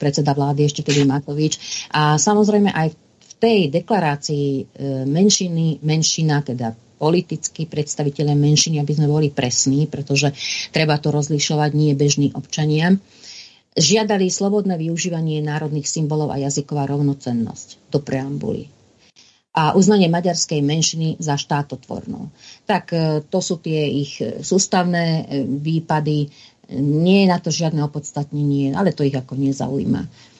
predseda 0.00 0.32
vlády 0.32 0.64
ešte 0.64 0.86
tedy 0.86 1.04
Matovič. 1.04 1.84
A 1.92 2.16
samozrejme 2.16 2.72
aj 2.72 2.88
v 2.96 3.32
tej 3.36 3.60
deklarácii 3.68 4.78
menšiny, 5.04 5.82
menšina, 5.82 6.40
teda 6.46 6.72
politickí 7.02 7.66
predstaviteľe 7.66 8.32
menšiny, 8.38 8.78
aby 8.78 8.92
sme 8.94 9.10
boli 9.10 9.28
presní, 9.34 9.90
pretože 9.90 10.30
treba 10.70 10.96
to 11.02 11.10
rozlišovať, 11.10 11.70
nie 11.74 11.98
bežní 11.98 12.30
občania 12.32 12.94
žiadali 13.76 14.28
slobodné 14.28 14.76
využívanie 14.76 15.40
národných 15.40 15.88
symbolov 15.88 16.32
a 16.32 16.40
jazyková 16.40 16.84
rovnocennosť 16.88 17.92
do 17.92 17.98
preambuly 18.00 18.68
a 19.52 19.76
uznanie 19.76 20.08
maďarskej 20.08 20.64
menšiny 20.64 21.08
za 21.20 21.36
štátotvornú. 21.36 22.32
Tak 22.64 22.84
e, 22.92 22.98
to 23.28 23.38
sú 23.44 23.60
tie 23.60 23.84
ich 23.84 24.16
sústavné 24.40 25.04
e, 25.04 25.22
výpady. 25.44 26.32
Nie 26.80 27.28
je 27.28 27.28
na 27.28 27.36
to 27.36 27.52
žiadne 27.52 27.84
opodstatnenie, 27.84 28.72
ale 28.72 28.96
to 28.96 29.04
ich 29.04 29.12
ako 29.12 29.36
nezaujíma. 29.36 30.31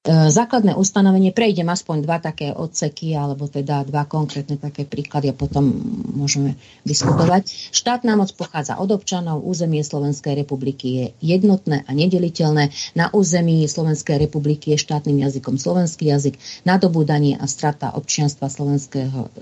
E, 0.00 0.32
základné 0.32 0.80
ustanovenie, 0.80 1.28
prejdem 1.28 1.68
aspoň 1.68 2.08
dva 2.08 2.16
také 2.16 2.56
odseky, 2.56 3.12
alebo 3.12 3.52
teda 3.52 3.84
dva 3.84 4.08
konkrétne 4.08 4.56
také 4.56 4.88
príklady 4.88 5.28
a 5.28 5.36
potom 5.36 5.68
môžeme 6.16 6.56
diskutovať. 6.88 7.68
Štátna 7.68 8.16
moc 8.16 8.32
pochádza 8.32 8.80
od 8.80 8.96
občanov, 8.96 9.44
územie 9.44 9.84
Slovenskej 9.84 10.40
republiky 10.40 10.86
je 10.88 11.06
jednotné 11.20 11.84
a 11.84 11.90
nedeliteľné. 11.92 12.72
Na 12.96 13.12
území 13.12 13.68
Slovenskej 13.68 14.16
republiky 14.24 14.72
je 14.72 14.80
štátnym 14.80 15.20
jazykom 15.20 15.60
slovenský 15.60 16.08
jazyk, 16.08 16.40
nadobúdanie 16.64 17.36
a 17.36 17.44
strata 17.44 17.92
občianstva 17.92 18.48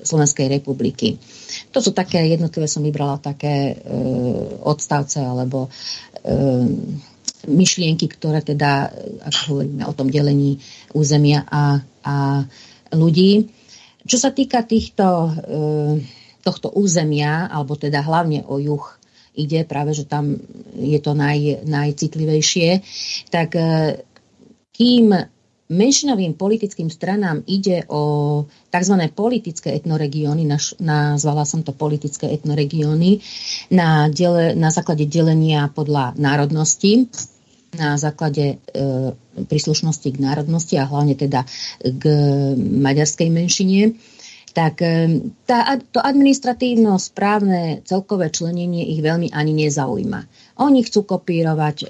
Slovenskej 0.02 0.48
republiky. 0.50 1.22
To 1.70 1.78
sú 1.78 1.94
také 1.94 2.34
jednotlivé, 2.34 2.66
som 2.66 2.82
vybrala 2.82 3.22
také 3.22 3.78
e, 3.78 3.94
odstavce 4.66 5.22
alebo 5.22 5.70
e, 6.26 6.98
myšlienky, 7.46 8.10
ktoré 8.10 8.42
teda, 8.42 8.90
ako 9.22 9.38
hovoríme 9.54 9.84
o 9.86 9.94
tom 9.94 10.10
delení 10.10 10.58
územia 10.96 11.46
a, 11.46 11.78
a 12.02 12.14
ľudí. 12.96 13.46
Čo 14.02 14.16
sa 14.18 14.30
týka 14.34 14.64
týchto, 14.64 15.04
tohto 16.42 16.72
územia, 16.72 17.46
alebo 17.46 17.76
teda 17.76 18.00
hlavne 18.02 18.42
o 18.48 18.56
juh 18.56 18.84
ide, 19.38 19.62
práve 19.68 19.94
že 19.94 20.08
tam 20.08 20.34
je 20.74 20.98
to 20.98 21.12
naj, 21.14 21.62
najcitlivejšie, 21.68 22.82
tak 23.30 23.54
kým 24.74 25.06
menšinovým 25.68 26.34
politickým 26.34 26.88
stranám 26.88 27.44
ide 27.44 27.84
o 27.92 28.44
tzv. 28.72 28.94
politické 29.12 29.76
etnoregióny, 29.76 30.48
nazvala 30.80 31.44
som 31.44 31.60
to 31.60 31.76
politické 31.76 32.32
etnoregióny, 32.32 33.20
na, 33.72 34.08
dele, 34.08 34.56
na 34.56 34.72
základe 34.72 35.04
delenia 35.04 35.68
podľa 35.68 36.16
národnosti, 36.16 37.08
na 37.76 38.00
základe 38.00 38.56
e, 38.56 39.12
príslušnosti 39.44 40.08
k 40.08 40.18
národnosti 40.24 40.80
a 40.80 40.88
hlavne 40.88 41.12
teda 41.12 41.44
k 41.84 42.02
maďarskej 42.56 43.28
menšine, 43.28 43.92
tak 44.56 44.80
e, 44.80 45.20
tá, 45.44 45.76
to 45.92 46.00
administratívno-správne 46.00 47.84
celkové 47.84 48.32
členenie 48.32 48.88
ich 48.88 49.04
veľmi 49.04 49.28
ani 49.36 49.52
nezaujíma. 49.68 50.20
Oni 50.58 50.82
chcú 50.82 51.06
kopírovať 51.06 51.76
e, 51.82 51.86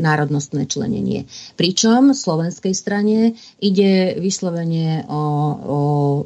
národnostné 0.00 0.64
členenie. 0.64 1.28
Pričom 1.52 2.16
v 2.16 2.16
slovenskej 2.16 2.72
strane 2.72 3.36
ide 3.60 4.16
vyslovene 4.16 5.04
o, 5.04 5.22
o 5.60 5.78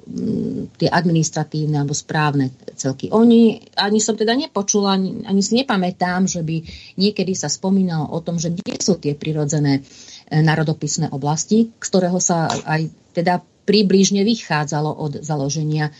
m, 0.07 0.71
tie 0.79 0.87
administratívne 0.87 1.83
alebo 1.83 1.91
správne 1.91 2.55
celky. 2.79 3.11
Oni, 3.11 3.59
ani 3.75 3.99
som 3.99 4.15
teda 4.15 4.39
nepočula, 4.39 4.95
ani, 4.95 5.27
ani 5.27 5.43
si 5.43 5.59
nepamätám, 5.59 6.31
že 6.31 6.47
by 6.47 6.63
niekedy 6.95 7.35
sa 7.35 7.51
spomínalo 7.51 8.07
o 8.07 8.23
tom, 8.23 8.39
že 8.39 8.55
kde 8.55 8.79
sú 8.79 9.03
tie 9.03 9.19
prirodzené 9.19 9.83
e, 10.31 10.39
národopisné 10.39 11.11
oblasti, 11.11 11.75
z 11.75 11.89
ktorého 11.91 12.23
sa 12.23 12.47
aj 12.71 12.87
teda 13.19 13.43
približne 13.67 14.23
vychádzalo 14.23 14.91
od 14.95 15.13
založenia 15.27 15.91
e, 15.91 15.93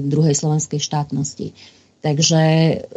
druhej 0.00 0.32
slovenskej 0.32 0.80
štátnosti. 0.80 1.52
Takže 2.02 2.42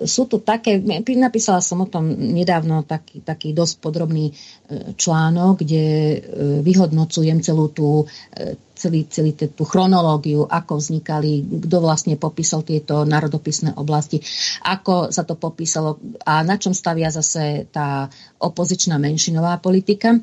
sú 0.02 0.26
tu 0.26 0.42
také, 0.42 0.82
napísala 1.14 1.62
som 1.62 1.86
o 1.86 1.86
tom 1.86 2.10
nedávno 2.10 2.82
taký, 2.82 3.22
taký 3.22 3.54
dosť 3.54 3.78
podrobný 3.78 4.34
e, 4.34 4.98
článok, 4.98 5.62
kde 5.62 5.86
e, 5.86 6.18
vyhodnocujem 6.66 7.38
celú 7.46 7.70
tú, 7.70 8.10
e, 8.34 8.58
celý, 8.74 9.06
celý 9.06 9.38
tú 9.38 9.62
chronológiu, 9.62 10.50
ako 10.50 10.82
vznikali, 10.82 11.46
kto 11.46 11.86
vlastne 11.86 12.18
popísal 12.18 12.66
tieto 12.66 13.06
národopisné 13.06 13.78
oblasti, 13.78 14.18
ako 14.66 15.14
sa 15.14 15.22
to 15.22 15.38
popísalo 15.38 16.02
a 16.26 16.42
na 16.42 16.58
čom 16.58 16.74
stavia 16.74 17.14
zase 17.14 17.70
tá 17.70 18.10
opozičná 18.42 18.98
menšinová 18.98 19.62
politika. 19.62 20.18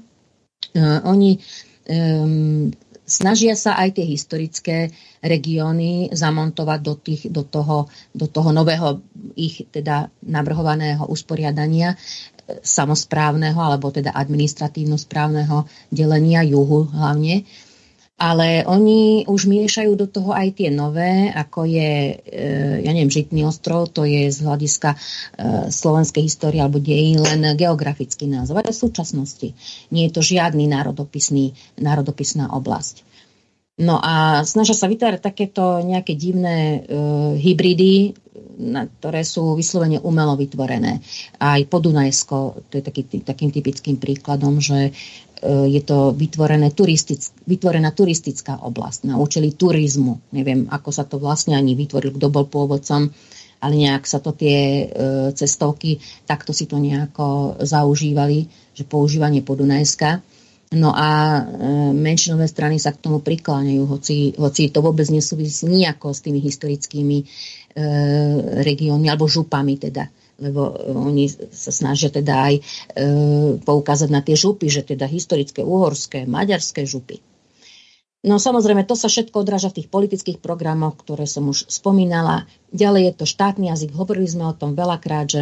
Oni 1.07 1.39
snažia 3.12 3.52
sa 3.52 3.76
aj 3.76 4.01
tie 4.01 4.06
historické 4.09 4.89
regióny 5.20 6.09
zamontovať 6.16 6.80
do, 6.80 6.94
tých, 6.97 7.22
do, 7.28 7.44
toho, 7.44 7.93
do 8.16 8.24
toho 8.24 8.48
nového 8.56 9.05
ich 9.36 9.68
teda 9.68 10.09
navrhovaného 10.24 11.05
usporiadania 11.05 11.93
e, 11.93 11.97
samozprávneho 12.64 13.60
alebo 13.60 13.93
teda 13.93 14.16
administratívno-správneho 14.16 15.68
delenia 15.93 16.40
juhu 16.40 16.89
hlavne 16.89 17.44
ale 18.20 18.62
oni 18.68 19.24
už 19.26 19.51
miešajú 19.51 19.98
do 19.98 20.06
toho 20.06 20.30
aj 20.30 20.60
tie 20.60 20.68
nové, 20.70 21.32
ako 21.32 21.64
je, 21.66 22.22
e, 22.22 22.44
ja 22.84 22.90
neviem, 22.94 23.10
Žitný 23.10 23.43
ostrov, 23.48 23.90
to 23.90 24.06
je 24.06 24.30
z 24.30 24.39
hľadiska 24.47 24.94
e, 24.94 24.98
slovenskej 25.72 26.22
histórie 26.22 26.60
alebo 26.62 26.78
dejí 26.78 27.18
len 27.18 27.56
geografický 27.59 28.30
názov, 28.30 28.62
ale 28.62 28.70
v 28.70 28.82
súčasnosti. 28.84 29.48
Nie 29.90 30.06
je 30.06 30.14
to 30.14 30.22
žiadny 30.22 30.70
národopisný, 30.70 31.56
národopisná 31.82 32.52
oblasť. 32.52 33.02
No 33.80 33.97
a 33.98 34.44
snažia 34.44 34.76
sa 34.76 34.86
vytvárať 34.86 35.20
takéto 35.24 35.80
nejaké 35.80 36.12
divné 36.12 36.56
e, 36.56 36.78
hybridy, 37.40 38.14
na, 38.62 38.86
ktoré 38.86 39.24
sú 39.24 39.56
vyslovene 39.56 39.98
umelo 39.98 40.36
vytvorené. 40.36 41.01
Aj 41.40 41.60
Podunajsko, 41.66 42.68
to 42.68 42.72
je 42.78 42.82
taký, 42.84 43.02
takým 43.24 43.51
typickým 43.51 43.97
príkladom, 43.97 44.60
že 44.60 44.93
je 45.43 45.82
to 45.82 46.14
vytvorené 46.14 46.70
turistic, 46.70 47.19
vytvorená 47.51 47.90
turistická 47.90 48.62
oblasť 48.62 49.10
na 49.10 49.19
účely 49.19 49.59
turizmu. 49.59 50.31
Neviem, 50.31 50.70
ako 50.70 50.90
sa 50.94 51.02
to 51.02 51.19
vlastne 51.19 51.59
ani 51.59 51.74
vytvoril, 51.74 52.14
kto 52.14 52.31
bol 52.31 52.47
pôvodcom, 52.47 53.10
ale 53.62 53.74
nejak 53.74 54.06
sa 54.06 54.19
to 54.19 54.35
tie 54.35 54.59
e, 54.59 54.85
cestovky, 55.35 55.98
takto 56.27 56.51
si 56.55 56.66
to 56.66 56.78
nejako 56.78 57.59
zaužívali, 57.62 58.47
že 58.74 58.86
používanie 58.86 59.43
Podunajska. 59.43 60.23
No 60.78 60.94
a 60.94 61.39
e, 61.39 61.43
menšinové 61.90 62.47
strany 62.47 62.78
sa 62.78 62.94
k 62.94 63.02
tomu 63.02 63.19
prikláňajú, 63.23 63.82
hoci, 63.86 64.35
hoci 64.39 64.70
to 64.70 64.78
vôbec 64.82 65.06
nesúvisí 65.10 65.66
nejako 65.66 66.10
s 66.14 66.23
tými 66.23 66.39
historickými 66.39 67.19
e, 67.23 67.24
regiónmi 68.62 69.10
alebo 69.10 69.31
župami 69.31 69.78
teda 69.78 70.22
lebo 70.43 70.74
e, 70.74 70.90
oni 70.90 71.31
sa 71.31 71.70
snažia 71.70 72.10
teda 72.10 72.35
aj 72.51 72.55
e, 72.59 72.62
poukázať 73.62 74.10
na 74.10 74.20
tie 74.27 74.35
župy, 74.35 74.66
že 74.66 74.82
teda 74.82 75.06
historické, 75.06 75.62
uhorské, 75.62 76.27
maďarské 76.27 76.82
župy. 76.82 77.23
No 78.23 78.39
samozrejme, 78.39 78.86
to 78.86 78.94
sa 78.94 79.10
všetko 79.10 79.43
odráža 79.43 79.74
v 79.74 79.82
tých 79.82 79.89
politických 79.90 80.39
programoch, 80.39 80.94
ktoré 80.94 81.27
som 81.27 81.51
už 81.51 81.66
spomínala. 81.66 82.47
Ďalej 82.70 83.02
je 83.02 83.12
to 83.19 83.27
štátny 83.27 83.66
jazyk, 83.70 83.98
hovorili 83.98 84.31
sme 84.31 84.47
o 84.47 84.55
tom 84.55 84.78
veľakrát, 84.78 85.27
že 85.27 85.40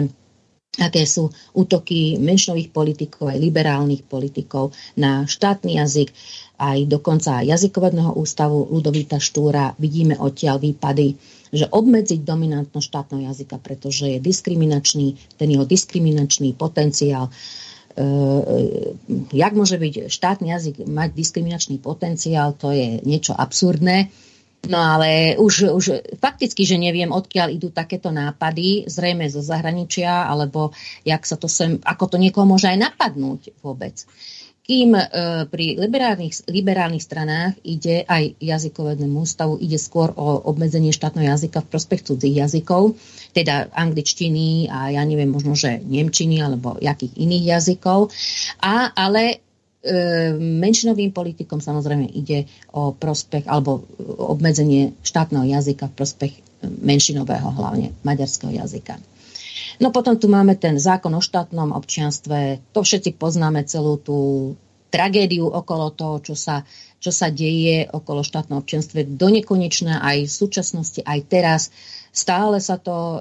aké 0.81 1.05
sú 1.05 1.29
útoky 1.53 2.17
menšinových 2.17 2.71
politikov, 2.73 3.35
aj 3.35 3.43
liberálnych 3.43 4.07
politikov 4.07 4.73
na 4.97 5.29
štátny 5.29 5.77
jazyk, 5.77 6.09
aj 6.57 6.79
dokonca 6.87 7.45
jazykovedného 7.45 8.17
ústavu 8.17 8.71
Ludovita 8.73 9.19
Štúra. 9.19 9.77
Vidíme 9.77 10.17
odtiaľ 10.17 10.63
výpady 10.63 11.19
že 11.51 11.67
obmedziť 11.67 12.23
dominantnosť 12.23 12.87
štátneho 12.87 13.27
jazyka, 13.31 13.59
pretože 13.59 14.07
je 14.07 14.19
diskriminačný, 14.23 15.19
ten 15.35 15.49
jeho 15.51 15.67
diskriminačný 15.67 16.55
potenciál. 16.55 17.31
E, 17.31 17.33
e, 17.99 18.07
jak 19.35 19.53
môže 19.59 19.77
byť 19.77 20.07
štátny 20.07 20.47
jazyk 20.55 20.75
mať 20.87 21.11
diskriminačný 21.11 21.83
potenciál, 21.83 22.55
to 22.55 22.71
je 22.71 23.03
niečo 23.03 23.35
absurdné. 23.35 24.11
No 24.69 24.77
ale 24.77 25.41
už, 25.41 25.73
už 25.73 25.85
fakticky, 26.21 26.69
že 26.69 26.77
neviem, 26.77 27.09
odkiaľ 27.09 27.49
idú 27.57 27.73
takéto 27.73 28.13
nápady, 28.13 28.85
zrejme 28.85 29.25
zo 29.33 29.41
zahraničia, 29.41 30.29
alebo 30.29 30.77
jak 31.01 31.25
sa 31.25 31.41
to 31.41 31.49
sem, 31.49 31.81
ako 31.81 32.13
to 32.13 32.17
niekoho 32.21 32.45
môže 32.45 32.69
aj 32.69 32.93
napadnúť 32.93 33.57
vôbec 33.65 34.05
kým 34.71 34.95
e, 34.95 35.03
pri 35.51 35.75
liberálnych, 35.83 36.47
liberálnych 36.47 37.03
stranách 37.03 37.59
ide 37.67 38.07
aj 38.07 38.39
jazykovednému 38.39 39.27
ústavu, 39.27 39.59
ide 39.59 39.75
skôr 39.83 40.15
o 40.15 40.47
obmedzenie 40.47 40.95
štátneho 40.95 41.27
jazyka 41.27 41.67
v 41.67 41.71
prospech 41.75 42.07
cudzích 42.07 42.39
jazykov, 42.39 42.95
teda 43.35 43.67
angličtiny 43.75 44.71
a 44.71 44.95
ja 44.95 45.03
neviem, 45.03 45.27
možno, 45.27 45.59
že 45.59 45.83
nemčiny 45.83 46.39
alebo 46.39 46.79
jakých 46.79 47.19
iných 47.19 47.45
jazykov. 47.51 48.15
A, 48.63 48.95
ale 48.95 49.43
e, 49.83 50.39
menšinovým 50.39 51.11
politikom 51.11 51.59
samozrejme 51.59 52.07
ide 52.07 52.47
o 52.71 52.95
prospech 52.95 53.51
alebo 53.51 53.83
obmedzenie 54.23 54.95
štátneho 55.03 55.51
jazyka 55.51 55.91
v 55.91 55.97
prospech 55.99 56.33
menšinového, 56.63 57.51
hlavne 57.59 57.91
maďarského 58.07 58.55
jazyka. 58.55 59.03
No 59.81 59.89
potom 59.89 60.13
tu 60.21 60.29
máme 60.29 60.61
ten 60.61 60.77
zákon 60.77 61.09
o 61.17 61.25
štátnom 61.25 61.73
občianstve. 61.73 62.61
To 62.77 62.85
všetci 62.85 63.17
poznáme 63.17 63.65
celú 63.65 63.97
tú 63.97 64.53
tragédiu 64.93 65.49
okolo 65.49 65.89
toho, 65.95 66.21
čo 66.21 66.35
sa, 66.37 66.69
čo 67.01 67.09
sa 67.09 67.33
deje 67.33 67.89
okolo 67.89 68.21
štátnom 68.21 68.61
občianstve 68.61 69.09
do 69.17 69.33
nekonečna 69.33 70.05
aj 70.05 70.29
v 70.29 70.37
súčasnosti, 70.37 71.01
aj 71.01 71.21
teraz. 71.33 71.63
Stále 72.13 72.61
sa 72.61 72.77
to 72.77 72.93
e, 72.93 73.19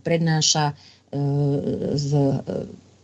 prednáša 0.00 0.72
e, 0.72 0.74
z 1.98 2.08
e, 2.16 2.32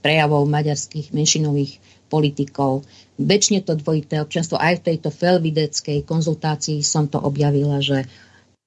prejavov 0.00 0.46
maďarských 0.46 1.10
menšinových 1.12 1.82
politikov. 2.06 2.86
Väčšine 3.18 3.66
to 3.66 3.74
dvojité 3.74 4.22
občianstvo, 4.22 4.56
aj 4.56 4.80
v 4.80 4.86
tejto 4.94 5.10
felvideckej 5.10 6.06
konzultácii 6.06 6.80
som 6.86 7.10
to 7.10 7.18
objavila, 7.18 7.82
že 7.82 8.06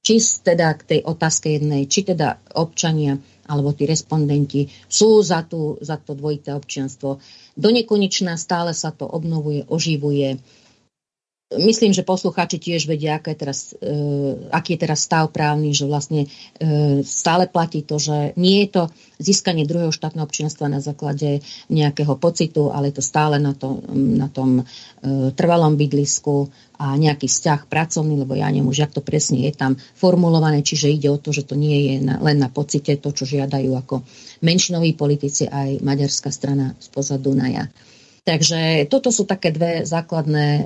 či 0.10 0.18
teda 0.42 0.74
k 0.74 0.82
tej 0.82 1.00
otázke 1.06 1.54
jednej, 1.54 1.86
či 1.86 2.02
teda 2.02 2.42
občania 2.58 3.22
alebo 3.46 3.78
tí 3.78 3.86
respondenti 3.86 4.66
sú 4.90 5.22
za, 5.22 5.46
tú, 5.46 5.78
za 5.86 6.02
to 6.02 6.18
dvojité 6.18 6.58
občianstvo. 6.58 7.22
Do 7.54 7.70
nekonečná 7.70 8.34
stále 8.34 8.74
sa 8.74 8.90
to 8.90 9.06
obnovuje, 9.06 9.70
oživuje. 9.70 10.42
Myslím, 11.50 11.98
že 11.98 12.06
poslucháči 12.06 12.62
tiež 12.62 12.86
vedia, 12.86 13.18
je 13.18 13.34
teraz, 13.34 13.74
uh, 13.74 14.38
aký 14.54 14.78
je 14.78 14.84
teraz 14.86 15.02
stav 15.02 15.34
právny, 15.34 15.74
že 15.74 15.90
vlastne 15.90 16.30
uh, 16.30 17.02
stále 17.02 17.50
platí 17.50 17.82
to, 17.82 17.98
že 17.98 18.38
nie 18.38 18.66
je 18.66 18.78
to 18.78 18.84
získanie 19.18 19.66
druhého 19.66 19.90
štátneho 19.90 20.30
občianstva 20.30 20.70
na 20.70 20.78
základe 20.78 21.42
nejakého 21.74 22.14
pocitu, 22.22 22.70
ale 22.70 22.94
je 22.94 23.02
to 23.02 23.04
stále 23.04 23.42
na, 23.42 23.58
to, 23.58 23.82
na 23.94 24.30
tom 24.30 24.62
uh, 24.62 25.34
trvalom 25.34 25.74
bydlisku 25.74 26.54
a 26.78 26.94
nejaký 26.94 27.26
vzťah 27.26 27.66
pracovný, 27.66 28.16
lebo 28.22 28.38
ja 28.38 28.48
neviem 28.54 28.70
už, 28.70 28.86
jak 28.86 28.94
to 28.94 29.02
presne 29.02 29.42
je 29.42 29.52
tam 29.52 29.74
formulované, 29.98 30.62
čiže 30.62 30.94
ide 30.94 31.10
o 31.10 31.18
to, 31.18 31.34
že 31.34 31.50
to 31.50 31.58
nie 31.58 31.92
je 31.92 31.96
na, 32.06 32.22
len 32.22 32.38
na 32.38 32.48
pocite 32.48 32.94
to, 33.02 33.10
čo 33.10 33.26
žiadajú 33.26 33.74
ako 33.74 34.06
menšinoví 34.46 34.94
politici 34.94 35.50
aj 35.50 35.82
maďarská 35.82 36.30
strana 36.30 36.78
spoza 36.78 37.18
Dunaja. 37.18 37.68
Takže 38.30 38.86
toto 38.94 39.10
sú 39.10 39.26
také 39.26 39.50
dve 39.50 39.90
základné 39.90 40.48
e, 40.62 40.66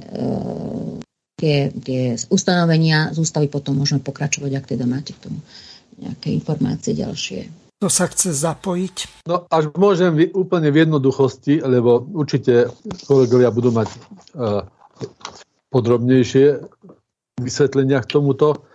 tie, 1.40 1.72
tie 1.72 2.20
ustanovenia 2.28 3.16
z 3.16 3.24
ústavy, 3.24 3.48
potom 3.48 3.80
môžeme 3.80 4.04
pokračovať, 4.04 4.52
ak 4.52 4.66
teda 4.76 4.84
máte 4.84 5.16
k 5.16 5.32
tomu 5.32 5.40
nejaké 5.96 6.36
informácie 6.36 6.92
ďalšie. 6.92 7.48
To 7.80 7.88
sa 7.88 8.12
chce 8.12 8.36
zapojiť? 8.36 9.28
No 9.32 9.48
až 9.48 9.72
môžem 9.80 10.28
úplne 10.36 10.76
v 10.76 10.84
jednoduchosti, 10.84 11.64
lebo 11.64 12.04
určite 12.04 12.68
kolegovia 13.08 13.48
budú 13.52 13.72
mať 13.72 13.88
uh, 13.92 14.68
podrobnejšie 15.72 16.64
vysvetlenia 17.40 18.04
k 18.04 18.12
tomuto. 18.12 18.68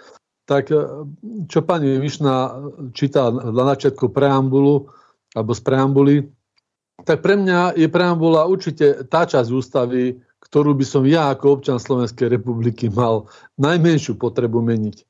Tak 0.49 0.65
uh, 0.73 1.05
čo 1.45 1.61
pani 1.61 2.01
Višna 2.01 2.57
číta 2.97 3.29
na 3.33 3.65
začiatku 3.77 4.13
preambulu, 4.13 4.89
alebo 5.37 5.53
z 5.53 5.61
preambuly, 5.61 6.17
tak 7.05 7.23
pre 7.23 7.39
mňa 7.39 7.79
je 7.79 7.87
preambula 7.87 8.49
určite 8.49 9.07
tá 9.07 9.23
časť 9.23 9.49
ústavy, 9.55 10.19
ktorú 10.43 10.75
by 10.75 10.85
som 10.87 11.05
ja 11.05 11.31
ako 11.31 11.61
občan 11.61 11.79
Slovenskej 11.79 12.33
republiky 12.33 12.89
mal 12.91 13.29
najmenšiu 13.61 14.17
potrebu 14.17 14.65
meniť. 14.65 15.05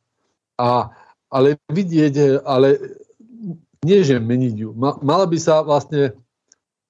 A, 0.59 0.90
ale 1.31 1.56
vidieť, 1.70 2.43
ale 2.43 2.77
nie 3.86 4.01
že 4.02 4.19
meniť 4.19 4.55
ju. 4.59 4.74
Mala 4.78 5.24
by 5.24 5.39
sa 5.39 5.62
vlastne 5.62 6.12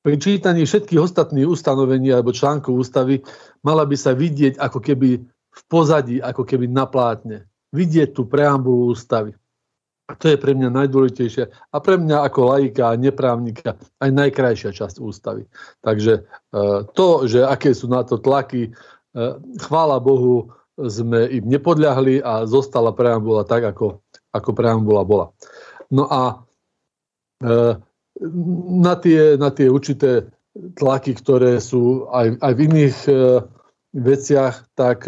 pri 0.01 0.17
čítaní 0.17 0.65
všetkých 0.65 1.03
ostatných 1.05 1.45
ustanovení 1.45 2.09
alebo 2.15 2.33
článkov 2.33 2.81
ústavy 2.81 3.21
mala 3.61 3.85
by 3.85 3.97
sa 3.99 4.17
vidieť 4.17 4.57
ako 4.57 4.81
keby 4.81 5.21
v 5.29 5.63
pozadí, 5.69 6.17
ako 6.23 6.49
keby 6.49 6.71
na 6.71 6.89
plátne. 6.89 7.45
Vidieť 7.77 8.17
tú 8.17 8.25
preambulu 8.25 8.97
ústavy. 8.97 9.37
To 10.09 10.25
je 10.25 10.41
pre 10.41 10.57
mňa 10.57 10.73
najdôležitejšie 10.73 11.45
a 11.53 11.77
pre 11.85 12.01
mňa 12.01 12.25
ako 12.25 12.57
laika 12.57 12.97
a 12.97 12.97
neprávnika 12.97 13.77
aj 13.77 14.11
najkrajšia 14.17 14.73
časť 14.73 15.05
ústavy. 15.05 15.45
Takže 15.85 16.25
e, 16.25 16.61
to, 16.97 17.29
že 17.29 17.45
aké 17.45 17.77
sú 17.77 17.93
na 17.93 18.01
to 18.09 18.17
tlaky, 18.17 18.73
e, 18.73 19.27
chvála 19.61 20.01
Bohu, 20.01 20.49
sme 20.81 21.29
im 21.29 21.45
nepodľahli 21.53 22.25
a 22.25 22.49
zostala 22.49 22.97
preambula 22.97 23.45
tak, 23.45 23.69
ako, 23.69 24.01
ako 24.33 24.51
preambula 24.57 25.05
bola. 25.05 25.27
No 25.93 26.09
a 26.09 26.41
e, 27.45 27.77
na 28.81 28.95
tie, 28.97 29.37
na 29.37 29.53
tie 29.53 29.69
určité 29.69 30.25
tlaky, 30.57 31.21
ktoré 31.21 31.61
sú 31.61 32.09
aj, 32.09 32.41
aj 32.41 32.53
v 32.57 32.61
iných 32.65 32.97
veciach, 33.95 34.55
tak 34.75 35.07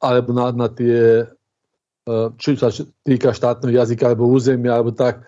alebo 0.00 0.30
na, 0.32 0.56
na 0.56 0.68
tie 0.72 1.28
či 2.38 2.54
sa 2.54 2.70
týka 3.02 3.34
štátneho 3.34 3.82
jazyka 3.82 4.14
alebo 4.14 4.30
územia, 4.30 4.78
alebo 4.78 4.94
tak. 4.94 5.26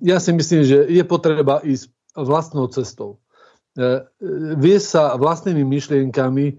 Ja 0.00 0.16
si 0.16 0.32
myslím, 0.32 0.64
že 0.64 0.88
je 0.88 1.04
potreba 1.04 1.60
ísť 1.60 1.92
vlastnou 2.16 2.66
cestou. 2.72 3.20
Eh, 3.76 4.00
vie 4.56 4.80
sa 4.80 5.20
vlastnými 5.20 5.60
myšlienkami 5.60 6.56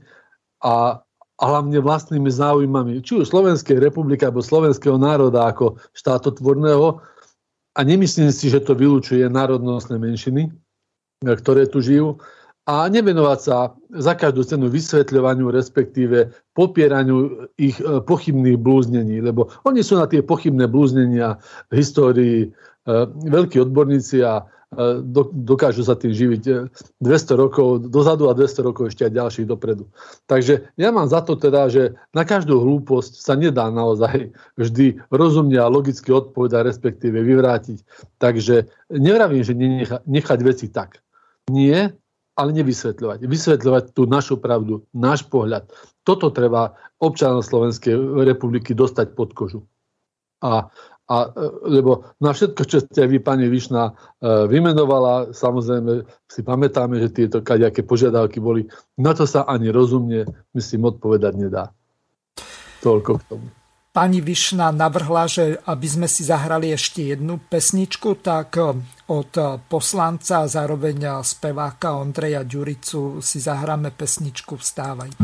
a, 0.62 1.02
a 1.42 1.44
hlavne 1.50 1.82
vlastnými 1.82 2.30
záujmami, 2.30 3.02
či 3.02 3.18
už 3.18 3.34
Slovenskej 3.34 3.82
republiky 3.82 4.22
alebo 4.22 4.46
slovenského 4.46 5.02
národa 5.02 5.50
ako 5.50 5.82
štátotvorného. 5.98 7.02
A 7.74 7.80
nemyslím 7.82 8.30
si, 8.30 8.54
že 8.54 8.62
to 8.62 8.78
vylúčuje 8.78 9.26
národnostné 9.34 9.98
menšiny, 9.98 10.54
eh, 11.26 11.36
ktoré 11.42 11.66
tu 11.66 11.82
žijú 11.82 12.22
a 12.68 12.92
nevenovať 12.92 13.40
sa 13.40 13.72
za 13.96 14.12
každú 14.12 14.44
cenu 14.44 14.68
vysvetľovaniu, 14.68 15.48
respektíve 15.56 16.36
popieraniu 16.52 17.48
ich 17.56 17.80
e, 17.80 18.04
pochybných 18.04 18.60
blúznení, 18.60 19.24
lebo 19.24 19.48
oni 19.64 19.80
sú 19.80 19.96
na 19.96 20.04
tie 20.04 20.20
pochybné 20.20 20.68
blúznenia 20.68 21.40
v 21.72 21.74
histórii 21.80 22.38
e, 22.44 22.48
veľkí 23.24 23.64
odborníci 23.64 24.20
a 24.20 24.44
e, 24.44 25.00
dokážu 25.32 25.88
sa 25.88 25.96
tým 25.96 26.12
živiť 26.12 26.44
200 27.00 27.08
rokov 27.40 27.88
dozadu 27.88 28.28
a 28.28 28.36
200 28.36 28.68
rokov 28.68 28.92
ešte 28.92 29.08
aj 29.08 29.16
ďalších 29.16 29.48
dopredu. 29.48 29.88
Takže 30.28 30.68
ja 30.76 30.92
mám 30.92 31.08
za 31.08 31.24
to 31.24 31.40
teda, 31.40 31.72
že 31.72 31.96
na 32.12 32.28
každú 32.28 32.60
hlúposť 32.60 33.24
sa 33.24 33.40
nedá 33.40 33.72
naozaj 33.72 34.36
vždy 34.60 35.00
rozumne 35.08 35.56
a 35.56 35.72
logicky 35.72 36.12
odpovedať, 36.12 36.68
respektíve 36.68 37.16
vyvrátiť. 37.16 37.80
Takže 38.20 38.68
nevravím, 38.92 39.48
že 39.48 39.56
nechať 40.04 40.40
veci 40.44 40.68
tak. 40.68 41.00
Nie, 41.48 41.96
ale 42.38 42.54
nevysvetľovať. 42.54 43.26
Vysvetľovať 43.26 43.84
tú 43.98 44.06
našu 44.06 44.38
pravdu, 44.38 44.86
náš 44.94 45.26
pohľad. 45.26 45.66
Toto 46.06 46.30
treba 46.30 46.78
občanom 47.02 47.42
Slovenskej 47.42 47.98
republiky 48.24 48.78
dostať 48.78 49.18
pod 49.18 49.34
kožu. 49.34 49.66
A, 50.46 50.70
a, 51.10 51.16
e, 51.18 51.28
lebo 51.66 52.14
na 52.22 52.32
všetko, 52.38 52.62
čo 52.70 52.78
ste 52.86 53.10
vy, 53.10 53.18
pani 53.18 53.50
Višna, 53.50 53.90
e, 53.90 53.94
vymenovala, 54.46 55.34
samozrejme 55.34 56.06
si 56.30 56.46
pamätáme, 56.46 57.02
že 57.02 57.10
tieto 57.10 57.42
kaďaké 57.42 57.82
požiadavky 57.82 58.38
boli. 58.38 58.70
Na 59.02 59.18
to 59.18 59.26
sa 59.26 59.50
ani 59.50 59.74
rozumne, 59.74 60.30
myslím, 60.54 60.94
odpovedať 60.94 61.34
nedá. 61.42 61.74
Toľko 62.86 63.12
k 63.18 63.24
tomu 63.34 63.50
pani 63.98 64.22
Višna 64.22 64.70
navrhla, 64.70 65.26
že 65.26 65.58
aby 65.66 65.88
sme 65.90 66.06
si 66.06 66.22
zahrali 66.22 66.70
ešte 66.70 67.18
jednu 67.18 67.42
pesničku, 67.42 68.22
tak 68.22 68.54
eh, 68.62 68.78
od 69.10 69.32
eh, 69.34 69.58
poslanca 69.66 70.46
a 70.46 70.50
zároveň 70.50 70.98
eh, 71.02 71.14
speváka 71.26 71.98
Ondreja 71.98 72.46
Ďuricu 72.46 73.26
si 73.26 73.42
zahráme 73.42 73.90
pesničku 73.90 74.54
Vstávaj. 74.54 75.18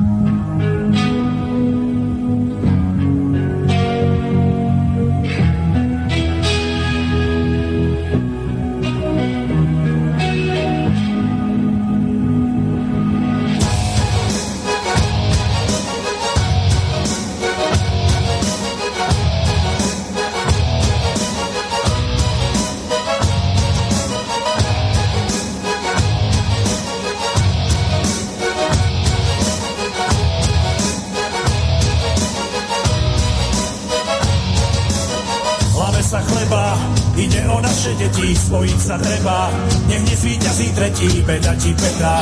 Ti 41.23 41.71
Petra, 41.71 42.19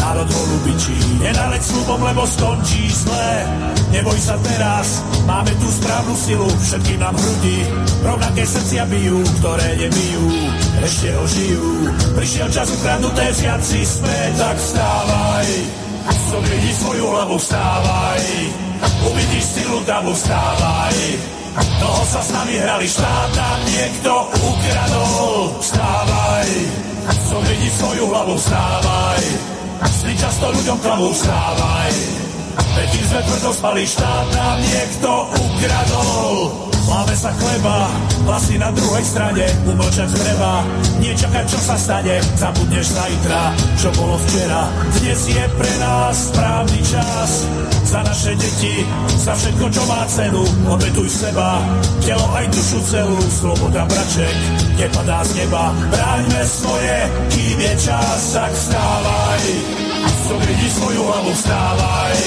národ 0.00 0.28
holubičí. 0.32 0.96
Nenaleď 1.20 1.62
slubom, 1.62 2.00
lebo 2.00 2.24
skončí 2.24 2.88
zle. 2.88 3.30
Neboj 3.92 4.16
sa 4.16 4.36
teraz, 4.40 5.04
máme 5.28 5.52
tu 5.60 5.68
správnu 5.68 6.14
silu, 6.16 6.48
všetky 6.48 6.94
nám 6.96 7.12
hrudi. 7.12 7.58
Rovnaké 8.00 8.42
srdcia 8.48 8.88
bijú, 8.88 9.20
ktoré 9.42 9.68
nebijú, 9.76 10.26
ešte 10.80 11.08
ožijú. 11.20 11.68
Prišiel 12.16 12.48
čas 12.48 12.68
ukradnuté 12.72 13.24
vziať 13.28 13.60
si 13.60 13.80
späť, 13.84 14.30
tak 14.40 14.56
vstávaj. 14.56 15.48
Zobridi 16.30 16.72
svoju 16.80 17.04
hlavu, 17.04 17.36
vstávaj. 17.36 18.24
Uvidíš 19.04 19.46
silu 19.52 19.78
davu, 19.84 20.16
vstávaj. 20.16 20.96
Toho 21.58 22.02
sa 22.06 22.20
s 22.22 22.30
nami 22.30 22.54
hrali 22.54 22.86
štát 22.86 23.32
a 23.34 23.50
niekto 23.66 24.12
ukradol. 24.38 25.58
Vstávaj. 25.58 26.50
Som 27.26 27.40
vidí 27.42 27.68
svoju 27.74 28.04
hlavu, 28.06 28.34
vstávaj. 28.38 29.22
Sny 29.90 30.14
často 30.14 30.46
ľuďom 30.54 30.78
klavu, 30.78 31.10
vstávaj. 31.10 31.92
Veď 32.70 32.90
sme 33.02 33.20
tvrdo 33.26 33.50
spali, 33.50 33.82
štát 33.82 34.26
nám 34.30 34.56
niekto 34.62 35.10
ukradol. 35.34 36.69
Máme 36.90 37.14
sa 37.14 37.30
chleba, 37.38 37.86
vlasy 38.26 38.58
na 38.58 38.74
druhej 38.74 39.04
strane, 39.06 39.46
umlčať 39.62 40.10
treba, 40.10 40.66
nie 40.98 41.14
čakať, 41.14 41.46
čo 41.46 41.58
sa 41.62 41.78
stane, 41.78 42.18
zabudneš 42.34 42.98
zajtra, 42.98 43.54
čo 43.78 43.88
bolo 43.94 44.18
včera. 44.26 44.66
Dnes 44.98 45.20
je 45.22 45.44
pre 45.54 45.72
nás 45.78 46.34
správny 46.34 46.80
čas, 46.82 47.30
za 47.86 48.02
naše 48.02 48.34
deti, 48.34 48.82
za 49.22 49.38
všetko, 49.38 49.66
čo 49.70 49.82
má 49.86 50.02
cenu, 50.10 50.42
obetuj 50.66 51.06
seba, 51.06 51.62
telo 52.02 52.26
aj 52.34 52.46
dušu 52.58 52.82
celú, 52.82 53.22
sloboda 53.38 53.86
braček, 53.86 54.34
nepadá 54.74 55.22
z 55.30 55.46
neba, 55.46 55.70
bráňme 55.94 56.42
svoje, 56.42 56.96
kým 57.30 57.58
je 57.70 57.74
čas, 57.86 58.18
tak 58.34 58.50
vstávaj, 58.50 59.44
som 60.26 60.42
svoju 60.74 61.02
hlavu, 61.06 61.32
vstávaj, 61.38 62.18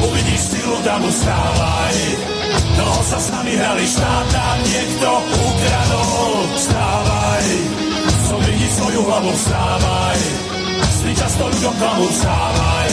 Uvidíš 0.00 0.40
silu, 0.40 0.76
tam 0.80 1.04
ustávaj. 1.04 2.31
Toho 2.72 3.00
sa 3.04 3.18
s 3.20 3.28
nami 3.32 3.52
hrali 3.56 3.84
štát, 3.86 4.26
nám 4.32 4.58
niekto 4.64 5.08
ukradol. 5.36 6.32
Vstávaj, 6.56 7.46
vidí 8.48 8.68
svoju 8.72 9.00
hlavu, 9.06 9.30
vstávaj. 9.32 10.20
Sny 11.02 11.12
často 11.16 11.42
ľuďom 11.48 11.74
klamu, 11.78 12.06
vstávaj. 12.08 12.90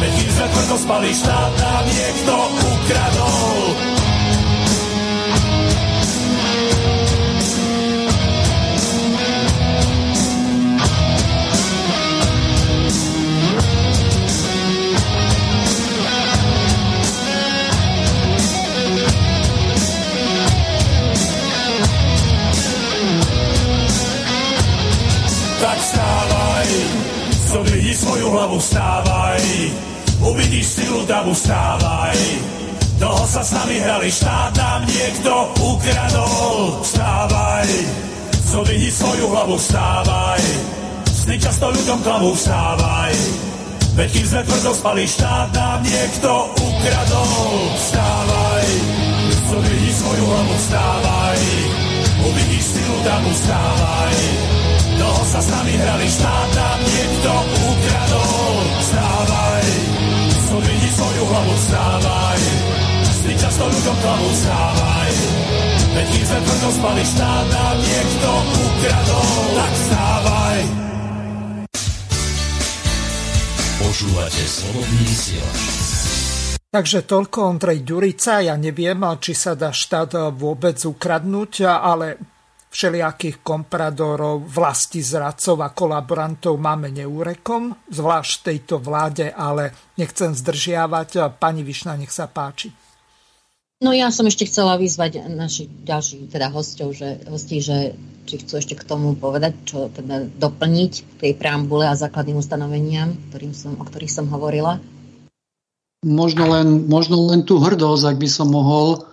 Veď 0.00 0.12
kým 0.16 0.30
sme 0.32 0.46
tvrdo 0.48 0.76
spali, 0.80 1.08
štát 1.12 1.52
nám 1.60 1.84
niekto 1.88 2.34
ukradol. 2.64 3.89
Svoju 28.00 28.26
hlavu, 28.32 28.56
vstávaj. 28.56 29.44
Uvidíš 30.24 30.66
silu 30.66 31.04
davu, 31.04 31.36
vstávaj. 31.36 32.16
Toho 33.00 33.24
sa 33.24 33.40
s 33.44 33.52
nami 33.52 33.80
hrali, 33.80 34.12
štát 34.12 34.52
nám 34.56 34.84
niekto 34.88 35.32
ukradol. 35.60 36.80
Vstávaj. 36.84 37.68
Zodvihni 38.48 38.90
svoju 38.92 39.24
hlavu, 39.32 39.56
vstávaj. 39.56 40.44
Sny 41.08 41.36
často 41.40 41.72
ľuďom 41.72 42.00
klamu, 42.04 42.32
vstávaj. 42.36 43.14
Veď 43.96 44.08
kým 44.12 44.26
sme 44.28 44.42
tvrdo 44.48 44.70
spali, 44.76 45.02
štát 45.04 45.48
nám 45.52 45.80
niekto 45.84 46.30
ukradol. 46.56 47.52
Vstávaj. 47.76 48.68
Zodvihni 49.48 49.92
svoju 49.92 50.24
hlavu, 50.24 50.54
vstávaj. 50.56 51.40
Uvidíš 52.20 52.64
silu 52.64 52.96
davu, 53.04 53.30
vstávaj. 53.32 54.59
Sa 55.30 55.38
s 55.38 55.46
nami 55.46 55.78
hrali, 55.78 56.10
štát 56.10 56.50
nám 56.58 56.80
niekto 56.82 57.30
ukradol. 57.70 58.54
Vstávaj, 58.82 59.66
zodvihni 60.50 60.90
svoju 60.90 61.22
hlavu, 61.22 61.54
vstávaj. 61.54 62.40
Sny 63.14 63.34
často 63.38 63.62
ľuďom 63.70 63.96
klamu, 64.02 64.26
vstávaj. 64.34 65.12
Veď 65.94 66.06
kým 66.10 66.24
sme 66.26 66.40
tvrdo 66.42 66.68
spali, 66.74 67.02
štát 67.06 67.46
nám 67.46 67.76
niekto 67.78 68.30
ukradol. 68.58 69.30
Tak 69.54 69.70
vstávaj. 69.70 70.58
Počúvate 73.78 74.42
slobodný 74.50 75.02
vysielač. 75.06 75.62
Takže 76.74 76.98
toľko 77.06 77.38
Ondrej 77.54 77.86
Ďurica. 77.86 78.42
Ja 78.42 78.58
neviem, 78.58 78.98
či 79.22 79.38
sa 79.38 79.54
dá 79.54 79.70
štát 79.70 80.34
vôbec 80.34 80.78
ukradnúť, 80.82 81.70
ale 81.70 82.18
všelijakých 82.70 83.42
kompradorov, 83.42 84.46
vlasti 84.46 85.02
zradcov 85.02 85.58
a 85.58 85.74
kolaborantov 85.74 86.54
máme 86.54 86.94
neúrekom, 86.94 87.74
zvlášť 87.90 88.30
v 88.30 88.44
tejto 88.46 88.78
vláde, 88.78 89.26
ale 89.34 89.74
nechcem 89.98 90.30
zdržiavať. 90.30 91.34
Pani 91.42 91.66
Višna, 91.66 91.98
nech 91.98 92.14
sa 92.14 92.30
páči. 92.30 92.70
No 93.80 93.96
ja 93.96 94.12
som 94.12 94.28
ešte 94.28 94.44
chcela 94.44 94.76
vyzvať 94.76 95.24
našich 95.32 95.72
ďalších 95.88 96.28
teda 96.28 96.52
hostov, 96.52 96.92
že, 96.92 97.24
hostí, 97.24 97.64
že 97.64 97.96
či 98.28 98.44
chcú 98.44 98.60
ešte 98.60 98.76
k 98.76 98.84
tomu 98.84 99.16
povedať, 99.16 99.56
čo 99.64 99.88
teda 99.88 100.28
doplniť 100.36 101.18
tej 101.18 101.32
preambule 101.34 101.88
a 101.88 101.96
základným 101.96 102.38
ustanoveniam, 102.38 103.16
ktorým 103.32 103.56
som, 103.56 103.80
o 103.80 103.84
ktorých 103.88 104.12
som 104.12 104.28
hovorila. 104.28 104.78
Možno 106.04 106.44
len, 106.48 106.92
možno 106.92 107.24
len 107.32 107.40
tú 107.44 107.56
hrdosť, 107.56 108.04
ak 108.14 108.16
by 108.20 108.28
som 108.28 108.52
mohol, 108.52 109.09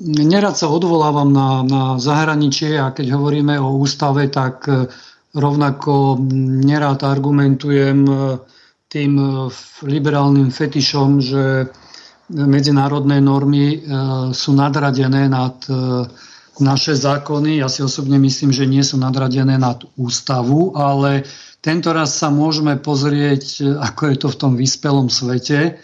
nerad 0.00 0.58
sa 0.58 0.66
odvolávam 0.66 1.30
na, 1.30 1.62
na 1.62 1.82
zahraničie 2.02 2.74
a 2.82 2.90
keď 2.90 3.14
hovoríme 3.14 3.54
o 3.62 3.78
ústave, 3.78 4.26
tak 4.26 4.66
e, 4.66 4.90
rovnako 5.38 6.18
nerad 6.66 7.06
argumentujem 7.06 7.98
e, 8.10 8.14
tým 8.90 9.12
e, 9.14 9.26
liberálnym 9.86 10.50
fetišom, 10.50 11.22
že 11.22 11.70
medzinárodné 12.30 13.18
normy 13.18 13.82
sú 14.30 14.54
nadradené 14.54 15.26
nad 15.26 15.66
naše 16.62 16.94
zákony. 16.94 17.58
Ja 17.58 17.66
si 17.66 17.82
osobne 17.82 18.22
myslím, 18.22 18.54
že 18.54 18.70
nie 18.70 18.86
sú 18.86 19.02
nadradené 19.02 19.58
nad 19.58 19.82
ústavu, 19.98 20.78
ale 20.78 21.26
tento 21.58 21.90
raz 21.90 22.14
sa 22.14 22.30
môžeme 22.30 22.78
pozrieť, 22.78 23.66
ako 23.82 24.02
je 24.14 24.16
to 24.22 24.28
v 24.30 24.38
tom 24.38 24.52
vyspelom 24.54 25.10
svete, 25.10 25.82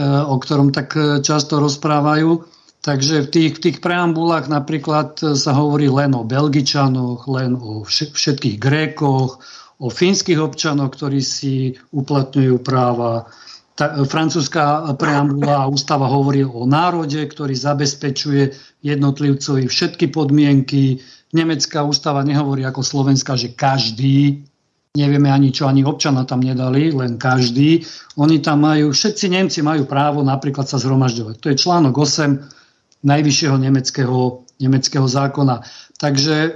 o 0.00 0.40
ktorom 0.40 0.72
tak 0.72 1.20
často 1.20 1.60
rozprávajú. 1.60 2.53
Takže 2.84 3.24
v 3.24 3.28
tých, 3.32 3.52
tých 3.64 3.78
preambulách 3.80 4.52
napríklad 4.52 5.16
sa 5.40 5.56
hovorí 5.56 5.88
len 5.88 6.12
o 6.12 6.20
Belgičanoch, 6.20 7.24
len 7.32 7.56
o 7.56 7.80
všetkých 7.88 8.60
Grékoch, 8.60 9.40
o 9.80 9.88
fínskych 9.88 10.36
občanoch, 10.36 10.92
ktorí 10.92 11.24
si 11.24 11.80
uplatňujú 11.96 12.60
práva. 12.60 13.24
Ta, 13.72 14.04
francúzska 14.04 14.84
preambula 15.00 15.64
a 15.64 15.70
ústava 15.72 16.12
hovorí 16.12 16.44
o 16.44 16.68
národe, 16.68 17.24
ktorý 17.24 17.56
zabezpečuje 17.56 18.52
jednotlivcovi 18.84 19.64
všetky 19.64 20.12
podmienky. 20.12 21.00
Nemecká 21.32 21.88
ústava 21.88 22.20
nehovorí 22.20 22.68
ako 22.68 22.84
Slovenska, 22.84 23.32
že 23.32 23.56
každý, 23.56 24.44
nevieme 24.92 25.32
ani 25.32 25.56
čo, 25.56 25.72
ani 25.72 25.88
občana 25.88 26.28
tam 26.28 26.44
nedali, 26.44 26.92
len 26.92 27.16
každý. 27.16 27.80
Oni 28.20 28.44
tam 28.44 28.68
majú, 28.68 28.92
všetci 28.92 29.32
Nemci 29.32 29.64
majú 29.64 29.88
právo 29.88 30.20
napríklad 30.20 30.68
sa 30.68 30.76
zhromažďovať. 30.76 31.40
To 31.40 31.48
je 31.48 31.56
článok 31.56 31.96
8 31.96 32.63
najvyššieho 33.04 33.56
nemeckého, 33.60 34.42
nemeckého 34.58 35.06
zákona. 35.06 35.62
Takže 36.00 36.34
e, 36.34 36.50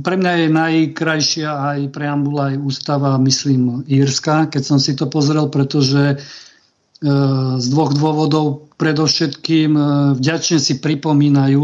pre 0.00 0.14
mňa 0.16 0.32
je 0.40 0.48
najkrajšia 0.48 1.50
aj 1.50 1.80
preambula, 1.92 2.54
aj 2.54 2.56
ústava, 2.62 3.18
myslím, 3.20 3.84
Írska, 3.84 4.48
keď 4.48 4.62
som 4.62 4.78
si 4.80 4.96
to 4.96 5.10
pozrel, 5.10 5.52
pretože 5.52 6.14
e, 6.14 6.16
z 7.60 7.66
dvoch 7.68 7.92
dôvodov 7.92 8.72
predovšetkým 8.80 9.70
e, 9.76 9.82
vďačne 10.16 10.58
si 10.62 10.80
pripomínajú 10.80 11.62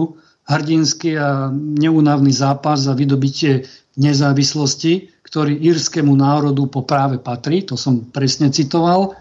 hrdinský 0.51 1.15
a 1.17 1.49
neúnavný 1.55 2.35
zápas 2.35 2.83
za 2.83 2.93
vydobitie 2.99 3.71
nezávislosti, 3.95 5.23
ktorý 5.23 5.55
írskému 5.63 6.11
národu 6.11 6.67
po 6.67 6.83
práve 6.83 7.23
patrí, 7.23 7.63
to 7.63 7.79
som 7.79 8.03
presne 8.11 8.51
citoval. 8.51 9.15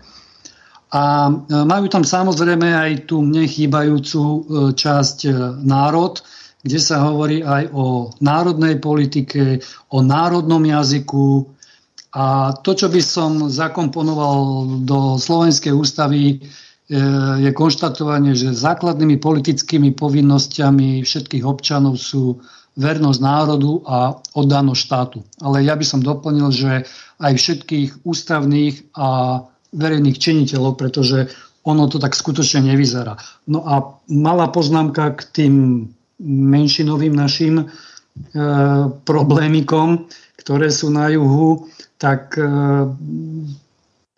A 0.89 1.29
e, 1.29 1.33
majú 1.69 1.85
tam 1.85 2.01
samozrejme 2.01 2.65
aj 2.73 2.91
tú 3.05 3.21
mne 3.21 3.45
chýbajúcu 3.45 4.21
e, 4.21 4.39
časť 4.73 5.17
e, 5.25 5.31
národ, 5.61 6.17
kde 6.65 6.79
sa 6.81 7.05
hovorí 7.05 7.45
aj 7.45 7.69
o 7.71 8.09
národnej 8.19 8.81
politike, 8.81 9.61
o 9.93 10.01
národnom 10.01 10.59
jazyku. 10.59 11.45
A 12.17 12.57
to, 12.65 12.73
čo 12.73 12.89
by 12.89 12.99
som 13.05 13.47
zakomponoval 13.47 14.65
do 14.83 15.15
Slovenskej 15.15 15.71
ústavy, 15.71 16.41
je 16.89 17.53
konštatovanie, 17.53 18.33
že 18.33 18.49
základnými 18.49 19.21
politickými 19.21 19.93
povinnosťami 19.93 21.05
všetkých 21.05 21.45
občanov 21.45 22.01
sú 22.01 22.41
vernosť 22.81 23.19
národu 23.21 23.85
a 23.85 24.17
oddanosť 24.33 24.81
štátu. 24.81 25.19
Ale 25.37 25.61
ja 25.69 25.77
by 25.77 25.85
som 25.85 26.01
doplnil, 26.01 26.49
že 26.49 26.89
aj 27.21 27.33
všetkých 27.37 27.89
ústavných 28.01 28.89
a 28.97 29.45
verejných 29.73 30.17
činiteľov, 30.17 30.77
pretože 30.79 31.29
ono 31.67 31.85
to 31.91 31.99
tak 31.99 32.15
skutočne 32.15 32.73
nevyzerá. 32.73 33.19
No 33.51 33.61
a 33.67 33.99
malá 34.09 34.49
poznámka 34.49 35.13
k 35.19 35.21
tým 35.29 35.53
menšinovým 36.23 37.13
našim 37.15 37.63
e, 37.63 37.65
problémikom, 39.03 40.09
ktoré 40.39 40.71
sú 40.71 40.89
na 40.89 41.11
juhu, 41.11 41.69
tak 41.99 42.35
e, 42.39 42.47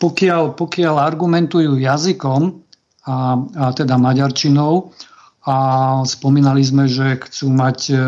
pokiaľ, 0.02 0.58
pokiaľ 0.58 0.96
argumentujú 0.98 1.78
jazykom, 1.78 2.42
a, 3.02 3.38
a 3.38 3.66
teda 3.74 3.98
maďarčinou, 3.98 4.94
a 5.42 5.58
spomínali 6.06 6.62
sme, 6.62 6.86
že 6.86 7.18
chcú 7.18 7.50
mať 7.50 7.80
e, 7.90 7.94
e, 7.94 8.00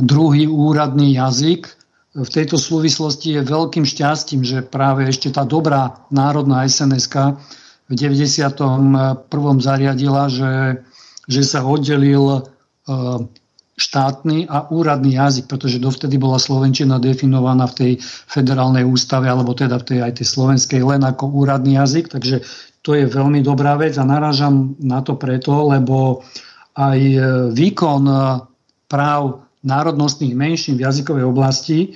druhý 0.00 0.48
úradný 0.48 1.12
jazyk, 1.20 1.68
v 2.10 2.30
tejto 2.30 2.58
súvislosti 2.58 3.38
je 3.38 3.42
veľkým 3.46 3.86
šťastím, 3.86 4.42
že 4.42 4.66
práve 4.66 5.06
ešte 5.06 5.30
tá 5.30 5.46
dobrá 5.46 6.02
národná 6.10 6.66
sns 6.66 7.06
v 7.86 7.92
91. 7.94 8.58
zariadila, 9.62 10.26
že, 10.26 10.82
že 11.30 11.42
sa 11.46 11.62
oddelil 11.62 12.26
e, 12.34 12.40
štátny 13.78 14.50
a 14.50 14.66
úradný 14.74 15.18
jazyk, 15.18 15.46
pretože 15.46 15.82
dovtedy 15.82 16.18
bola 16.18 16.42
Slovenčina 16.42 16.98
definovaná 16.98 17.70
v 17.70 17.74
tej 17.78 17.92
federálnej 18.26 18.82
ústave, 18.82 19.30
alebo 19.30 19.54
teda 19.54 19.78
v 19.78 19.86
tej 19.94 19.98
aj 20.02 20.12
tej 20.18 20.26
slovenskej 20.26 20.82
len 20.82 21.06
ako 21.06 21.30
úradný 21.30 21.78
jazyk, 21.78 22.10
takže 22.10 22.42
to 22.82 22.98
je 22.98 23.06
veľmi 23.06 23.44
dobrá 23.44 23.78
vec 23.78 23.94
a 24.00 24.04
narážam 24.08 24.74
na 24.82 25.04
to 25.04 25.14
preto, 25.14 25.52
lebo 25.68 26.26
aj 26.74 26.98
výkon 27.52 28.02
práv 28.88 29.49
národnostných 29.62 30.34
menšín 30.36 30.80
v 30.80 30.84
jazykovej 30.88 31.24
oblasti, 31.24 31.78
e, 31.84 31.88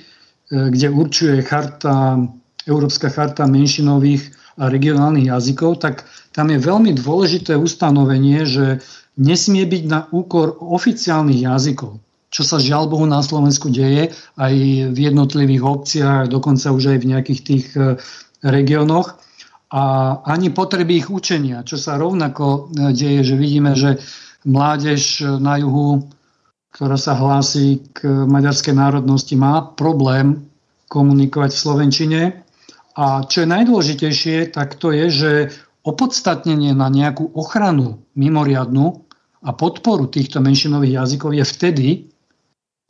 kde 0.49 0.87
určuje 0.89 1.41
charta, 1.45 2.21
Európska 2.65 3.09
charta 3.09 3.45
menšinových 3.45 4.33
a 4.55 4.71
regionálnych 4.71 5.29
jazykov, 5.29 5.83
tak 5.83 6.07
tam 6.31 6.47
je 6.49 6.59
veľmi 6.59 6.95
dôležité 6.95 7.59
ustanovenie, 7.59 8.47
že 8.47 8.79
nesmie 9.19 9.67
byť 9.67 9.83
na 9.85 10.07
úkor 10.15 10.55
oficiálnych 10.59 11.43
jazykov 11.43 11.99
čo 12.35 12.43
sa 12.43 12.59
žiaľ 12.59 12.91
Bohu 12.91 13.07
na 13.07 13.23
Slovensku 13.23 13.71
deje 13.71 14.11
aj 14.35 14.53
v 14.91 14.97
jednotlivých 14.99 15.63
obciach, 15.63 16.27
dokonca 16.27 16.75
už 16.75 16.91
aj 16.91 16.97
v 16.99 17.09
nejakých 17.15 17.41
tých 17.47 17.65
e, 17.79 17.95
regiónoch. 18.43 19.15
A 19.71 19.83
ani 20.27 20.51
potreby 20.51 20.99
ich 20.99 21.07
učenia, 21.07 21.63
čo 21.63 21.79
sa 21.79 21.95
rovnako 21.95 22.43
e, 22.75 22.91
deje, 22.91 23.23
že 23.23 23.35
vidíme, 23.39 23.71
že 23.79 24.03
mládež 24.43 25.23
na 25.39 25.63
juhu, 25.63 26.11
ktorá 26.75 26.99
sa 26.99 27.15
hlási 27.15 27.87
k 27.95 28.27
maďarskej 28.27 28.75
národnosti, 28.75 29.39
má 29.39 29.63
problém 29.63 30.43
komunikovať 30.91 31.55
v 31.55 31.61
Slovenčine. 31.63 32.21
A 32.99 33.23
čo 33.23 33.47
je 33.47 33.47
najdôležitejšie, 33.47 34.51
tak 34.51 34.75
to 34.75 34.91
je, 34.91 35.07
že 35.07 35.31
opodstatnenie 35.87 36.75
na 36.75 36.91
nejakú 36.91 37.31
ochranu 37.31 38.03
mimoriadnu 38.19 39.07
a 39.39 39.55
podporu 39.55 40.11
týchto 40.11 40.43
menšinových 40.43 40.99
jazykov 40.99 41.31
je 41.31 41.45
vtedy, 41.47 41.87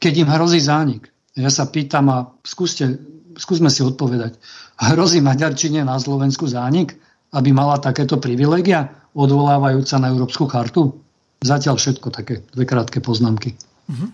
keď 0.02 0.14
im 0.26 0.30
hrozí 0.34 0.66
zánik. 0.66 1.14
Ja 1.38 1.54
sa 1.54 1.70
pýtam 1.70 2.10
a 2.10 2.34
skúste, 2.42 2.98
skúsme 3.38 3.70
si 3.70 3.86
odpovedať. 3.86 4.42
Hrozí 4.82 5.22
Maďarčine 5.22 5.86
na 5.86 6.02
Slovensku 6.02 6.50
zánik, 6.50 6.98
aby 7.38 7.54
mala 7.54 7.78
takéto 7.78 8.18
privilegia, 8.18 8.90
odvolávajúca 9.14 10.02
na 10.02 10.10
Európsku 10.10 10.50
chartu? 10.50 11.06
Zatiaľ 11.44 11.78
všetko 11.78 12.08
také 12.10 12.42
dve 12.50 12.66
krátke 12.66 12.98
poznámky. 13.04 13.75
Uh-huh. 13.86 14.10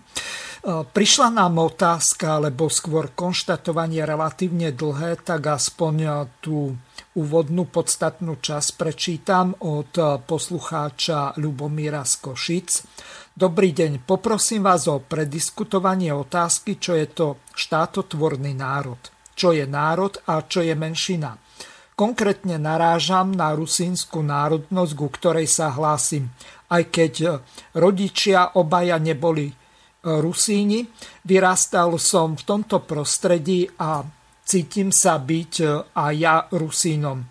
Prišla 0.86 1.34
nám 1.34 1.58
otázka, 1.58 2.38
alebo 2.38 2.70
skôr 2.70 3.10
konštatovanie 3.10 4.06
relatívne 4.06 4.70
dlhé, 4.70 5.18
tak 5.18 5.50
aspoň 5.50 6.28
tú 6.38 6.78
úvodnú 7.18 7.66
podstatnú 7.66 8.38
časť 8.38 8.68
prečítam 8.78 9.58
od 9.58 9.90
poslucháča 10.22 11.34
Ľubomíra 11.36 12.06
z 12.06 12.14
Košic. 12.22 12.68
Dobrý 13.32 13.72
deň, 13.72 14.06
poprosím 14.06 14.62
vás 14.62 14.86
o 14.86 15.00
prediskutovanie 15.00 16.12
otázky, 16.14 16.76
čo 16.78 16.94
je 16.94 17.08
to 17.08 17.26
štátotvorný 17.56 18.52
národ, 18.54 19.00
čo 19.32 19.56
je 19.56 19.64
národ 19.64 20.14
a 20.28 20.44
čo 20.44 20.62
je 20.62 20.76
menšina. 20.76 21.40
Konkrétne 21.92 22.56
narážam 22.56 23.32
na 23.32 23.52
rusínsku 23.52 24.24
národnosť, 24.24 24.92
ku 24.96 25.08
ktorej 25.12 25.48
sa 25.48 25.72
hlásim, 25.72 26.28
aj 26.72 26.82
keď 26.88 27.12
rodičia 27.76 28.56
obaja 28.56 28.96
neboli 28.96 29.52
e, 29.52 29.54
Rusíni. 30.02 30.86
Vyrastal 31.22 31.94
som 32.02 32.34
v 32.34 32.42
tomto 32.42 32.82
prostredí 32.82 33.70
a 33.78 34.02
cítim 34.42 34.90
sa 34.90 35.16
byť 35.22 35.52
e, 35.62 35.66
aj 35.94 36.14
ja 36.18 36.36
Rusínom. 36.50 37.22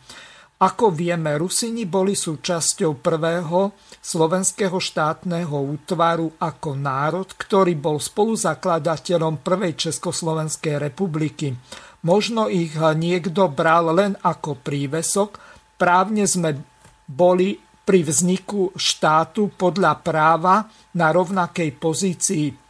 Ako 0.62 0.94
vieme, 0.94 1.42
Rusíni 1.42 1.90
boli 1.90 2.14
súčasťou 2.14 3.02
prvého 3.02 3.74
slovenského 3.98 4.78
štátneho 4.78 5.58
útvaru 5.58 6.38
ako 6.38 6.78
národ, 6.78 7.26
ktorý 7.34 7.74
bol 7.74 7.98
spoluzakladateľom 7.98 9.42
prvej 9.42 9.90
Československej 9.90 10.78
republiky. 10.78 11.58
Možno 12.06 12.46
ich 12.46 12.78
niekto 12.78 13.50
bral 13.50 13.90
len 13.90 14.14
ako 14.22 14.62
prívesok, 14.62 15.42
právne 15.82 16.30
sme 16.30 16.54
boli 17.10 17.58
pri 17.82 18.06
vzniku 18.06 18.78
štátu 18.78 19.58
podľa 19.58 19.98
práva 20.06 20.70
na 20.94 21.10
rovnakej 21.10 21.70
pozícii. 21.82 22.61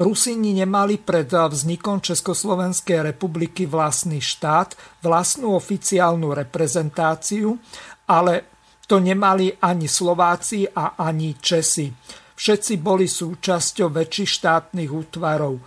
Rusíni 0.00 0.56
nemali 0.56 0.96
pred 0.96 1.28
vznikom 1.28 2.00
Československej 2.00 3.12
republiky 3.12 3.68
vlastný 3.68 4.24
štát, 4.24 4.72
vlastnú 5.04 5.52
oficiálnu 5.52 6.32
reprezentáciu, 6.32 7.60
ale 8.08 8.48
to 8.88 8.96
nemali 8.96 9.52
ani 9.60 9.84
Slováci 9.84 10.64
a 10.72 10.96
ani 10.96 11.36
Česi. 11.36 11.92
Všetci 12.32 12.80
boli 12.80 13.04
súčasťou 13.04 13.92
väčších 13.92 14.30
štátnych 14.40 14.88
útvarov. 14.88 15.60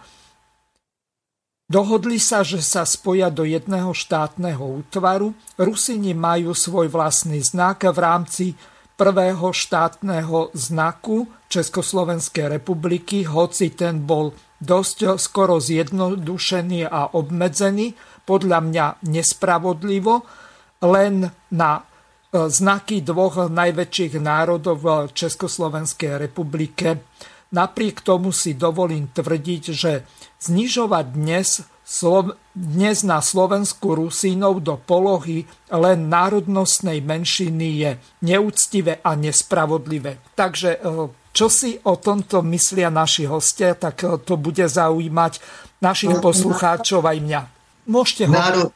Dohodli 1.70 2.18
sa, 2.18 2.42
že 2.42 2.66
sa 2.66 2.90
spoja 2.90 3.30
do 3.30 3.46
jedného 3.46 3.94
štátneho 3.94 4.82
útvaru. 4.82 5.38
Rusini 5.62 6.18
majú 6.18 6.58
svoj 6.58 6.90
vlastný 6.90 7.38
znak 7.38 7.86
v 7.86 7.98
rámci 8.02 8.46
prvého 8.94 9.50
štátneho 9.50 10.54
znaku 10.54 11.28
Československej 11.50 12.58
republiky, 12.60 13.26
hoci 13.26 13.74
ten 13.74 14.06
bol 14.06 14.34
dosť 14.62 15.20
skoro 15.20 15.60
zjednodušený 15.60 16.88
a 16.88 17.12
obmedzený, 17.18 17.94
podľa 18.24 18.60
mňa 18.64 18.86
nespravodlivo, 19.12 20.24
len 20.80 21.28
na 21.52 21.84
znaky 22.34 23.04
dvoch 23.04 23.52
najväčších 23.52 24.18
národov 24.18 24.82
v 24.82 24.88
Československej 25.12 26.18
republike. 26.18 27.04
Napriek 27.54 28.02
tomu 28.02 28.34
si 28.34 28.58
dovolím 28.58 29.12
tvrdiť, 29.12 29.64
že 29.70 30.08
znižovať 30.42 31.06
dnes, 31.14 31.62
dnes 32.58 33.06
na 33.06 33.22
Slovensku 33.22 33.94
Rusínov 33.94 34.66
do 34.66 34.82
polohy 34.82 35.46
len 35.70 36.10
národnostnej 36.10 37.06
menšiny 37.06 37.68
je 37.86 37.92
neúctivé 38.26 38.98
a 39.06 39.14
nespravodlivé. 39.14 40.18
Takže 40.34 40.70
e, 40.74 40.80
čo 41.30 41.48
si 41.54 41.78
o 41.86 41.94
tomto 42.02 42.42
myslia 42.50 42.90
naši 42.90 43.30
hostia, 43.30 43.78
tak 43.78 44.02
e, 44.02 44.18
to 44.26 44.42
bude 44.42 44.66
zaujímať 44.66 45.38
našich 45.86 46.18
poslucháčov 46.18 47.06
aj 47.06 47.18
mňa. 47.22 47.42
Môžete 47.86 48.26
ho... 48.26 48.34
Národ, 48.34 48.70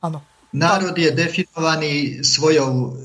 Áno. 0.00 0.24
Národ 0.56 0.96
je 0.96 1.10
definovaný 1.12 2.24
svojou, 2.24 2.96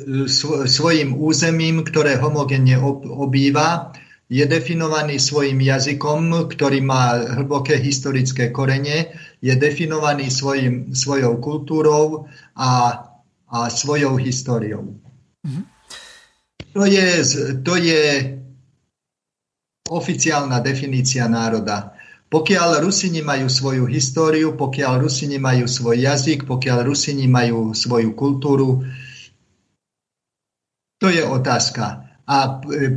svojim 0.64 1.20
územím, 1.20 1.84
ktoré 1.84 2.16
homogénne 2.16 2.80
obýva, 3.04 3.92
je 4.32 4.48
definovaný 4.48 5.20
svojim 5.20 5.60
jazykom, 5.60 6.48
ktorý 6.48 6.80
má 6.80 7.20
hlboké 7.20 7.76
historické 7.76 8.48
korene, 8.56 9.12
je 9.42 9.54
definovaný 9.58 10.30
svojim, 10.30 10.94
svojou 10.94 11.42
kultúrou 11.42 12.30
a, 12.54 12.70
a 13.50 13.58
svojou 13.74 14.16
históriou. 14.22 15.02
Mm-hmm. 15.42 15.66
To, 16.78 16.82
je, 16.86 17.08
to 17.66 17.74
je 17.76 18.02
oficiálna 19.90 20.62
definícia 20.62 21.26
národa. 21.26 21.98
Pokiaľ 22.32 22.80
Rusini 22.80 23.20
majú 23.20 23.52
svoju 23.52 23.92
históriu, 23.92 24.56
pokiaľ 24.56 25.04
Rusini 25.04 25.36
majú 25.36 25.68
svoj 25.68 26.00
jazyk, 26.00 26.48
pokiaľ 26.48 26.88
Rusini 26.88 27.28
majú 27.28 27.76
svoju 27.76 28.16
kultúru, 28.16 28.88
to 30.96 31.12
je 31.12 31.26
otázka. 31.26 32.08
A 32.24 32.62
e, 32.72 32.96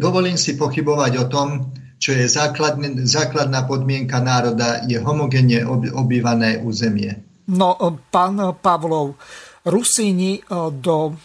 dovolím 0.00 0.40
si 0.40 0.56
pochybovať 0.56 1.12
o 1.20 1.24
tom, 1.28 1.48
čo 1.98 2.12
je 2.12 2.28
základná 3.04 3.64
podmienka 3.64 4.20
národa, 4.20 4.84
je 4.84 5.00
homogénne 5.00 5.64
obývané 5.94 6.60
územie. 6.60 7.24
No, 7.48 7.76
e, 7.76 7.92
pán 8.08 8.40
Pavlov, 8.60 9.20
Rusíni 9.64 10.40
e, 10.40 10.42
do 10.72 11.16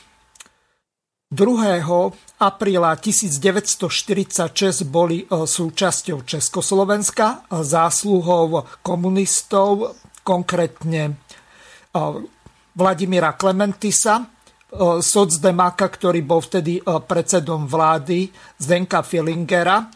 2. 1.29 2.41
apríla 2.41 2.91
1946 2.97 4.83
boli 4.89 5.23
e, 5.23 5.25
súčasťou 5.47 6.27
Československa 6.27 7.47
zásluhou 7.47 8.67
komunistov, 8.83 9.95
konkrétne 10.23 11.17
Vladimíra 12.77 13.33
Klementisa, 13.33 14.29
socdemaka, 15.01 15.89
ktorý 15.89 16.21
bol 16.21 16.45
vtedy 16.45 16.77
predsedom 16.85 17.65
vlády 17.65 18.29
Zdenka 18.61 19.01
Filingera, 19.01 19.89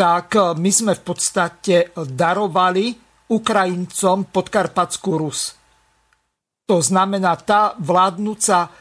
tak 0.00 0.32
my 0.56 0.70
sme 0.72 0.96
v 0.96 1.02
podstate 1.04 1.92
darovali 1.92 2.96
Ukrajincom 3.28 4.32
podkarpackú 4.32 5.10
Rus. 5.20 5.52
To 6.64 6.80
znamená, 6.80 7.36
tá 7.36 7.76
vládnúca 7.76 8.72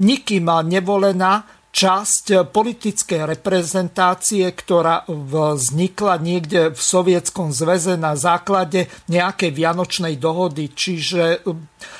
nikým 0.00 0.48
nevolená 0.64 1.44
časť 1.68 2.48
politickej 2.48 3.28
reprezentácie, 3.36 4.48
ktorá 4.48 5.04
vznikla 5.12 6.16
niekde 6.24 6.72
v 6.72 6.80
Sovietskom 6.80 7.52
zväze 7.52 8.00
na 8.00 8.16
základe 8.16 8.88
nejakej 9.12 9.52
vianočnej 9.52 10.16
dohody. 10.16 10.72
Čiže 10.72 11.44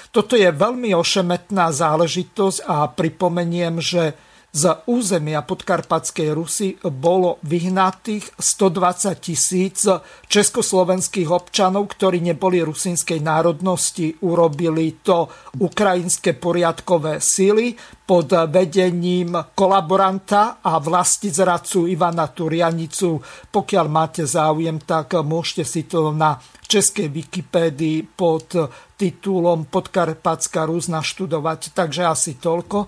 toto 0.08 0.32
je 0.32 0.48
veľmi 0.48 0.96
ošemetná 0.96 1.76
záležitosť 1.76 2.64
a 2.64 2.88
pripomeniem, 2.88 3.84
že 3.84 4.16
z 4.48 4.64
územia 4.88 5.44
podkarpatskej 5.44 6.28
Rusy 6.32 6.80
bolo 6.88 7.36
vyhnatých 7.44 8.32
120 8.40 9.20
tisíc 9.20 9.84
československých 10.24 11.28
občanov, 11.28 11.92
ktorí 11.92 12.24
neboli 12.24 12.64
rusínskej 12.64 13.20
národnosti. 13.20 14.16
Urobili 14.24 15.04
to 15.04 15.28
ukrajinské 15.60 16.32
poriadkové 16.40 17.20
síly 17.20 17.76
pod 18.08 18.32
vedením 18.48 19.36
kolaboranta 19.52 20.64
a 20.64 20.80
zradcu 21.28 21.84
Ivana 21.84 22.32
Turianicu. 22.32 23.20
Pokiaľ 23.52 23.86
máte 23.92 24.24
záujem, 24.24 24.80
tak 24.80 25.12
môžete 25.20 25.64
si 25.68 25.84
to 25.84 26.08
na 26.16 26.40
českej 26.68 27.08
Wikipédii 27.08 28.04
pod 28.12 28.52
titulom 29.00 29.64
Podkarpatská 29.72 30.68
Rus 30.68 30.92
naštudovať. 30.92 31.72
Takže 31.72 32.04
asi 32.04 32.36
toľko. 32.36 32.84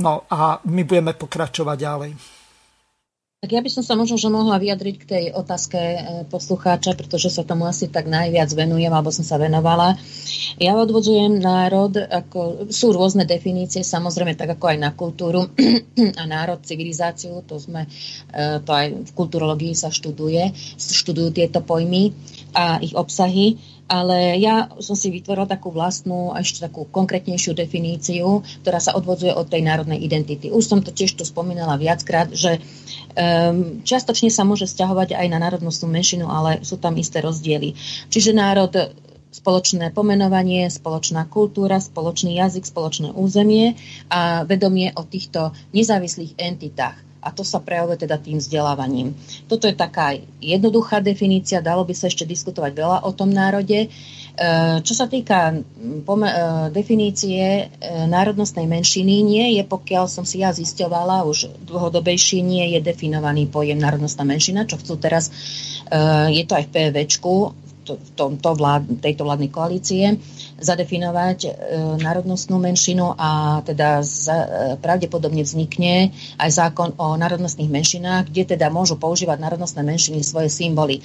No 0.00 0.24
a 0.32 0.64
my 0.64 0.82
budeme 0.88 1.12
pokračovať 1.12 1.76
ďalej. 1.76 2.12
Tak 3.38 3.54
ja 3.54 3.62
by 3.62 3.70
som 3.70 3.86
sa 3.86 3.94
možno 3.94 4.18
že 4.18 4.34
mohla 4.34 4.58
vyjadriť 4.58 4.96
k 4.98 5.06
tej 5.06 5.24
otázke 5.30 5.78
e, 5.78 5.98
poslucháča, 6.26 6.98
pretože 6.98 7.30
sa 7.30 7.46
tomu 7.46 7.70
asi 7.70 7.86
tak 7.86 8.10
najviac 8.10 8.50
venujem, 8.50 8.90
alebo 8.90 9.14
som 9.14 9.22
sa 9.22 9.38
venovala. 9.38 9.94
Ja 10.58 10.74
odvodzujem 10.74 11.38
národ, 11.38 11.94
ako, 12.02 12.66
sú 12.74 12.90
rôzne 12.90 13.30
definície, 13.30 13.86
samozrejme 13.86 14.34
tak 14.34 14.58
ako 14.58 14.74
aj 14.74 14.78
na 14.82 14.90
kultúru 14.90 15.54
a 16.20 16.22
národ, 16.26 16.66
civilizáciu, 16.66 17.46
to 17.46 17.62
sme, 17.62 17.86
e, 18.34 18.58
to 18.58 18.70
aj 18.74 19.06
v 19.06 19.10
kulturológii 19.14 19.70
sa 19.70 19.94
študuje, 19.94 20.50
študujú 20.74 21.30
tieto 21.30 21.62
pojmy 21.62 22.10
a 22.54 22.80
ich 22.80 22.96
obsahy 22.96 23.58
ale 23.88 24.36
ja 24.36 24.68
som 24.84 24.92
si 24.92 25.08
vytvorila 25.08 25.48
takú 25.48 25.72
vlastnú 25.72 26.36
ešte 26.36 26.68
takú 26.68 26.84
konkrétnejšiu 26.84 27.56
definíciu, 27.56 28.44
ktorá 28.60 28.84
sa 28.84 28.92
odvodzuje 28.92 29.32
od 29.32 29.48
tej 29.48 29.64
národnej 29.64 30.04
identity. 30.04 30.52
Už 30.52 30.68
som 30.68 30.84
to 30.84 30.92
tiež 30.92 31.16
tu 31.16 31.24
spomínala 31.24 31.80
viackrát, 31.80 32.28
že 32.28 32.60
um, 32.60 33.80
čiastočne 33.80 34.28
sa 34.28 34.44
môže 34.44 34.68
stiahovať 34.68 35.16
aj 35.16 35.26
na 35.32 35.40
národnostnú 35.40 35.88
menšinu, 35.88 36.28
ale 36.28 36.60
sú 36.68 36.76
tam 36.76 37.00
isté 37.00 37.24
rozdiely. 37.24 37.72
Čiže 38.12 38.36
národ 38.36 38.76
spoločné 39.32 39.96
pomenovanie, 39.96 40.68
spoločná 40.68 41.24
kultúra, 41.24 41.80
spoločný 41.80 42.36
jazyk, 42.36 42.68
spoločné 42.68 43.16
územie 43.16 43.72
a 44.12 44.44
vedomie 44.44 44.92
o 44.92 45.04
týchto 45.04 45.56
nezávislých 45.72 46.36
entitách 46.36 47.07
a 47.18 47.28
to 47.34 47.42
sa 47.42 47.58
prejavuje 47.58 48.06
teda 48.06 48.16
tým 48.18 48.38
vzdelávaním. 48.38 49.14
Toto 49.50 49.66
je 49.66 49.74
taká 49.74 50.14
jednoduchá 50.38 51.02
definícia, 51.02 51.58
dalo 51.58 51.82
by 51.82 51.94
sa 51.94 52.06
ešte 52.06 52.22
diskutovať 52.22 52.72
veľa 52.78 52.98
o 53.02 53.10
tom 53.10 53.34
národe. 53.34 53.86
E, 53.86 53.88
čo 54.86 54.94
sa 54.94 55.10
týka 55.10 55.50
e, 55.50 55.56
definície 56.70 57.42
e, 57.42 57.64
národnostnej 58.06 58.70
menšiny, 58.70 59.26
nie 59.26 59.46
je, 59.58 59.62
pokiaľ 59.66 60.06
som 60.06 60.22
si 60.22 60.46
ja 60.46 60.54
zisťovala, 60.54 61.26
už 61.26 61.50
dlhodobejšie 61.66 62.38
nie 62.46 62.78
je 62.78 62.78
definovaný 62.78 63.50
pojem 63.50 63.82
národnostná 63.82 64.22
menšina, 64.22 64.62
čo 64.70 64.78
chcú 64.78 64.94
teraz, 64.98 65.34
je 66.28 66.44
to 66.44 66.52
aj 66.52 66.68
v 66.68 66.72
PVčku, 66.74 67.34
v 67.88 68.10
tomto 68.12 68.52
vlád, 68.52 69.00
tejto 69.00 69.24
vládnej 69.24 69.48
koalície 69.48 70.20
zadefinovať 70.58 71.38
e, 71.46 71.50
národnostnú 72.02 72.58
menšinu 72.58 73.14
a 73.14 73.62
teda 73.62 74.02
e, 74.02 74.04
pravdepodobne 74.82 75.46
vznikne 75.46 76.10
aj 76.34 76.50
zákon 76.50 76.98
o 76.98 77.14
národnostných 77.14 77.70
menšinách, 77.70 78.34
kde 78.34 78.58
teda 78.58 78.66
môžu 78.68 78.98
používať 78.98 79.38
národnostné 79.38 79.86
menšiny 79.86 80.26
svoje 80.26 80.50
symboly. 80.50 80.98
E, 80.98 81.02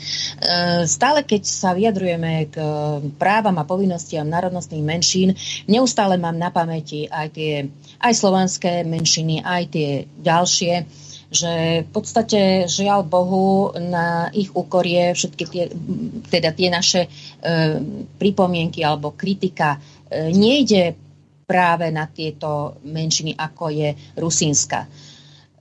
stále 0.90 1.22
keď 1.22 1.42
sa 1.46 1.78
vyjadrujeme 1.78 2.50
k 2.50 2.56
právam 3.22 3.62
a 3.62 3.68
povinnostiam 3.68 4.26
národnostných 4.26 4.84
menšín, 4.84 5.38
neustále 5.70 6.18
mám 6.18 6.36
na 6.36 6.50
pamäti 6.50 7.06
aj 7.06 7.28
tie 7.34 7.54
aj 8.04 8.14
slovanské 8.20 8.84
menšiny, 8.84 9.46
aj 9.46 9.64
tie 9.72 9.90
ďalšie 10.20 11.03
že 11.34 11.84
v 11.84 11.89
podstate 11.89 12.69
žiaľ 12.69 13.03
Bohu 13.03 13.73
na 13.76 14.30
ich 14.31 14.53
úkor 14.53 14.85
je 14.85 15.18
všetky 15.18 15.43
tie, 15.49 15.64
teda 16.30 16.53
tie 16.53 16.69
naše 16.69 17.01
e, 17.05 17.10
pripomienky 18.22 18.85
alebo 18.85 19.18
kritika 19.18 19.76
e, 19.76 20.30
nejde 20.30 20.93
práve 21.43 21.91
na 21.91 22.07
tieto 22.07 22.80
menšiny, 22.85 23.35
ako 23.35 23.73
je 23.73 23.89
Rusínska. 24.15 24.88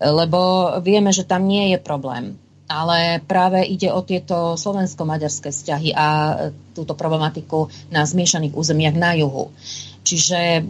Lebo 0.02 0.72
vieme, 0.82 1.10
že 1.10 1.26
tam 1.26 1.46
nie 1.46 1.74
je 1.74 1.78
problém. 1.82 2.38
Ale 2.70 3.20
práve 3.20 3.60
ide 3.68 3.92
o 3.92 4.00
tieto 4.00 4.56
slovensko-maďarské 4.56 5.52
vzťahy 5.52 5.90
a 5.92 6.06
túto 6.72 6.96
problematiku 6.96 7.68
na 7.92 8.06
zmiešaných 8.06 8.56
územiach 8.56 8.96
na 8.96 9.12
juhu. 9.12 9.52
Čiže 10.02 10.64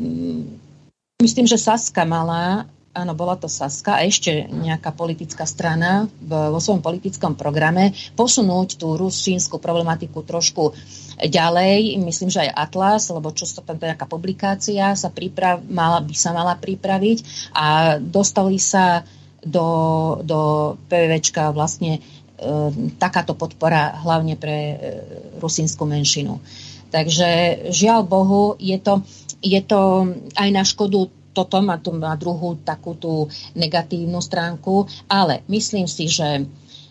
myslím, 1.22 1.46
že 1.46 1.62
Saska 1.62 2.02
mala 2.02 2.66
áno, 2.92 3.16
bola 3.16 3.40
to 3.40 3.48
Saska 3.48 3.96
a 3.96 4.04
ešte 4.04 4.44
nejaká 4.52 4.92
politická 4.92 5.48
strana 5.48 6.12
vo 6.20 6.60
svojom 6.60 6.84
politickom 6.84 7.32
programe 7.40 7.96
posunúť 8.12 8.76
tú 8.76 9.00
rusínsku 9.00 9.56
problematiku 9.56 10.20
trošku 10.20 10.76
ďalej. 11.16 11.96
Myslím, 12.04 12.28
že 12.28 12.44
aj 12.44 12.52
Atlas, 12.52 13.08
lebo 13.08 13.32
čo 13.32 13.48
to 13.48 13.64
tam 13.64 13.80
nejaká 13.80 14.04
publikácia 14.04 14.92
sa 14.92 15.08
priprav, 15.08 15.64
mala, 15.64 16.04
by 16.04 16.14
sa 16.16 16.36
mala 16.36 16.52
pripraviť 16.60 17.50
a 17.56 17.96
dostali 17.96 18.60
sa 18.60 19.00
do, 19.40 19.68
do 20.22 20.40
PVčka 20.86 21.50
vlastne 21.50 21.98
e, 21.98 22.00
takáto 23.00 23.34
podpora 23.34 23.96
hlavne 24.04 24.36
pre 24.36 24.56
e, 24.56 24.76
rusínsku 25.40 25.82
menšinu. 25.88 26.38
Takže 26.92 27.28
žiaľ 27.72 28.04
Bohu, 28.04 28.42
je 28.60 28.76
to, 28.76 29.00
je 29.40 29.58
to 29.64 30.12
aj 30.36 30.48
na 30.52 30.60
škodu 30.60 31.21
toto 31.32 31.60
má, 31.60 31.80
tu 31.80 31.92
má 31.92 32.16
druhú 32.16 32.60
takú 32.60 32.96
tú 32.96 33.26
negatívnu 33.56 34.20
stránku, 34.20 34.88
ale 35.08 35.44
myslím 35.48 35.88
si, 35.88 36.08
že 36.08 36.44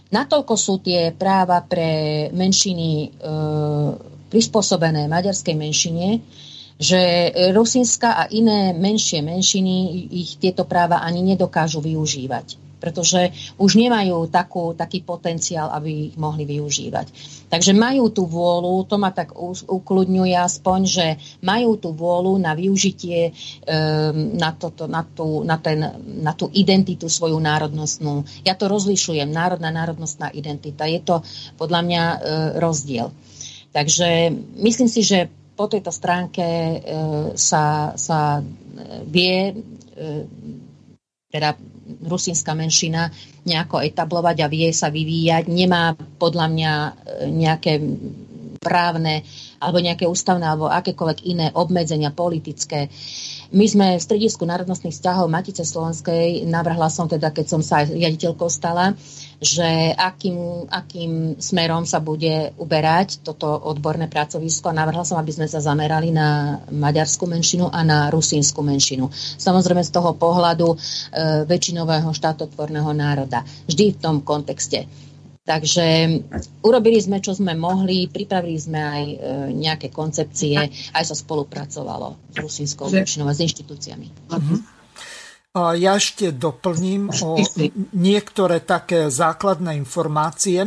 natoľko 0.10 0.54
sú 0.58 0.82
tie 0.82 1.14
práva 1.14 1.62
pre 1.66 2.30
menšiny 2.34 2.90
e, 2.92 3.08
prispôsobené 4.30 5.10
maďarskej 5.10 5.56
menšine, 5.58 6.08
že 6.82 7.30
Rusinska 7.54 8.18
a 8.18 8.24
iné 8.34 8.74
menšie 8.74 9.22
menšiny 9.22 10.10
ich 10.10 10.42
tieto 10.42 10.66
práva 10.66 11.06
ani 11.06 11.22
nedokážu 11.22 11.78
využívať 11.78 12.61
pretože 12.82 13.30
už 13.62 13.78
nemajú 13.78 14.26
takú, 14.34 14.74
taký 14.74 15.06
potenciál, 15.06 15.70
aby 15.70 16.10
ich 16.10 16.16
mohli 16.18 16.50
využívať. 16.50 17.08
Takže 17.54 17.78
majú 17.78 18.10
tú 18.10 18.26
vôľu, 18.26 18.90
to 18.90 18.98
ma 18.98 19.14
tak 19.14 19.38
ukludňuje 19.70 20.34
aspoň, 20.34 20.80
že 20.90 21.06
majú 21.46 21.78
tú 21.78 21.94
vôľu 21.94 22.42
na 22.42 22.58
využitie 22.58 23.30
um, 23.30 24.34
na, 24.34 24.50
toto, 24.58 24.90
na, 24.90 25.06
tú, 25.06 25.46
na, 25.46 25.62
ten, 25.62 25.84
na 26.24 26.34
tú 26.34 26.50
identitu 26.50 27.06
svoju 27.06 27.38
národnostnú. 27.38 28.26
Ja 28.42 28.58
to 28.58 28.66
rozlišujem, 28.66 29.30
národná 29.30 29.70
národnostná 29.70 30.34
identita. 30.34 30.90
Je 30.90 31.04
to 31.06 31.22
podľa 31.62 31.82
mňa 31.86 32.04
uh, 32.04 32.18
rozdiel. 32.58 33.14
Takže 33.76 34.34
myslím 34.58 34.90
si, 34.90 35.06
že 35.06 35.30
po 35.56 35.68
tejto 35.70 35.94
stránke 35.94 36.42
uh, 36.42 36.80
sa, 37.38 37.94
sa 38.00 38.42
vie 39.06 39.54
uh, 39.54 40.71
teda 41.32 41.56
rusínska 42.04 42.52
menšina 42.54 43.10
nejako 43.48 43.82
etablovať 43.82 44.38
a 44.44 44.52
vie 44.52 44.70
sa 44.76 44.92
vyvíjať. 44.92 45.48
Nemá 45.48 45.96
podľa 45.96 46.48
mňa 46.52 46.72
e, 46.76 46.92
nejaké 47.32 47.74
právne 48.62 49.26
alebo 49.58 49.82
nejaké 49.82 50.06
ústavné 50.06 50.46
alebo 50.46 50.70
akékoľvek 50.70 51.20
iné 51.26 51.48
obmedzenia 51.58 52.14
politické. 52.14 52.94
My 53.52 53.68
sme 53.68 54.00
v 54.00 54.06
stredisku 54.08 54.48
národnostných 54.48 54.96
vzťahov 54.96 55.28
Matice 55.28 55.68
Slovenskej, 55.68 56.48
navrhla 56.48 56.88
som 56.88 57.12
teda, 57.12 57.36
keď 57.36 57.46
som 57.52 57.60
sa 57.60 57.84
aj 57.84 57.92
riaditeľkou 57.92 58.48
stala, 58.48 58.96
že 59.44 59.92
akým, 59.92 60.72
akým 60.72 61.36
smerom 61.36 61.84
sa 61.84 62.00
bude 62.00 62.56
uberať 62.56 63.20
toto 63.20 63.52
odborné 63.52 64.08
pracovisko. 64.08 64.72
Navrhla 64.72 65.04
som, 65.04 65.20
aby 65.20 65.36
sme 65.36 65.52
sa 65.52 65.60
zamerali 65.60 66.16
na 66.16 66.64
maďarskú 66.72 67.28
menšinu 67.28 67.68
a 67.68 67.84
na 67.84 68.08
rusínsku 68.08 68.64
menšinu. 68.64 69.12
Samozrejme 69.36 69.84
z 69.84 69.92
toho 69.92 70.16
pohľadu 70.16 70.72
e, 70.72 70.78
väčšinového 71.44 72.08
štátotvorného 72.08 72.96
národa. 72.96 73.44
Vždy 73.68 73.98
v 73.98 74.00
tom 74.00 74.24
kontexte. 74.24 75.11
Takže 75.42 76.22
urobili 76.62 77.02
sme, 77.02 77.18
čo 77.18 77.34
sme 77.34 77.58
mohli, 77.58 78.06
pripravili 78.06 78.62
sme 78.62 78.78
aj 78.78 79.04
e, 79.10 79.16
nejaké 79.58 79.90
koncepcie, 79.90 80.54
aj 80.94 81.02
sa 81.02 81.18
spolupracovalo 81.18 82.30
s 82.30 82.36
rusínskou 82.38 82.94
menšinou 82.94 83.26
a 83.26 83.34
s 83.34 83.42
inštitúciami. 83.42 84.08
Uh-huh. 84.30 84.62
Ja 85.76 85.98
ešte 85.98 86.32
doplním 86.32 87.12
o 87.26 87.36
niektoré 87.92 88.64
také 88.64 89.12
základné 89.12 89.76
informácie. 89.76 90.64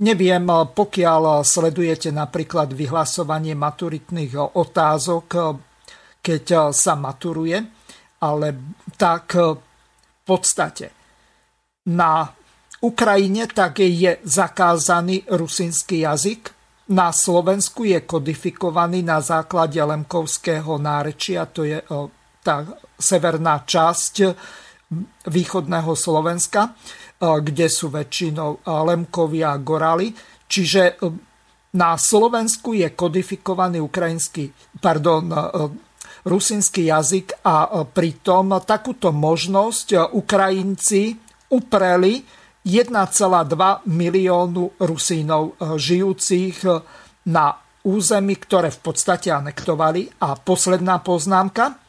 Neviem, 0.00 0.44
pokiaľ 0.48 1.44
sledujete 1.44 2.08
napríklad 2.14 2.72
vyhlasovanie 2.72 3.52
maturitných 3.52 4.56
otázok, 4.56 5.28
keď 6.24 6.72
sa 6.72 6.96
maturuje, 6.96 7.60
ale 8.24 8.46
tak 8.96 9.36
v 9.36 10.22
podstate 10.24 10.88
na 11.92 12.39
Ukrajine 12.80 13.44
tak 13.52 13.84
je 13.84 14.18
zakázaný 14.24 15.28
rusínsky 15.28 16.00
jazyk, 16.00 16.56
na 16.90 17.14
Slovensku 17.14 17.86
je 17.86 18.02
kodifikovaný 18.02 19.06
na 19.06 19.22
základe 19.22 19.78
lemkovského 19.78 20.74
nárečia, 20.74 21.46
to 21.46 21.62
je 21.62 21.78
tá 22.42 22.66
severná 22.98 23.62
časť 23.62 24.14
východného 25.30 25.92
Slovenska, 25.94 26.74
kde 27.20 27.70
sú 27.70 27.94
väčšinou 27.94 28.66
Lemkovia 28.66 29.54
a 29.54 29.62
Gorali. 29.62 30.10
Čiže 30.50 30.98
na 31.78 31.94
Slovensku 31.94 32.74
je 32.74 32.90
kodifikovaný 32.90 33.78
ukrajinský, 33.78 34.50
pardon, 34.82 35.30
rusinský 36.26 36.90
jazyk 36.90 37.46
a 37.46 37.86
pritom 37.86 38.58
takúto 38.66 39.14
možnosť 39.14 40.10
Ukrajinci 40.10 41.14
upreli 41.54 42.39
1,2 42.66 43.88
miliónu 43.88 44.76
Rusínov 44.76 45.56
žijúcich 45.80 46.60
na 47.28 47.46
území, 47.84 48.36
ktoré 48.36 48.68
v 48.68 48.80
podstate 48.84 49.32
anektovali. 49.32 50.08
A 50.20 50.36
posledná 50.36 51.00
poznámka. 51.00 51.80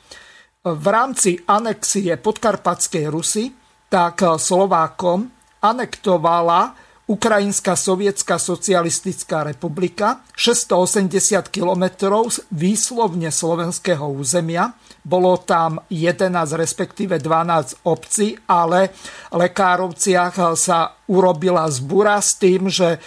V 0.61 0.85
rámci 0.88 1.41
anexie 1.49 2.15
podkarpatskej 2.15 3.10
Rusy 3.11 3.52
tak 3.91 4.23
Slovákom 4.39 5.27
anektovala 5.60 6.72
Ukrajinská 7.11 7.76
sovietská 7.76 8.39
socialistická 8.39 9.43
republika 9.43 10.23
680 10.39 11.52
kilometrov 11.52 12.31
výslovne 12.56 13.27
slovenského 13.27 14.07
územia. 14.07 14.72
Bolo 15.02 15.41
tam 15.41 15.82
11, 15.90 16.30
respektíve 16.53 17.18
12 17.18 17.90
obcí, 17.90 18.38
ale 18.45 18.94
lekárovciach 19.34 20.53
sa 20.53 20.94
urobila 21.10 21.65
zbura 21.69 22.22
s 22.22 22.38
tým, 22.38 22.69
že 22.69 22.95
e, 22.95 22.99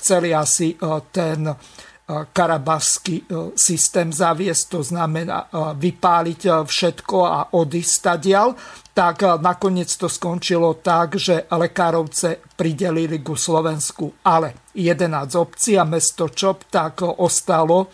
chceli 0.00 0.34
asi 0.34 0.74
e, 0.74 0.76
ten 1.14 1.54
karabasský 2.10 3.22
systém 3.54 4.10
zaviesť, 4.10 4.64
to 4.66 4.80
znamená 4.82 5.46
vypáliť 5.78 6.66
všetko 6.66 7.18
a 7.22 7.54
odísť 7.54 7.92
stadial 7.94 8.58
tak 9.00 9.22
eh, 9.22 9.38
nakoniec 9.40 9.88
to 9.96 10.12
skončilo 10.12 10.76
tak, 10.84 11.16
že 11.16 11.48
lekárovce 11.48 12.44
pridelili 12.52 13.24
ku 13.24 13.32
Slovensku 13.32 14.20
ale 14.26 14.68
11 14.76 15.40
obcí 15.40 15.80
a 15.80 15.88
mesto 15.88 16.28
Čop 16.28 16.68
tak 16.68 17.00
ostalo 17.02 17.88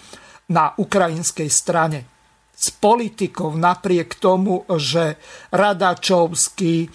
na 0.51 0.75
ukrajinskej 0.75 1.51
strane. 1.51 2.16
S 2.57 2.73
politikou 2.73 3.53
napriek 3.53 4.17
tomu, 4.17 4.65
že 4.81 5.21
Radačovský, 5.53 6.75
eh, 6.83 6.91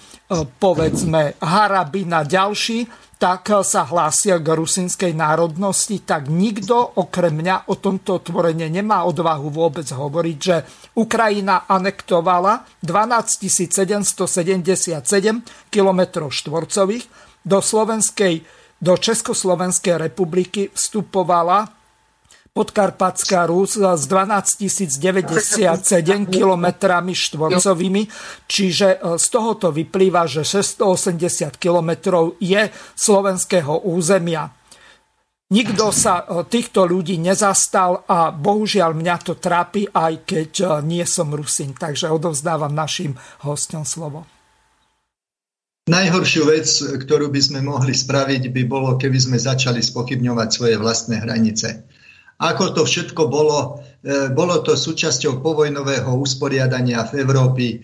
povedzme 0.57 1.37
Harabina 1.37 2.25
ďalší, 2.25 3.11
tak 3.21 3.53
sa 3.61 3.85
hlásia 3.85 4.41
k 4.41 4.57
rusinskej 4.57 5.13
národnosti, 5.13 6.01
tak 6.01 6.25
nikto 6.25 6.73
okrem 6.97 7.37
mňa 7.37 7.69
o 7.69 7.77
tomto 7.77 8.17
otvorene 8.17 8.65
nemá 8.65 9.05
odvahu 9.05 9.53
vôbec 9.53 9.85
hovoriť, 9.85 10.37
že 10.41 10.65
Ukrajina 10.97 11.69
anektovala 11.69 12.65
12 12.81 13.45
777 13.45 15.05
km 15.69 16.01
štvorcových, 16.33 17.05
do, 17.45 17.61
Slovenskej, 17.61 18.41
do 18.81 18.93
Československej 18.97 20.01
republiky 20.01 20.73
vstupovala 20.73 21.80
Podkarpatská 22.51 23.47
Rus 23.47 23.79
s 23.79 24.03
12 24.11 24.67
097 24.99 26.27
km 26.27 26.65
štvorcovými, 27.07 28.03
čiže 28.43 28.99
e, 28.99 29.15
z 29.15 29.25
tohoto 29.31 29.71
vyplýva, 29.71 30.27
že 30.27 30.43
680 30.43 31.55
km 31.55 31.91
je 32.43 32.67
slovenského 32.99 33.87
územia. 33.87 34.51
Nikto 35.55 35.95
sa 35.95 36.27
e, 36.27 36.43
týchto 36.43 36.83
ľudí 36.83 37.23
nezastal 37.23 38.03
a 38.03 38.35
bohužiaľ 38.35 38.99
mňa 38.99 39.15
to 39.23 39.39
trápi, 39.39 39.87
aj 39.87 40.27
keď 40.27 40.51
e, 40.59 40.65
nie 40.83 41.07
som 41.07 41.31
Rusin. 41.31 41.71
Takže 41.71 42.11
odovzdávam 42.11 42.75
našim 42.75 43.15
hostom 43.47 43.87
slovo. 43.87 44.27
Najhoršiu 45.87 46.43
vec, 46.51 46.67
ktorú 46.67 47.31
by 47.31 47.39
sme 47.39 47.59
mohli 47.63 47.95
spraviť, 47.95 48.51
by 48.51 48.63
bolo, 48.67 48.99
keby 48.99 49.23
sme 49.23 49.39
začali 49.39 49.79
spochybňovať 49.79 50.47
svoje 50.51 50.75
vlastné 50.75 51.23
hranice 51.23 51.87
ako 52.41 52.73
to 52.73 52.81
všetko 52.89 53.29
bolo. 53.29 53.85
E, 54.01 54.33
bolo 54.33 54.65
to 54.65 54.73
súčasťou 54.73 55.45
povojnového 55.45 56.09
usporiadania 56.17 57.05
v 57.05 57.21
Európy. 57.21 57.67
E, 57.69 57.79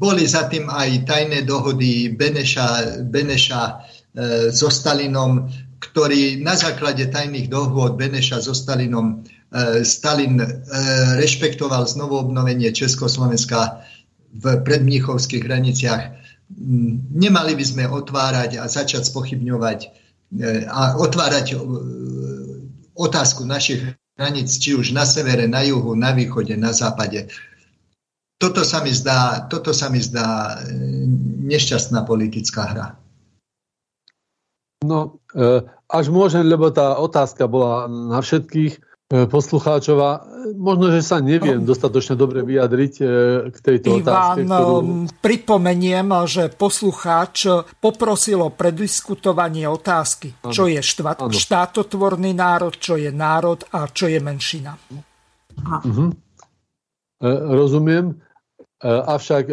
boli 0.00 0.24
za 0.24 0.48
tým 0.48 0.72
aj 0.72 1.04
tajné 1.04 1.44
dohody 1.44 2.16
Beneša, 2.16 3.00
Beneša 3.12 3.62
e, 3.68 3.72
so 4.56 4.72
Stalinom, 4.72 5.52
ktorý 5.84 6.40
na 6.40 6.56
základe 6.56 7.04
tajných 7.12 7.52
dohôd 7.52 8.00
Beneša 8.00 8.40
so 8.40 8.56
Stalinom 8.56 9.20
Stalin 9.84 10.40
rešpektoval 11.20 11.84
znovu 11.84 12.24
obnovenie 12.24 12.72
Československa 12.72 13.84
v 14.32 14.64
predmníchovských 14.64 15.44
hraniciach. 15.44 16.02
Nemali 17.12 17.52
by 17.52 17.64
sme 17.66 17.84
otvárať 17.84 18.56
a 18.56 18.64
začať 18.64 19.04
spochybňovať 19.12 19.92
a 20.72 20.96
otvárať 20.96 21.60
otázku 22.94 23.44
našich 23.44 23.82
hraníc, 24.18 24.58
či 24.60 24.76
už 24.76 24.92
na 24.92 25.08
severe, 25.08 25.48
na 25.48 25.64
juhu, 25.64 25.96
na 25.96 26.12
východe, 26.12 26.56
na 26.56 26.72
západe. 26.72 27.28
Toto 28.36 28.66
sa 28.66 28.82
mi 28.82 28.90
zdá, 28.90 29.46
toto 29.46 29.70
sa 29.70 29.86
mi 29.86 30.02
zdá 30.02 30.58
e, 30.58 31.06
nešťastná 31.46 32.02
politická 32.02 32.62
hra. 32.74 32.86
No, 34.82 35.22
e, 35.32 35.62
až 35.86 36.10
môžem, 36.10 36.42
lebo 36.42 36.74
tá 36.74 36.98
otázka 36.98 37.46
bola 37.46 37.86
na 37.86 38.18
všetkých 38.18 38.91
poslucháčova. 39.12 40.24
Možno, 40.56 40.88
že 40.88 41.04
sa 41.04 41.20
neviem 41.20 41.60
no. 41.60 41.68
dostatočne 41.68 42.16
dobre 42.16 42.40
vyjadriť 42.40 42.94
e, 42.96 43.04
k 43.52 43.56
tejto 43.60 44.00
Ivan, 44.00 44.08
otázke. 44.08 44.40
Ktorú... 44.48 44.76
pripomeniem, 45.20 46.08
že 46.24 46.48
poslucháč 46.48 47.44
poprosil 47.76 48.40
o 48.40 48.48
prediskutovanie 48.48 49.68
otázky, 49.68 50.32
ano. 50.40 50.52
čo 50.56 50.64
je 50.64 50.80
štát, 50.80 51.28
štátotvorný 51.28 52.32
národ, 52.32 52.72
čo 52.72 52.96
je 52.96 53.12
národ 53.12 53.60
a 53.76 53.84
čo 53.92 54.08
je 54.08 54.16
menšina. 54.16 54.80
Uh-huh. 55.60 56.08
Rozumiem. 57.52 58.16
Avšak 58.82 59.44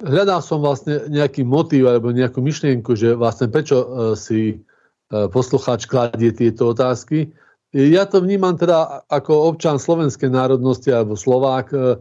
hľadal 0.00 0.40
som 0.40 0.64
vlastne 0.64 1.04
nejaký 1.12 1.44
motív 1.44 1.92
alebo 1.92 2.10
nejakú 2.10 2.40
myšlienku, 2.40 2.96
že 2.96 3.12
vlastne 3.12 3.52
prečo 3.52 4.10
si 4.16 4.64
poslucháč 5.12 5.86
kladie 5.86 6.32
tieto 6.32 6.72
otázky 6.72 7.30
ja 7.74 8.06
to 8.06 8.22
vnímam 8.22 8.54
teda 8.54 9.02
ako 9.10 9.50
občan 9.50 9.82
slovenskej 9.82 10.30
národnosti 10.30 10.94
alebo 10.94 11.18
Slovák, 11.18 11.66
e, 11.74 11.98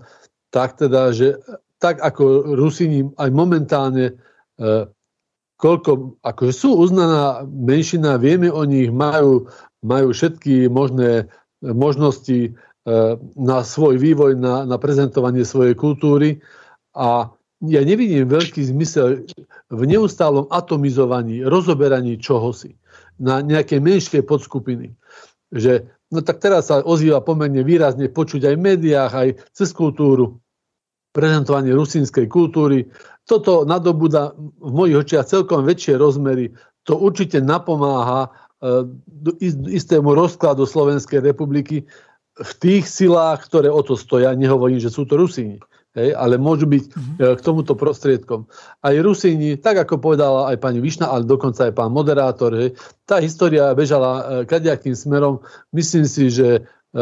tak 0.53 0.77
teda, 0.77 1.09
že 1.09 1.41
tak 1.81 1.97
ako 1.97 2.53
Rusini 2.53 3.09
aj 3.17 3.29
momentálne 3.33 4.13
e, 4.61 4.73
koľko, 5.57 6.21
akože 6.21 6.53
sú 6.53 6.77
uznaná 6.77 7.41
menšina, 7.49 8.21
vieme 8.21 8.53
o 8.53 8.61
nich, 8.69 8.93
majú, 8.93 9.49
majú 9.81 10.13
všetky 10.13 10.69
možné 10.69 11.25
možnosti 11.65 12.39
e, 12.47 12.49
na 13.33 13.57
svoj 13.65 13.97
vývoj, 13.97 14.37
na, 14.37 14.69
na 14.69 14.77
prezentovanie 14.77 15.41
svojej 15.41 15.73
kultúry. 15.73 16.37
A 16.93 17.33
ja 17.65 17.81
nevidím 17.81 18.29
veľký 18.29 18.61
zmysel 18.61 19.25
v 19.73 19.81
neustálom 19.89 20.45
atomizovaní, 20.53 21.41
rozoberaní 21.41 22.21
čohosi 22.21 22.77
na 23.17 23.41
nejaké 23.41 23.81
menšie 23.81 24.21
podskupiny 24.21 24.93
že 25.53 25.85
no 26.09 26.25
tak 26.25 26.41
teraz 26.41 26.73
sa 26.73 26.81
ozýva 26.81 27.21
pomerne 27.21 27.61
výrazne 27.61 28.09
počuť 28.09 28.49
aj 28.49 28.55
v 28.57 28.65
médiách, 28.73 29.11
aj 29.13 29.30
cez 29.53 29.69
kultúru, 29.69 30.41
prezentovanie 31.13 31.77
rusínskej 31.77 32.25
kultúry. 32.25 32.89
Toto 33.30 33.63
nadobúda 33.63 34.34
v 34.38 34.71
mojich 34.73 34.97
očiach 35.05 35.30
celkom 35.30 35.63
väčšie 35.63 35.95
rozmery. 36.01 36.51
To 36.89 36.97
určite 36.99 37.39
napomáha 37.39 38.27
e, 38.27 38.30
istému 39.71 40.11
rozkladu 40.17 40.65
Slovenskej 40.65 41.21
republiky 41.21 41.85
v 42.34 42.51
tých 42.57 42.89
silách, 42.89 43.45
ktoré 43.45 43.69
o 43.69 43.80
to 43.85 43.93
stoja. 43.93 44.34
Nehovorím, 44.34 44.81
že 44.81 44.89
sú 44.89 45.05
to 45.05 45.15
Rusíni 45.15 45.61
hej, 45.93 46.09
ale 46.17 46.41
môžu 46.41 46.65
byť 46.65 46.83
mm-hmm. 46.89 47.17
k 47.37 47.39
tomuto 47.41 47.77
prostriedkom. 47.77 48.49
Aj 48.81 48.93
Rusíni, 48.97 49.57
tak 49.61 49.85
ako 49.85 50.01
povedala 50.01 50.49
aj 50.53 50.57
pani 50.61 50.81
Višna, 50.81 51.09
ale 51.09 51.29
dokonca 51.29 51.69
aj 51.69 51.73
pán 51.73 51.93
moderátor, 51.93 52.53
hej, 52.57 52.69
tá 53.05 53.21
história 53.21 53.71
bežala 53.77 54.11
e, 54.11 54.23
kadejakým 54.49 54.97
smerom. 54.97 55.41
Myslím 55.69 56.09
si, 56.09 56.33
že 56.33 56.65
e, 56.93 56.99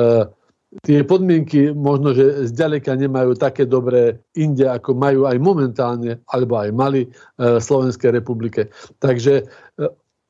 tie 0.83 1.03
podmienky 1.07 1.71
možno, 1.71 2.15
že 2.15 2.51
zďaleka 2.51 2.95
nemajú 2.95 3.35
také 3.35 3.63
dobré 3.67 4.19
inde, 4.35 4.67
ako 4.67 4.95
majú 4.95 5.27
aj 5.27 5.37
momentálne, 5.39 6.19
alebo 6.27 6.59
aj 6.59 6.69
mali 6.75 7.07
e, 7.07 7.09
v 7.39 7.63
Slovenskej 7.63 8.11
republike. 8.11 8.71
Takže 8.99 9.33
e, 9.39 9.43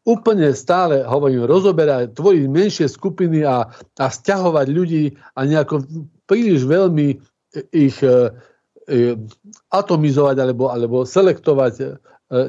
úplne 0.05 0.53
stále, 0.53 1.01
hovorím, 1.05 1.49
rozoberať 1.49 2.13
tvojiť 2.13 2.45
menšie 2.45 2.87
skupiny 2.89 3.45
a, 3.45 3.69
a 3.73 4.05
stiahovať 4.09 4.67
ľudí 4.69 5.13
a 5.37 5.45
nejako 5.45 5.85
príliš 6.25 6.65
veľmi 6.65 7.21
ich 7.75 7.99
e, 8.01 8.09
E, 8.09 8.50
atomizovať 9.71 10.35
alebo, 10.39 10.67
alebo 10.67 10.97
selektovať 11.07 11.73
e, 11.79 11.85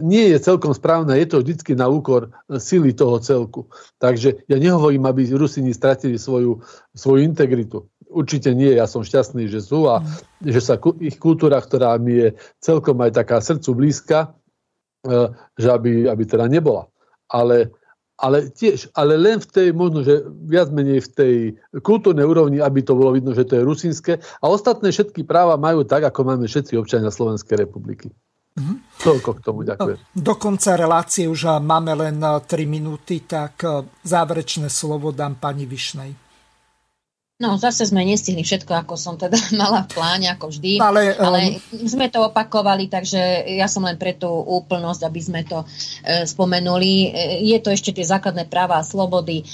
nie 0.03 0.31
je 0.31 0.39
celkom 0.43 0.75
správne, 0.75 1.15
je 1.19 1.29
to 1.31 1.43
vždy 1.43 1.75
na 1.75 1.91
úkor 1.91 2.31
sily 2.51 2.95
toho 2.95 3.19
celku. 3.19 3.67
Takže 3.99 4.47
ja 4.47 4.57
nehovorím, 4.59 5.07
aby 5.07 5.31
Rusini 5.35 5.75
stratili 5.75 6.19
svoju, 6.19 6.63
svoju 6.95 7.21
integritu. 7.23 7.87
Určite 8.13 8.53
nie, 8.53 8.77
ja 8.77 8.85
som 8.85 9.03
šťastný, 9.03 9.49
že 9.49 9.65
sú 9.65 9.89
a 9.89 10.05
že 10.45 10.61
sa 10.61 10.77
ich 11.01 11.17
kultúra, 11.17 11.59
ktorá 11.59 11.97
mi 11.97 12.21
je 12.21 12.29
celkom 12.61 13.01
aj 13.01 13.25
taká 13.25 13.41
srdcu 13.41 13.71
blízka, 13.73 14.19
e, 15.03 15.33
že 15.59 15.69
aby, 15.71 16.07
aby 16.07 16.23
teda 16.27 16.47
nebola. 16.47 16.87
Ale 17.33 17.73
ale 18.19 18.53
tiež, 18.53 18.93
ale 18.95 19.19
len 19.19 19.43
v 19.43 19.49
tej, 19.49 19.69
možno, 19.75 20.07
že 20.07 20.23
viac 20.47 20.71
menej 20.71 21.03
v 21.03 21.11
tej 21.11 21.35
kultúrnej 21.83 22.23
úrovni, 22.23 22.59
aby 22.63 22.85
to 22.85 22.95
bolo 22.95 23.11
vidno, 23.15 23.35
že 23.35 23.49
to 23.49 23.59
je 23.59 23.67
rusínske. 23.67 24.13
A 24.41 24.45
ostatné 24.47 24.95
všetky 24.95 25.27
práva 25.27 25.59
majú 25.59 25.83
tak, 25.83 26.07
ako 26.07 26.23
máme 26.23 26.47
všetci 26.47 26.79
občania 26.79 27.11
Slovenskej 27.11 27.67
republiky. 27.67 28.15
Mm-hmm. 28.53 28.77
Toľko 29.01 29.31
k 29.33 29.41
tomu, 29.41 29.65
ďakujem. 29.65 29.99
Do 30.13 30.35
konca 30.37 30.77
relácie 30.77 31.25
už 31.25 31.59
máme 31.65 31.97
len 31.97 32.21
3 32.21 32.47
minúty, 32.69 33.25
tak 33.25 33.65
záverečné 34.05 34.69
slovo 34.69 35.09
dám 35.11 35.41
pani 35.41 35.65
Višnej. 35.65 36.32
No, 37.41 37.59
zase 37.59 37.91
sme 37.91 38.07
nestihli 38.07 38.47
všetko, 38.47 38.71
ako 38.87 38.95
som 38.95 39.19
teda 39.19 39.35
mala 39.61 39.83
v 39.83 39.91
pláne, 39.91 40.31
ako 40.31 40.53
vždy. 40.55 40.79
Ale, 40.79 41.11
ale 41.19 41.59
um... 41.75 41.89
sme 41.91 42.07
to 42.07 42.31
opakovali, 42.31 42.87
takže 42.87 43.19
ja 43.59 43.67
som 43.67 43.83
len 43.83 43.99
pre 43.99 44.15
tú 44.15 44.31
úplnosť, 44.31 45.01
aby 45.03 45.21
sme 45.21 45.41
to 45.43 45.67
e, 46.05 46.23
spomenuli. 46.23 46.93
E, 46.93 47.09
je 47.51 47.59
to 47.59 47.75
ešte 47.75 47.91
tie 47.97 48.07
základné 48.07 48.47
práva 48.47 48.79
a 48.79 48.87
slobody, 48.87 49.43
e, 49.43 49.45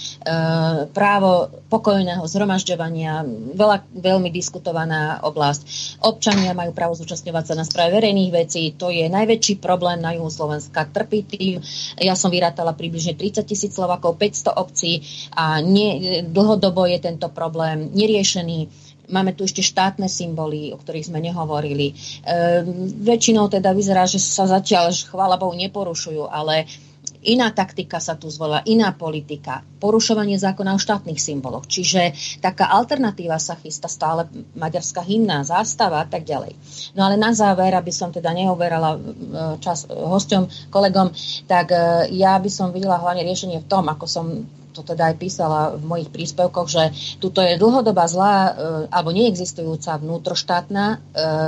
právo 0.92 1.48
pokojného 1.72 2.20
zhromažďovania, 2.28 3.24
veľa, 3.56 3.88
veľmi 3.94 4.28
diskutovaná 4.28 5.24
oblasť. 5.24 5.62
Občania 6.04 6.52
majú 6.52 6.76
právo 6.76 6.92
zúčastňovať 6.92 7.44
sa 7.46 7.54
na 7.56 7.64
správe 7.64 7.96
verejných 7.96 8.32
vecí. 8.34 8.76
To 8.76 8.92
je 8.92 9.08
najväčší 9.08 9.64
problém 9.64 10.04
na 10.04 10.12
juhu 10.12 10.28
Slovenska. 10.28 10.84
Trpí 10.84 11.24
tým. 11.24 11.64
Ja 11.96 12.12
som 12.12 12.28
vyrátala 12.28 12.76
približne 12.76 13.16
30 13.16 13.48
tisíc 13.48 13.72
Slovakov, 13.72 14.20
500 14.20 14.60
obcí 14.60 15.00
a 15.32 15.64
nie, 15.64 16.20
dlhodobo 16.26 16.84
je 16.84 16.98
tento 17.00 17.32
problém 17.32 17.77
neriešený. 17.94 18.58
Máme 19.08 19.32
tu 19.32 19.48
ešte 19.48 19.64
štátne 19.64 20.04
symboly, 20.04 20.68
o 20.74 20.76
ktorých 20.76 21.08
sme 21.08 21.24
nehovorili. 21.24 21.92
E, 21.92 21.94
väčšinou 23.00 23.48
teda 23.48 23.72
vyzerá, 23.72 24.04
že 24.04 24.20
sa 24.20 24.44
zatiaľ, 24.44 24.92
chvála 24.92 25.40
Bohu, 25.40 25.56
neporušujú, 25.56 26.28
ale 26.28 26.68
iná 27.24 27.50
taktika 27.50 27.98
sa 27.98 28.14
tu 28.14 28.30
zvolila, 28.30 28.62
iná 28.68 28.94
politika, 28.94 29.64
porušovanie 29.82 30.38
zákona 30.38 30.76
o 30.76 30.82
štátnych 30.82 31.18
symboloch. 31.18 31.66
Čiže 31.66 32.14
taká 32.38 32.70
alternatíva 32.70 33.40
sa 33.40 33.58
chystá 33.58 33.90
stále 33.90 34.30
maďarská 34.54 35.02
hymna, 35.02 35.42
zástava 35.42 36.04
a 36.04 36.06
tak 36.06 36.28
ďalej. 36.28 36.54
No 36.94 37.06
ale 37.08 37.18
na 37.18 37.34
záver, 37.34 37.74
aby 37.74 37.90
som 37.90 38.14
teda 38.14 38.30
neuverala 38.30 38.96
e, 38.96 39.00
čas 39.58 39.88
hosťom, 39.88 40.70
kolegom, 40.70 41.10
tak 41.50 41.74
e, 41.74 42.12
ja 42.14 42.38
by 42.38 42.50
som 42.50 42.70
videla 42.70 43.00
hlavne 43.00 43.26
riešenie 43.26 43.64
v 43.64 43.70
tom, 43.70 43.88
ako 43.90 44.04
som 44.06 44.26
to 44.72 44.84
teda 44.84 45.12
aj 45.12 45.16
písala 45.16 45.74
v 45.74 45.84
mojich 45.84 46.10
príspevkoch, 46.12 46.68
že 46.68 46.82
tuto 47.18 47.40
je 47.40 47.58
dlhodobá 47.58 48.06
zlá 48.06 48.34
e, 48.34 48.52
alebo 48.92 49.10
neexistujúca 49.10 49.98
vnútroštátna 49.98 50.84
e, 50.88 50.96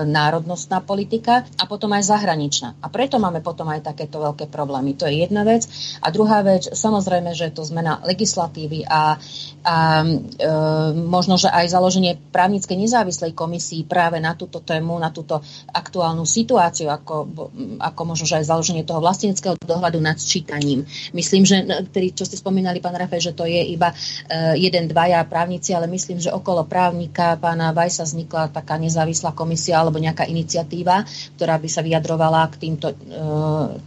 národnostná 0.09 0.83
politika 0.83 1.47
a 1.57 1.65
potom 1.65 1.93
aj 1.95 2.11
zahraničná. 2.11 2.81
A 2.81 2.87
preto 2.89 3.23
máme 3.23 3.45
potom 3.45 3.69
aj 3.69 3.93
takéto 3.93 4.21
veľké 4.21 4.49
problémy. 4.49 4.97
To 4.99 5.07
je 5.07 5.25
jedna 5.25 5.47
vec. 5.47 5.69
A 6.01 6.11
druhá 6.11 6.43
vec, 6.43 6.69
samozrejme, 6.73 7.33
že 7.37 7.51
je 7.51 7.55
to 7.57 7.63
zmena 7.67 8.03
legislatívy 8.05 8.85
a, 8.89 9.17
a 9.65 9.77
e, 10.03 10.51
možno, 10.95 11.37
že 11.37 11.49
aj 11.53 11.71
založenie 11.71 12.19
právnickej 12.31 12.77
nezávislej 12.77 13.33
komisii 13.37 13.87
práve 13.87 14.19
na 14.19 14.35
túto 14.35 14.61
tému, 14.65 14.97
na 14.99 15.13
túto 15.13 15.41
aktuálnu 15.71 16.25
situáciu, 16.25 16.91
ako, 16.91 17.31
ako 17.79 18.01
možno, 18.05 18.25
že 18.27 18.41
aj 18.41 18.51
založenie 18.51 18.83
toho 18.83 18.99
vlastníckého 19.03 19.55
dohľadu 19.61 19.99
nad 20.03 20.19
sčítaním. 20.19 20.85
Myslím, 21.13 21.47
že, 21.47 21.63
ktorý, 21.65 22.13
čo 22.17 22.25
ste 22.27 22.37
spomínali, 22.41 22.83
pán 22.83 22.97
Rafael, 23.11 23.27
že 23.27 23.35
to 23.35 23.43
je 23.43 23.59
iba 23.75 23.91
eh, 23.91 24.55
jeden, 24.55 24.87
dvaja 24.87 25.27
právnici, 25.27 25.75
ale 25.75 25.91
myslím, 25.91 26.23
že 26.23 26.31
okolo 26.31 26.63
právnika 26.63 27.35
pána 27.35 27.75
Vajsa 27.75 28.07
vznikla 28.07 28.55
taká 28.55 28.79
nezávislá 28.79 29.35
komisia 29.35 29.83
alebo 29.83 29.99
nejaká 29.99 30.31
iniciatíva, 30.31 31.03
ktorá 31.35 31.59
by 31.59 31.67
sa 31.67 31.83
vyjadrovala 31.83 32.47
k 32.55 32.71
týmto, 32.71 32.95
eh, 32.95 32.97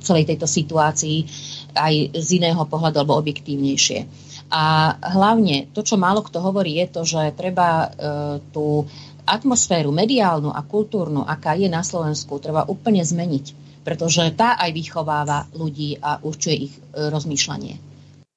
celej 0.04 0.28
tejto 0.28 0.44
situácii 0.44 1.18
aj 1.72 2.20
z 2.20 2.28
iného 2.44 2.60
pohľadu 2.68 3.00
alebo 3.00 3.16
objektívnejšie. 3.16 4.30
A 4.54 4.94
hlavne 5.00 5.72
to, 5.72 5.82
čo 5.82 5.96
málo 5.98 6.22
kto 6.22 6.38
hovorí, 6.44 6.78
je 6.78 6.88
to, 6.94 7.02
že 7.02 7.34
treba 7.34 7.90
e, 7.90 7.98
tú 8.54 8.86
atmosféru 9.26 9.90
mediálnu 9.90 10.54
a 10.54 10.62
kultúrnu, 10.62 11.26
aká 11.26 11.58
je 11.58 11.66
na 11.66 11.82
Slovensku, 11.82 12.38
treba 12.38 12.62
úplne 12.70 13.02
zmeniť, 13.02 13.46
pretože 13.82 14.30
tá 14.38 14.54
aj 14.62 14.70
vychováva 14.78 15.50
ľudí 15.58 15.98
a 15.98 16.22
určuje 16.22 16.70
ich 16.70 16.74
rozmýšľanie. 16.94 17.82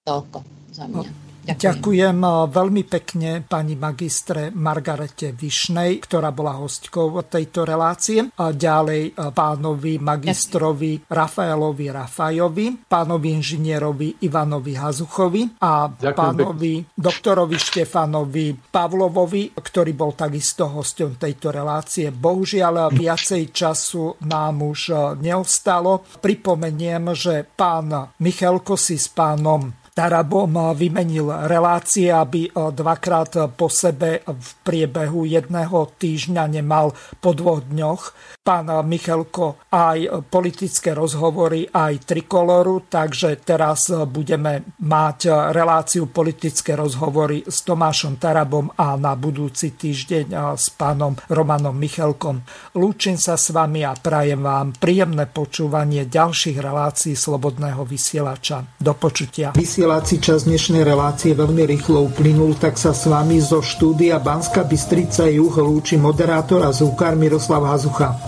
Toľko 0.08 0.55
za 0.76 0.84
mňa. 0.84 1.26
Ďakujem. 1.46 1.62
Ďakujem 1.62 2.18
eh, 2.26 2.34
veľmi 2.50 2.82
pekne 2.90 3.30
pani 3.46 3.78
magistre 3.78 4.50
Margarete 4.50 5.30
Višnej, 5.30 6.02
ktorá 6.02 6.34
bola 6.34 6.58
hostkou 6.58 7.22
tejto 7.22 7.62
relácie. 7.62 8.26
A 8.42 8.50
ďalej 8.50 9.02
eh, 9.06 9.30
pánovi 9.30 10.02
magistrovi 10.02 11.06
Rafaelovi 11.06 11.86
Rafajovi, 11.94 12.66
pánovi 12.90 13.28
inžinierovi 13.38 14.26
Ivanovi 14.26 14.74
Hazuchovi 14.74 15.62
a 15.62 15.86
Ďakujem 15.86 16.18
pánovi 16.18 16.72
pekne. 16.82 16.98
doktorovi 16.98 17.56
Štefanovi 17.56 18.46
Pavlovovi, 18.66 19.54
ktorý 19.54 19.92
bol 19.94 20.18
takisto 20.18 20.66
hostom 20.66 21.14
tejto 21.14 21.54
relácie. 21.54 22.10
Bohužiaľ 22.10 22.90
viacej 22.90 23.54
času 23.54 24.18
nám 24.26 24.66
už 24.66 24.80
eh, 24.90 24.98
neostalo. 25.22 26.02
Pripomeniem, 26.18 27.14
že 27.14 27.46
pán 27.46 28.10
Michalko 28.18 28.74
si 28.74 28.98
s 28.98 29.06
pánom 29.06 29.85
Tarabom 29.96 30.76
vymenil 30.76 31.48
relácie, 31.48 32.12
aby 32.12 32.44
e, 32.44 32.50
dvakrát 32.52 33.56
po 33.56 33.72
sebe 33.72 34.20
v 34.28 34.48
priebehu 34.60 35.24
jedného 35.24 35.88
týždňa 35.96 36.44
nemal 36.60 36.92
po 37.16 37.32
dvoch 37.32 37.64
dňoch 37.64 38.35
pán 38.46 38.70
Michalko 38.86 39.66
aj 39.66 40.22
politické 40.30 40.94
rozhovory, 40.94 41.66
aj 41.66 42.06
trikoloru, 42.06 42.86
takže 42.86 43.42
teraz 43.42 43.90
budeme 44.06 44.78
mať 44.86 45.50
reláciu 45.50 46.06
politické 46.06 46.78
rozhovory 46.78 47.42
s 47.42 47.66
Tomášom 47.66 48.22
Tarabom 48.22 48.70
a 48.78 48.94
na 48.94 49.18
budúci 49.18 49.74
týždeň 49.74 50.54
s 50.54 50.70
pánom 50.78 51.18
Romanom 51.26 51.74
Michalkom. 51.74 52.46
Lúčim 52.78 53.18
sa 53.18 53.34
s 53.34 53.50
vami 53.50 53.82
a 53.82 53.98
prajem 53.98 54.38
vám 54.38 54.78
príjemné 54.78 55.26
počúvanie 55.26 56.06
ďalších 56.06 56.62
relácií 56.62 57.18
Slobodného 57.18 57.82
vysielača. 57.82 58.78
Do 58.78 58.94
počutia. 58.94 59.58
Vysielací 59.58 60.22
čas 60.22 60.46
dnešnej 60.46 60.86
relácie 60.86 61.34
veľmi 61.34 61.66
rýchlo 61.66 62.06
uplynul, 62.06 62.54
tak 62.54 62.78
sa 62.78 62.94
s 62.94 63.10
vami 63.10 63.42
zo 63.42 63.58
štúdia 63.58 64.22
Banska 64.22 64.62
Bystrica 64.62 65.26
Juh 65.26 65.50
lúči 65.50 65.98
moderátor 65.98 66.62
a 66.62 66.70
zúkar 66.70 67.18
Miroslav 67.18 67.66
Hazucha, 67.66 68.22